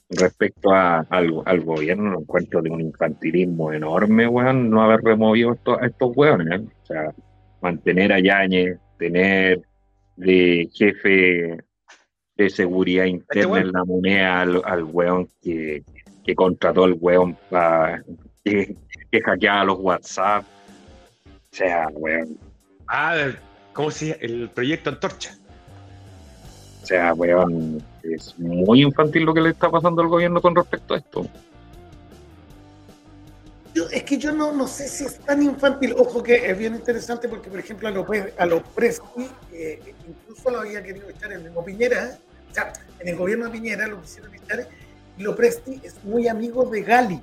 respecto 0.09 0.73
a, 0.73 1.05
al, 1.09 1.41
al 1.45 1.61
gobierno, 1.61 2.11
lo 2.11 2.19
encuentro 2.19 2.61
de 2.61 2.69
un 2.69 2.81
infantilismo 2.81 3.72
enorme, 3.72 4.27
weón, 4.27 4.69
no 4.69 4.81
haber 4.84 4.99
removido 4.99 5.53
esto- 5.53 5.80
a 5.81 5.85
estos 5.88 6.11
weones. 6.18 6.59
¿eh? 6.59 6.65
O 6.84 6.85
sea, 6.85 7.13
mantener 7.61 8.11
a 8.13 8.19
Yañez, 8.19 8.77
tener 8.97 9.61
de 10.15 10.69
jefe 10.73 11.57
de 12.35 12.49
seguridad 12.49 13.05
interna 13.05 13.51
weón. 13.53 13.65
en 13.67 13.71
la 13.71 13.85
moneda 13.85 14.41
al, 14.41 14.61
al 14.65 14.83
weón 14.83 15.29
que, 15.41 15.83
que 16.23 16.35
contrató 16.35 16.83
al 16.85 16.93
weón 16.99 17.38
pa- 17.49 18.01
que, 18.43 18.75
que 19.11 19.21
hackeaba 19.21 19.63
los 19.65 19.79
WhatsApp. 19.79 20.43
O 21.25 21.55
sea, 21.55 21.88
weón. 21.93 22.38
Ah, 22.88 23.27
¿cómo 23.73 23.91
se 23.91 24.07
llama? 24.07 24.17
El 24.21 24.49
proyecto 24.49 24.89
Antorcha. 24.89 25.35
O 26.81 26.85
sea, 26.85 27.13
weón, 27.13 27.81
es 28.03 28.38
muy 28.39 28.81
infantil 28.81 29.23
lo 29.23 29.33
que 29.33 29.41
le 29.41 29.49
está 29.49 29.69
pasando 29.69 30.01
al 30.01 30.07
gobierno 30.07 30.41
con 30.41 30.55
respecto 30.55 30.95
a 30.95 30.97
esto. 30.97 31.27
Yo- 33.73 33.88
es 33.89 34.03
que 34.03 34.18
yo 34.18 34.31
no, 34.34 34.52
no 34.52 34.68
sé 34.68 34.88
si 34.88 35.06
es 35.06 35.19
tan 35.19 35.41
infantil. 35.41 35.93
Ojo 35.98 36.22
que 36.22 36.49
es 36.49 36.57
bien 36.57 36.76
interesante 36.76 37.27
porque, 37.30 37.49
por 37.49 37.60
ejemplo, 37.60 37.88
a 37.88 37.91
los, 37.91 38.06
a 38.38 38.45
los 38.45 38.61
Presti 38.76 39.27
eh, 39.53 39.93
incluso 40.07 40.49
lo 40.52 40.60
había 40.61 40.84
querido 40.84 41.10
echar 41.10 41.31
el 41.31 41.43
mismo 41.43 41.64
Piñera. 41.64 42.18
O 42.49 42.53
sea, 42.53 42.73
en 42.99 43.07
el 43.07 43.15
gobierno 43.15 43.45
de 43.45 43.52
Piñera 43.52 43.88
lo 43.88 44.02
quisieron 44.02 44.34
echar 44.35 44.68
y 45.18 45.23
lo 45.23 45.35
Presti 45.35 45.80
es 45.84 46.03
muy 46.03 46.27
amigo 46.27 46.65
de 46.65 46.81
Gali. 46.81 47.22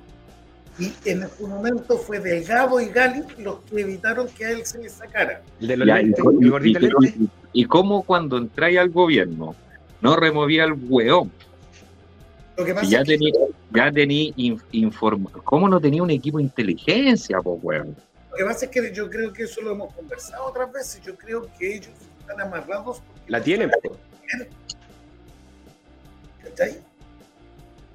Y 0.79 0.93
en 1.05 1.27
su 1.37 1.45
momento 1.45 1.97
fue 1.97 2.19
Delgado 2.19 2.79
y 2.79 2.85
Gali 2.87 3.23
los 3.39 3.59
que 3.63 3.81
evitaron 3.81 4.27
que 4.29 4.45
a 4.45 4.51
él 4.51 4.65
se 4.65 4.79
le 4.79 4.89
sacara. 4.89 5.41
El 5.59 5.67
de 5.67 5.77
los 5.77 5.87
Ya, 5.87 5.99
y, 5.99 6.03
lentes, 6.05 6.23
el 6.25 6.45
y- 6.45 6.49
gordito 6.49 6.79
y- 7.03 7.07
y- 7.07 7.29
y 7.61 7.65
cómo 7.65 8.03
cuando 8.03 8.37
entráis 8.37 8.79
al 8.79 8.89
gobierno 8.89 9.55
no 10.01 10.15
removía 10.15 10.63
al 10.63 10.73
weón. 10.73 11.31
Lo 12.59 12.65
que 12.65 12.73
pasa 12.73 12.85
Si 12.85 12.91
ya 12.91 12.99
es 12.99 13.07
que 13.07 13.13
tenía, 13.17 13.33
ya 13.73 13.91
tenía 13.91 14.33
in- 14.35 14.61
informa- 14.73 15.31
¿Cómo 15.45 15.69
no 15.69 15.79
tenía 15.79 16.03
un 16.03 16.09
equipo 16.09 16.37
de 16.39 16.43
inteligencia, 16.43 17.39
pues 17.41 17.57
weón? 17.63 17.95
Lo 18.31 18.35
que 18.37 18.43
pasa 18.43 18.65
es 18.65 18.71
que 18.71 18.93
yo 18.93 19.09
creo 19.09 19.31
que 19.31 19.43
eso 19.43 19.61
lo 19.61 19.71
hemos 19.71 19.93
conversado 19.93 20.45
otras 20.45 20.71
veces. 20.71 21.01
Yo 21.01 21.15
creo 21.15 21.47
que 21.57 21.75
ellos 21.77 21.89
están 22.19 22.41
amarrados. 22.41 22.99
porque 22.99 23.31
La 23.31 23.41
tienen, 23.41 23.71
po. 23.81 23.95
¿Cachai? 26.43 26.79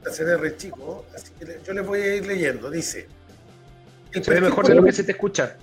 La 0.03 0.13
serie 0.13 0.37
re 0.37 0.57
chico, 0.57 1.05
así 1.15 1.31
que 1.39 1.45
le- 1.45 1.61
yo 1.65 1.73
les 1.73 1.87
voy 1.87 2.01
a 2.01 2.17
ir 2.17 2.27
leyendo. 2.27 2.71
Dice: 2.71 3.07
Se 4.13 4.21
ve 4.31 4.41
mejor 4.41 4.67
de 4.67 4.75
lo 4.75 4.85
que 4.85 4.93
se 4.93 5.05
te 5.05 5.13
escucha. 5.13 5.57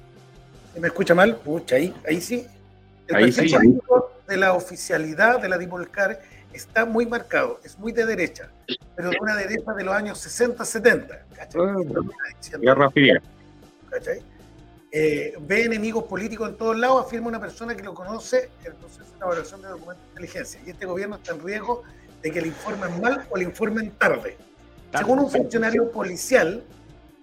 ¿Me 0.80 0.88
escucha 0.88 1.14
mal? 1.14 1.36
Pucha, 1.38 1.76
ahí, 1.76 1.94
ahí 2.08 2.22
sí. 2.22 2.46
El 3.08 3.16
Ahí 3.16 3.32
sí. 3.32 3.54
de 4.28 4.38
la 4.38 4.54
oficialidad 4.54 5.42
de 5.42 5.50
la 5.50 5.58
Dipolcar 5.58 6.22
está 6.54 6.86
muy 6.86 7.06
marcado, 7.06 7.60
es 7.64 7.78
muy 7.78 7.92
de 7.92 8.06
derecha, 8.06 8.50
pero 8.96 9.10
de 9.10 9.18
una 9.20 9.36
derecha 9.36 9.74
de 9.74 9.84
los 9.84 9.94
años 9.94 10.26
60-70. 10.26 11.08
¿cachai? 11.36 11.40
Ah, 11.40 11.46
Esto 11.46 11.58
lo 11.66 11.82
está 11.82 12.38
diciendo. 12.38 12.68
Guerra 12.68 12.90
Fría. 12.90 13.22
¿cachai? 13.90 14.22
Eh, 14.94 15.36
ve 15.40 15.64
enemigos 15.64 16.04
políticos 16.04 16.50
en 16.50 16.58
todos 16.58 16.78
lados, 16.78 17.06
afirma 17.06 17.30
una 17.30 17.40
persona 17.40 17.76
que 17.76 17.84
lo 17.84 17.94
conoce 17.94 18.50
el 18.66 18.74
proceso 18.74 19.06
de 19.10 19.16
elaboración 19.18 19.62
de 19.62 19.70
documentos 19.70 20.04
de 20.04 20.10
inteligencia. 20.10 20.62
Y 20.66 20.70
este 20.72 20.86
gobierno 20.86 21.16
está 21.16 21.34
en 21.34 21.44
riesgo 21.44 21.84
de 22.22 22.32
que 22.32 22.42
le 22.42 22.48
informen 22.48 23.00
mal 23.02 23.26
o 23.30 23.38
le 23.38 23.46
informen 23.46 23.92
tarde. 23.92 24.38
Según 24.94 25.20
un 25.20 25.32
funcionario 25.32 25.90
policial, 25.92 26.62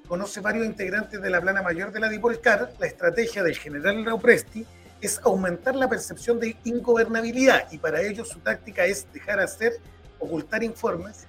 conoce 0.07 0.41
varios 0.41 0.65
integrantes 0.65 1.21
de 1.21 1.29
la 1.31 1.41
plana 1.43 1.61
mayor 1.61 1.93
de 1.93 2.01
la 2.01 2.09
Dipolcar, 2.09 2.73
la 2.79 2.87
estrategia 2.87 3.43
del 3.43 3.57
general 3.57 4.03
Raupresti 4.05 4.67
es 5.01 5.21
aumentar 5.25 5.77
la 5.77 5.89
percepción 5.89 6.41
de 6.41 6.57
ingobernabilidad 6.65 7.71
y 7.71 7.79
para 7.79 8.03
ello 8.03 8.25
su 8.25 8.39
táctica 8.41 8.85
es 8.85 9.07
dejar 9.13 9.41
hacer, 9.41 9.75
ocultar 10.19 10.63
informes, 10.63 11.27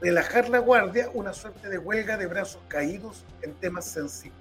relajar 0.00 0.48
la 0.48 0.58
guardia, 0.58 1.08
una 1.14 1.32
suerte 1.32 1.68
de 1.68 1.78
huelga 1.78 2.16
de 2.16 2.26
brazos 2.26 2.60
caídos 2.68 3.24
en 3.42 3.52
temas 3.54 3.84
sensibles. 3.84 4.38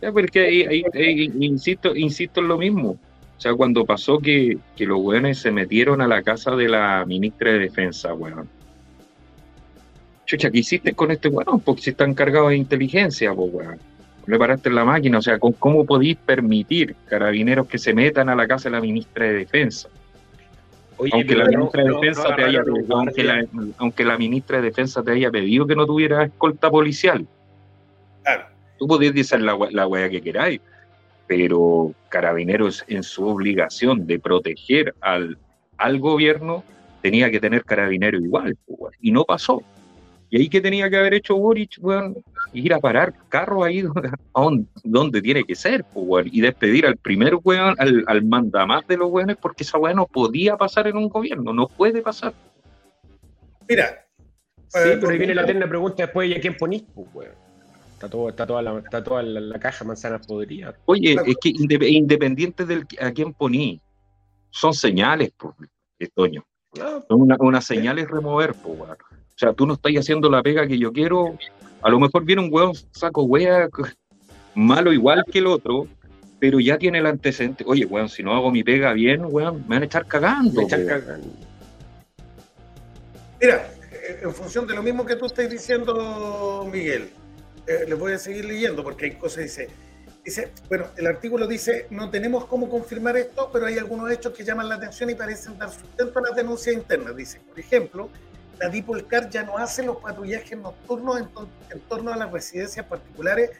Ya, 0.00 0.12
pero 0.12 0.26
es 0.26 0.30
que 0.30 0.40
ahí- 0.94 1.32
insisto, 1.40 1.94
insisto 1.96 2.40
en 2.40 2.48
lo 2.48 2.56
mismo. 2.56 2.90
O 3.36 3.40
sea, 3.40 3.54
cuando 3.54 3.84
pasó 3.84 4.18
que, 4.18 4.58
que 4.76 4.86
los 4.86 4.98
weones 5.00 5.38
se 5.38 5.50
metieron 5.50 6.00
a 6.00 6.08
la 6.08 6.22
casa 6.22 6.52
de 6.52 6.68
la 6.68 7.04
ministra 7.06 7.52
de 7.52 7.58
Defensa, 7.60 8.14
weón. 8.14 8.48
Chucha, 10.26 10.50
¿qué 10.50 10.58
hiciste 10.58 10.92
con 10.92 11.10
este 11.10 11.28
weón? 11.28 11.60
Porque 11.60 11.82
si 11.82 11.90
están 11.90 12.14
de 12.48 12.56
inteligencia, 12.56 13.32
pues 13.34 13.52
weón. 13.52 13.78
Le 14.28 14.38
paraste 14.38 14.68
en 14.68 14.74
la 14.74 14.84
máquina, 14.84 15.18
o 15.18 15.22
sea, 15.22 15.38
¿cómo, 15.38 15.54
cómo 15.58 15.86
podéis 15.86 16.16
permitir 16.18 16.94
carabineros 17.06 17.66
que 17.66 17.78
se 17.78 17.94
metan 17.94 18.28
a 18.28 18.36
la 18.36 18.46
casa 18.46 18.68
de 18.68 18.74
la 18.76 18.80
ministra 18.82 19.24
de 19.24 19.32
Defensa? 19.32 19.88
Oye, 20.98 21.12
aunque 21.14 21.34
la 21.34 21.44
no- 21.44 21.50
ministra 21.50 21.82
de 21.82 21.90
Defensa 21.90 22.28
no 22.28 22.36
te 22.36 22.44
haya, 22.44 22.58
agarraron 22.60 22.74
un 22.84 22.92
aunque 22.92 23.24
guardia. 23.24 23.48
la, 23.52 23.66
aunque 23.78 24.04
la 24.04 24.18
ministra 24.18 24.58
de 24.58 24.64
Defensa 24.64 25.02
te 25.02 25.12
haya 25.12 25.30
pedido 25.30 25.66
que 25.66 25.74
no 25.74 25.86
tuviera 25.86 26.24
escolta 26.24 26.70
policial. 26.70 27.26
Claro. 28.22 28.46
Tú 28.78 28.86
podés 28.86 29.14
decir 29.14 29.40
la, 29.40 29.56
la 29.70 30.10
que 30.10 30.20
queráis, 30.20 30.60
pero 31.26 31.94
Carabineros 32.10 32.84
en 32.86 33.02
su 33.04 33.26
obligación 33.26 34.06
de 34.06 34.18
proteger 34.18 34.94
al, 35.00 35.38
al 35.78 35.98
gobierno 36.00 36.64
tenía 37.00 37.30
que 37.30 37.40
tener 37.40 37.64
Carabinero 37.64 38.18
igual, 38.18 38.58
pues, 38.66 38.94
y 39.00 39.10
no 39.10 39.24
pasó. 39.24 39.62
Y 40.30 40.38
ahí 40.38 40.48
que 40.48 40.60
tenía 40.60 40.90
que 40.90 40.96
haber 40.96 41.14
hecho 41.14 41.36
Boric, 41.36 41.78
weón, 41.80 42.16
ir 42.52 42.74
a 42.74 42.80
parar 42.80 43.14
carro 43.28 43.64
ahí 43.64 43.80
donde, 43.82 44.08
a 44.34 44.40
donde, 44.42 44.66
donde 44.84 45.22
tiene 45.22 45.44
que 45.44 45.54
ser, 45.54 45.84
pues, 45.84 46.06
weón, 46.06 46.28
y 46.30 46.40
despedir 46.40 46.86
al 46.86 46.96
primer 46.96 47.34
weón, 47.42 47.74
al, 47.78 48.04
al 48.06 48.24
mandamás 48.24 48.86
de 48.86 48.96
los 48.98 49.10
weones, 49.10 49.36
porque 49.40 49.62
esa 49.62 49.78
weá 49.78 49.94
no 49.94 50.06
podía 50.06 50.56
pasar 50.56 50.86
en 50.86 50.96
un 50.96 51.08
gobierno, 51.08 51.52
no 51.52 51.66
puede 51.66 52.02
pasar. 52.02 52.34
Mira, 53.68 54.04
Sí, 54.70 54.80
pero 55.00 55.08
ahí 55.08 55.16
viene 55.16 55.34
la 55.34 55.42
eterna 55.44 55.66
pregunta 55.66 56.02
después, 56.02 56.28
¿y 56.28 56.34
a 56.34 56.40
quién 56.40 56.54
ponís? 56.54 56.82
Pues, 56.94 57.08
weón. 57.14 57.32
Está, 57.94 58.08
todo, 58.10 58.28
está 58.28 58.46
toda, 58.46 58.60
la, 58.62 58.78
está 58.78 59.02
toda 59.02 59.22
la, 59.22 59.40
la 59.40 59.58
caja 59.58 59.82
manzanas 59.84 60.26
podridas. 60.26 60.74
Oye, 60.84 61.14
es 61.26 61.36
que 61.40 61.48
inde- 61.48 61.88
independiente 61.88 62.66
de 62.66 62.84
a 63.00 63.10
quién 63.10 63.32
poní, 63.32 63.80
son 64.50 64.74
señales, 64.74 65.32
pues, 65.38 65.54
Toño. 66.14 66.44
Son 66.74 67.02
Una, 67.08 67.36
una 67.40 67.60
señal 67.62 67.98
es 67.98 68.08
remover, 68.08 68.52
pues, 68.62 68.78
weón. 68.78 68.96
O 69.38 69.40
sea, 69.40 69.52
tú 69.52 69.68
no 69.68 69.74
estás 69.74 69.92
haciendo 69.96 70.28
la 70.28 70.42
pega 70.42 70.66
que 70.66 70.76
yo 70.76 70.92
quiero. 70.92 71.38
A 71.80 71.90
lo 71.90 72.00
mejor 72.00 72.24
viene 72.24 72.42
un 72.42 72.52
weón 72.52 72.72
saco 72.90 73.22
wea 73.22 73.68
malo 74.56 74.92
igual 74.92 75.22
que 75.30 75.38
el 75.38 75.46
otro, 75.46 75.86
pero 76.40 76.58
ya 76.58 76.76
tiene 76.76 76.98
el 76.98 77.06
antecedente. 77.06 77.62
Oye, 77.64 77.86
weón, 77.86 78.08
si 78.08 78.24
no 78.24 78.34
hago 78.34 78.50
mi 78.50 78.64
pega 78.64 78.92
bien, 78.94 79.22
weón, 79.26 79.62
me 79.68 79.76
van 79.76 79.82
a 79.82 79.86
echar 79.86 80.08
cagando. 80.08 80.62
weón. 80.62 80.86
cagando. 80.86 81.28
Mira, 83.40 83.70
eh, 83.92 84.20
en 84.22 84.34
función 84.34 84.66
de 84.66 84.74
lo 84.74 84.82
mismo 84.82 85.06
que 85.06 85.14
tú 85.14 85.26
estás 85.26 85.48
diciendo, 85.48 86.68
Miguel, 86.72 87.08
eh, 87.68 87.84
les 87.88 87.96
voy 87.96 88.14
a 88.14 88.18
seguir 88.18 88.44
leyendo 88.44 88.82
porque 88.82 89.04
hay 89.04 89.12
cosas, 89.12 89.44
dice, 89.44 89.68
dice, 90.24 90.50
bueno, 90.68 90.86
el 90.96 91.06
artículo 91.06 91.46
dice, 91.46 91.86
no 91.90 92.10
tenemos 92.10 92.46
cómo 92.46 92.68
confirmar 92.68 93.16
esto, 93.16 93.50
pero 93.52 93.66
hay 93.66 93.78
algunos 93.78 94.10
hechos 94.10 94.32
que 94.32 94.42
llaman 94.42 94.68
la 94.68 94.74
atención 94.74 95.08
y 95.10 95.14
parecen 95.14 95.56
dar 95.56 95.70
sustento 95.70 96.18
a 96.18 96.22
las 96.22 96.34
denuncias 96.34 96.74
internas. 96.74 97.14
Dice, 97.14 97.38
por 97.48 97.60
ejemplo, 97.60 98.10
la 98.60 98.68
Dipolcar 98.68 99.30
ya 99.30 99.42
no 99.42 99.56
hace 99.58 99.82
los 99.84 99.98
patrullajes 99.98 100.58
nocturnos 100.58 101.20
en, 101.20 101.28
to- 101.28 101.48
en 101.70 101.80
torno 101.80 102.12
a 102.12 102.16
las 102.16 102.30
residencias 102.30 102.84
particulares 102.86 103.50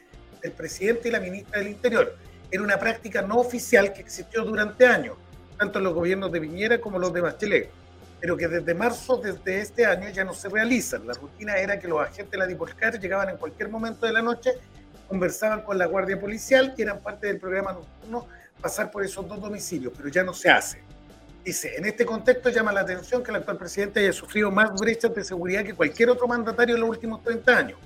del 0.41 0.51
presidente 0.51 1.07
y 1.09 1.11
la 1.11 1.19
ministra 1.19 1.59
del 1.59 1.69
Interior. 1.69 2.15
Era 2.51 2.63
una 2.63 2.77
práctica 2.77 3.21
no 3.21 3.37
oficial 3.37 3.93
que 3.93 4.01
existió 4.01 4.43
durante 4.43 4.85
años, 4.85 5.15
tanto 5.57 5.77
en 5.79 5.85
los 5.85 5.93
gobiernos 5.93 6.31
de 6.31 6.41
Piñera 6.41 6.79
como 6.81 6.99
los 6.99 7.13
de 7.13 7.21
Bachelet 7.21 7.71
pero 8.21 8.35
que 8.35 8.49
desde 8.49 8.73
marzo 8.73 9.15
desde 9.15 9.61
este 9.61 9.85
año 9.85 10.09
ya 10.09 10.25
no 10.25 10.33
se 10.33 10.49
realizan. 10.49 11.07
La 11.07 11.13
rutina 11.13 11.55
era 11.55 11.79
que 11.79 11.87
los 11.87 12.01
agentes 12.01 12.31
de 12.31 12.37
la 12.37 12.47
Dipolcar 12.47 12.99
llegaban 12.99 13.29
en 13.29 13.37
cualquier 13.37 13.69
momento 13.69 14.05
de 14.05 14.11
la 14.11 14.21
noche, 14.21 14.51
conversaban 15.07 15.61
con 15.61 15.77
la 15.77 15.85
guardia 15.85 16.19
policial 16.19 16.73
y 16.75 16.81
eran 16.81 16.99
parte 16.99 17.27
del 17.27 17.39
programa 17.39 17.71
nocturno 17.71 18.27
pasar 18.61 18.91
por 18.91 19.05
esos 19.05 19.25
dos 19.25 19.39
domicilios, 19.39 19.93
pero 19.95 20.09
ya 20.09 20.21
no 20.25 20.33
se 20.33 20.49
hace. 20.49 20.83
Dice, 21.43 21.77
en 21.77 21.85
este 21.85 22.05
contexto 22.05 22.49
llama 22.49 22.71
la 22.73 22.81
atención 22.81 23.23
que 23.23 23.31
el 23.31 23.37
actual 23.37 23.57
presidente 23.57 24.01
haya 24.01 24.13
sufrido 24.13 24.51
más 24.51 24.71
brechas 24.79 25.13
de 25.15 25.23
seguridad 25.23 25.63
que 25.63 25.73
cualquier 25.73 26.09
otro 26.09 26.27
mandatario 26.27 26.75
en 26.75 26.81
los 26.81 26.89
últimos 26.89 27.23
30 27.23 27.57
años. 27.57 27.79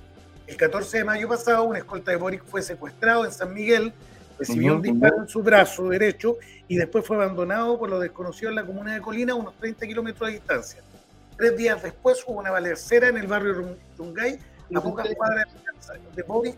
El 0.46 0.56
14 0.56 0.98
de 0.98 1.04
mayo 1.04 1.28
pasado, 1.28 1.64
una 1.64 1.78
escolta 1.78 2.10
de 2.10 2.16
Boric 2.18 2.44
fue 2.44 2.60
secuestrado 2.60 3.24
en 3.24 3.32
San 3.32 3.54
Miguel, 3.54 3.92
recibió 4.38 4.74
un 4.74 4.82
disparo 4.82 5.22
en 5.22 5.28
su 5.28 5.42
brazo 5.42 5.88
derecho 5.88 6.36
y 6.68 6.76
después 6.76 7.06
fue 7.06 7.16
abandonado 7.16 7.78
por 7.78 7.88
los 7.88 8.02
desconocidos 8.02 8.50
en 8.50 8.56
la 8.56 8.66
comuna 8.66 8.94
de 8.94 9.00
Colina, 9.00 9.32
a 9.32 9.36
unos 9.36 9.56
30 9.56 9.86
kilómetros 9.86 10.28
de 10.28 10.34
distancia. 10.34 10.82
Tres 11.36 11.56
días 11.56 11.82
después 11.82 12.22
hubo 12.26 12.40
una 12.40 12.50
balacera 12.50 13.08
en 13.08 13.16
el 13.16 13.26
barrio 13.26 13.76
Rungay, 13.96 14.38
a 14.74 14.80
pocas 14.80 15.08
cuadras 15.14 15.46
de 16.14 16.22
Boric, 16.24 16.56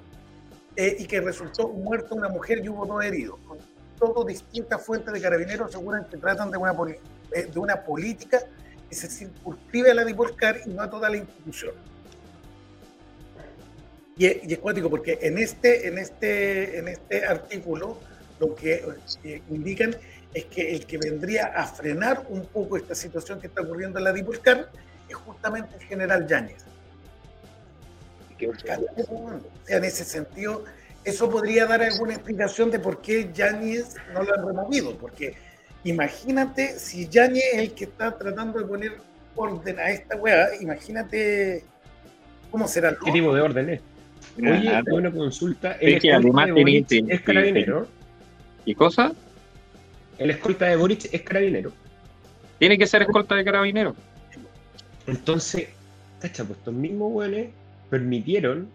eh, 0.74 0.96
y 0.98 1.06
que 1.06 1.20
resultó 1.20 1.68
muerta 1.68 2.14
una 2.14 2.28
mujer 2.28 2.64
y 2.64 2.68
hubo 2.68 2.84
dos 2.86 3.04
heridos. 3.04 3.38
Todo, 3.98 4.24
distintas 4.24 4.84
fuentes 4.84 5.12
de 5.12 5.20
carabineros 5.20 5.68
aseguran 5.70 6.04
que 6.04 6.16
tratan 6.16 6.50
de 6.50 6.58
una, 6.58 6.74
eh, 7.32 7.48
de 7.52 7.58
una 7.58 7.82
política 7.82 8.40
que 8.88 8.94
se 8.94 9.08
circunscribe 9.08 9.90
a 9.90 9.94
la 9.94 10.04
Dipolcar 10.04 10.60
y 10.66 10.70
no 10.70 10.82
a 10.82 10.90
toda 10.90 11.08
la 11.08 11.16
institución. 11.16 11.74
Y 14.16 14.26
es, 14.26 14.48
y 14.48 14.52
es 14.52 14.58
cuático 14.58 14.88
porque 14.88 15.18
en 15.22 15.38
este, 15.38 15.88
en, 15.88 15.98
este, 15.98 16.78
en 16.78 16.88
este 16.88 17.24
artículo 17.24 17.98
lo 18.38 18.54
que 18.54 18.84
eh, 19.24 19.42
indican 19.50 19.96
es 20.34 20.44
que 20.46 20.74
el 20.74 20.86
que 20.86 20.98
vendría 20.98 21.46
a 21.46 21.66
frenar 21.66 22.26
un 22.28 22.44
poco 22.46 22.76
esta 22.76 22.94
situación 22.94 23.40
que 23.40 23.46
está 23.46 23.62
ocurriendo 23.62 23.98
en 23.98 24.04
la 24.04 24.12
Dipolcar 24.12 24.70
es 25.08 25.14
justamente 25.14 25.76
el 25.76 25.82
general 25.82 26.26
Yáñez. 26.26 26.64
O 28.46 28.58
sea, 28.58 28.78
en 29.68 29.84
ese 29.84 30.04
sentido, 30.04 30.64
eso 31.06 31.30
podría 31.30 31.64
dar 31.66 31.82
alguna 31.82 32.14
explicación 32.14 32.70
de 32.70 32.78
por 32.80 33.00
qué 33.00 33.30
Yáñez 33.32 33.94
no 34.12 34.22
lo 34.22 34.34
han 34.34 34.46
removido, 34.46 34.96
porque 34.98 35.34
imagínate 35.84 36.78
si 36.78 37.08
Yáñez 37.08 37.44
es 37.54 37.58
el 37.60 37.72
que 37.72 37.84
está 37.84 38.16
tratando 38.18 38.58
de 38.58 38.64
poner 38.66 38.92
orden 39.36 39.78
a 39.78 39.90
esta 39.90 40.16
weá, 40.16 40.48
imagínate 40.60 41.62
cómo 42.50 42.66
será 42.66 42.88
el 42.90 42.98
¿Qué 42.98 43.12
tipo 43.12 43.34
de 43.34 43.40
orden 43.40 43.70
es? 43.70 43.80
Oye, 44.38 44.60
Claro. 44.62 44.94
una 44.96 45.10
consulta. 45.10 45.72
Es 45.72 45.94
El 45.94 46.00
que 46.00 46.08
escolta 46.10 46.42
además 46.42 46.50
Boric 46.50 46.86
tiene- 46.86 47.14
es 47.14 47.20
carabinero. 47.22 47.86
¿Y 48.64 48.74
cosa? 48.74 49.12
El 50.18 50.30
escolta 50.30 50.66
de 50.66 50.76
Boric 50.76 51.08
es 51.12 51.22
carabinero. 51.22 51.72
Tiene 52.58 52.76
que 52.78 52.86
ser 52.86 53.02
escolta 53.02 53.34
de 53.36 53.44
carabineros. 53.44 53.94
Entonces, 55.06 55.68
cacha, 56.20 56.44
pues 56.44 56.58
estos 56.58 56.74
mismos 56.74 57.12
weones 57.12 57.48
permitieron 57.90 58.68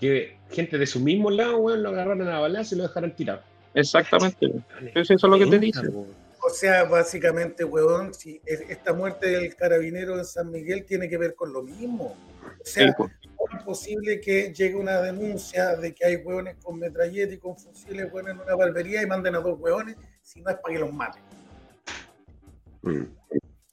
que 0.00 0.36
gente 0.50 0.78
de 0.78 0.86
su 0.86 1.00
mismo 1.00 1.30
lado, 1.30 1.58
weón, 1.58 1.82
lo 1.82 1.90
agarraran 1.90 2.28
a 2.28 2.40
balazo 2.40 2.74
y 2.74 2.78
lo 2.78 2.84
dejaran 2.84 3.14
tirado. 3.16 3.42
Exactamente. 3.74 4.50
Eso 4.94 5.14
es 5.14 5.22
lo 5.22 5.38
que 5.38 5.46
te 5.46 5.58
dice. 5.58 5.80
O 5.88 6.50
sea, 6.50 6.84
básicamente, 6.84 7.64
huevón, 7.64 8.14
si 8.14 8.40
es- 8.46 8.60
esta 8.68 8.92
muerte 8.92 9.28
del 9.30 9.56
carabinero 9.56 10.16
de 10.16 10.24
San 10.24 10.50
Miguel 10.50 10.84
tiene 10.84 11.08
que 11.08 11.18
ver 11.18 11.34
con 11.34 11.52
lo 11.52 11.62
mismo. 11.62 12.16
O 12.44 12.64
sea, 12.64 12.94
pues. 12.96 13.10
¿cómo 13.36 13.58
es 13.58 13.64
posible 13.64 14.20
que 14.20 14.52
llegue 14.54 14.76
una 14.76 15.00
denuncia 15.02 15.76
de 15.76 15.92
que 15.92 16.06
hay 16.06 16.16
hueones 16.16 16.56
con 16.62 16.78
metralleta 16.78 17.34
y 17.34 17.38
con 17.38 17.56
fusiles 17.56 18.12
hueones 18.12 18.34
en 18.34 18.40
una 18.40 18.54
barbería 18.54 19.02
y 19.02 19.06
manden 19.06 19.34
a 19.34 19.40
dos 19.40 19.58
hueones 19.58 19.96
si 20.22 20.40
no 20.40 20.50
es 20.50 20.56
para 20.58 20.74
que 20.74 20.80
los 20.80 20.92
maten? 20.92 21.22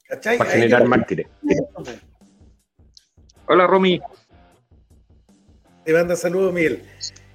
¿Cachai? 0.08 0.36
Mm. 0.36 0.38
Para 0.38 0.50
Ahí 0.50 0.60
generar 0.60 0.88
mártires. 0.88 1.26
Hola, 3.46 3.66
Romy. 3.66 4.00
Te 5.84 5.92
manda 5.92 6.16
saludos, 6.16 6.52
Miguel. 6.52 6.82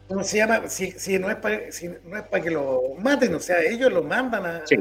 ¿Cómo 0.07 0.23
se 0.23 0.37
llama? 0.37 0.67
Si, 0.67 0.91
si 0.91 1.19
no 1.19 1.29
es 1.29 1.35
para 1.35 1.71
si 1.71 1.87
no 1.87 2.17
es 2.17 2.23
para 2.23 2.43
que 2.43 2.49
lo 2.49 2.81
maten, 2.99 3.35
o 3.35 3.39
sea, 3.39 3.61
ellos 3.61 3.91
lo 3.93 4.03
mandan 4.03 4.45
a. 4.45 4.65
Sí, 4.65 4.75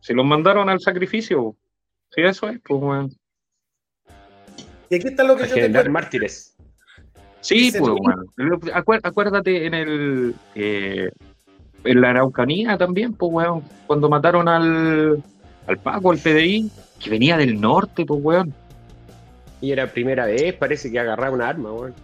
si 0.00 0.14
los 0.14 0.24
mandaron 0.24 0.68
al 0.68 0.80
sacrificio. 0.80 1.56
Sí, 2.14 2.22
eso 2.22 2.48
es, 2.48 2.60
pues, 2.64 2.80
weón. 2.80 3.16
Y 4.88 4.94
aquí 4.94 5.08
está 5.08 5.24
lo 5.24 5.36
que 5.36 5.44
Para 5.46 5.66
yo 5.68 5.82
te 5.82 5.88
mártires. 5.88 6.54
Sí, 7.40 7.56
Dice 7.56 7.80
pues. 7.80 7.92
Acuer- 8.72 9.00
Acuérdate 9.02 9.66
en 9.66 9.74
el. 9.74 10.34
eh, 10.54 11.10
en 11.84 12.00
la 12.00 12.10
Araucanía 12.10 12.78
también, 12.78 13.14
pues, 13.14 13.32
weón. 13.32 13.62
Cuando 13.88 14.08
mataron 14.08 14.48
al. 14.48 15.22
al 15.66 15.78
Paco, 15.78 16.12
al 16.12 16.18
PDI, 16.18 16.70
que 17.00 17.10
venía 17.10 17.36
del 17.36 17.60
norte, 17.60 18.06
pues, 18.06 18.20
weón. 18.22 18.54
Y 19.60 19.72
era 19.72 19.88
primera 19.92 20.24
vez, 20.26 20.54
parece 20.54 20.90
que 20.90 21.00
agarraba 21.00 21.34
una 21.34 21.48
arma, 21.48 21.72
weón. 21.72 21.94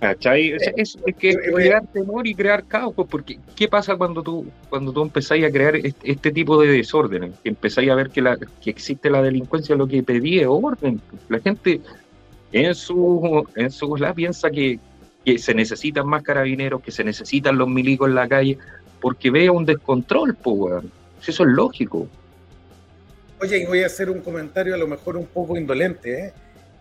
¿Cachai? 0.00 0.52
Es, 0.52 0.62
es- 0.76 0.98
es 1.04 1.16
que 1.16 1.34
crear 1.34 1.84
temor 1.88 2.24
y 2.26 2.34
crear 2.34 2.64
caos, 2.64 2.94
pues, 2.94 3.08
porque 3.10 3.38
¿qué 3.56 3.66
pasa 3.66 3.96
cuando 3.96 4.22
tú, 4.22 4.46
cuando 4.70 4.92
tú 4.92 5.02
empezáis 5.02 5.44
a 5.44 5.50
crear 5.50 5.74
este, 5.74 6.12
este 6.12 6.30
tipo 6.30 6.60
de 6.60 6.68
desórdenes? 6.68 7.32
Que 7.42 7.48
empezáis 7.48 7.90
a 7.90 7.96
ver 7.96 8.10
que, 8.10 8.22
la, 8.22 8.36
que 8.36 8.70
existe 8.70 9.10
la 9.10 9.22
delincuencia, 9.22 9.74
lo 9.74 9.88
que 9.88 10.02
pedí 10.04 10.38
es 10.38 10.46
orden. 10.48 11.00
La 11.28 11.40
gente 11.40 11.80
en 12.52 12.74
su, 12.76 13.44
en 13.56 13.70
su 13.72 13.96
la 13.96 14.14
piensa 14.14 14.50
que, 14.50 14.78
que 15.24 15.36
se 15.38 15.52
necesitan 15.52 16.06
más 16.06 16.22
carabineros, 16.22 16.80
que 16.80 16.92
se 16.92 17.02
necesitan 17.02 17.58
los 17.58 17.68
milicos 17.68 18.08
en 18.08 18.14
la 18.14 18.28
calle, 18.28 18.56
porque 19.00 19.32
ve 19.32 19.50
un 19.50 19.64
descontrol, 19.64 20.34
pues, 20.36 20.84
Eso 21.26 21.42
es 21.42 21.48
lógico. 21.50 22.06
Oye, 23.40 23.58
y 23.58 23.66
voy 23.66 23.82
a 23.82 23.86
hacer 23.86 24.10
un 24.10 24.20
comentario 24.20 24.74
a 24.74 24.78
lo 24.78 24.86
mejor 24.86 25.16
un 25.16 25.26
poco 25.26 25.56
indolente, 25.56 26.26
¿eh? 26.26 26.32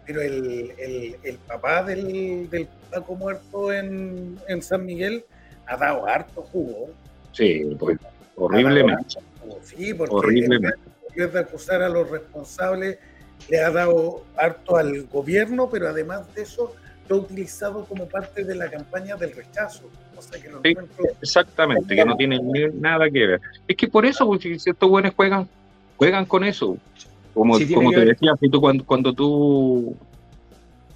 Pero 0.08 0.22
el, 0.22 0.72
el- 0.80 1.16
el 1.22 1.36
papá 1.40 1.84
del, 1.84 2.50
del 2.50 2.68
Paco 2.90 3.16
muerto 3.16 3.74
en, 3.74 4.40
en 4.48 4.62
San 4.62 4.86
Miguel 4.86 5.26
ha 5.68 5.76
dado 5.76 6.08
harto 6.08 6.42
jugo. 6.44 6.90
Sí, 7.34 7.64
pues, 7.78 8.00
horriblemente. 8.38 9.20
Sí, 9.64 9.94
porque 9.94 10.16
Horriblemente. 10.16 10.80
en 11.16 11.32
de 11.34 11.40
acusar 11.40 11.82
a 11.82 11.90
los 11.90 12.10
responsables, 12.10 12.98
le 13.50 13.60
ha 13.60 13.70
dado 13.70 14.24
harto 14.38 14.78
al 14.78 15.04
gobierno, 15.08 15.70
pero 15.70 15.90
además 15.90 16.34
de 16.34 16.44
eso, 16.44 16.74
lo 17.10 17.16
ha 17.16 17.20
utilizado 17.20 17.86
como 17.86 18.08
parte 18.08 18.44
de 18.44 18.56
la 18.56 18.70
campaña 18.70 19.16
del 19.18 19.34
rechazo. 19.34 19.90
O 20.16 20.22
sea 20.22 20.42
que 20.42 20.50
Sí, 20.64 20.76
exactamente, 21.22 21.96
que 21.96 22.06
no 22.06 22.16
tiene 22.16 22.40
nada 22.74 23.10
que 23.10 23.28
ver. 23.28 23.42
Es 23.68 23.76
que 23.76 23.88
por 23.88 24.06
eso, 24.06 24.26
porque 24.26 24.58
si 24.58 24.70
estos 24.70 24.90
buenos 24.90 25.14
juegan, 25.16 25.48
juegan 25.98 26.26
con 26.26 26.44
eso. 26.44 26.78
Como, 27.38 27.56
Sí, 27.60 27.72
como 27.72 27.92
te 27.92 27.98
ver. 28.00 28.08
decía, 28.10 28.32
tú, 28.52 28.60
cuando, 28.60 28.84
cuando 28.84 29.14
tú. 29.14 29.96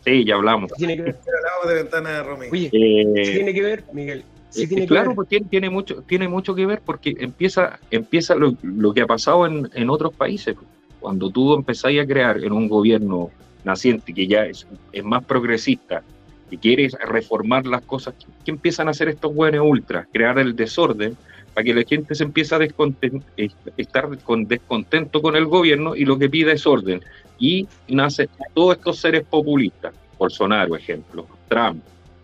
Sí, 0.04 0.26
ya 0.26 0.36
hablamos. 0.36 0.72
Tiene 0.74 0.96
que 0.96 1.04
ver. 1.04 1.16
hablamos 1.16 1.68
de 1.68 1.74
ventana 1.76 2.24
Romy. 2.24 2.48
Oye, 2.52 2.70
Eh, 2.74 3.26
sí 3.26 3.34
tiene 3.34 3.54
que 3.54 3.62
ver, 3.62 3.84
Miguel. 3.94 4.24
Sí 4.50 4.64
eh, 4.64 4.68
tiene 4.68 4.82
que 4.84 4.88
claro, 4.88 5.10
ver. 5.10 5.16
pues 5.18 5.30
tiene, 5.30 5.46
tiene 5.48 5.70
mucho, 5.70 6.02
tiene 6.08 6.28
mucho 6.28 6.56
que 6.56 6.66
ver 6.66 6.82
porque 6.84 7.14
empieza, 7.20 7.80
empieza 7.92 8.34
lo, 8.36 8.56
lo 8.64 8.94
que 8.94 9.02
ha 9.02 9.06
pasado 9.06 9.46
en, 9.46 9.70
en 9.76 9.90
otros 9.92 10.14
países. 10.16 10.56
Cuando 11.00 11.30
tú 11.30 11.54
empezáis 11.54 12.02
a 12.02 12.06
crear 12.08 12.44
en 12.44 12.52
un 12.52 12.68
gobierno 12.68 13.30
naciente 13.64 14.12
que 14.14 14.26
ya 14.28 14.46
es, 14.48 14.66
es 14.92 15.04
más 15.04 15.24
progresista 15.24 16.02
y 16.50 16.58
quieres 16.58 16.94
reformar 17.08 17.68
las 17.68 17.84
cosas, 17.84 18.16
¿qué, 18.20 18.26
qué 18.46 18.52
empiezan 18.52 18.88
a 18.88 18.92
hacer 18.92 19.08
estos 19.10 19.34
buenos 19.34 19.66
ultras? 19.66 20.08
Crear 20.12 20.40
el 20.40 20.56
desorden 20.56 21.16
para 21.54 21.66
que 21.66 21.74
la 21.74 21.84
gente 21.84 22.16
se 22.16 22.24
empiece 22.24 22.56
a 22.56 22.60
eh, 22.64 23.50
estar 23.78 24.18
con 24.24 24.46
descontento 24.48 25.22
con 25.22 25.36
el 25.36 25.46
gobierno 25.46 25.96
y 25.96 26.06
lo 26.06 26.18
que 26.18 26.30
pide 26.30 26.54
es 26.54 26.66
orden. 26.66 27.02
Y 27.40 27.68
nace 27.88 28.30
todos 28.54 28.78
estos 28.78 29.00
seres 29.00 29.24
populistas, 29.30 29.94
Bolsonaro, 30.18 30.76
ejemplo, 30.76 31.28
Trump, 31.50 31.84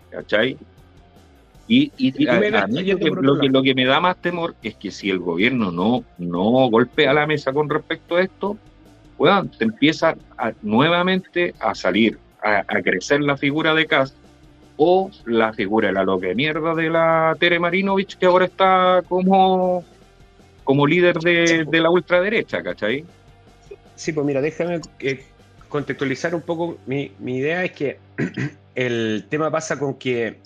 ¿cachai? 0.09 0.57
Y, 1.67 1.91
y, 1.97 2.23
Y 2.23 2.27
a- 2.27 2.63
a 2.63 2.67
mí 2.67 2.83
lo 2.83 2.97
que, 2.97 3.07
por 3.07 3.23
lo, 3.23 3.31
otro 3.33 3.41
que, 3.41 3.47
lado. 3.47 3.59
lo 3.59 3.63
que 3.63 3.75
me 3.75 3.85
da 3.85 3.99
más 3.99 4.15
temor 4.21 4.55
es 4.63 4.75
que 4.75 4.89
si 4.91 5.09
el 5.09 5.19
gobierno 5.19 5.71
no, 5.71 6.03
no 6.17 6.69
golpea 6.69 7.13
la 7.13 7.27
mesa 7.27 7.51
con 7.51 7.69
respecto 7.69 8.15
a 8.15 8.21
esto, 8.21 8.57
weón, 9.17 9.49
te 9.49 9.65
empieza 9.65 10.15
a- 10.37 10.53
nuevamente 10.61 11.53
a 11.59 11.75
salir, 11.75 12.17
a, 12.41 12.59
a 12.59 12.81
crecer 12.81 13.19
la 13.21 13.35
figura 13.35 13.73
de 13.73 13.85
Kass 13.85 14.15
o 14.77 15.11
la 15.25 15.51
figura 15.53 15.87
de 15.87 15.93
la 15.93 16.03
loca 16.03 16.27
de 16.27 16.35
mierda 16.35 16.73
de 16.73 16.89
la 16.89 17.35
Tere 17.39 17.59
Marinovich, 17.59 18.17
que 18.17 18.27
ahora 18.27 18.45
está 18.45 19.03
como, 19.07 19.83
como 20.63 20.87
líder 20.87 21.17
de, 21.17 21.65
de 21.65 21.81
la 21.81 21.89
ultraderecha, 21.89 22.63
¿cachai? 22.63 23.03
Sí, 23.95 24.13
pues 24.13 24.25
mira, 24.25 24.41
déjame 24.41 24.79
eh, 24.99 25.25
contextualizar 25.67 26.35
un 26.35 26.41
poco. 26.41 26.77
Mi, 26.85 27.11
mi 27.19 27.37
idea 27.37 27.63
es 27.63 27.71
que 27.71 27.99
el 28.75 29.25
tema 29.29 29.49
pasa 29.49 29.79
con 29.79 29.95
que 29.95 30.37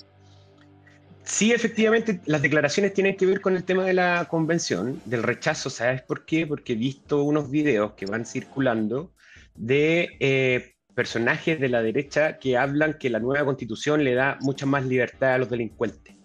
sí, 1.23 1.51
efectivamente, 1.51 2.21
las 2.25 2.41
declaraciones 2.41 2.93
tienen 2.93 3.17
que 3.17 3.25
ver 3.25 3.41
con 3.41 3.55
el 3.55 3.65
tema 3.65 3.83
de 3.85 3.93
la 3.93 4.25
convención, 4.29 5.01
del 5.05 5.23
rechazo. 5.23 5.69
¿Sabes 5.69 6.01
por 6.01 6.25
qué? 6.25 6.47
Porque 6.47 6.73
he 6.73 6.77
visto 6.77 7.23
unos 7.23 7.51
videos 7.51 7.93
que 7.93 8.05
van 8.05 8.25
circulando 8.25 9.11
de 9.55 10.15
eh, 10.21 10.75
personajes 10.95 11.59
de 11.59 11.69
la 11.69 11.81
derecha 11.81 12.37
que 12.37 12.57
hablan 12.57 12.95
que 12.95 13.09
la 13.09 13.19
nueva 13.19 13.45
constitución 13.45 14.03
le 14.03 14.13
da 14.13 14.37
mucha 14.41 14.65
más 14.65 14.85
libertad 14.85 15.33
a 15.33 15.37
los 15.37 15.49
delincuentes. 15.49 16.15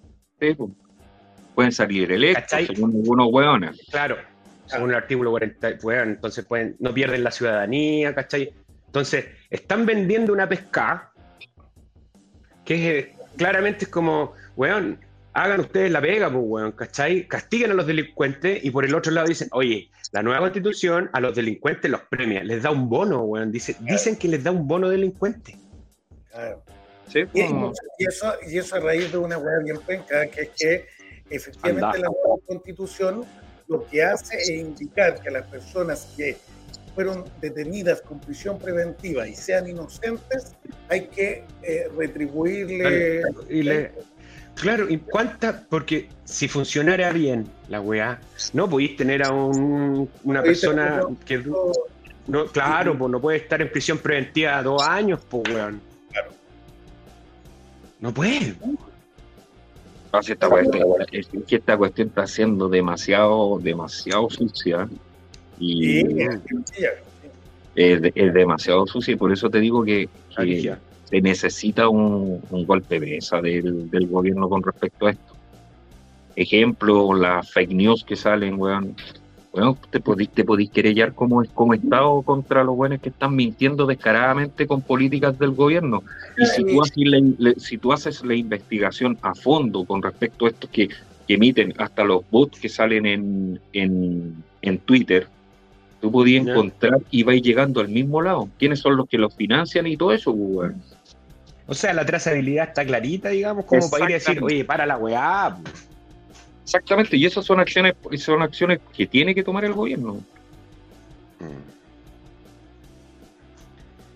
Sí, 0.40 0.54
pues. 0.54 0.70
Pueden 1.54 1.72
salir 1.72 2.12
electos, 2.12 2.42
¿Cachai? 2.42 2.66
según 2.66 2.96
algunos 2.96 3.28
hueones. 3.32 3.80
Claro, 3.90 4.18
según 4.66 4.90
el 4.90 4.96
artículo 4.96 5.30
40, 5.30 5.78
bueno, 5.82 6.02
entonces 6.02 6.44
pueden, 6.44 6.76
no 6.80 6.92
pierden 6.92 7.24
la 7.24 7.30
ciudadanía, 7.30 8.14
¿cachai? 8.14 8.52
Entonces, 8.86 9.26
están 9.48 9.86
vendiendo 9.86 10.32
una 10.32 10.48
pesca 10.48 11.12
que 12.64 12.98
es, 12.98 13.08
claramente 13.36 13.84
es 13.86 13.90
como, 13.90 14.34
weón, 14.56 14.98
hagan 15.36 15.60
ustedes 15.60 15.90
la 15.90 16.00
pega, 16.00 16.30
pues, 16.30 16.42
weón, 16.46 16.72
¿cachai? 16.72 17.28
Castiguen 17.28 17.70
a 17.70 17.74
los 17.74 17.86
delincuentes 17.86 18.64
y 18.64 18.70
por 18.70 18.84
el 18.84 18.94
otro 18.94 19.12
lado 19.12 19.26
dicen, 19.28 19.48
oye, 19.52 19.90
la 20.12 20.22
nueva 20.22 20.40
constitución 20.40 21.10
a 21.12 21.20
los 21.20 21.34
delincuentes 21.36 21.90
los 21.90 22.00
premia, 22.02 22.42
les 22.42 22.62
da 22.62 22.70
un 22.70 22.88
bono, 22.88 23.22
weón, 23.22 23.52
dice, 23.52 23.76
dicen 23.80 24.16
que 24.16 24.28
les 24.28 24.42
da 24.42 24.50
un 24.50 24.66
bono 24.66 24.88
delincuente. 24.88 25.56
Claro. 26.30 26.62
Sí, 27.08 27.20
Y, 27.34 27.42
pues. 27.44 27.78
y 27.98 28.04
eso, 28.08 28.34
y 28.48 28.58
eso 28.58 28.76
a 28.76 28.80
raíz 28.80 29.12
de 29.12 29.18
una 29.18 29.38
hueá 29.38 29.58
bien 29.62 29.78
penca, 29.86 30.26
que 30.26 30.40
es 30.42 30.50
que 30.56 30.86
efectivamente 31.30 31.84
Anda. 31.84 31.98
la 31.98 32.08
nueva 32.08 32.42
constitución 32.46 33.24
lo 33.68 33.86
que 33.86 34.02
hace 34.02 34.36
es 34.38 34.48
indicar 34.48 35.20
que 35.20 35.30
las 35.30 35.46
personas 35.48 36.12
que 36.16 36.36
fueron 36.94 37.24
detenidas 37.42 38.00
con 38.00 38.18
prisión 38.20 38.58
preventiva 38.58 39.28
y 39.28 39.34
sean 39.34 39.68
inocentes, 39.68 40.54
hay 40.88 41.08
que 41.08 41.44
eh, 41.62 41.88
retribuirle. 41.96 43.22
Y 43.50 43.62
le- 43.62 43.92
claro, 44.56 44.88
¿y 44.90 44.98
cuánta? 44.98 45.64
Porque 45.68 46.08
si 46.24 46.48
funcionara 46.48 47.12
bien 47.12 47.46
la 47.68 47.80
weá, 47.80 48.20
no 48.52 48.68
podéis 48.68 48.96
tener 48.96 49.22
a 49.22 49.30
un- 49.32 50.08
una 50.24 50.42
persona 50.42 51.02
que. 51.24 51.42
No, 52.26 52.46
claro, 52.46 52.98
pues 52.98 53.10
no 53.12 53.20
puede 53.20 53.38
estar 53.38 53.62
en 53.62 53.70
prisión 53.70 53.98
preventiva 53.98 54.60
dos 54.62 54.82
años, 54.82 55.20
pues 55.30 55.44
weón. 55.54 55.80
Claro. 56.10 56.30
No 58.00 58.12
puede. 58.12 58.54
Ah, 60.12 60.22
sí, 60.22 60.32
esta 60.32 60.48
cuestión, 60.48 60.82
es 61.12 61.28
que 61.46 61.56
esta 61.56 61.76
cuestión 61.76 62.08
está 62.08 62.26
siendo 62.26 62.68
demasiado, 62.68 63.58
demasiado 63.60 64.28
sucia 64.30 64.88
y 65.58 66.00
Sí, 66.02 66.84
es, 67.76 68.00
de- 68.02 68.12
es 68.14 68.32
demasiado 68.34 68.86
sucia 68.86 69.12
y 69.12 69.16
por 69.16 69.30
eso 69.32 69.50
te 69.50 69.60
digo 69.60 69.84
que, 69.84 70.08
que. 70.36 70.74
Se 71.08 71.20
necesita 71.20 71.88
un, 71.88 72.40
un 72.50 72.66
golpe 72.66 73.00
de 73.00 73.06
mesa 73.06 73.40
del, 73.40 73.90
del 73.90 74.06
gobierno 74.06 74.48
con 74.48 74.62
respecto 74.62 75.06
a 75.06 75.10
esto. 75.10 75.34
Ejemplo, 76.34 77.14
las 77.14 77.50
fake 77.50 77.72
news 77.72 78.04
que 78.04 78.16
salen, 78.16 78.60
weón. 78.60 78.94
Weón, 79.52 79.78
te 79.90 80.00
podís, 80.00 80.28
te 80.28 80.44
podís 80.44 80.68
querellar 80.68 81.14
como, 81.14 81.42
como 81.54 81.72
Estado 81.72 82.20
contra 82.20 82.62
los 82.62 82.76
buenos 82.76 83.00
que 83.00 83.08
están 83.08 83.34
mintiendo 83.34 83.86
descaradamente 83.86 84.66
con 84.66 84.82
políticas 84.82 85.38
del 85.38 85.52
gobierno. 85.52 86.02
Y 86.36 86.44
si 86.44 86.62
tú 86.62 86.82
haces 86.82 86.94
la, 87.06 87.52
si 87.56 87.78
tú 87.78 87.90
haces 87.90 88.22
la 88.22 88.34
investigación 88.34 89.16
a 89.22 89.34
fondo 89.34 89.86
con 89.86 90.02
respecto 90.02 90.44
a 90.44 90.50
esto 90.50 90.68
que, 90.70 90.88
que 90.88 91.34
emiten 91.34 91.72
hasta 91.78 92.04
los 92.04 92.22
bots 92.30 92.60
que 92.60 92.68
salen 92.68 93.06
en, 93.06 93.60
en, 93.72 94.44
en 94.60 94.78
Twitter, 94.78 95.26
tú 96.02 96.12
podías 96.12 96.46
encontrar 96.46 96.98
y 97.10 97.22
vais 97.22 97.40
llegando 97.40 97.80
al 97.80 97.88
mismo 97.88 98.20
lado. 98.20 98.50
¿Quiénes 98.58 98.80
son 98.80 98.94
los 98.98 99.08
que 99.08 99.16
los 99.16 99.34
financian 99.34 99.86
y 99.86 99.96
todo 99.96 100.12
eso, 100.12 100.32
weón? 100.32 100.82
O 101.66 101.74
sea, 101.74 101.92
la 101.92 102.06
trazabilidad 102.06 102.68
está 102.68 102.84
clarita, 102.84 103.30
digamos, 103.30 103.64
como 103.64 103.90
para 103.90 104.04
ir 104.04 104.10
a 104.10 104.14
decir, 104.14 104.42
oye, 104.42 104.64
para 104.64 104.86
la 104.86 104.96
weá. 104.96 105.56
Exactamente, 106.62 107.16
y 107.16 107.26
esas 107.26 107.44
son 107.44 107.60
acciones, 107.60 107.94
son 108.18 108.42
acciones 108.42 108.80
que 108.96 109.06
tiene 109.06 109.34
que 109.34 109.42
tomar 109.42 109.64
el 109.64 109.72
gobierno. 109.72 110.20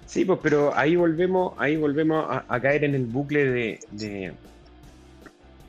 Sí, 0.06 0.24
pues, 0.24 0.40
pero 0.42 0.76
ahí 0.76 0.96
volvemos, 0.96 1.54
ahí 1.58 1.76
volvemos 1.76 2.26
a, 2.28 2.44
a 2.48 2.60
caer 2.60 2.84
en 2.84 2.94
el 2.96 3.06
bucle 3.06 3.44
de, 3.44 3.80
de, 3.92 4.32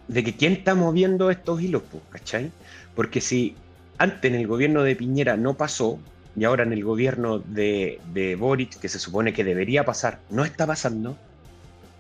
de 0.08 0.24
que 0.24 0.36
quién 0.36 0.54
está 0.54 0.74
moviendo 0.74 1.30
estos 1.30 1.62
hilos, 1.62 1.84
pues, 1.92 2.04
¿cachai? 2.10 2.52
Porque 2.96 3.22
si 3.22 3.56
antes 4.00 4.32
en 4.32 4.40
el 4.40 4.48
gobierno 4.48 4.82
de 4.82 4.96
Piñera 4.96 5.38
no 5.38 5.56
pasó, 5.56 6.00
y 6.36 6.44
ahora 6.44 6.64
en 6.64 6.74
el 6.74 6.84
gobierno 6.84 7.40
de, 7.40 8.00
de 8.14 8.36
Boric, 8.36 8.80
que 8.80 8.90
se 8.90 8.98
supone 8.98 9.34
que 9.34 9.44
debería 9.44 9.86
pasar, 9.86 10.20
no 10.32 10.44
está 10.44 10.66
pasando, 10.66 11.18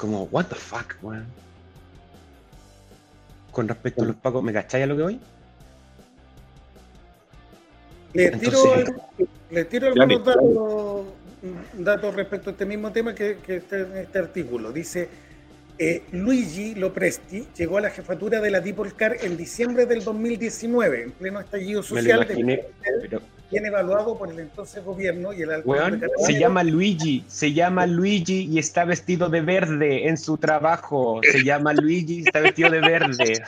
como, 0.01 0.23
what 0.31 0.45
the 0.45 0.55
fuck, 0.55 0.95
weón. 1.03 1.27
Con 3.51 3.67
respecto 3.67 4.01
a 4.01 4.05
los 4.05 4.15
pagos, 4.15 4.43
¿me 4.43 4.51
cachai 4.51 4.81
a 4.81 4.87
lo 4.87 4.97
que 4.97 5.03
voy? 5.03 5.19
Le 8.13 8.31
tiro, 8.31 8.73
le 9.51 9.65
tiro 9.65 9.87
algunos 9.87 10.25
datos, 10.25 11.05
datos 11.73 12.15
respecto 12.15 12.49
a 12.49 12.53
este 12.53 12.65
mismo 12.65 12.91
tema 12.91 13.13
que, 13.13 13.37
que 13.37 13.57
está 13.57 13.77
en 13.77 13.97
este 13.97 14.17
artículo. 14.17 14.71
Dice, 14.71 15.07
eh, 15.83 16.03
Luigi 16.11 16.75
Lopresti 16.75 17.47
llegó 17.57 17.79
a 17.79 17.81
la 17.81 17.89
jefatura 17.89 18.39
de 18.39 18.51
la 18.51 18.59
Dipolcar 18.59 19.17
en 19.23 19.35
diciembre 19.35 19.87
del 19.87 20.03
2019, 20.03 21.03
en 21.05 21.11
pleno 21.11 21.39
estallido 21.39 21.81
Me 21.81 21.87
lo 21.89 21.95
social, 21.95 22.23
imaginé, 22.23 22.55
de- 22.57 22.69
pero, 23.09 23.19
bien 23.49 23.65
evaluado 23.65 24.15
por 24.15 24.29
el 24.29 24.37
entonces 24.39 24.83
gobierno 24.85 25.33
y 25.33 25.41
el 25.41 25.49
alcalde 25.51 25.69
weón, 25.81 25.99
de 25.99 26.07
se 26.23 26.39
llama 26.39 26.63
Luigi, 26.63 27.25
se 27.27 27.51
llama 27.51 27.87
Luigi 27.87 28.47
y 28.51 28.59
está 28.59 28.85
vestido 28.85 29.27
de 29.27 29.41
verde 29.41 30.07
en 30.07 30.19
su 30.19 30.37
trabajo. 30.37 31.19
Se 31.31 31.43
llama 31.43 31.73
Luigi 31.73 32.19
y 32.19 32.23
está 32.25 32.41
vestido 32.41 32.69
de 32.69 32.79
verde. 32.81 33.41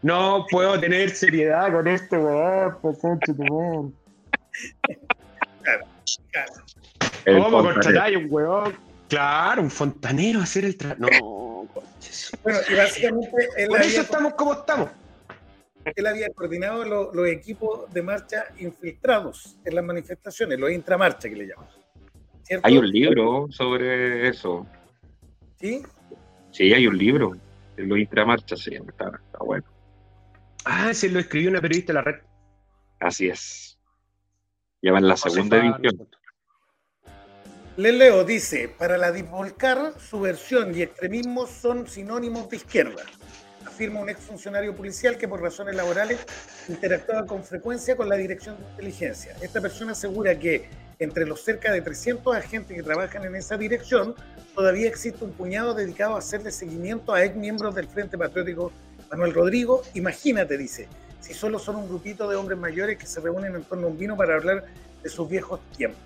No 0.00 0.46
puedo 0.50 0.80
tener 0.80 1.10
seriedad 1.10 1.70
con 1.70 1.86
este 1.86 2.16
weón. 2.16 3.94
Claro, 5.62 5.84
claro. 6.32 6.52
¿Cómo 7.26 7.58
a 7.58 8.08
un 8.16 8.26
weón? 8.30 8.72
Claro, 9.08 9.62
un 9.62 9.70
fontanero 9.70 10.40
a 10.40 10.44
hacer 10.44 10.64
el 10.64 10.78
trabajo. 10.78 11.00
No. 11.00 11.47
Bueno, 12.42 12.58
y 12.70 12.74
básicamente 12.74 13.48
él 13.56 13.68
Por 13.68 13.80
eso 13.82 14.00
estamos 14.02 14.34
como 14.34 14.52
estamos. 14.54 14.90
él 15.84 16.06
había 16.06 16.28
coordinado 16.30 16.84
lo- 16.84 17.12
los 17.14 17.26
equipos 17.28 17.92
de 17.92 18.02
marcha 18.02 18.46
infiltrados 18.58 19.56
en 19.64 19.74
las 19.74 19.84
manifestaciones, 19.84 20.58
los 20.58 20.70
intramarcha 20.70 21.28
que 21.28 21.36
le 21.36 21.46
llaman. 21.46 21.66
¿Cierto? 22.42 22.66
Hay 22.66 22.78
un 22.78 22.88
libro 22.90 23.46
sobre 23.50 24.28
eso. 24.28 24.66
¿Sí? 25.60 25.82
Sí, 26.50 26.72
hay 26.72 26.86
un 26.86 26.96
libro. 26.98 27.32
de 27.76 27.84
Los 27.84 27.98
Intramarchas 27.98 28.60
se 28.60 28.72
llama. 28.72 28.90
Está, 28.90 29.04
está 29.24 29.38
bueno. 29.38 29.64
Ah, 30.64 30.92
se 30.92 31.08
lo 31.08 31.20
escribió 31.20 31.50
una 31.50 31.60
periodista 31.60 31.92
de 31.92 31.94
la 31.94 32.02
red. 32.02 32.20
Así 33.00 33.28
es. 33.28 33.78
Llevan 34.80 35.06
la 35.06 35.16
segunda 35.16 35.58
edición. 35.58 36.08
Les 37.78 37.94
leo, 37.94 38.24
dice, 38.24 38.68
para 38.68 38.98
la 38.98 39.12
Dipolcar, 39.12 39.92
subversión 40.00 40.76
y 40.76 40.82
extremismo 40.82 41.46
son 41.46 41.86
sinónimos 41.86 42.50
de 42.50 42.56
izquierda. 42.56 43.04
Afirma 43.64 44.00
un 44.00 44.08
exfuncionario 44.08 44.74
policial 44.74 45.16
que 45.16 45.28
por 45.28 45.40
razones 45.40 45.76
laborales 45.76 46.18
interactuaba 46.68 47.24
con 47.24 47.44
frecuencia 47.44 47.96
con 47.96 48.08
la 48.08 48.16
dirección 48.16 48.56
de 48.58 48.68
inteligencia. 48.70 49.36
Esta 49.40 49.60
persona 49.60 49.92
asegura 49.92 50.36
que 50.36 50.68
entre 50.98 51.24
los 51.24 51.44
cerca 51.44 51.70
de 51.70 51.80
300 51.80 52.34
agentes 52.34 52.76
que 52.76 52.82
trabajan 52.82 53.22
en 53.24 53.36
esa 53.36 53.56
dirección, 53.56 54.16
todavía 54.56 54.88
existe 54.88 55.24
un 55.24 55.30
puñado 55.30 55.72
dedicado 55.72 56.16
a 56.16 56.18
hacerle 56.18 56.50
seguimiento 56.50 57.14
a 57.14 57.22
ex 57.22 57.36
miembros 57.36 57.76
del 57.76 57.86
Frente 57.86 58.18
Patriótico 58.18 58.72
Manuel 59.08 59.32
Rodrigo. 59.32 59.84
Imagínate, 59.94 60.58
dice, 60.58 60.88
si 61.20 61.32
solo 61.32 61.60
son 61.60 61.76
un 61.76 61.86
grupito 61.86 62.28
de 62.28 62.34
hombres 62.34 62.58
mayores 62.58 62.98
que 62.98 63.06
se 63.06 63.20
reúnen 63.20 63.54
en 63.54 63.62
torno 63.62 63.86
a 63.86 63.90
un 63.90 63.96
vino 63.96 64.16
para 64.16 64.34
hablar 64.34 64.64
de 65.00 65.08
sus 65.08 65.28
viejos 65.28 65.60
tiempos. 65.76 66.02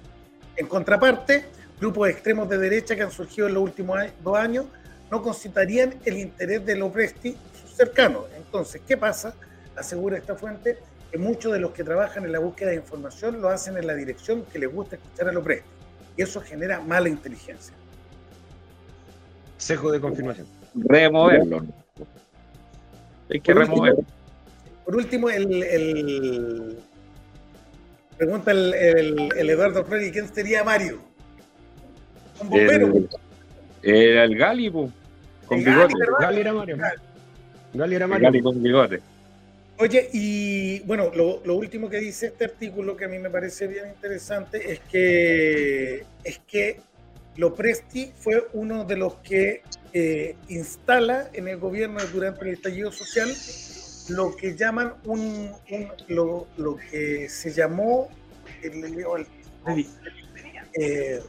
En 0.54 0.66
contraparte, 0.66 1.46
grupos 1.82 2.08
extremos 2.10 2.48
de 2.48 2.58
derecha 2.58 2.94
que 2.94 3.02
han 3.02 3.10
surgido 3.10 3.48
en 3.48 3.54
los 3.54 3.62
últimos 3.64 3.98
dos 4.22 4.38
años 4.38 4.66
no 5.10 5.20
concitarían 5.20 5.92
el 6.04 6.16
interés 6.16 6.64
de 6.64 6.76
Lopresti 6.76 7.30
y 7.30 7.36
sus 7.60 7.74
cercanos. 7.76 8.22
Entonces, 8.36 8.80
¿qué 8.86 8.96
pasa? 8.96 9.34
Asegura 9.76 10.16
esta 10.16 10.36
fuente 10.36 10.78
que 11.10 11.18
muchos 11.18 11.52
de 11.52 11.58
los 11.58 11.72
que 11.72 11.82
trabajan 11.82 12.24
en 12.24 12.30
la 12.30 12.38
búsqueda 12.38 12.70
de 12.70 12.76
información 12.76 13.40
lo 13.42 13.48
hacen 13.48 13.76
en 13.76 13.86
la 13.88 13.94
dirección 13.94 14.44
que 14.44 14.60
les 14.60 14.72
gusta 14.72 14.94
escuchar 14.94 15.28
a 15.28 15.32
Lopresti. 15.32 15.66
Y 16.16 16.22
eso 16.22 16.40
genera 16.40 16.80
mala 16.80 17.08
inteligencia. 17.08 17.74
Sesgo 19.58 19.90
de 19.90 20.00
confirmación. 20.00 20.46
Removerlo. 20.76 21.66
Hay 23.28 23.40
que 23.40 23.52
Por 23.52 23.62
último, 23.62 23.84
removerlo. 23.84 24.04
Por 24.84 24.96
último, 24.96 25.30
el, 25.30 25.62
el- 25.64 26.78
pregunta 28.16 28.52
el, 28.52 28.72
el- 28.72 29.28
el 29.36 29.50
Eduardo 29.50 29.84
Flori, 29.84 30.12
¿quién 30.12 30.32
sería 30.32 30.62
Mario? 30.62 31.10
El, 32.52 33.08
era 33.82 34.24
el 34.24 34.36
Gali, 34.36 34.70
po, 34.70 34.90
con 35.46 35.58
El 35.58 35.64
bigote. 35.64 35.94
Gali 36.20 36.40
era 36.40 36.52
Mario. 36.52 36.76
Gali 37.74 37.94
era 37.94 38.04
El 38.04 38.10
Mario. 38.10 38.24
Gali 38.24 38.42
con 38.42 38.62
bigote. 38.62 39.00
Oye, 39.78 40.08
y 40.12 40.80
bueno, 40.80 41.10
lo, 41.14 41.40
lo 41.44 41.54
último 41.56 41.88
que 41.88 41.98
dice 41.98 42.26
este 42.26 42.44
artículo 42.44 42.96
que 42.96 43.06
a 43.06 43.08
mí 43.08 43.18
me 43.18 43.30
parece 43.30 43.66
bien 43.66 43.88
interesante 43.88 44.72
es 44.72 44.80
que 44.80 46.04
es 46.22 46.38
que 46.46 46.80
Lopresti 47.36 48.12
fue 48.16 48.46
uno 48.52 48.84
de 48.84 48.96
los 48.96 49.14
que 49.16 49.62
eh, 49.92 50.36
instala 50.48 51.30
en 51.32 51.48
el 51.48 51.56
gobierno 51.56 51.98
durante 52.12 52.44
el 52.44 52.50
estallido 52.54 52.92
social 52.92 53.28
lo 54.10 54.36
que 54.36 54.54
llaman 54.56 54.94
un, 55.04 55.50
un- 55.70 55.88
lo, 56.08 56.46
lo 56.58 56.76
que 56.76 57.28
se 57.28 57.50
llamó 57.52 58.08
eh, 58.62 58.70
le 58.74 58.90
leo 58.90 59.14
al- 59.16 59.26
eh, 60.74 61.20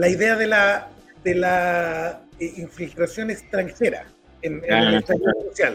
la 0.00 0.08
idea 0.08 0.34
de 0.36 0.46
la 0.46 0.88
de 1.24 1.34
la 1.34 2.22
eh, 2.38 2.52
infiltración 2.56 3.30
extranjera 3.30 4.06
en, 4.40 4.52
en 4.64 4.72
el 4.72 4.94
Ah. 4.94 4.98
estallido 4.98 5.32
social 5.48 5.74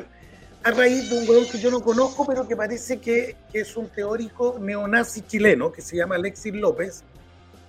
a 0.64 0.72
raíz 0.72 1.10
de 1.11 1.18
un 1.19 1.30
huevón 1.30 1.45
que 1.52 1.60
yo 1.60 1.69
no 1.69 1.80
conozco, 1.80 2.26
pero 2.26 2.47
que 2.47 2.56
parece 2.56 2.97
que, 2.97 3.35
que 3.52 3.60
es 3.60 3.77
un 3.77 3.88
teórico 3.88 4.57
neonazi 4.60 5.22
chileno, 5.22 5.72
que 5.72 5.84
se 5.84 5.95
llama 5.95 6.15
Alexis 6.15 6.56
López, 6.56 7.03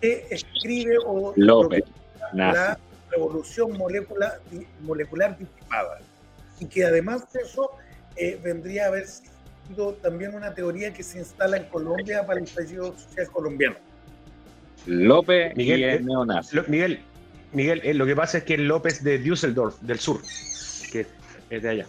que 0.00 0.26
escribe 0.30 0.96
o 1.04 1.34
López. 1.36 1.84
la 2.32 2.78
revolución 3.10 3.76
molecular, 3.76 4.40
molecular 4.80 5.36
disipada. 5.36 5.98
Y 6.58 6.64
que 6.64 6.86
además 6.86 7.30
de 7.34 7.42
eso, 7.42 7.70
eh, 8.16 8.40
vendría 8.42 8.84
a 8.84 8.88
haber 8.88 9.06
sido 9.06 9.92
también 10.06 10.34
una 10.34 10.54
teoría 10.54 10.94
que 10.94 11.02
se 11.02 11.18
instala 11.18 11.58
en 11.58 11.64
Colombia 11.64 12.24
para 12.26 12.38
el 12.40 12.46
estallido 12.46 12.96
social 12.98 13.26
colombiano. 13.30 13.76
López 14.86 15.54
Miguel, 15.56 15.80
y 15.80 15.84
eh, 15.84 15.92
el 15.96 16.06
neonazi. 16.06 16.56
Lo- 16.56 16.64
Miguel, 16.68 17.00
Miguel, 17.52 17.80
eh, 17.84 17.94
lo 17.94 18.06
que 18.06 18.14
pasa 18.16 18.38
es 18.38 18.44
que 18.44 18.56
López 18.58 19.02
de 19.02 19.18
Düsseldorf, 19.18 19.80
del 19.80 19.98
sur, 19.98 20.20
que 20.92 21.06
es 21.50 21.62
de 21.62 21.68
allá. 21.68 21.86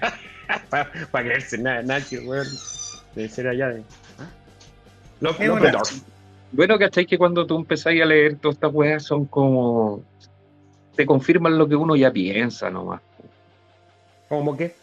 Para 0.70 1.24
creerse 1.24 1.58
nada, 1.58 1.82
Nacho, 1.82 2.16
weón. 2.24 2.46
Debe 3.14 3.28
ser 3.28 3.48
allá 3.48 3.68
de. 3.68 3.80
¿ah? 4.18 4.28
López, 5.20 5.48
López. 5.48 5.72
Dorf. 5.72 6.02
Bueno, 6.52 6.78
¿cachai? 6.78 7.06
Que 7.06 7.18
cuando 7.18 7.46
tú 7.46 7.56
empezáis 7.56 8.00
a 8.02 8.04
leer 8.04 8.36
todas 8.36 8.56
estas 8.56 8.72
weas 8.72 9.02
son 9.04 9.26
como. 9.26 10.02
Te 10.94 11.04
confirman 11.06 11.58
lo 11.58 11.68
que 11.68 11.76
uno 11.76 11.94
ya 11.96 12.10
piensa 12.10 12.70
nomás. 12.70 13.00
¿Cómo 14.28 14.56
qué? 14.56 14.74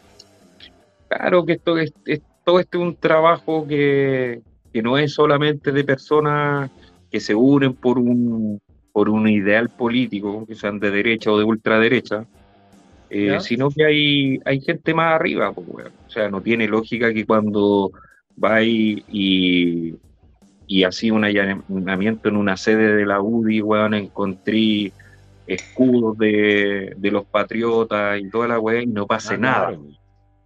Claro 1.07 1.45
que 1.45 1.53
esto 1.53 1.77
es, 1.77 1.91
es- 2.05 2.21
todo 2.43 2.59
este 2.59 2.77
es 2.77 2.83
un 2.83 2.95
trabajo 2.95 3.65
que, 3.67 4.41
que 4.73 4.81
no 4.81 4.97
es 4.97 5.13
solamente 5.13 5.71
de 5.71 5.83
personas 5.83 6.71
que 7.11 7.19
se 7.19 7.35
unen 7.35 7.73
por 7.75 7.99
un, 7.99 8.59
por 8.91 9.07
un 9.07 9.27
ideal 9.27 9.69
político, 9.69 10.45
que 10.47 10.55
sean 10.55 10.79
de 10.79 10.89
derecha 10.89 11.31
o 11.31 11.37
de 11.37 11.43
ultraderecha, 11.43 12.25
eh, 13.09 13.37
sino 13.39 13.69
que 13.69 13.85
hay, 13.85 14.39
hay 14.43 14.59
gente 14.59 14.93
más 14.95 15.13
arriba, 15.13 15.53
pues. 15.53 15.87
O 16.07 16.09
sea, 16.09 16.29
no 16.29 16.41
tiene 16.41 16.67
lógica 16.67 17.13
que 17.13 17.25
cuando 17.25 17.91
va 18.43 18.63
y, 18.63 19.03
y, 19.07 19.95
y 20.65 20.83
así 20.83 21.11
un 21.11 21.23
allanamiento 21.23 22.29
en 22.29 22.37
una 22.37 22.57
sede 22.57 22.95
de 22.95 23.05
la 23.05 23.21
UDI, 23.21 23.61
weón, 23.61 23.93
encontré 23.93 24.91
escudos 25.45 26.17
de, 26.17 26.93
de 26.97 27.11
los 27.11 27.25
patriotas 27.25 28.19
y 28.19 28.29
toda 28.29 28.47
la 28.47 28.59
weá 28.59 28.81
y 28.81 28.87
no 28.87 29.05
pase 29.05 29.35
Ah, 29.35 29.37
nada, 29.37 29.67
claro. 29.67 29.87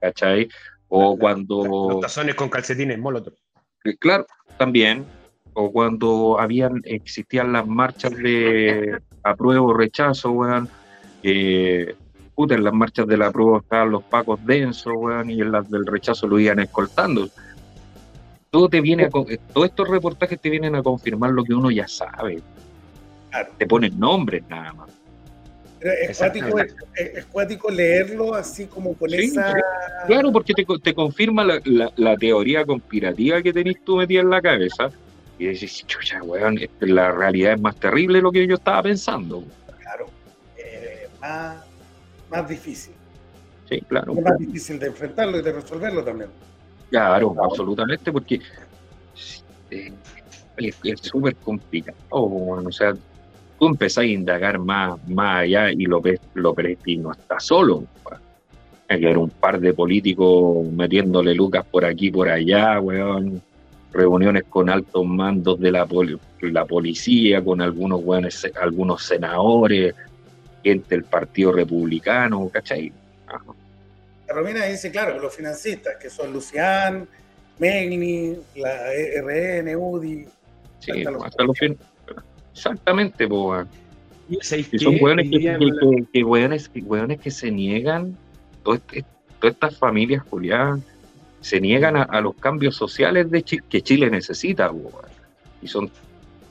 ¿cachai? 0.02 0.50
O 0.90 1.12
Los 1.12 1.20
cuando, 1.20 2.00
tazones 2.02 2.36
con 2.36 2.50
calcetines 2.50 3.00
molotov. 3.00 3.34
Claro, 3.96 4.26
también, 4.58 5.06
o 5.54 5.72
cuando 5.72 6.40
habían, 6.40 6.82
existían 6.84 7.54
las 7.54 7.66
marchas 7.68 8.16
de 8.16 9.00
apruebo, 9.24 9.74
rechazo, 9.74 10.32
weón, 10.32 10.70
eh, 11.24 11.96
puta, 12.36 12.56
en 12.56 12.64
las 12.64 12.74
marchas 12.74 13.08
del 13.08 13.22
apruebo 13.24 13.58
estaban 13.58 13.92
los 13.92 14.04
pacos 14.04 14.46
densos, 14.46 14.94
weón, 14.96 15.30
y 15.30 15.42
en 15.42 15.52
las 15.52 15.70
del 15.70 15.86
rechazo 15.86 16.28
lo 16.28 16.40
iban 16.40 16.60
escoltando. 16.60 17.28
Todo 18.50 18.70
te 18.70 18.82
viene 18.82 19.04
a, 19.04 19.08
eh, 19.08 19.40
todos 19.54 19.68
estos 19.68 19.90
reportajes 19.90 20.40
te 20.40 20.50
vienen 20.50 20.76
a 20.76 20.84
confirmar 20.84 21.32
lo 21.32 21.44
que 21.44 21.54
uno 21.54 21.72
ya 21.72 21.88
sabe. 21.88 22.42
Claro. 23.30 23.50
Te 23.58 23.68
ponen 23.68 24.00
nombres 24.00 24.44
nada 24.50 24.74
más. 24.74 24.90
Es 25.80 26.18
cuático, 26.18 26.60
es, 26.60 26.76
es 26.96 27.26
cuático 27.26 27.70
leerlo 27.70 28.34
así 28.34 28.66
como 28.66 28.96
con 28.96 29.10
Sí, 29.12 29.18
esa. 29.18 29.54
Claro, 30.08 30.32
porque 30.32 30.54
te, 30.54 30.66
te 30.82 30.94
confirma 30.94 31.44
la, 31.44 31.60
la- 31.66 31.92
la 31.96 32.16
teoría 32.18 32.66
conspirativa 32.66 33.42
que 33.42 33.54
tenés 33.54 33.76
tú 33.84 33.98
metida 33.98 34.22
en 34.22 34.30
la 34.30 34.42
cabeza. 34.42 34.90
Y 35.40 35.46
decís, 35.46 35.86
chucha, 35.86 36.24
weón, 36.24 36.58
la 36.80 37.12
realidad 37.12 37.54
es 37.54 37.62
más 37.62 37.76
terrible 37.76 38.18
de 38.18 38.22
lo 38.24 38.32
que 38.32 38.48
yo 38.48 38.56
estaba 38.56 38.82
pensando. 38.82 39.44
Claro, 39.80 40.08
eh, 40.58 41.08
más, 41.22 41.58
más 42.32 42.50
difícil. 42.50 42.94
Sí, 43.70 43.80
claro. 43.82 44.14
Es 44.18 44.22
más 44.24 44.38
difícil 44.40 44.80
de 44.80 44.88
enfrentarlo 44.88 45.38
y 45.38 45.44
de 45.44 45.52
resolverlo 45.54 46.04
también. 46.04 46.32
Claro, 46.90 47.36
absolutamente, 47.44 48.12
porque 48.12 48.40
eh, 49.70 49.94
es 50.58 51.00
súper 51.02 51.36
complicado. 51.36 51.96
O 52.10 52.72
sea, 52.72 52.94
tú 53.60 53.68
empezás 53.68 54.00
a 54.04 54.06
indagar 54.06 54.60
más, 54.60 54.98
más 55.08 55.42
allá 55.44 55.72
y 55.72 55.86
López, 55.86 56.20
López 56.34 56.78
no 57.00 57.12
está 57.12 57.40
solo. 57.40 57.84
Hay 58.90 59.00
que 59.00 59.06
haber 59.08 59.18
un 59.18 59.30
par 59.30 59.60
de 59.60 59.74
políticos 59.74 60.66
metiéndole 60.72 61.34
lucas 61.36 61.66
por 61.70 61.84
aquí 61.84 62.10
por 62.12 62.30
allá, 62.30 62.80
weón. 62.80 63.42
Reuniones 63.92 64.44
con 64.50 64.70
altos 64.70 65.06
mandos 65.06 65.60
de 65.60 65.72
la, 65.72 65.86
poli- 65.86 66.20
la 66.42 66.66
policía, 66.66 67.44
con 67.44 67.62
algunos 67.62 68.02
weones, 68.04 68.50
algunos 68.62 69.04
senadores, 69.04 69.96
gente 70.64 70.96
del 70.96 71.04
Partido 71.06 71.52
Republicano, 71.54 72.48
¿cachai? 72.50 72.92
Ajá. 73.28 73.44
La 74.28 74.34
Romina 74.36 74.66
dice, 74.66 74.92
claro, 74.92 75.18
los 75.20 75.34
financistas, 75.34 75.96
que 75.98 76.10
son 76.10 76.32
Lucián, 76.34 77.08
Megni, 77.60 78.36
la 78.58 78.94
E 78.94 79.22
RN, 79.22 79.76
UDI. 79.76 80.28
Sí, 80.80 80.92
hasta 80.92 81.12
los- 81.12 81.24
hasta 81.26 81.44
los 81.44 81.58
fin- 81.58 81.78
Exactamente, 82.58 83.28
po. 83.28 83.56
Y 84.30 84.38
¿sabéis 84.42 84.70
Y 84.74 84.80
son 84.80 84.96
hueones 85.00 85.30
que, 85.30 85.40
que, 85.40 85.52
la- 85.52 85.58
que- 85.60 87.32
se 87.32 87.52
niegan, 87.52 88.18
este- 88.66 89.06
todas 89.40 89.54
estas 89.54 89.78
familias 89.78 90.24
juliadas, 90.30 90.80
se 91.42 91.62
niegan 91.62 91.96
a, 91.96 92.04
a 92.04 92.20
los 92.20 92.36
cambios 92.36 92.76
sociales 92.76 93.30
de 93.30 93.44
Chi- 93.44 93.60
que 93.70 93.82
Chile 93.82 94.10
necesita. 94.10 94.70
po. 94.72 94.92
Y 95.62 95.68
son. 95.68 95.90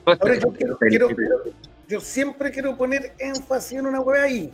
todas 0.04 0.20
Ahora, 0.20 0.34
estas- 0.34 0.52
yo, 0.52 0.56
quiero- 0.56 0.78
quiero- 0.78 1.08
quiero- 1.08 1.42
yo 1.88 2.00
siempre 2.00 2.50
quiero 2.52 2.76
poner 2.76 3.12
énfasis 3.18 3.78
en 3.78 3.86
una 3.86 4.00
weá 4.00 4.22
ahí. 4.22 4.50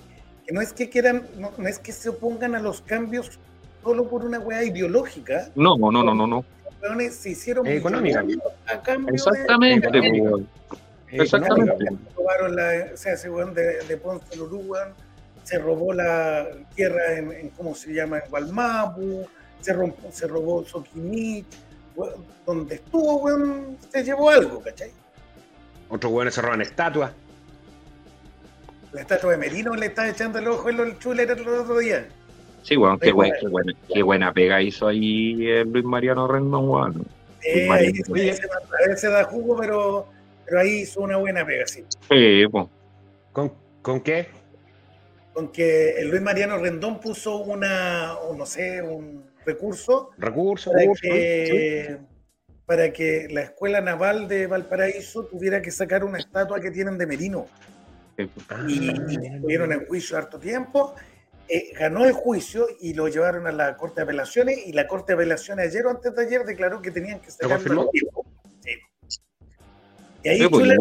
Que 0.46 0.52
no 0.52 0.60
es 0.60 0.72
que 0.72 0.88
quieran, 0.88 1.22
no, 1.38 1.52
no 1.56 1.68
es 1.68 1.78
que 1.78 1.92
se 1.92 2.08
opongan 2.08 2.54
a 2.56 2.60
los 2.60 2.80
cambios 2.80 3.38
solo 3.84 4.08
por 4.08 4.24
una 4.24 4.40
weá 4.40 4.64
ideológica. 4.64 5.50
No, 5.54 5.76
no, 5.76 5.92
no, 5.92 6.02
no, 6.02 6.26
no. 6.26 6.44
Los 6.64 6.82
weones 6.82 7.14
se 7.14 7.30
hicieron 7.30 7.66
Eh, 7.66 7.76
económica. 7.76 8.24
a 8.66 8.80
cambio 8.82 9.12
de- 9.14 10.44
Exactamente. 11.12 11.70
Eh, 11.70 11.74
Exactamente. 11.74 12.14
robaron 12.16 12.56
la, 12.56 12.86
o 12.94 12.96
sea, 12.96 13.12
ese 13.12 13.30
weón 13.30 13.54
de, 13.54 13.84
de 13.84 13.96
Ponce 13.96 14.26
se 15.44 15.58
robó 15.58 15.92
la 15.92 16.46
tierra 16.74 17.18
en, 17.18 17.32
en 17.32 17.48
¿cómo 17.50 17.74
se 17.74 17.92
llama? 17.92 18.18
En 18.18 18.30
Gualmapu, 18.30 19.26
se, 19.60 19.74
romp- 19.76 20.10
se 20.10 20.26
robó 20.26 20.64
Soquimich, 20.64 21.46
donde 22.46 22.76
estuvo, 22.76 23.16
weón, 23.22 23.76
se 23.90 24.02
llevó 24.04 24.30
algo, 24.30 24.60
¿cachai? 24.62 24.90
Otros 25.88 26.12
hueones 26.12 26.34
se 26.34 26.40
roban 26.42 26.62
estatuas. 26.62 27.12
La 28.92 29.00
estatua 29.02 29.32
de 29.32 29.36
Merino 29.38 29.74
le 29.74 29.86
está 29.86 30.08
echando 30.08 30.38
el 30.38 30.48
ojo 30.48 30.68
en 30.70 30.80
el 30.80 30.98
chuler 30.98 31.30
el 31.30 31.46
otro 31.48 31.78
día. 31.78 32.06
Sí, 32.62 32.76
weón, 32.76 32.98
qué, 32.98 33.10
buena, 33.12 33.34
qué 33.92 34.02
buena 34.02 34.32
pega 34.32 34.62
hizo 34.62 34.86
ahí 34.86 35.46
eh, 35.48 35.64
Luis 35.64 35.84
Mariano 35.84 36.28
Rendón, 36.28 36.68
weón. 36.68 37.06
Eh, 37.42 37.66
Mario, 37.68 37.90
ahí 38.14 38.96
se- 38.96 39.08
da 39.08 39.24
jugo, 39.24 39.56
pero, 39.58 40.08
pero 40.52 40.60
ahí 40.64 40.80
hizo 40.82 41.00
una 41.00 41.16
buena 41.16 41.46
pega, 41.46 41.66
sí. 41.66 41.82
¿Con, 43.32 43.54
con 43.80 44.02
qué? 44.02 44.26
Con 45.32 45.48
que 45.50 45.92
el 45.98 46.10
Luis 46.10 46.20
Mariano 46.20 46.58
Rendón 46.58 47.00
puso 47.00 47.38
una, 47.38 48.18
o 48.18 48.36
no 48.36 48.44
sé, 48.44 48.82
un 48.82 49.24
recurso 49.46 50.10
para 50.70 50.84
que, 51.00 51.98
para 52.66 52.92
que 52.92 53.28
la 53.30 53.40
Escuela 53.40 53.80
Naval 53.80 54.28
de 54.28 54.46
Valparaíso 54.46 55.24
tuviera 55.24 55.62
que 55.62 55.70
sacar 55.70 56.04
una 56.04 56.18
estatua 56.18 56.60
que 56.60 56.70
tienen 56.70 56.98
de 56.98 57.06
Merino. 57.06 57.46
Sí. 58.18 58.30
Ah, 58.50 58.66
Y, 58.68 58.90
y 58.90 59.26
estuvieron 59.26 59.72
en 59.72 59.86
juicio 59.86 60.18
harto 60.18 60.38
tiempo. 60.38 60.94
eh, 61.48 61.72
ganó 61.78 62.04
el 62.04 62.12
juicio 62.12 62.66
y 62.78 62.92
lo 62.92 63.08
llevaron 63.08 63.46
a 63.46 63.52
la 63.52 63.74
Corte 63.78 63.96
de 63.96 64.02
Apelaciones 64.02 64.66
y 64.66 64.72
la 64.74 64.86
Corte 64.86 65.12
de 65.12 65.22
Apelaciones 65.22 65.68
ayer 65.68 65.86
o 65.86 65.90
antes 65.90 66.14
de 66.14 66.22
ayer 66.26 66.44
declaró 66.44 66.82
que 66.82 66.90
tenían 66.90 67.20
que 67.20 67.30
sacarlo 67.30 67.90
Y 70.24 70.28
ahí 70.28 70.38
Sí, 70.38 70.48
pues, 70.48 70.66
le- 70.66 70.76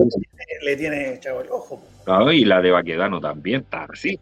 le, 0.63 0.77
tiene 0.77 1.13
echado 1.15 1.41
el 1.41 1.49
ojo, 1.49 1.81
No, 2.05 2.31
y 2.31 2.45
la 2.45 2.61
de 2.61 2.72
Baquedano 2.72 3.19
también 3.19 3.61
está 3.61 3.85
así. 3.91 4.19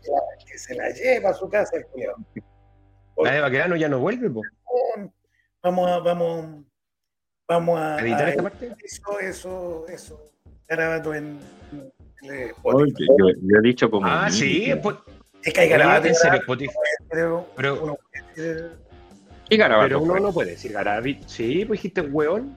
que 0.49 0.57
se 0.57 0.75
la 0.75 0.89
lleva 0.91 1.29
a 1.31 1.33
su 1.33 1.49
casa 1.49 1.77
el 1.77 1.85
culiao. 1.87 2.15
La 3.23 3.31
de 3.33 3.41
Baquedano 3.41 3.75
ya 3.75 3.89
no 3.89 3.99
vuelve, 3.99 4.29
po. 4.29 4.41
Vamos 5.61 5.89
a, 5.91 5.99
vamos, 5.99 6.63
vamos 7.47 7.79
a, 7.79 7.95
¿A 7.95 8.01
editar 8.01 8.25
a- 8.25 8.29
esta 8.29 8.43
parte? 8.43 8.71
eso, 8.83 9.19
eso, 9.19 9.85
eso, 9.89 10.31
garabato 10.67 11.13
en, 11.13 11.37
en 12.21 12.29
el 12.33 12.51
Oye, 12.63 12.87
Spotify. 12.87 13.07
yo, 13.19 13.25
yo 13.41 13.57
he 13.57 13.61
dicho 13.61 13.91
como. 13.91 14.07
Ah, 14.07 14.29
sí, 14.31 14.71
pues, 14.81 14.95
Es 15.43 15.53
que 15.53 15.59
hay 15.61 15.69
garabato 15.69 16.07
en 16.07 16.13
garabato, 16.13 16.41
Spotify. 16.43 16.73
pero 17.09 17.45
Pero- 17.57 17.83
uno 17.83 17.97
puede 17.97 18.25
decir- 18.53 18.71
¿Qué 19.49 19.57
garabato 19.57 19.87
Pero 19.87 20.01
uno 20.03 20.19
no 20.19 20.31
puede 20.31 20.51
decir 20.51 20.71
Garabi. 20.71 21.19
Sí, 21.25 21.65
pues 21.65 21.79
dijiste 21.81 22.01
hueón. 22.01 22.53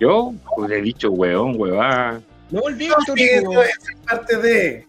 Yo 0.00 0.34
pues, 0.56 0.70
he 0.70 0.82
dicho 0.82 1.10
weón, 1.10 1.54
huevá. 1.58 2.20
No 2.50 2.60
volví, 2.60 2.88
No, 2.88 2.96
sí, 3.14 3.22
eso 3.24 3.62
es 3.62 3.78
parte 4.08 4.36
de. 4.38 4.86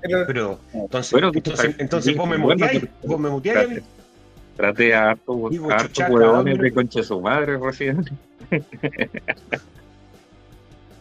Pero, 0.00 0.26
Pero 0.26 0.58
entonces, 0.72 1.12
Bueno, 1.12 1.30
entonces, 1.32 1.74
entonces 1.78 2.16
vos 2.16 2.28
me 2.28 2.38
muteáis, 2.38 2.82
vos 3.04 3.20
me 3.20 3.30
muteáis 3.30 3.70
a 3.70 3.74
mí. 3.74 3.80
Traté 4.56 4.94
a 4.94 5.10
hartos 5.10 5.50
chuchaca, 5.50 6.12
huevones 6.12 6.58
de 6.58 6.72
concha 6.72 7.00
de 7.00 7.04
su 7.04 7.20
madre 7.20 7.56
recién. 7.56 8.04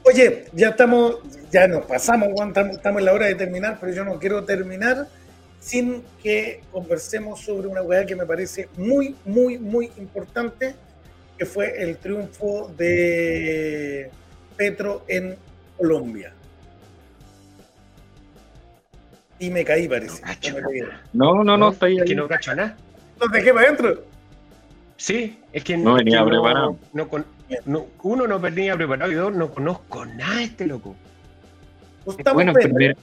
Oye, 0.04 0.46
ya 0.54 0.70
estamos, 0.70 1.18
ya 1.52 1.68
nos 1.68 1.86
pasamos, 1.86 2.30
Juan, 2.34 2.50
estamos, 2.50 2.78
estamos 2.78 3.00
en 3.00 3.06
la 3.06 3.14
hora 3.14 3.28
de 3.28 3.36
terminar, 3.36 3.78
pero 3.80 3.94
yo 3.94 4.04
no 4.04 4.20
quiero 4.20 4.44
terminar 4.44 5.08
sin 5.60 6.04
que 6.24 6.64
conversemos 6.72 7.40
sobre 7.40 7.68
una 7.68 7.84
weá 7.84 8.06
que 8.06 8.16
me 8.16 8.26
parece 8.26 8.68
muy, 8.78 9.16
muy, 9.26 9.60
muy 9.60 9.92
importante, 9.98 10.76
que 11.42 11.48
fue 11.48 11.82
el 11.82 11.98
triunfo 11.98 12.72
de 12.78 14.12
Petro 14.56 15.04
en 15.08 15.36
Colombia. 15.76 16.32
Y 19.40 19.50
me 19.50 19.66
caí, 19.66 19.88
parece. 19.88 20.22
No. 21.14 21.34
No. 21.34 21.44
No, 21.44 21.58
no, 21.58 21.76
ahí. 21.82 21.98
Es 21.98 22.04
que 22.04 22.14
no 22.14 22.28
cacho 22.28 22.54
nada. 22.54 22.78
¿Los 23.20 23.32
dejé 23.32 23.56
para 23.56 23.66
adentro? 23.70 24.04
Sí, 24.98 25.40
es 25.52 25.64
que 25.64 25.78
No 25.78 25.96
venía 25.96 26.20
que 26.24 26.30
preparado. 26.30 26.78
No, 26.94 27.08
con- 27.10 27.26
no- 27.66 27.88
uno 28.04 28.28
no 28.28 28.40
venía 28.40 28.76
preparado 28.78 29.12
y 29.12 29.16
dos 29.16 29.34
no 29.34 29.50
conozco 29.50 30.06
nada 30.06 30.36
de 30.36 30.44
este 30.44 30.68
loco. 30.68 30.96
Gustavo 32.06 32.36
Bueno, 32.36 32.52
es, 32.52 32.58
Petro, 32.58 32.76
primer- 32.76 32.98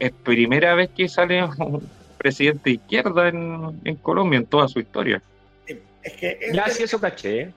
es 0.00 0.10
primera 0.24 0.74
vez 0.74 0.90
que 0.96 1.08
sale 1.08 1.44
un 1.44 1.88
presidente 2.18 2.70
de 2.70 2.74
izquierda 2.74 3.28
en, 3.28 3.80
en 3.84 3.94
Colombia 3.94 4.38
en 4.40 4.46
toda 4.46 4.66
su 4.66 4.80
historia. 4.80 5.22
Es 6.04 6.12
que 6.14 6.38
es 6.40 6.52
Ya, 6.52 6.68
sí, 6.68 6.82
eso 6.84 7.00
caché. 7.00 7.52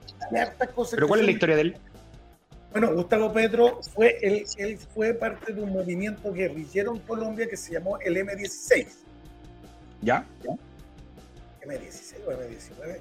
Pero 0.90 1.06
¿cuál 1.08 1.20
es 1.20 1.26
la 1.26 1.32
historia 1.32 1.56
de 1.56 1.62
él? 1.62 1.76
Bueno, 2.72 2.92
Gustavo 2.94 3.32
Petro 3.32 3.80
fue, 3.94 4.18
él, 4.20 4.44
él 4.58 4.78
fue 4.94 5.14
parte 5.14 5.52
de 5.54 5.62
un 5.62 5.72
movimiento 5.72 6.32
guerrillero 6.32 6.94
en 6.94 7.00
Colombia 7.00 7.46
que 7.48 7.56
se 7.56 7.72
llamó 7.72 7.98
el 8.00 8.16
M16. 8.16 8.86
¿Ya? 10.02 10.24
M16 11.62 12.14
o 12.26 12.30
M19. 12.32 12.98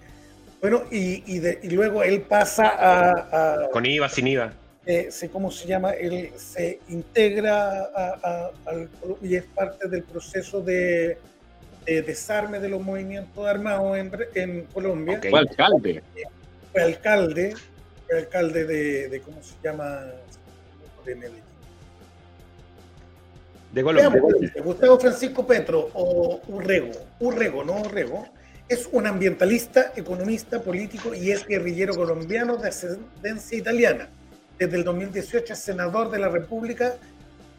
Bueno, 0.62 0.84
y, 0.90 1.24
y, 1.36 1.40
de- 1.40 1.60
y 1.62 1.70
luego 1.70 2.02
él 2.04 2.22
pasa 2.22 2.68
a, 2.70 3.64
a- 3.66 3.70
Con 3.70 3.86
IVA, 3.86 4.10
sin 4.10 4.28
IVA. 4.28 4.54
eh, 4.86 5.08
sé 5.12 5.30
¿cómo 5.30 5.52
se 5.52 5.68
llama? 5.68 5.92
Él 5.92 6.32
se 6.38 6.80
integra 6.90 7.82
a- 7.94 8.20
a- 8.24 8.52
y 9.22 9.36
es 9.36 9.44
parte 9.46 9.88
del 9.90 10.04
proceso 10.04 10.62
de, 10.62 11.18
de 11.88 12.02
desarme 12.02 12.60
de 12.60 12.68
los 12.68 12.82
movimientos 12.82 13.48
armados 13.48 13.98
en, 14.36 14.66
Colombia. 14.66 15.22
Fue 15.30 15.40
alcalde. 15.40 16.04
Fue 16.74 16.82
alcalde, 16.84 17.56
fue 18.06 18.18
alcalde 18.20 18.66
de, 18.66 19.08
de 19.08 19.22
¿cómo 19.22 19.42
se 19.42 19.56
llama? 19.64 20.02
De 21.06 21.16
Medellín. 21.16 21.44
De 23.72 23.84
Colombia. 23.84 24.10
Veamos, 24.10 24.66
Gustavo 24.66 25.00
Francisco 25.00 25.48
Petro 25.48 25.90
o 25.94 26.42
Urrego, 26.48 26.92
Urrego, 27.20 27.64
no 27.64 27.80
Urrego, 27.80 28.28
es 28.68 28.90
un 28.92 29.08
ambientalista, 29.08 29.94
economista, 29.96 30.62
político 30.62 31.16
y 31.16 31.32
es 31.32 31.48
guerrillero 31.48 31.96
colombiano 31.96 32.58
de 32.58 32.68
ascendencia 32.68 33.58
italiana. 33.58 34.10
Desde 34.60 34.76
el 34.76 34.84
2018 34.84 35.54
es 35.54 35.60
senador 35.60 36.12
de 36.12 36.20
la 36.20 36.28
República 36.28 36.98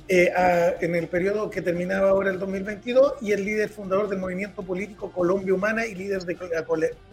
eh, 0.09 0.33
a- 0.35 0.75
en 0.81 0.95
el 0.95 1.07
periodo 1.09 1.51
que 1.51 1.61
terminaba 1.63 2.09
ahora 2.11 2.31
el 2.31 2.39
2022 2.39 3.15
y 3.21 3.33
es 3.33 3.41
líder 3.41 3.69
fundador 3.69 4.09
del 4.09 4.19
movimiento 4.19 4.63
político 4.63 5.11
Colombia 5.13 5.53
Humana 5.55 5.87
y 5.87 5.95
líder 5.95 6.23
de 6.23 6.35
la, 6.35 6.63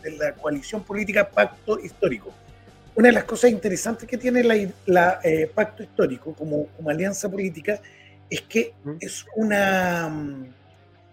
de 0.01 0.11
la 0.17 0.33
coalición 0.33 0.83
política 0.83 1.29
Pacto 1.29 1.79
Histórico. 1.79 2.33
Una 2.95 3.09
de 3.09 3.13
las 3.13 3.25
cosas 3.25 3.51
interesantes 3.51 4.07
que 4.07 4.17
tiene 4.17 4.43
la, 4.43 4.55
la, 4.85 5.19
eh, 5.23 5.51
Pacto 5.53 5.83
Histórico 5.83 6.33
como, 6.33 6.67
como 6.67 6.89
alianza 6.89 7.29
política 7.29 7.81
es 8.29 8.41
que 8.41 8.73
es 8.99 9.25
una 9.35 10.11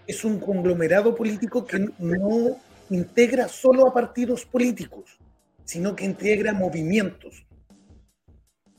es 0.06 0.24
un 0.24 0.38
conglomerado 0.40 1.14
político 1.14 1.64
que 1.64 1.88
no 1.98 2.56
integra 2.90 3.48
solo 3.48 3.86
a 3.86 3.94
partidos 3.94 4.44
políticos, 4.44 5.18
sino 5.64 5.94
que 5.96 6.04
integra 6.04 6.52
movimientos. 6.52 7.44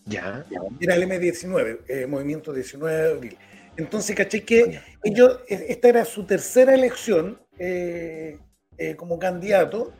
Ya. 0.05 0.45
Era 0.79 0.95
el 0.95 1.03
M19, 1.03 1.79
eh, 1.87 2.07
Movimiento 2.07 2.51
19 2.51 2.95
de 2.95 3.11
Abril. 3.11 3.37
Entonces, 3.77 4.15
caché 4.15 4.43
que 4.43 4.81
ellos, 5.03 5.39
eh, 5.49 5.65
esta 5.69 5.89
era 5.89 6.05
su 6.05 6.25
tercera 6.25 6.73
elección 6.73 7.39
eh, 7.57 8.37
eh, 8.77 8.95
como 8.95 9.17
candidato 9.17 9.93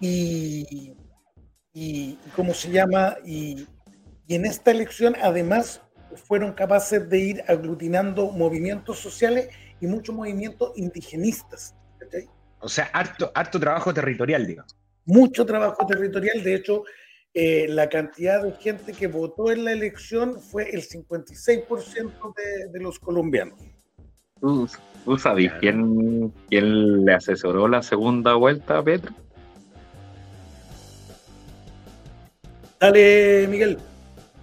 y, 0.00 0.66
y, 0.70 0.96
y 1.72 2.18
¿cómo 2.34 2.54
se 2.54 2.70
llama? 2.70 3.16
Y, 3.24 3.66
y 4.26 4.34
en 4.34 4.46
esta 4.46 4.70
elección 4.70 5.14
además 5.22 5.82
fueron 6.16 6.52
capaces 6.52 7.08
de 7.08 7.18
ir 7.18 7.44
aglutinando 7.46 8.30
movimientos 8.30 8.98
sociales 8.98 9.48
y 9.80 9.86
muchos 9.86 10.14
movimientos 10.14 10.72
indigenistas. 10.76 11.74
¿cachai? 11.98 12.28
O 12.60 12.68
sea, 12.68 12.90
harto, 12.92 13.30
harto 13.34 13.60
trabajo 13.60 13.94
territorial, 13.94 14.46
digamos. 14.46 14.76
Mucho 15.04 15.46
trabajo 15.46 15.86
territorial, 15.86 16.42
de 16.42 16.54
hecho, 16.54 16.84
eh, 17.34 17.66
la 17.68 17.88
cantidad 17.88 18.42
de 18.42 18.52
gente 18.52 18.92
que 18.92 19.06
votó 19.06 19.50
en 19.52 19.64
la 19.64 19.72
elección 19.72 20.40
fue 20.40 20.70
el 20.70 20.82
56% 20.82 22.34
de, 22.36 22.68
de 22.72 22.80
los 22.80 22.98
colombianos. 22.98 23.58
¿Tú, 24.40 24.68
tú 25.04 25.18
sabes 25.18 25.52
quién, 25.60 26.32
quién 26.48 27.04
le 27.04 27.12
asesoró 27.14 27.68
la 27.68 27.82
segunda 27.82 28.34
vuelta 28.34 28.78
a 28.78 28.82
Petro? 28.82 29.14
Dale, 32.80 33.46
Miguel. 33.48 33.78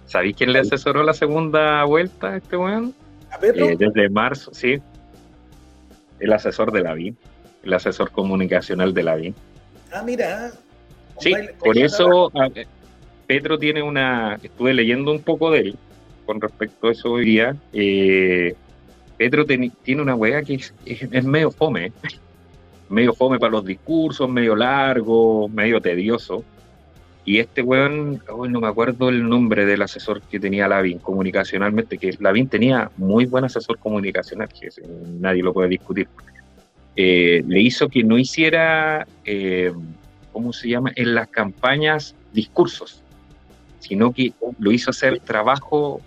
¿Sabéis 0.06 0.36
quién 0.36 0.52
le 0.52 0.60
asesoró 0.60 1.02
la 1.02 1.12
segunda 1.12 1.84
vuelta 1.84 2.28
a 2.28 2.36
este 2.36 2.56
weón? 2.56 2.94
¿A 3.30 3.38
Petro? 3.38 3.66
Eh, 3.66 3.76
desde 3.78 4.08
marzo, 4.08 4.54
sí. 4.54 4.78
El 6.20 6.32
asesor 6.32 6.72
de 6.72 6.82
la 6.82 6.94
BIM, 6.94 7.16
el 7.64 7.74
asesor 7.74 8.10
comunicacional 8.10 8.94
de 8.94 9.02
la 9.02 9.16
BIM. 9.16 9.34
Ah, 9.92 10.02
mira. 10.04 10.52
Sí, 11.18 11.32
baile- 11.32 11.54
por 11.58 11.76
eso 11.76 12.30
Petro 13.28 13.58
tiene 13.58 13.82
una. 13.82 14.40
Estuve 14.42 14.74
leyendo 14.74 15.12
un 15.12 15.20
poco 15.22 15.50
de 15.52 15.60
él 15.60 15.76
con 16.26 16.40
respecto 16.40 16.88
a 16.88 16.92
eso 16.92 17.12
hoy 17.12 17.26
día. 17.26 17.54
Eh, 17.72 18.54
Petro 19.16 19.44
tiene 19.44 19.70
una 20.02 20.14
weá 20.16 20.42
que 20.42 20.54
es, 20.54 20.74
es- 20.84 21.24
medio 21.24 21.52
fome. 21.52 21.92
Medio 22.90 23.12
fome 23.12 23.38
para 23.38 23.52
los 23.52 23.66
discursos, 23.66 24.30
medio 24.30 24.56
largo, 24.56 25.46
medio 25.50 25.78
tedioso. 25.78 26.42
Y 27.26 27.38
este 27.38 27.60
weón, 27.60 28.22
no 28.48 28.60
me 28.62 28.66
acuerdo 28.66 29.10
el 29.10 29.28
nombre 29.28 29.66
del 29.66 29.82
asesor 29.82 30.22
que 30.22 30.40
tenía 30.40 30.66
Lavín 30.68 30.98
comunicacionalmente, 30.98 31.98
que 31.98 32.16
Lavín 32.18 32.48
tenía 32.48 32.90
muy 32.96 33.26
buen 33.26 33.44
asesor 33.44 33.76
comunicacional, 33.78 34.48
que 34.48 34.70
nadie 35.20 35.42
lo 35.42 35.52
puede 35.52 35.68
discutir. 35.68 36.08
Eh, 36.96 37.44
le 37.46 37.60
hizo 37.60 37.90
que 37.90 38.02
no 38.02 38.16
hiciera, 38.16 39.06
eh, 39.26 39.70
¿cómo 40.32 40.54
se 40.54 40.70
llama? 40.70 40.90
En 40.96 41.14
las 41.14 41.28
campañas 41.28 42.14
discursos, 42.32 43.02
sino 43.80 44.12
que 44.12 44.32
lo 44.58 44.72
hizo 44.72 44.90
hacer 44.90 45.20
trabajo 45.20 46.00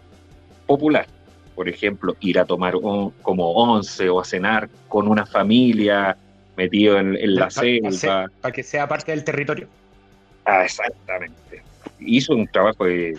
popular. 0.65 1.07
Por 1.55 1.69
ejemplo, 1.69 2.15
ir 2.21 2.39
a 2.39 2.45
tomar 2.45 2.75
como 3.21 3.51
once 3.51 4.09
o 4.09 4.19
a 4.19 4.25
cenar 4.25 4.69
con 4.87 5.07
una 5.07 5.25
familia 5.25 6.17
metido 6.57 6.97
en, 6.97 7.15
en 7.15 7.35
la 7.35 7.49
selva. 7.49 8.27
Para 8.41 8.51
que 8.51 8.63
sea 8.63 8.87
parte 8.87 9.11
del 9.11 9.23
territorio. 9.23 9.67
Ah, 10.45 10.63
exactamente. 10.63 11.61
Hizo 11.99 12.33
un 12.33 12.47
trabajo 12.47 12.87
eh, 12.87 13.13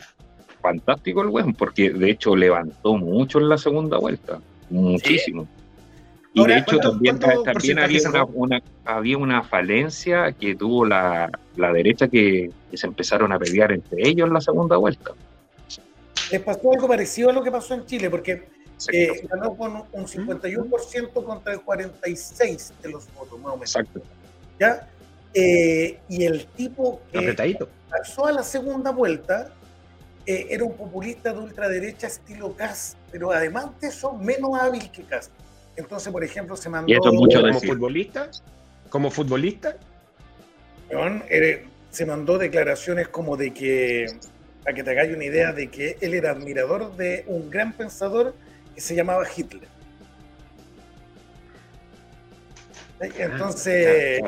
fantástico 0.60 1.22
el 1.22 1.28
weón, 1.28 1.54
porque 1.54 1.90
de 1.90 2.10
hecho 2.10 2.34
levantó 2.34 2.96
mucho 2.96 3.38
en 3.38 3.48
la 3.48 3.58
segunda 3.58 3.98
vuelta, 3.98 4.40
muchísimo. 4.70 5.46
Y 6.34 6.40
Ahora, 6.40 6.54
de 6.54 6.60
hecho 6.60 6.76
¿cuánto- 6.78 6.90
también, 6.92 7.18
también 7.18 7.78
había, 7.78 8.08
una, 8.08 8.24
una- 8.24 8.62
había 8.86 9.18
una 9.18 9.42
falencia 9.42 10.32
que 10.32 10.54
tuvo 10.54 10.86
la, 10.86 11.30
la 11.56 11.72
derecha 11.72 12.08
que, 12.08 12.50
que 12.70 12.76
se 12.76 12.86
empezaron 12.86 13.32
a 13.32 13.38
pelear 13.38 13.70
entre 13.72 14.08
ellos 14.08 14.26
en 14.28 14.32
la 14.34 14.40
segunda 14.40 14.76
vuelta. 14.78 15.10
Les 16.30 16.40
pasó 16.40 16.72
algo 16.72 16.88
parecido 16.88 17.28
a 17.28 17.32
lo 17.34 17.42
que 17.42 17.50
pasó 17.50 17.74
en 17.74 17.84
Chile, 17.84 18.08
porque 18.08 18.48
Exacto. 18.74 18.96
eh, 18.98 19.28
ganó 19.30 19.54
con 19.54 19.76
un 19.92 20.06
51% 20.06 21.12
contra 21.24 21.52
el 21.52 21.60
46% 21.60 22.72
de 22.82 22.90
los 22.90 23.12
votos, 23.14 23.38
más 23.38 23.52
o 23.52 23.56
menos. 23.56 23.76
Exacto. 23.76 24.00
¿ya? 24.58 24.88
Eh, 25.34 25.98
y 26.08 26.24
el 26.24 26.46
tipo 26.46 27.02
que 27.12 27.18
Apretadito. 27.18 27.68
pasó 27.90 28.26
a 28.26 28.32
la 28.32 28.42
segunda 28.42 28.90
vuelta 28.90 29.50
eh, 30.24 30.46
era 30.50 30.64
un 30.64 30.76
populista 30.76 31.32
de 31.32 31.40
ultraderecha 31.40 32.06
estilo 32.06 32.54
Kass, 32.56 32.96
pero 33.10 33.32
además 33.32 33.66
de 33.80 33.88
eso, 33.88 34.12
menos 34.14 34.58
hábil 34.58 34.90
que 34.90 35.02
Kass. 35.02 35.30
Entonces, 35.76 36.12
por 36.12 36.22
ejemplo, 36.24 36.56
se 36.56 36.68
mandó. 36.68 36.90
Y 36.90 36.94
eso 36.94 37.08
es 37.08 37.14
mucho 37.14 37.40
como 37.40 37.52
decir. 37.52 37.70
futbolista, 37.70 38.30
como 38.88 39.10
futbolista, 39.10 39.76
eh, 41.28 41.64
se 41.90 42.06
mandó 42.06 42.38
declaraciones 42.38 43.08
como 43.08 43.36
de 43.36 43.52
que, 43.52 44.06
para 44.62 44.74
que 44.74 44.82
te 44.82 44.90
hagáis 44.90 45.14
una 45.14 45.24
idea, 45.24 45.52
de 45.52 45.68
que 45.68 45.96
él 46.00 46.14
era 46.14 46.30
admirador 46.30 46.94
de 46.96 47.24
un 47.26 47.50
gran 47.50 47.72
pensador 47.72 48.34
que 48.74 48.80
se 48.80 48.94
llamaba 48.94 49.24
Hitler. 49.34 49.68
Entonces, 53.00 54.22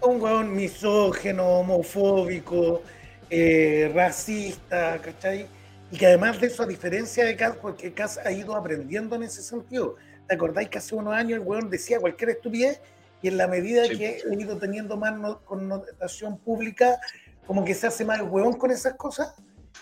un 0.00 0.20
weón 0.20 0.54
misógeno, 0.54 1.60
homofóbico, 1.60 2.82
eh, 3.28 3.90
racista, 3.94 4.98
¿cachai? 5.02 5.46
Y 5.90 5.96
que 5.98 6.06
además 6.06 6.40
de 6.40 6.46
eso, 6.46 6.62
a 6.62 6.66
diferencia 6.66 7.24
de 7.24 7.36
Kass, 7.36 7.56
porque 7.60 7.92
Kass 7.92 8.18
ha 8.24 8.32
ido 8.32 8.56
aprendiendo 8.56 9.16
en 9.16 9.24
ese 9.24 9.42
sentido. 9.42 9.96
¿Te 10.28 10.34
acordáis 10.34 10.68
que 10.68 10.78
hace 10.78 10.94
unos 10.94 11.14
años 11.14 11.38
el 11.40 11.46
weón 11.46 11.70
decía 11.70 12.00
cualquier 12.00 12.30
estupidez? 12.30 12.80
Y 13.22 13.28
en 13.28 13.36
la 13.38 13.46
medida 13.48 13.84
Sí. 13.84 13.96
que 13.96 14.18
he 14.30 14.34
ido 14.40 14.58
teniendo 14.58 14.96
más 14.96 15.18
no- 15.18 15.40
connotación 15.44 16.38
pública, 16.38 16.98
como 17.46 17.64
que 17.64 17.74
se 17.74 17.86
hace 17.86 18.04
más 18.04 18.20
el 18.20 18.26
weón 18.28 18.54
con 18.54 18.70
esas 18.70 18.94
cosas. 18.94 19.34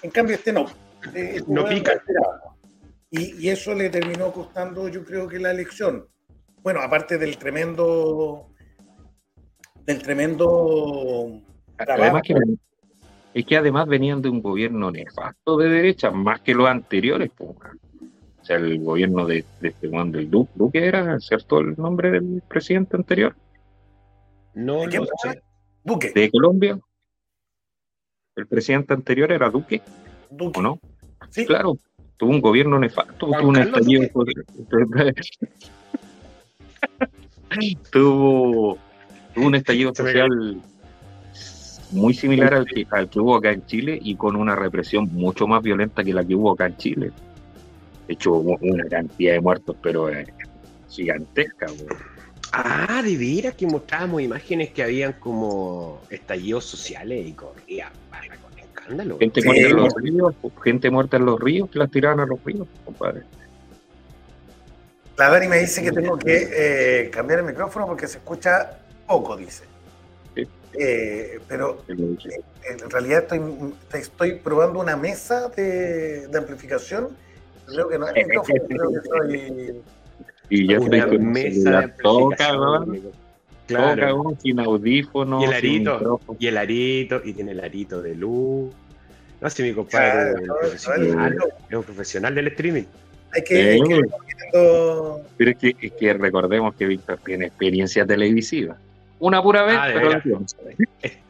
En 0.03 0.11
cambio, 0.11 0.37
este 0.37 0.53
no. 0.53 0.67
Este- 1.05 1.37
este 1.37 1.53
No 1.53 1.65
pica. 1.67 2.01
Y, 3.11 3.47
y 3.47 3.49
eso 3.51 3.75
le 3.75 3.91
terminó 3.91 4.33
costando, 4.33 4.89
yo 4.89 5.05
creo 5.05 5.29
que 5.29 5.39
la 5.39 5.51
elección. 5.51 6.07
Bueno, 6.63 6.81
aparte 6.81 7.17
del 7.19 7.37
tremendo, 7.39 8.49
del 9.87 10.03
tremendo 10.03 11.41
trabajo. 11.77 12.03
Además 12.03 12.23
que, 12.25 12.35
es 13.35 13.47
que 13.47 13.57
además 13.57 13.87
venían 13.87 14.23
de 14.23 14.29
un 14.31 14.41
gobierno 14.43 14.91
nefasto 14.91 15.57
de 15.59 15.69
derecha, 15.69 16.11
más 16.11 16.41
que 16.41 16.55
los 16.55 16.69
anteriores. 16.69 17.31
weón. 17.39 17.57
O 18.45 18.47
sea, 18.47 18.59
el 18.59 18.79
gobierno 18.85 19.25
de, 19.25 19.43
de 19.63 19.69
este 19.69 19.89
weón 19.89 20.13
del 20.13 20.31
Duque, 20.31 20.53
Duque 20.55 20.87
era, 20.87 21.19
¿cierto 21.19 21.61
el 21.61 21.75
nombre 21.79 22.11
del 22.11 22.43
presidente 22.47 22.95
anterior 22.95 23.35
no 24.55 24.83
¿De 24.83 24.89
qué 24.89 24.99
lo 24.99 25.07
persona? 25.07 25.33
sé. 25.33 25.43
Duque, 25.83 26.13
de 26.15 26.31
Colombia? 26.31 26.79
El 28.37 28.47
presidente 28.47 28.95
anterior 28.95 29.33
era 29.33 29.51
Duque, 29.51 29.83
Duque. 30.31 30.59
¿o 30.59 30.63
no? 30.63 30.79
Sí, 31.31 31.45
Claro, 31.47 31.77
tuvo 32.17 32.31
un 32.31 32.41
gobierno 32.41 32.79
nefasto, 32.79 33.27
Juan 33.27 33.41
tuvo 33.41 33.49
un 33.49 33.55
Carlos 33.57 33.81
estallido. 33.81 34.09
tuvo, 37.91 38.79
tuvo 39.35 39.47
un 39.47 39.55
estallido 39.55 39.95
social 39.95 40.61
muy 41.93 42.15
similar 42.15 42.55
al 42.55 42.67
que, 42.67 42.87
al 42.91 43.09
que 43.09 43.21
hubo 43.21 43.37
acá 43.37 43.53
en 43.53 43.65
Chile 43.67 43.99
y 44.01 44.17
con 44.17 44.37
una 44.37 44.55
represión 44.55 45.09
mucho 45.13 45.47
más 45.47 45.63
violenta 45.63 46.05
que 46.05 46.13
la 46.13 46.25
que 46.25 46.35
hubo 46.35 46.53
acá 46.53 46.67
en 46.67 46.77
Chile. 46.77 47.13
De 48.07 48.15
hecho, 48.15 48.33
hubo 48.33 48.59
una 48.61 48.87
cantidad 48.89 49.33
de 49.33 49.41
muertos, 49.41 49.77
pero 49.83 50.11
eh, 50.11 50.27
gigantesca. 50.89 51.67
weón. 51.67 52.15
Ah, 52.57 53.03
de 53.03 53.17
veras 53.17 53.55
que 53.55 53.67
mostrábamos 53.67 54.23
imágenes 54.23 54.71
que 54.71 54.85
habían 54.85 55.15
como 55.15 56.01
estallidos 56.09 56.65
sociales 56.65 57.27
y 57.27 57.33
corría 57.33 57.91
barra 58.11 58.37
con 58.37 58.57
escándalo. 58.57 59.19
Gente 59.19 59.41
Sí, 59.41 59.49
muerta 59.49 59.67
en 59.69 59.77
los 59.77 59.95
ríos, 59.97 60.35
gente 60.63 60.91
muerta 60.91 61.17
en 61.17 61.25
los 61.25 61.41
ríos 61.41 61.69
que 61.69 61.81
las 61.81 61.91
tiraban 61.91 62.21
a 62.21 62.27
los 62.27 62.43
ríos, 62.45 62.69
compadre. 62.85 63.23
La 65.17 65.31
Dani 65.31 65.49
me 65.49 65.59
dice 65.59 65.83
que 65.83 65.91
tengo 65.91 66.17
que 66.17 66.49
eh, 66.53 67.11
cambiar 67.11 67.41
el 67.41 67.47
micrófono 67.47 67.87
porque 67.87 68.07
se 68.07 68.19
escucha 68.19 68.79
poco, 69.07 69.37
dice. 69.37 69.65
Sí. 70.37 70.49
Eh, 70.79 71.41
pero 71.49 71.83
en 71.89 72.91
realidad 72.91 73.23
estoy, 73.23 73.41
estoy 73.95 74.35
probando 74.37 74.79
una 74.79 74.97
mesa 74.97 75.49
de, 75.49 76.29
de 76.29 76.39
amplificación. 76.39 77.17
Creo 77.67 77.89
que 77.89 77.99
no 77.99 78.09
es 78.09 78.15
micrófono, 78.27 78.63
creo 78.69 78.91
que 78.91 79.09
soy. 79.09 79.83
Y 80.51 80.69
ya 80.69 80.79
Una 80.81 80.99
estoy 80.99 81.17
con 81.19 81.33
mesa 81.33 81.95
todo 82.03 82.31
Claro. 83.67 84.37
sin 84.43 84.61
audífonos, 84.61 85.43
Y 85.43 85.47
el 85.47 85.53
arito, 85.55 86.21
y 86.39 86.47
el 86.49 86.57
arito, 86.59 87.21
y 87.25 87.33
tiene 87.33 87.53
el 87.53 87.61
arito 87.61 88.03
de 88.03 88.15
luz. 88.15 88.75
No 89.41 89.51
sé, 89.51 89.63
mi 89.63 89.73
compadre 89.73 90.35
Claro, 90.35 90.37
es 90.37 90.41
un 90.41 90.47
no, 90.47 90.55
profesional, 90.61 91.37
no, 91.37 91.45
es 91.71 91.77
un 91.77 91.83
profesional 91.83 92.35
del 92.35 92.47
streaming. 92.49 92.85
Hay 93.33 93.43
que, 93.43 93.55
hay 93.57 93.81
que 93.81 93.95
Eh, 93.97 94.01
poniendo- 94.53 95.21
Pero 95.37 95.51
es 95.51 95.57
que, 95.57 95.77
es 95.81 95.93
que 95.93 96.13
recordemos 96.15 96.75
que 96.75 96.87
Víctor 96.87 97.19
tiene 97.25 97.47
experiencia 97.47 98.05
televisiva. 98.07 98.77
Una 99.19 99.43
pura 99.43 99.63
vez, 99.65 99.77
Ah, 99.79 99.89
pero 99.93 100.43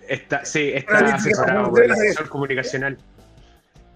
Está, 0.08 0.44
sí, 0.44 0.70
está 0.74 1.14
asesorado 1.14 1.70
por 1.70 1.82
el 1.82 1.90
asesor 1.92 2.28
comunicacional. 2.28 2.98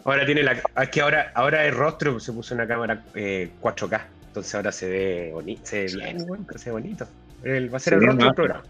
Ahora 0.05 0.25
tiene 0.25 0.43
la. 0.43 0.53
Es 0.83 0.89
que 0.91 1.01
ahora, 1.01 1.33
ahora 1.35 1.65
el 1.66 1.75
rostro 1.75 2.19
se 2.20 2.33
puso 2.33 2.55
una 2.55 2.66
cámara 2.66 3.03
eh, 3.15 3.51
4K. 3.61 4.01
Entonces 4.29 4.55
ahora 4.55 4.73
se 4.73 4.89
ve 4.89 5.31
bonito. 5.33 5.61
Se 5.65 5.85
ve 5.87 5.93
bien, 5.95 6.27
bueno, 6.27 6.45
se 6.57 6.70
ve 6.70 6.73
bonito. 6.73 7.07
El- 7.43 7.73
va 7.73 7.77
a 7.77 7.81
ser 7.81 7.95
el 7.95 8.01
rostro 8.01 8.19
¿no? 8.20 8.25
del 8.27 8.35
programa. 8.35 8.62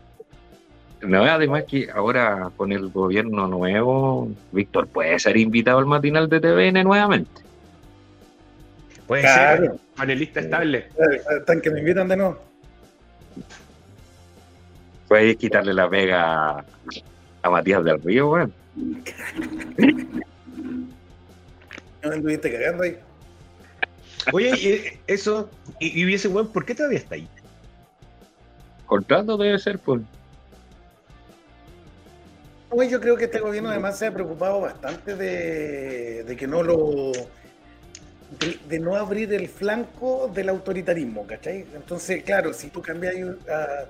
No, 1.01 1.23
además 1.25 1.65
que 1.69 1.89
ahora 1.95 2.51
con 2.57 2.73
el 2.73 2.89
gobierno 2.89 3.47
nuevo, 3.47 4.31
Víctor 4.51 4.89
puede 4.89 5.17
ser 5.21 5.37
invitado 5.37 5.79
al 5.79 5.87
matinal 5.87 6.29
de 6.29 6.41
TVN 6.41 6.83
nuevamente. 6.83 7.43
Puede 9.07 9.23
Claro. 9.23 9.63
ser 9.63 9.73
panelista 9.97 10.41
estable. 10.41 10.89
Están 11.39 11.61
que 11.61 11.71
me 11.71 11.81
invitan 11.81 12.09
de 12.09 12.17
nuevo. 12.17 12.39
Puede 15.07 15.37
quitarle 15.37 15.73
la 15.73 15.89
pega 15.89 16.51
a, 16.59 16.65
a 17.43 17.51
Matías 17.51 17.85
del 17.85 18.03
Río, 18.03 18.31
weón. 18.31 18.53
No 22.09 22.15
anduviste 22.15 22.53
cagando 22.53 22.85
ahí. 22.85 22.99
Oye, 24.33 24.51
y 24.57 25.01
eso. 25.07 25.51
Y, 25.79 26.05
y 26.05 26.15
ese 26.15 26.29
weón, 26.29 26.49
¿por 26.53 26.65
qué 26.65 26.75
todavía 26.75 26.99
está 26.99 27.15
ahí? 27.15 27.29
Contrato 28.87 29.37
debe 29.37 29.59
ser, 29.59 29.79
pues. 29.79 30.01
No, 32.71 32.83
yo 32.83 33.01
creo 33.01 33.17
que 33.17 33.25
este 33.25 33.41
gobierno 33.41 33.71
además 33.71 33.99
se 33.99 34.07
ha 34.07 34.13
preocupado 34.13 34.61
bastante 34.61 35.17
de, 35.17 36.25
de 36.25 36.37
que 36.37 36.47
no 36.47 36.63
lo. 36.63 37.13
De, 38.41 38.59
de 38.69 38.79
no 38.79 38.95
abrir 38.95 39.33
el 39.33 39.49
flanco 39.49 40.31
del 40.35 40.51
autoritarismo, 40.51 41.27
¿cachai? 41.27 41.67
Entonces, 41.75 42.23
claro, 42.25 42.53
si 42.53 42.69
tú 42.69 42.83
cambias 42.83 43.15
a, 43.51 43.87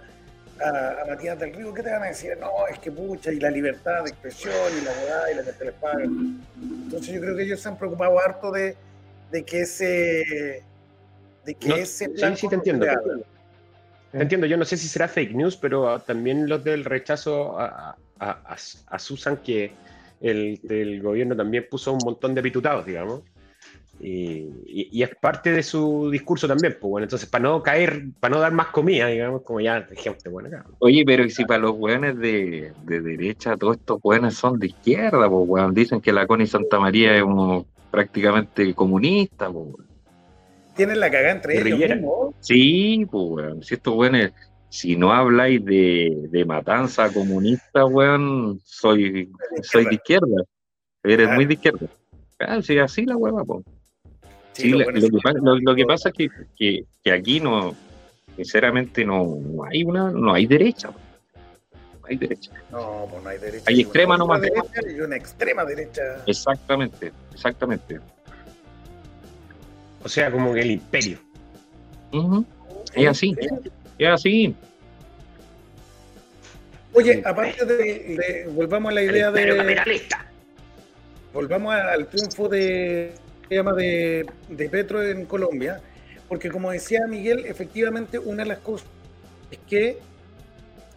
a, 0.63 1.03
a 1.03 1.05
Matías 1.07 1.39
del 1.39 1.53
Río, 1.55 1.73
¿qué 1.75 1.83
te 1.83 1.91
van 1.91 2.03
a 2.03 2.07
decir? 2.07 2.37
No, 2.41 2.67
es 2.71 2.79
que 2.79 2.91
pucha, 2.91 3.33
y 3.33 3.41
la 3.41 3.51
libertad 3.51 4.05
de 4.05 4.11
expresión, 4.11 4.55
y 4.81 4.85
la 4.85 4.91
verdad, 4.93 5.23
y 5.33 5.37
la 5.37 5.43
que 5.45 5.53
te 5.53 5.65
les 5.67 5.75
pagan. 5.75 6.41
Entonces, 6.61 7.15
yo 7.15 7.21
creo 7.21 7.37
que 7.37 7.43
ellos 7.43 7.61
se 7.61 7.69
han 7.69 7.79
preocupado 7.79 8.19
harto 8.19 8.51
de, 8.51 8.77
de 9.31 9.45
que 9.45 9.61
ese. 9.61 10.63
de 11.45 11.55
que 11.55 11.69
No, 11.69 11.77
ese 11.77 12.07
sí, 12.07 12.13
flanco 12.17 12.37
sí, 12.39 12.49
te 12.49 12.55
entiendo. 12.57 12.87
Te 14.13 14.19
Entiendo, 14.23 14.47
yo 14.47 14.57
no 14.57 14.65
sé 14.65 14.77
si 14.77 14.89
será 14.89 15.07
fake 15.07 15.35
news, 15.35 15.57
pero 15.57 15.89
ah, 15.91 15.99
también 15.99 16.49
los 16.49 16.65
del 16.65 16.85
rechazo 16.85 17.59
a, 17.61 17.97
a, 18.19 18.31
a- 18.31 18.57
a 18.87 18.99
Susan, 18.99 19.37
que 19.39 19.73
el, 20.21 20.59
el 20.69 21.03
gobierno 21.03 21.37
también 21.37 21.67
puso 21.71 21.93
un 21.93 21.99
montón 22.03 22.35
de 22.35 22.43
pitutados, 22.43 22.87
digamos. 22.87 23.23
Y, 24.01 24.47
y- 24.67 24.89
y 24.93 25.03
es 25.03 25.11
parte 25.17 25.51
de 25.51 25.63
su 25.63 26.09
discurso 26.11 26.47
también, 26.47 26.77
pues 26.81 26.89
bueno, 26.91 27.05
entonces 27.05 27.29
para 27.29 27.43
no 27.43 27.63
caer, 27.63 28.05
para 28.21 28.35
no 28.35 28.41
dar 28.41 28.53
más 28.53 28.69
comida, 28.69 29.09
digamos, 29.09 29.43
como 29.43 29.61
ya 29.61 29.81
dijimos, 29.81 30.19
bueno, 30.31 30.49
acá. 30.49 30.65
Oye, 30.79 31.05
pero 31.05 31.25
¿y 31.25 31.31
si 31.31 31.45
para 31.45 31.63
los 31.63 31.73
weones 31.77 32.17
de, 32.19 32.73
de 32.85 33.01
derecha 33.01 33.57
todos 33.57 33.77
estos 33.77 33.99
weones 34.03 34.35
son 34.35 34.59
de 34.59 34.69
izquierda, 34.69 35.29
pues 35.29 35.45
weón, 35.49 35.75
dicen 35.75 36.01
que 36.01 36.13
la 36.13 36.27
Connie 36.27 36.47
Santa 36.47 36.79
María 36.79 37.17
es 37.17 37.23
un, 37.23 37.67
prácticamente 37.91 38.73
comunista, 38.75 39.51
pues 39.51 39.67
weón. 39.67 39.89
Tienen 40.77 41.01
la 41.01 41.11
cagada 41.11 41.33
entre 41.33 41.55
ellos 41.55 41.79
mismos. 41.81 42.35
Sí, 42.39 43.05
pues 43.11 43.25
weón, 43.29 43.63
si 43.65 43.75
estos 43.75 43.95
weones, 43.97 44.33
si 44.69 44.95
no 44.97 45.13
habláis 45.13 45.65
de, 45.65 46.29
de 46.31 46.45
matanza 46.45 47.11
comunista, 47.13 47.85
weón, 47.85 48.61
soy, 48.63 49.29
soy 49.63 49.87
de 49.87 49.95
izquierda, 49.97 50.45
eres 51.03 51.29
muy 51.33 51.47
de 51.47 51.55
izquierda. 51.55 51.87
Ah, 52.39 52.63
sí, 52.63 52.79
así 52.79 53.05
la 53.05 53.17
hueva, 53.17 53.45
pues. 53.45 53.65
Sí, 54.63 54.69
lo 54.71 54.85
bueno 54.85 55.01
que 55.01 55.19
pasa, 55.23 55.39
lo, 55.43 55.59
lo 55.59 55.75
que 55.75 55.85
pasa 55.85 56.09
es 56.11 56.15
que, 56.15 56.29
que, 56.57 56.85
que 57.05 57.13
aquí 57.13 57.41
no, 57.41 57.75
sinceramente 58.37 59.05
no, 59.05 59.39
no 59.41 59.65
hay 59.65 59.85
una, 59.85 60.11
no 60.11 60.33
hay 60.35 60.47
derecha. 60.47 60.89
No 60.91 62.07
hay 62.07 62.17
derecha. 62.17 62.51
No, 62.71 63.07
pues 63.11 63.23
no 63.23 63.29
hay 63.29 63.39
derecha. 63.39 63.65
Hay 63.69 63.81
extrema 63.81 64.17
nomás. 64.17 64.41
derecha 64.41 64.81
y 64.91 65.01
una 65.01 65.17
extrema 65.17 65.65
derecha. 65.65 66.03
Exactamente, 66.27 67.13
exactamente. 67.33 68.01
O 70.03 70.09
sea, 70.09 70.31
como 70.31 70.55
que 70.55 70.61
el 70.61 70.71
imperio. 70.73 71.19
Ujú. 72.13 72.45
Es 72.95 73.07
así, 73.09 73.37
es 73.99 74.09
así. 74.09 74.55
Oye, 76.95 77.23
aparte 77.25 77.65
de, 77.65 77.75
de- 77.77 78.47
volvamos 78.53 78.91
a 78.91 78.95
la 78.95 79.03
idea 79.03 79.31
de. 79.31 79.77
Volvamos 81.33 81.75
al 81.75 82.07
triunfo 82.09 82.49
de, 82.49 83.13
llama 83.57 83.73
de, 83.75 84.27
de 84.49 84.69
Petro 84.69 85.03
en 85.03 85.25
Colombia, 85.27 85.81
porque 86.29 86.51
como 86.51 86.71
decía 86.71 87.07
Miguel, 87.07 87.47
efectivamente 87.47 88.19
una 88.19 88.43
de 88.43 88.49
las 88.51 88.59
cosas 88.59 88.89
es 89.51 89.59
que 89.69 89.99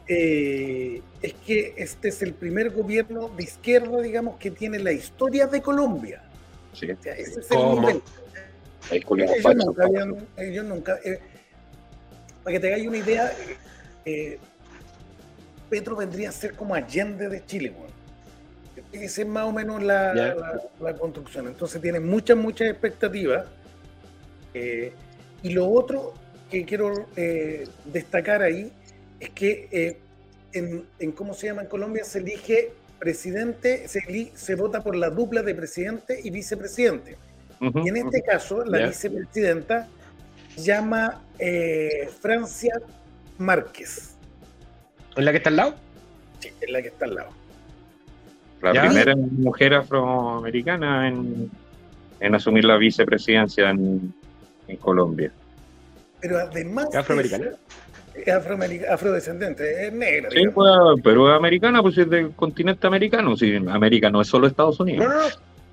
eh, 0.08 1.02
es 1.22 1.34
que 1.46 1.74
este 1.78 2.10
es 2.10 2.22
el 2.22 2.34
primer 2.34 2.72
gobierno 2.72 3.30
de 3.30 3.44
izquierda, 3.44 4.02
digamos, 4.02 4.38
que 4.38 4.52
tiene 4.52 4.80
la 4.80 4.92
historia 4.92 5.48
de 5.48 5.62
Colombia. 5.62 6.22
Sí. 6.74 6.92
O 6.92 7.02
sea, 7.02 7.14
ese 7.14 7.40
es 7.40 7.52
el 7.52 7.70
nivel. 7.70 8.02
Ellos 8.92 9.56
nunca 9.56 9.86
habían, 9.86 10.28
ellos 10.38 10.66
nunca, 10.66 11.00
eh, 11.06 11.20
para 12.44 12.56
que 12.56 12.60
te 12.60 12.68
hagáis 12.68 12.88
una 12.88 12.98
idea, 12.98 13.32
eh, 14.04 14.40
Petro 15.70 15.96
vendría 15.96 16.30
a 16.30 16.32
ser 16.34 16.56
como 16.56 16.76
Allende 16.76 17.30
de 17.30 17.46
Chile, 17.46 17.74
weón. 17.78 17.92
Esa 18.92 19.22
es 19.22 19.28
más 19.28 19.46
o 19.46 19.52
menos 19.52 19.82
la, 19.82 20.14
la- 20.14 20.62
la 20.80 20.94
construcción. 20.96 21.48
Entonces 21.48 21.82
tiene 21.82 22.00
muchas, 22.00 22.38
muchas 22.38 22.68
expectativas. 22.70 23.46
Eh, 24.54 24.92
y 25.44 25.50
lo 25.52 25.70
otro 25.70 26.14
que 26.50 26.66
quiero 26.66 27.08
eh, 27.16 27.68
destacar 27.86 28.42
ahí 28.42 28.72
es 29.20 29.30
que 29.30 29.70
eh, 29.72 29.98
en, 30.54 30.86
en 31.00 31.12
cómo 31.14 31.34
se 31.34 31.48
llama 31.48 31.62
en 31.62 31.68
Colombia 31.70 32.04
se 32.04 32.20
elige 32.20 32.74
presidente, 33.00 33.88
se, 33.88 34.32
se 34.36 34.56
vota 34.56 34.84
por 34.84 34.96
la 34.96 35.10
dupla 35.10 35.42
de 35.42 35.56
presidente 35.56 36.20
y 36.22 36.30
vicepresidente. 36.30 37.18
Y 37.62 37.90
en 37.90 37.98
este 37.98 38.22
caso, 38.24 38.66
la 38.66 38.80
Ya. 38.80 38.88
vicepresidenta 38.88 39.88
llama 40.58 41.22
Francia 42.20 42.74
Márquez, 43.38 44.16
¿En 45.16 45.26
la 45.26 45.32
que 45.32 45.38
está 45.38 45.50
al 45.50 45.56
lado? 45.56 45.76
sí, 46.40 46.50
es 46.60 46.70
la 46.72 46.82
que 46.82 46.88
está 46.90 47.06
al 47.06 47.16
lado. 47.16 47.30
La 48.62 48.74
¿Ya? 48.74 48.82
primera 48.84 49.16
mujer 49.16 49.74
afroamericana 49.74 51.08
en, 51.08 51.50
en 52.20 52.36
asumir 52.36 52.66
la 52.66 52.78
vicepresidencia 52.78 53.70
en, 53.72 54.14
en 54.68 54.78
Colombia. 54.78 55.32
Pero 56.20 56.38
además. 56.40 56.88
¿Es 56.92 56.96
afroamericana? 56.98 57.46
Es 58.14 58.28
afrodescendiente, 58.90 59.88
es 59.88 59.94
negra. 59.94 60.30
Sí, 60.30 60.38
digamos. 60.40 60.54
pues, 60.56 61.02
pero 61.04 61.32
es 61.32 61.38
americana, 61.38 61.82
pues 61.82 61.98
es 61.98 62.10
del 62.10 62.32
continente 62.32 62.86
americano. 62.86 63.36
Sí, 63.38 63.56
América 63.56 64.10
no 64.10 64.22
es 64.22 64.28
solo 64.28 64.48
Estados 64.48 64.80
Unidos. 64.80 65.06
No, 65.06 65.14
no, 65.14 65.20
no. 65.22 65.28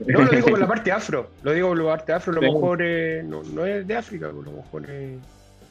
No, 0.06 0.23
lo 0.24 0.31
digo 0.31 0.47
por 0.51 0.60
la 0.60 0.69
parte 0.69 0.93
afro. 0.93 1.28
Lo 1.43 1.52
digo 1.52 1.69
por 1.69 1.78
la 1.78 1.90
parte 1.97 2.12
afro, 2.12 2.32
a 2.32 2.36
lo 2.36 2.40
Sí. 2.43 2.47
mejor 2.55 2.78
eh, 2.82 3.23
no, 3.27 3.43
no 3.43 3.66
es 3.66 3.85
de 3.86 3.97
África, 3.97 4.28
a 4.28 4.32
lo 4.32 4.43
mejor 4.52 4.89
es 4.89 5.19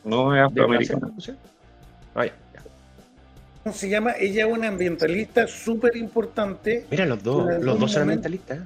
No 0.04 0.36
es 0.36 0.42
afroamericana. 0.44 1.08
no 1.16 1.22
sé. 1.22 1.34
Ah, 2.14 2.26
ya, 2.26 2.32
ya. 2.34 2.36
¿Cómo 2.36 2.47
se 3.74 3.90
llama? 3.90 4.14
Ella 4.20 4.46
es 4.48 4.52
una 4.54 4.68
ambientalista 4.68 5.48
súper 5.48 5.96
importante. 5.98 6.86
Mira, 6.92 7.06
los 7.06 7.22
dos, 7.24 7.46
los 7.62 7.80
dos 7.80 7.92
son 7.92 8.04
ambientalistas. 8.04 8.60
¿eh? 8.60 8.64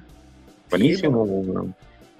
Buenísimo, 0.69 1.23
weón. 1.23 1.75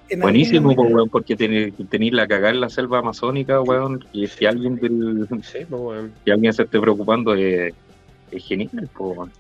En 0.10 0.20
Buenísimo, 0.20 0.72
weón, 0.72 1.08
porque 1.10 1.36
tenéis 1.38 2.14
la 2.14 2.28
cagada 2.28 2.49
en 2.53 2.60
la 2.62 2.70
selva 2.70 2.99
amazónica, 2.99 3.62
weón. 3.62 4.06
Y 4.12 4.28
si 4.28 4.45
alguien 4.45 4.76
del, 4.76 5.28
Sí, 5.41 5.60
pues, 5.70 6.10
si 6.26 6.32
alguien 6.32 6.52
se 6.53 6.64
esté 6.64 6.80
preocupando 6.80 7.34
es, 7.34 7.74
es 8.32 8.45
genial, 8.45 8.90
weón. 8.99 9.32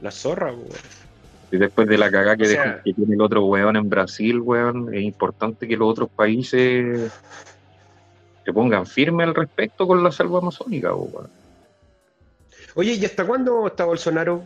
La 0.00 0.10
zorra, 0.10 0.52
pues, 0.52 0.68
weón. 0.68 1.06
Y 1.52 1.56
después 1.58 1.86
de 1.88 1.96
la 1.96 2.10
cagada 2.10 2.36
que, 2.36 2.42
O 2.44 2.46
sea- 2.46 2.64
dejó- 2.64 2.82
que 2.84 2.92
tiene 2.92 3.14
el 3.14 3.20
otro 3.20 3.44
weón 3.46 3.76
en 3.76 3.88
Brasil, 3.88 4.40
weón, 4.40 4.92
es 4.94 5.02
importante 5.02 5.66
que 5.68 5.76
los 5.76 5.88
otros 5.90 6.08
países 6.10 7.10
se 8.46 8.52
pongan 8.52 8.86
firmes 8.86 9.26
al 9.26 9.34
respecto 9.34 9.88
con 9.88 10.04
la 10.04 10.12
selva 10.12 10.38
amazónica. 10.38 10.92
Oye, 12.76 12.92
¿y 12.92 13.04
hasta 13.04 13.26
cuándo 13.26 13.66
está 13.66 13.84
Bolsonaro? 13.84 14.40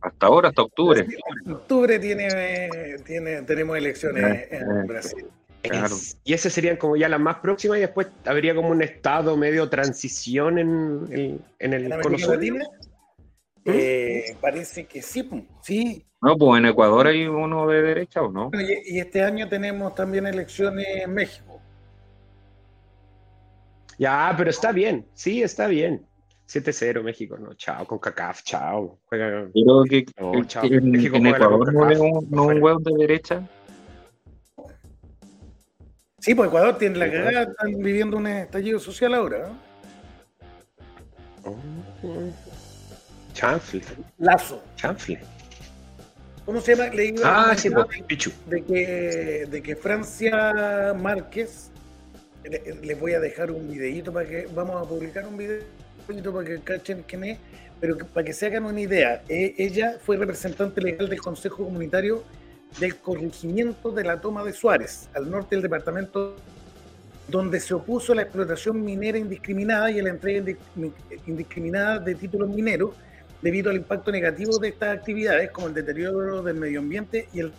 Hasta 0.00 0.26
ahora, 0.26 0.48
hasta 0.48 0.62
octubre. 0.62 1.06
En 1.46 1.52
octubre 1.52 2.00
tiene, 2.00 2.96
tiene, 3.06 3.42
tenemos 3.42 3.76
elecciones 3.78 4.24
Eh, 4.24 4.48
en 4.50 4.62
eh. 4.80 4.84
Brasil. 4.88 5.26
Claro. 5.62 5.94
Es- 5.94 6.18
y 6.24 6.32
esas 6.32 6.52
serían 6.52 6.78
como 6.78 6.96
ya 6.96 7.08
las 7.08 7.20
más 7.20 7.36
próximas 7.36 7.78
y 7.78 7.82
después 7.82 8.08
habría 8.24 8.56
como 8.56 8.70
un 8.70 8.82
estado 8.82 9.36
medio 9.36 9.68
transición 9.68 10.58
en, 10.58 11.06
en- 11.10 11.40
en 11.60 11.72
el 11.74 11.92
¿En 11.92 12.00
cono. 12.00 12.16
Latina? 12.18 12.64
Eh, 13.66 14.34
parece 14.40 14.86
que 14.86 15.00
sí, 15.00 15.28
sí. 15.62 16.04
No, 16.22 16.36
pues 16.36 16.58
en 16.58 16.66
Ecuador 16.66 17.06
hay 17.06 17.26
uno 17.26 17.68
de 17.68 17.82
derecha 17.82 18.20
o 18.22 18.32
no. 18.32 18.50
Y 18.84 18.98
este 18.98 19.22
año 19.22 19.48
tenemos 19.48 19.94
también 19.94 20.26
elecciones 20.26 20.86
en 21.04 21.14
México. 21.14 21.59
Ya, 24.00 24.32
pero 24.34 24.48
está 24.48 24.72
bien, 24.72 25.06
sí, 25.12 25.42
está 25.42 25.66
bien. 25.66 26.06
7-0 26.48 27.02
México, 27.02 27.36
no, 27.38 27.52
chao, 27.52 27.86
con 27.86 27.98
CACAF, 27.98 28.42
chao. 28.44 28.98
Juega, 29.04 29.46
Pero 29.52 29.82
que, 29.84 30.06
No, 30.18 30.32
que- 30.32 30.46
chao. 30.46 30.62
que 30.66 30.74
en, 30.76 30.90
México 30.90 31.16
Ecuador 31.18 31.70
no 31.74 31.90
es 31.90 31.98
un, 32.00 32.26
no 32.30 32.44
un 32.46 32.62
hueón 32.62 32.82
de 32.82 32.94
derecha. 32.96 33.46
Sí, 36.18 36.34
pues 36.34 36.48
Ecuador 36.48 36.78
tiene 36.78 36.96
la 36.96 37.10
cagada, 37.12 37.42
están 37.42 37.72
viviendo 37.78 38.16
un 38.16 38.26
estallido 38.26 38.80
social 38.80 39.12
ahora. 39.12 39.48
¿no? 41.44 41.50
Oh, 41.50 42.30
chanfle, 43.34 43.82
Lazo. 44.16 44.62
chanfle. 44.76 45.20
¿Cómo 46.46 46.58
se 46.62 46.74
llama? 46.74 46.92
Leí 46.94 47.14
Ah, 47.22 47.54
sí, 47.54 47.68
nota 47.68 47.84
pues, 47.84 48.02
Pichu. 48.04 48.32
de 48.46 48.64
que, 48.64 49.46
de 49.50 49.62
que 49.62 49.76
Francia 49.76 50.94
Márquez, 50.98 51.69
les 52.44 52.98
voy 52.98 53.12
a 53.14 53.20
dejar 53.20 53.50
un 53.50 53.70
videíto 53.70 54.12
para 54.12 54.28
que, 54.28 54.48
vamos 54.54 54.80
a 54.80 54.88
publicar 54.88 55.26
un 55.26 55.36
videíto 55.36 56.32
para 56.32 56.46
que 56.46 56.60
cachen 56.60 57.04
quién 57.06 57.24
es, 57.24 57.38
pero 57.80 57.96
para 57.98 58.24
que 58.24 58.32
se 58.32 58.46
hagan 58.46 58.64
una 58.64 58.80
idea, 58.80 59.22
eh, 59.28 59.54
ella 59.58 59.96
fue 60.00 60.16
representante 60.16 60.80
legal 60.80 61.08
del 61.08 61.20
Consejo 61.20 61.64
Comunitario 61.64 62.24
del 62.78 62.96
corregimiento 62.96 63.90
de 63.90 64.04
la 64.04 64.20
toma 64.20 64.44
de 64.44 64.52
Suárez, 64.52 65.08
al 65.14 65.30
norte 65.30 65.56
del 65.56 65.62
departamento, 65.62 66.36
donde 67.28 67.60
se 67.60 67.74
opuso 67.74 68.12
a 68.12 68.16
la 68.16 68.22
explotación 68.22 68.84
minera 68.84 69.18
indiscriminada 69.18 69.90
y 69.90 69.98
a 69.98 70.02
la 70.02 70.10
entrega 70.10 70.40
indi- 70.40 70.92
indiscriminada 71.26 71.98
de 71.98 72.14
títulos 72.14 72.48
mineros 72.48 72.94
debido 73.42 73.70
al 73.70 73.76
impacto 73.76 74.12
negativo 74.12 74.58
de 74.58 74.68
estas 74.68 74.98
actividades, 74.98 75.50
como 75.50 75.68
el 75.68 75.74
deterioro 75.74 76.42
del 76.42 76.56
medio 76.56 76.80
ambiente 76.80 77.28
y 77.32 77.40
el 77.40 77.52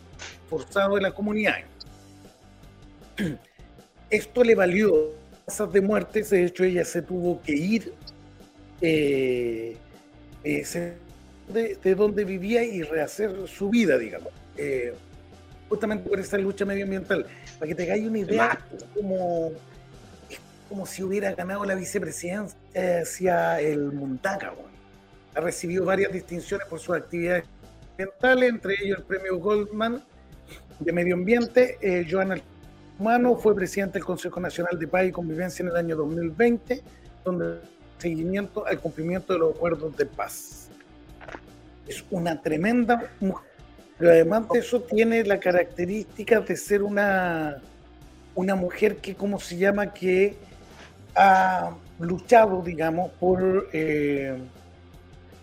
forzado 0.49 0.95
de 0.95 1.01
las 1.01 1.13
comunidades. 1.13 1.65
Esto 4.11 4.43
le 4.43 4.55
valió 4.55 5.11
tasas 5.45 5.71
de 5.71 5.81
muertes, 5.81 6.29
de 6.29 6.45
hecho 6.45 6.65
ella 6.65 6.83
se 6.83 7.01
tuvo 7.01 7.41
que 7.41 7.53
ir 7.53 7.93
eh, 8.81 9.77
eh, 10.43 10.93
de, 11.47 11.77
de 11.81 11.95
donde 11.95 12.25
vivía 12.25 12.63
y 12.63 12.83
rehacer 12.83 13.47
su 13.47 13.69
vida, 13.69 13.97
digamos, 13.97 14.33
eh, 14.57 14.93
justamente 15.69 16.09
por 16.09 16.19
esa 16.19 16.37
lucha 16.37 16.65
medioambiental. 16.65 17.25
Para 17.57 17.69
que 17.69 17.75
te 17.75 17.83
hagáis 17.83 18.05
una 18.05 18.19
idea, 18.19 18.59
es 18.75 18.83
como, 18.93 19.51
es 20.29 20.39
como 20.67 20.85
si 20.85 21.03
hubiera 21.03 21.33
ganado 21.33 21.63
la 21.63 21.75
vicepresidencia 21.75 22.57
hacia 23.01 23.61
el 23.61 23.93
Montaca. 23.93 24.51
weón. 24.51 24.71
Ha 25.35 25.39
recibido 25.39 25.85
varias 25.85 26.11
distinciones 26.11 26.67
por 26.67 26.79
sus 26.79 26.95
actividades 26.97 27.45
ambientales, 27.91 28.49
entre 28.49 28.75
ellos 28.83 28.97
el 28.99 29.05
premio 29.05 29.37
Goldman 29.37 30.03
de 30.79 30.91
Medio 30.91 31.13
Ambiente. 31.15 31.77
Eh, 31.81 32.05
Joana 32.09 32.35
Humano 32.99 33.35
fue 33.35 33.55
presidente 33.55 33.93
del 33.93 34.05
Consejo 34.05 34.39
Nacional 34.39 34.77
de 34.77 34.87
Paz 34.87 35.05
y 35.05 35.11
Convivencia 35.11 35.63
en 35.63 35.69
el 35.69 35.75
año 35.75 35.95
2020, 35.95 36.83
donde 37.23 37.59
seguimiento 37.97 38.65
al 38.65 38.79
cumplimiento 38.79 39.33
de 39.33 39.39
los 39.39 39.55
acuerdos 39.55 39.95
de 39.95 40.05
paz. 40.05 40.69
Es 41.87 42.03
una 42.09 42.41
tremenda 42.41 43.11
mujer, 43.19 43.49
pero 43.97 44.11
además 44.11 44.49
de 44.49 44.59
eso 44.59 44.81
tiene 44.81 45.23
la 45.23 45.39
característica 45.39 46.41
de 46.41 46.55
ser 46.55 46.83
una, 46.83 47.57
una 48.35 48.55
mujer 48.55 48.97
que, 48.97 49.15
¿cómo 49.15 49.39
se 49.39 49.57
llama?, 49.57 49.93
que 49.93 50.35
ha 51.15 51.75
luchado, 51.99 52.61
digamos, 52.61 53.11
por, 53.19 53.69
eh, 53.73 54.37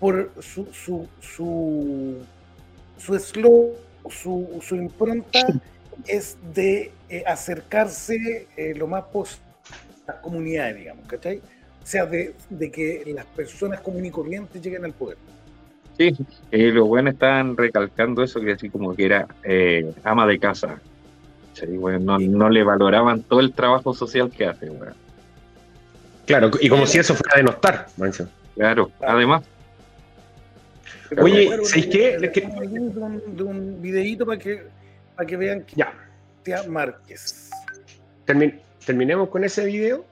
por 0.01 0.31
su, 0.41 0.67
su, 0.73 1.07
su, 1.21 2.17
su 2.99 3.15
eslogan, 3.15 3.75
su, 4.11 4.59
su 4.63 4.75
impronta 4.77 5.41
es 6.07 6.39
de 6.55 6.93
eh, 7.09 7.25
acercarse 7.27 8.49
eh, 8.57 8.75
lo 8.77 8.87
más 8.87 9.05
posible 9.05 9.47
a 10.07 10.13
las 10.13 10.21
comunidades, 10.21 10.77
digamos, 10.77 11.07
¿cachai? 11.07 11.39
O 11.39 11.87
sea, 11.87 12.07
de, 12.07 12.35
de 12.51 12.71
que 12.71 13.03
las 13.15 13.25
personas 13.27 13.81
comunes 13.81 14.09
y 14.09 14.13
corrientes 14.13 14.61
lleguen 14.61 14.85
al 14.85 14.93
poder. 14.93 15.17
Sí, 15.97 16.15
eh, 16.53 16.71
los 16.71 16.87
buenos 16.87 17.15
estaban 17.15 17.57
recalcando 17.57 18.23
eso, 18.23 18.41
que 18.41 18.53
así 18.53 18.71
como 18.71 18.95
que 18.95 19.07
era 19.07 19.27
eh, 19.43 19.93
ama 20.05 20.27
de 20.27 20.39
casa. 20.39 20.81
Sí, 21.55 21.67
weón, 21.67 22.05
no, 22.05 22.19
no 22.19 22.49
le 22.51 22.63
valoraban 22.63 23.23
todo 23.23 23.41
el 23.41 23.53
trabajo 23.53 23.93
social 23.93 24.31
que 24.31 24.47
hace, 24.47 24.71
weón. 24.71 24.95
Claro, 26.27 26.51
y 26.61 26.69
como 26.69 26.87
si 26.87 26.99
eso 26.99 27.15
fuera 27.15 27.35
a 27.35 27.39
denostar, 27.39 27.87
Mancio. 27.97 28.29
Claro, 28.55 28.91
además, 29.01 29.43
Pero 31.09 31.25
Oye, 31.25 31.47
bueno, 31.47 31.65
¿sabéis 31.65 31.87
bueno, 31.87 32.33
qué? 32.33 32.43
De 32.43 33.01
un, 33.01 33.37
de 33.37 33.43
un 33.43 33.83
videíto 33.83 34.27
para 34.27 34.39
que, 34.39 34.65
para 35.17 35.27
que 35.27 35.37
vean 35.37 35.63
que 35.63 35.75
Ya, 35.75 35.93
Márquez. 36.69 37.51
termi- 38.27 38.59
terminemos 38.85 39.29
con 39.29 39.45
ese 39.45 39.65
video. 39.67 40.05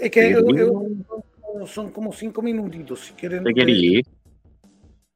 Es 0.00 0.10
que 0.10 0.28
eh, 0.30 0.36
eh, 0.38 0.66
son, 0.66 1.66
son 1.66 1.90
como 1.90 2.12
cinco 2.12 2.42
minutitos, 2.42 3.00
si 3.00 3.12
quieren. 3.14 3.44
te 3.44 3.52
quería 3.52 3.98
ir. 3.98 4.06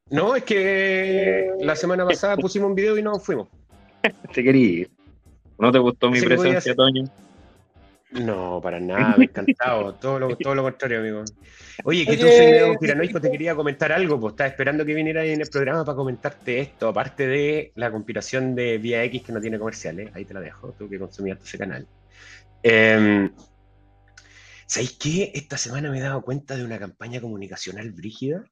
No, 0.09 0.35
es 0.35 0.43
que 0.43 1.49
la 1.61 1.75
semana 1.75 2.05
pasada 2.05 2.37
pusimos 2.37 2.69
un 2.69 2.75
video 2.75 2.97
y 2.97 3.01
nos 3.01 3.23
fuimos. 3.23 3.47
Te 4.33 4.43
quería 4.43 4.67
ir. 4.81 4.89
¿No 5.57 5.71
te 5.71 5.79
gustó 5.79 6.11
mi 6.11 6.21
presencia. 6.21 6.75
Toño? 6.75 7.05
No, 8.11 8.61
para 8.61 8.79
nada, 8.81 9.15
encantado. 9.21 9.95
todo, 9.95 10.19
lo, 10.19 10.37
todo 10.37 10.55
lo 10.55 10.63
contrario, 10.63 10.99
amigo. 10.99 11.23
Oye, 11.83 12.05
que 12.05 12.11
Oye, 12.11 12.19
tú, 12.19 12.27
señor 12.27 12.71
¿qué 12.73 12.77
Piranoico, 12.79 13.19
te 13.19 13.31
quería 13.31 13.55
comentar 13.55 13.91
algo, 13.91 14.19
pues 14.19 14.33
estaba 14.33 14.47
esperando 14.49 14.85
que 14.85 14.93
viniera 14.93 15.25
en 15.25 15.41
el 15.41 15.49
programa 15.49 15.83
para 15.83 15.95
comentarte 15.95 16.59
esto, 16.59 16.87
aparte 16.87 17.27
de 17.27 17.71
la 17.75 17.91
conspiración 17.91 18.55
de 18.55 18.77
Vía 18.77 19.03
X 19.05 19.23
que 19.23 19.31
no 19.33 19.41
tiene 19.41 19.59
comerciales, 19.59 20.11
ahí 20.15 20.25
te 20.25 20.33
la 20.33 20.39
dejo, 20.39 20.73
tú 20.73 20.89
que 20.89 20.99
consumías 20.99 21.39
ese 21.43 21.57
canal. 21.57 21.87
Eh, 22.63 23.29
¿Sabéis 24.67 24.97
qué? 24.99 25.31
Esta 25.35 25.57
semana 25.57 25.91
me 25.91 25.99
he 25.99 26.01
dado 26.01 26.21
cuenta 26.21 26.55
de 26.55 26.63
una 26.63 26.79
campaña 26.79 27.21
comunicacional 27.21 27.91
brígida 27.91 28.43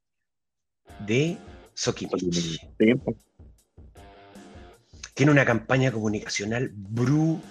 de 1.00 1.38
Sokimich. 1.74 2.60
Tiene 5.16 5.32
una 5.32 5.46
campaña 5.46 5.92
comunicacional 5.92 6.72
brutal, 6.74 7.42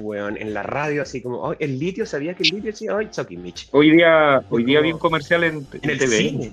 weón, 0.00 0.36
en 0.36 0.54
la 0.54 0.62
radio, 0.62 1.02
así 1.02 1.22
como, 1.22 1.38
"Oh, 1.38 1.54
el 1.58 1.78
litio, 1.78 2.04
¿sabía 2.06 2.34
que 2.34 2.42
el 2.42 2.50
litio 2.50 2.72
sí? 2.74 2.86
Ay, 2.88 3.08
Sokimich. 3.10 3.68
Hoy 3.72 3.90
día, 3.92 4.42
hoy 4.50 4.64
día 4.64 4.80
vi 4.80 4.92
un 4.92 4.98
comercial 4.98 5.44
en, 5.44 5.66
En 5.82 5.90
el 5.90 5.98
TV. 5.98 6.16
cine. 6.16 6.52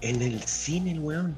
En 0.00 0.22
el 0.22 0.40
cine, 0.42 0.92
el 0.92 1.00
weón. 1.00 1.34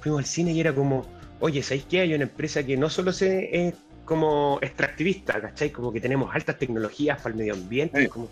Fuimos 0.00 0.20
al 0.20 0.26
cine 0.26 0.52
y 0.52 0.60
era 0.60 0.74
como, 0.74 1.04
oye, 1.40 1.62
¿sabéis 1.62 1.84
qué? 1.88 2.00
Hay 2.00 2.14
una 2.14 2.24
empresa 2.24 2.64
que 2.64 2.76
no 2.76 2.88
solo 2.90 3.12
se 3.12 3.68
es 3.68 3.74
como 4.04 4.58
extractivista, 4.62 5.40
¿cachai? 5.40 5.70
Como 5.70 5.92
que 5.92 6.00
tenemos 6.00 6.34
altas 6.34 6.58
tecnologías 6.58 7.18
para 7.20 7.30
el 7.32 7.38
medio 7.38 7.54
ambiente. 7.54 8.02
Sí. 8.02 8.08
Como, 8.08 8.28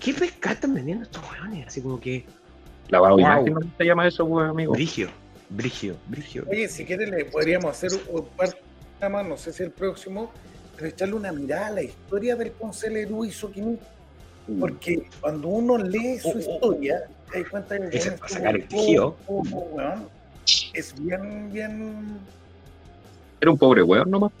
¿Qué 0.00 0.12
pesca 0.12 0.52
están 0.52 0.74
vendiendo 0.74 1.04
estos 1.04 1.22
weones? 1.30 1.66
Así 1.66 1.80
como 1.80 1.98
que, 2.00 2.24
de 2.90 2.98
Wow. 2.98 3.18
imagen, 3.18 3.54
¿no 3.54 3.60
se 3.78 3.84
llama 3.84 4.06
eso, 4.06 4.24
weón, 4.24 4.50
amigo? 4.50 4.72
brigio, 4.72 5.08
brigio, 5.48 5.96
brigio. 6.08 6.44
Oye, 6.50 6.68
si 6.68 6.84
quieren, 6.84 7.10
le 7.10 7.24
podríamos 7.26 7.70
hacer 7.70 7.90
un 8.10 8.26
par 8.36 8.50
más, 9.10 9.26
no 9.26 9.36
sé 9.36 9.52
si 9.52 9.62
el 9.62 9.70
próximo, 9.70 10.30
pero 10.76 10.88
echarle 10.88 11.14
una 11.14 11.32
mirada 11.32 11.68
a 11.68 11.70
la 11.72 11.82
historia 11.82 12.36
del 12.36 12.52
Concelerú 12.52 13.24
y 13.24 13.30
Soquimí. 13.30 13.78
Porque 14.60 15.08
cuando 15.20 15.48
uno 15.48 15.78
lee 15.78 16.18
su 16.18 16.28
Oh, 16.28 16.32
oh, 16.34 16.38
historia, 16.38 17.04
te 17.32 17.40
das 17.40 17.48
cuenta 17.50 17.74
de 17.76 17.88
que 17.90 17.96
weón 17.98 18.18
para 18.18 18.28
sacar 18.34 18.56
el 18.56 18.68
tejido. 18.68 19.16
es 20.74 20.94
bien, 21.00 21.50
bien. 21.52 22.18
Era 23.40 23.50
un 23.50 23.58
pobre 23.58 23.82
weón 23.82 24.10
nomás. 24.10 24.32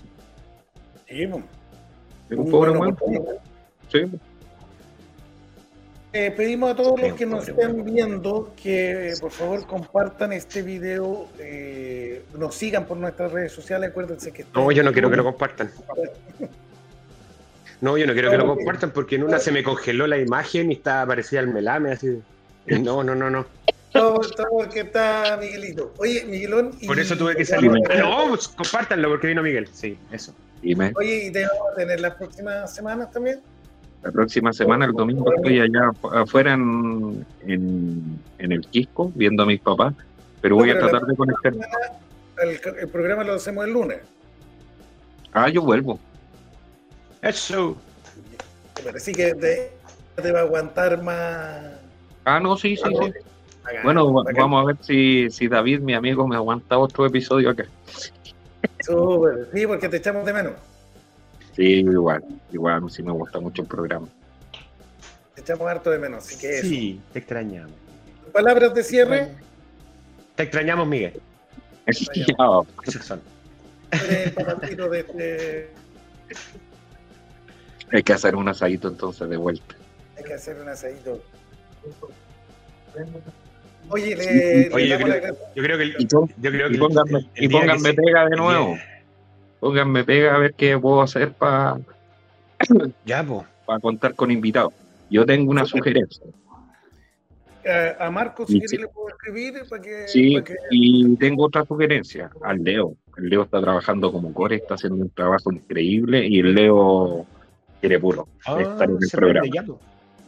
sí. 1.08 1.22
Era 1.22 2.40
un 2.40 2.46
Un 2.46 2.50
pobre 2.50 2.70
weón. 2.72 2.96
Sí. 3.90 4.00
Eh, 6.16 6.30
pedimos 6.30 6.70
a 6.70 6.76
todos 6.76 7.00
los 7.00 7.14
que 7.14 7.26
nos 7.26 7.48
estén 7.48 7.84
viendo 7.84 8.52
que 8.62 9.12
por 9.20 9.32
favor 9.32 9.66
compartan 9.66 10.32
este 10.32 10.62
video, 10.62 11.26
eh, 11.40 12.22
nos 12.38 12.54
sigan 12.54 12.86
por 12.86 12.96
nuestras 12.98 13.32
redes 13.32 13.50
sociales, 13.50 13.90
acuérdense 13.90 14.30
que 14.30 14.42
está 14.42 14.60
No, 14.60 14.70
yo 14.70 14.84
no 14.84 14.92
quiero 14.92 15.10
que 15.10 15.16
lo 15.16 15.24
compartan. 15.24 15.70
No, 17.80 17.98
yo 17.98 18.06
no 18.06 18.14
quiero 18.14 18.30
que 18.30 18.38
lo 18.38 18.46
compartan 18.46 18.92
porque 18.92 19.16
en 19.16 19.24
una 19.24 19.38
se 19.38 19.52
me 19.52 19.62
congeló 19.62 20.06
la 20.06 20.16
imagen 20.16 20.70
y 20.70 20.74
estaba 20.76 21.06
parecía 21.08 21.40
el 21.40 21.48
melame 21.48 21.92
así. 21.92 22.22
No, 22.66 23.02
no, 23.04 23.14
no, 23.14 23.28
no. 23.28 23.44
Todo, 23.92 24.20
está 24.72 25.36
Miguelito. 25.36 25.92
Oye, 25.98 26.24
Miguelón. 26.24 26.70
y- 26.80 26.86
Por 26.86 26.98
eso 26.98 27.14
tuve 27.14 27.36
que 27.36 27.44
salir. 27.44 27.70
No, 27.70 28.28
pues, 28.28 28.48
compártanlo 28.48 29.10
porque 29.10 29.26
vino 29.26 29.42
Miguel. 29.42 29.68
Sí, 29.70 29.98
eso. 30.12 30.34
Oye, 30.96 31.26
y 31.26 31.30
te 31.30 31.42
vamos 31.46 31.72
a 31.72 31.76
tener 31.76 32.00
las 32.00 32.14
próximas 32.14 32.74
semanas 32.74 33.10
también. 33.10 33.40
La 34.04 34.12
próxima 34.12 34.52
semana, 34.52 34.84
el 34.84 34.92
domingo, 34.92 35.32
estoy 35.34 35.60
allá 35.60 35.88
afu- 35.90 36.12
afuera 36.22 36.52
en, 36.52 37.26
en, 37.46 38.18
en 38.38 38.52
el 38.52 38.60
Quisco, 38.66 39.10
viendo 39.14 39.42
a 39.44 39.46
mis 39.46 39.60
papás, 39.60 39.94
pero 40.42 40.56
voy 40.56 40.68
No, 40.68 40.74
a 40.76 40.78
tratar 40.78 41.06
de 41.06 41.16
conectar. 41.16 41.54
El, 42.42 42.60
el 42.80 42.88
programa 42.88 43.24
lo 43.24 43.34
hacemos 43.34 43.64
el 43.64 43.72
lunes. 43.72 43.98
Ah, 45.32 45.48
yo 45.48 45.62
vuelvo. 45.62 45.98
Eso. 47.22 47.76
Pero 48.84 48.98
sí 48.98 49.12
que 49.12 49.34
te, 49.34 49.72
te 50.20 50.32
va 50.32 50.40
a 50.40 50.42
aguantar 50.42 51.02
más. 51.02 51.62
Ah, 52.26 52.38
no, 52.40 52.56
sí, 52.58 52.76
sí, 52.76 52.84
sí. 53.00 53.12
Bueno, 53.82 54.12
vamos 54.36 54.62
a 54.62 54.66
ver 54.66 54.76
si, 54.82 55.30
si 55.30 55.48
David, 55.48 55.80
mi 55.80 55.94
amigo, 55.94 56.28
me 56.28 56.36
aguanta 56.36 56.76
otro 56.76 57.06
episodio 57.06 57.48
acá. 57.50 57.64
Súper. 58.80 59.48
Sí, 59.54 59.66
porque 59.66 59.88
te 59.88 59.96
echamos 59.96 60.26
de 60.26 60.32
menos. 60.34 60.52
Sí, 61.56 61.62
igual, 61.80 62.22
igual, 62.52 62.90
sí 62.90 63.02
me 63.02 63.12
gusta 63.12 63.40
mucho 63.40 63.62
el 63.62 63.68
programa. 63.68 64.08
Te 65.34 65.40
echamos 65.40 65.66
harto 65.68 65.90
de 65.90 65.98
menos. 65.98 66.24
Así 66.26 66.38
que 66.38 66.58
eso. 66.58 66.68
Sí, 66.68 67.00
te 67.12 67.18
extrañamos. 67.20 67.72
Palabras 68.32 68.74
de 68.74 68.82
cierre. 68.82 69.28
Te 70.34 70.42
extrañamos, 70.44 70.86
Miguel. 70.86 71.20
Eres 71.86 72.08
el 74.26 74.32
papacito 74.32 74.88
de 74.88 75.00
este. 75.00 75.70
Hay 77.92 78.02
que 78.02 78.12
hacer 78.12 78.34
un 78.34 78.48
asadito 78.48 78.88
entonces 78.88 79.28
de 79.28 79.36
vuelta. 79.36 79.74
Hay 80.16 80.24
que 80.24 80.34
hacer 80.34 80.60
un 80.60 80.68
asadito. 80.68 81.22
Oye, 83.90 84.16
le, 84.16 84.68
le 84.68 84.74
Oye, 84.74 84.88
yo 84.88 84.96
creo, 84.96 85.08
gracia. 85.08 85.34
yo 85.54 85.62
creo 85.62 85.76
que 85.76 85.82
el, 85.84 86.08
yo 86.08 86.26
creo 86.40 86.68
que 86.70 86.74
y 86.74 86.78
pónganme, 86.78 87.18
el 87.34 87.44
y 87.44 87.48
día 87.48 87.60
que 87.60 87.66
pónganme 87.66 87.90
se- 87.90 87.94
pega 87.94 88.28
de 88.28 88.36
nuevo. 88.36 88.78
Pónganme 89.64 90.04
pega 90.04 90.34
a 90.34 90.38
ver 90.38 90.52
qué 90.52 90.78
puedo 90.78 91.00
hacer 91.00 91.32
para 91.32 91.78
Ya, 93.06 93.24
po. 93.24 93.46
contar 93.80 94.14
con 94.14 94.30
invitados. 94.30 94.74
Yo 95.08 95.24
tengo 95.24 95.50
una 95.50 95.64
sugerencia. 95.64 96.22
A, 97.66 98.04
a 98.04 98.10
Marco, 98.10 98.46
si 98.46 98.60
Sí, 98.68 98.76
le 98.76 98.88
puedo 98.88 99.08
escribir 99.08 99.54
para 99.70 99.80
que. 99.80 100.06
Sí, 100.06 100.34
para 100.34 100.44
que- 100.44 100.54
y 100.70 101.16
tengo 101.16 101.44
otra 101.46 101.64
sugerencia 101.64 102.30
al 102.42 102.62
Leo. 102.62 102.94
El 103.16 103.30
Leo 103.30 103.44
está 103.44 103.58
trabajando 103.62 104.12
como 104.12 104.34
core, 104.34 104.56
está 104.56 104.74
haciendo 104.74 105.02
un 105.02 105.08
trabajo 105.08 105.50
increíble 105.50 106.26
y 106.26 106.40
el 106.40 106.54
Leo 106.54 107.24
quiere 107.80 107.98
puro 107.98 108.28
Ah, 108.44 108.60
estar 108.60 108.90
en 108.90 108.98
el 109.00 109.08
programa. 109.10 109.46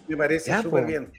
Me 0.08 0.16
parece 0.16 0.62
súper 0.62 0.86
bien. 0.86 1.12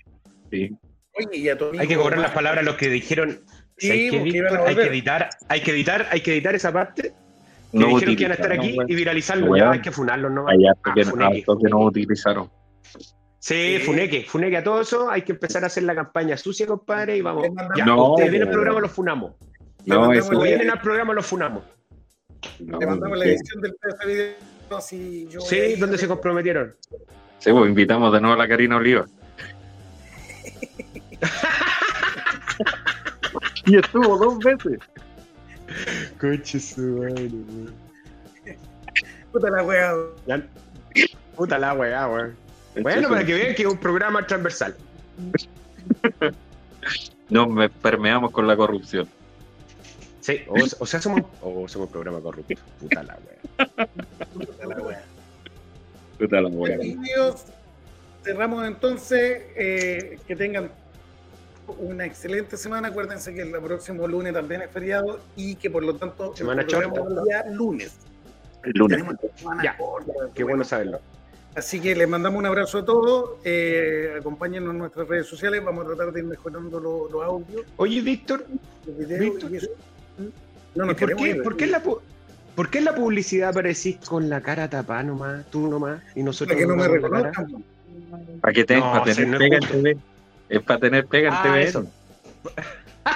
Sí. 0.49 0.75
Oye, 1.13 1.37
y 1.37 1.49
a 1.49 1.55
tu 1.55 1.65
amigo 1.65 1.81
Hay 1.83 1.87
que 1.87 1.95
cobrar 1.97 2.17
las 2.17 2.31
palabras 2.31 2.63
a 2.63 2.65
los 2.65 2.77
que 2.77 2.89
dijeron. 2.89 3.41
Hay 3.79 4.09
que 4.09 4.17
editar, 4.17 5.29
hay 5.49 5.61
que 5.61 5.69
editar, 5.69 6.07
hay 6.09 6.21
que 6.21 6.31
editar 6.33 6.55
esa 6.55 6.73
parte. 6.73 7.13
Que 7.71 7.77
No 7.79 7.87
dijeron 7.87 8.15
que 8.15 8.21
iban 8.23 8.31
a 8.31 8.35
estar 8.35 8.51
aquí 8.53 8.77
y 8.87 8.95
viralizarlo. 8.95 9.55
Ya 9.57 9.71
hay 9.71 9.81
que 9.81 9.91
funarlos 9.91 10.31
nomás. 10.31 10.53
Hay 10.57 10.65
harto 10.65 10.81
Ah, 10.85 10.93
que, 10.95 11.03
funeque, 11.05 11.39
harto 11.39 11.57
que 11.59 11.69
no 11.69 11.79
utilizaron. 11.79 12.49
Sí, 13.39 13.77
Sí. 13.77 13.79
funeque, 13.85 14.25
funeque 14.27 14.57
a 14.57 14.63
todo 14.63 14.81
eso. 14.81 15.09
Hay 15.09 15.21
que 15.23 15.31
empezar 15.33 15.63
a 15.63 15.67
hacer 15.67 15.83
la 15.83 15.95
campaña 15.95 16.37
sucia, 16.37 16.65
compadre, 16.67 17.17
y 17.17 17.21
vamos. 17.21 17.47
Ya, 17.75 17.85
No, 17.85 18.11
ustedes 18.11 18.31
vienen 18.31 18.47
al 18.49 18.53
programa, 18.53 18.79
los 18.81 18.91
funamos. 18.91 19.33
No, 19.85 20.11
eso 20.13 20.31
la- 20.33 20.43
Vienen 20.43 20.69
al 20.69 20.79
programa, 20.81 21.13
los 21.13 21.25
funamos. 21.25 21.63
no, 22.59 22.79
Le 22.79 22.85
mandamos 22.87 23.17
la 23.17 23.23
sí. 23.25 23.31
edición 23.31 23.61
del 23.61 23.73
video. 24.05 24.33
Si 24.81 25.27
yo 25.29 25.39
Sí, 25.41 25.75
donde 25.75 25.97
se 25.97 26.07
comprometieron. 26.07 26.75
Sí, 27.39 27.51
pues 27.51 27.67
invitamos 27.69 28.11
de 28.13 28.21
nuevo 28.21 28.35
a 28.35 28.37
la 28.37 28.47
Karina 28.47 28.77
Oliva. 28.77 29.05
y 33.65 33.77
estuvo 33.77 34.17
dos 34.17 34.39
veces. 34.39 34.79
Coche 36.19 36.59
su 36.59 36.81
madre, 36.81 37.29
Puta 39.31 39.49
la 39.49 39.63
wea. 39.63 39.93
Puta 41.35 41.59
la 41.59 41.73
weá, 41.73 42.07
weón. 42.07 42.35
Bueno, 42.81 43.09
para 43.09 43.25
que 43.25 43.33
vean 43.33 43.55
que 43.55 43.63
es 43.63 43.67
un 43.67 43.77
programa 43.77 44.25
transversal. 44.25 44.75
Nos 47.29 47.49
me 47.49 47.69
permeamos 47.69 48.31
con 48.31 48.47
la 48.47 48.55
corrupción. 48.55 49.07
Sí, 50.21 50.41
o, 50.47 50.55
o 50.79 50.85
sea, 50.85 51.01
somos, 51.01 51.21
o 51.41 51.67
somos 51.67 51.87
un 51.87 51.91
programa 51.91 52.19
corrupto. 52.21 52.55
Puta 52.79 53.03
la 53.03 53.17
weá. 53.25 53.87
Puta 54.33 54.67
la 54.67 54.77
wea. 54.77 55.03
Puta 56.17 56.41
la. 56.41 56.47
Amigos, 56.47 57.45
cerramos 58.23 58.65
entonces. 58.65 59.43
eh, 59.55 60.19
que 60.27 60.35
tengan 60.35 60.71
una 61.79 62.05
excelente 62.05 62.57
semana. 62.57 62.87
Acuérdense 62.89 63.33
que 63.33 63.41
el 63.41 63.51
próximo 63.51 64.07
lunes 64.07 64.33
también 64.33 64.61
es 64.61 64.71
feriado 64.71 65.19
y 65.35 65.55
que 65.55 65.69
por 65.69 65.83
lo 65.83 65.95
tanto 65.95 66.31
el 66.31 66.37
Semana 66.37 66.65
programa 66.65 66.93
chorta. 66.95 67.19
el 67.21 67.25
día 67.25 67.45
lunes. 67.55 67.95
El 68.63 68.71
lunes. 68.73 69.03
Semana 69.35 69.63
Ya. 69.63 69.77
corta, 69.77 70.13
Qué 70.33 70.43
bueno 70.43 70.63
saberlo. 70.63 70.99
Así 71.55 71.79
que 71.79 71.95
les 71.95 72.07
mandamos 72.07 72.37
un 72.37 72.45
abrazo 72.45 72.79
a 72.79 72.85
todos. 72.85 73.31
Eh, 73.43 74.15
acompáñennos 74.19 74.71
en 74.73 74.77
nuestras 74.79 75.07
redes 75.07 75.25
sociales. 75.25 75.63
Vamos 75.65 75.85
a 75.85 75.87
tratar 75.95 76.13
de 76.13 76.19
ir 76.19 76.25
mejorando 76.25 76.79
lo- 76.79 77.09
los 77.09 77.23
audios, 77.23 77.65
Oye, 77.77 78.01
Víctor, 78.01 78.45
Víctor. 78.85 79.49
No 80.75 80.83
¿y 80.83 80.87
nos 80.87 80.95
por 80.95 81.15
qué, 81.15 81.35
por 81.35 81.61
la, 81.67 81.83
pu- 81.83 81.99
por 82.55 82.69
qué 82.69 82.77
en 82.77 82.85
la 82.85 82.93
publicidad 82.93 83.49
aparecís 83.49 83.97
con 84.07 84.29
la 84.29 84.41
cara 84.41 84.69
tapada 84.69 85.01
nomás? 85.03 85.45
Tú 85.49 85.67
nomás, 85.67 86.01
y 86.15 86.21
nosotros 86.21 86.55
Para 86.55 86.59
que 86.59 86.67
no 86.67 86.75
me 86.75 86.87
reconozcan. 86.87 87.63
¿Para 88.41 88.53
qué 88.53 88.63
te, 88.63 88.75
No, 88.77 88.91
para 88.91 89.05
sí, 89.13 89.21
tener 89.23 89.39
no 89.39 90.01
es 90.49 90.61
para 90.61 90.79
tener 90.79 91.05
pega 91.07 91.29
en 91.29 91.33
Ah, 91.33 91.43
TV. 91.43 91.63
eso. 91.63 91.85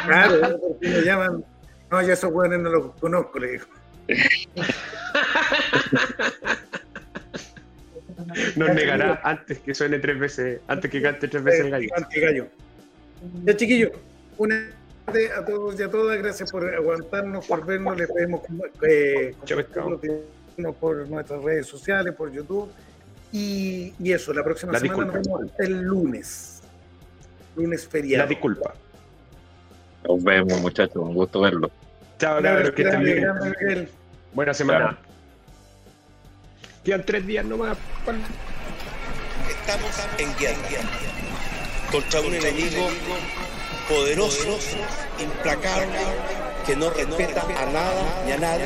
Claro, 0.05 0.59
porque 0.59 0.87
me 0.89 1.01
llaman. 1.01 1.43
No, 1.89 2.01
yo 2.01 2.13
esos 2.13 2.31
hueones 2.31 2.59
no 2.59 2.69
los 2.69 2.91
conozco, 2.95 3.39
le 3.39 3.51
digo. 3.51 3.65
Nos 8.55 8.69
negará 8.73 9.19
antes 9.23 9.59
que 9.59 9.73
suene 9.73 9.99
tres 9.99 10.19
veces, 10.19 10.61
antes 10.67 10.89
que 10.91 11.01
cante 11.01 11.27
tres 11.27 11.43
veces 11.43 11.61
el 11.65 11.71
gallo. 11.71 11.87
Gigante 11.95 12.19
gallo. 12.19 12.47
Ya, 13.45 13.55
chiquillos, 13.55 13.91
una 14.37 14.69
tarde 15.05 15.31
a 15.31 15.45
todos 15.45 15.79
y 15.79 15.83
a 15.83 15.89
todas. 15.91 16.17
Gracias 16.21 16.51
por 16.51 16.73
aguantarnos, 16.73 17.45
por 17.45 17.65
vernos. 17.65 17.97
Les 17.97 18.11
pedimos 18.11 18.41
eh, 18.83 19.35
por 20.79 21.07
nuestras 21.09 21.41
redes 21.43 21.67
sociales, 21.67 22.13
por 22.13 22.31
YouTube. 22.31 22.71
Y, 23.31 23.93
y 23.99 24.11
eso, 24.11 24.33
la 24.33 24.43
próxima 24.43 24.73
La 24.73 24.79
semana 24.79 25.05
nos 25.05 25.13
vemos 25.13 25.41
el 25.59 25.81
lunes. 25.81 26.50
Lunes 27.55 27.83
La 27.85 27.89
feriado. 27.91 28.27
disculpa. 28.29 28.73
Nos 30.07 30.23
vemos, 30.23 30.59
muchachos. 30.61 30.95
Un 30.97 31.13
gusto 31.13 31.41
verlo. 31.41 31.69
Chao, 32.17 32.37
abrazo 32.37 32.73
que 32.73 32.81
estén 32.83 33.03
bien. 33.03 33.25
Miguel. 33.59 33.89
Buena 34.33 34.53
semana. 34.53 34.97
Quedan 36.83 37.03
tres 37.05 37.25
días 37.27 37.45
nomás. 37.45 37.77
Estamos 39.49 39.91
en 40.17 40.35
guerra 40.37 40.81
contra 41.91 42.21
un 42.21 42.33
enemigo 42.33 42.87
poderoso, 43.87 44.57
implacable, 45.19 45.99
que 46.65 46.75
no 46.75 46.89
respeta 46.89 47.41
a 47.41 47.65
nada 47.65 48.23
ni 48.25 48.31
a 48.31 48.37
nadie. 48.37 48.65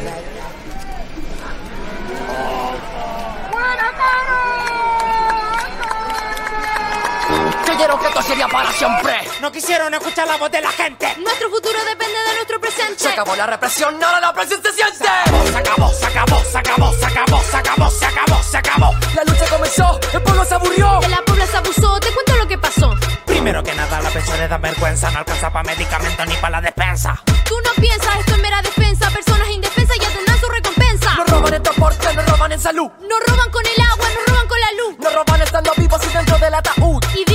Creyeron 7.76 8.00
que 8.00 8.08
esto 8.08 8.22
sería 8.22 8.48
para 8.48 8.72
siempre. 8.72 9.14
No 9.42 9.52
quisieron 9.52 9.94
escuchar 9.94 10.26
la 10.26 10.38
voz 10.38 10.50
de 10.50 10.62
la 10.62 10.72
gente. 10.72 11.14
Nuestro 11.18 11.50
futuro 11.50 11.78
depende 11.84 12.18
de 12.26 12.36
nuestro 12.36 12.62
presente. 12.62 12.96
Se 12.98 13.10
acabó 13.10 13.36
la 13.36 13.48
represión, 13.48 14.02
ahora 14.02 14.22
la 14.22 14.34
presión 14.34 14.62
se 14.64 14.72
siente. 14.72 15.04
Se 15.52 15.58
acabó, 15.58 15.90
se 15.90 16.06
acabó, 16.06 16.40
se 16.40 16.58
acabó, 16.58 16.94
se 16.94 17.06
acabó, 17.06 17.42
se 17.42 17.58
acabó, 17.58 17.90
se 17.92 18.06
acabó, 18.06 18.44
se 18.44 18.58
acabó. 18.58 18.92
La 19.14 19.24
lucha 19.26 19.46
comenzó, 19.50 20.00
el 20.14 20.22
pueblo 20.22 20.46
se 20.46 20.54
aburrió. 20.56 21.00
De 21.02 21.10
la 21.10 21.22
pobla 21.26 21.46
se 21.48 21.58
abusó, 21.58 22.00
te 22.00 22.14
cuento 22.14 22.36
lo 22.38 22.48
que 22.48 22.58
pasó. 22.58 22.96
Primero 23.26 23.62
que 23.62 23.74
nada, 23.74 24.00
la 24.00 24.10
pensiones 24.10 24.50
dan 24.50 24.62
vergüenza. 24.62 25.12
No 25.12 25.20
alcanza 25.20 25.52
para 25.52 25.64
medicamentos 25.64 26.28
ni 26.28 26.36
para 26.36 26.52
la 26.52 26.62
despensa. 26.62 27.22
Tú 27.44 27.56
no 27.62 27.82
piensas 27.82 28.20
esto 28.20 28.36
en 28.36 28.42
mera 28.42 28.62
defensa. 28.62 29.10
Personas 29.10 29.50
indefensas 29.50 29.98
ya 30.00 30.08
tendrán 30.08 30.40
su 30.40 30.48
recompensa. 30.48 31.16
Nos 31.16 31.28
roban 31.30 31.54
en 31.54 31.64
transporte, 31.64 32.14
nos 32.14 32.26
roban 32.26 32.52
en 32.54 32.60
salud. 32.62 32.90
Nos 33.02 33.20
roban 33.28 33.52
con 33.52 33.64
el 33.66 33.84
agua, 33.84 34.08
nos 34.16 34.26
roban 34.28 34.48
con 34.48 34.60
la 34.62 34.72
luz. 34.82 35.00
Nos 35.00 35.14
roban 35.14 35.42
estando 35.42 35.72
vivos 35.76 36.02
y 36.06 36.14
dentro 36.14 36.38
del 36.40 36.54
ataúd. 36.54 37.04
Y 37.14 37.26
dime, 37.26 37.35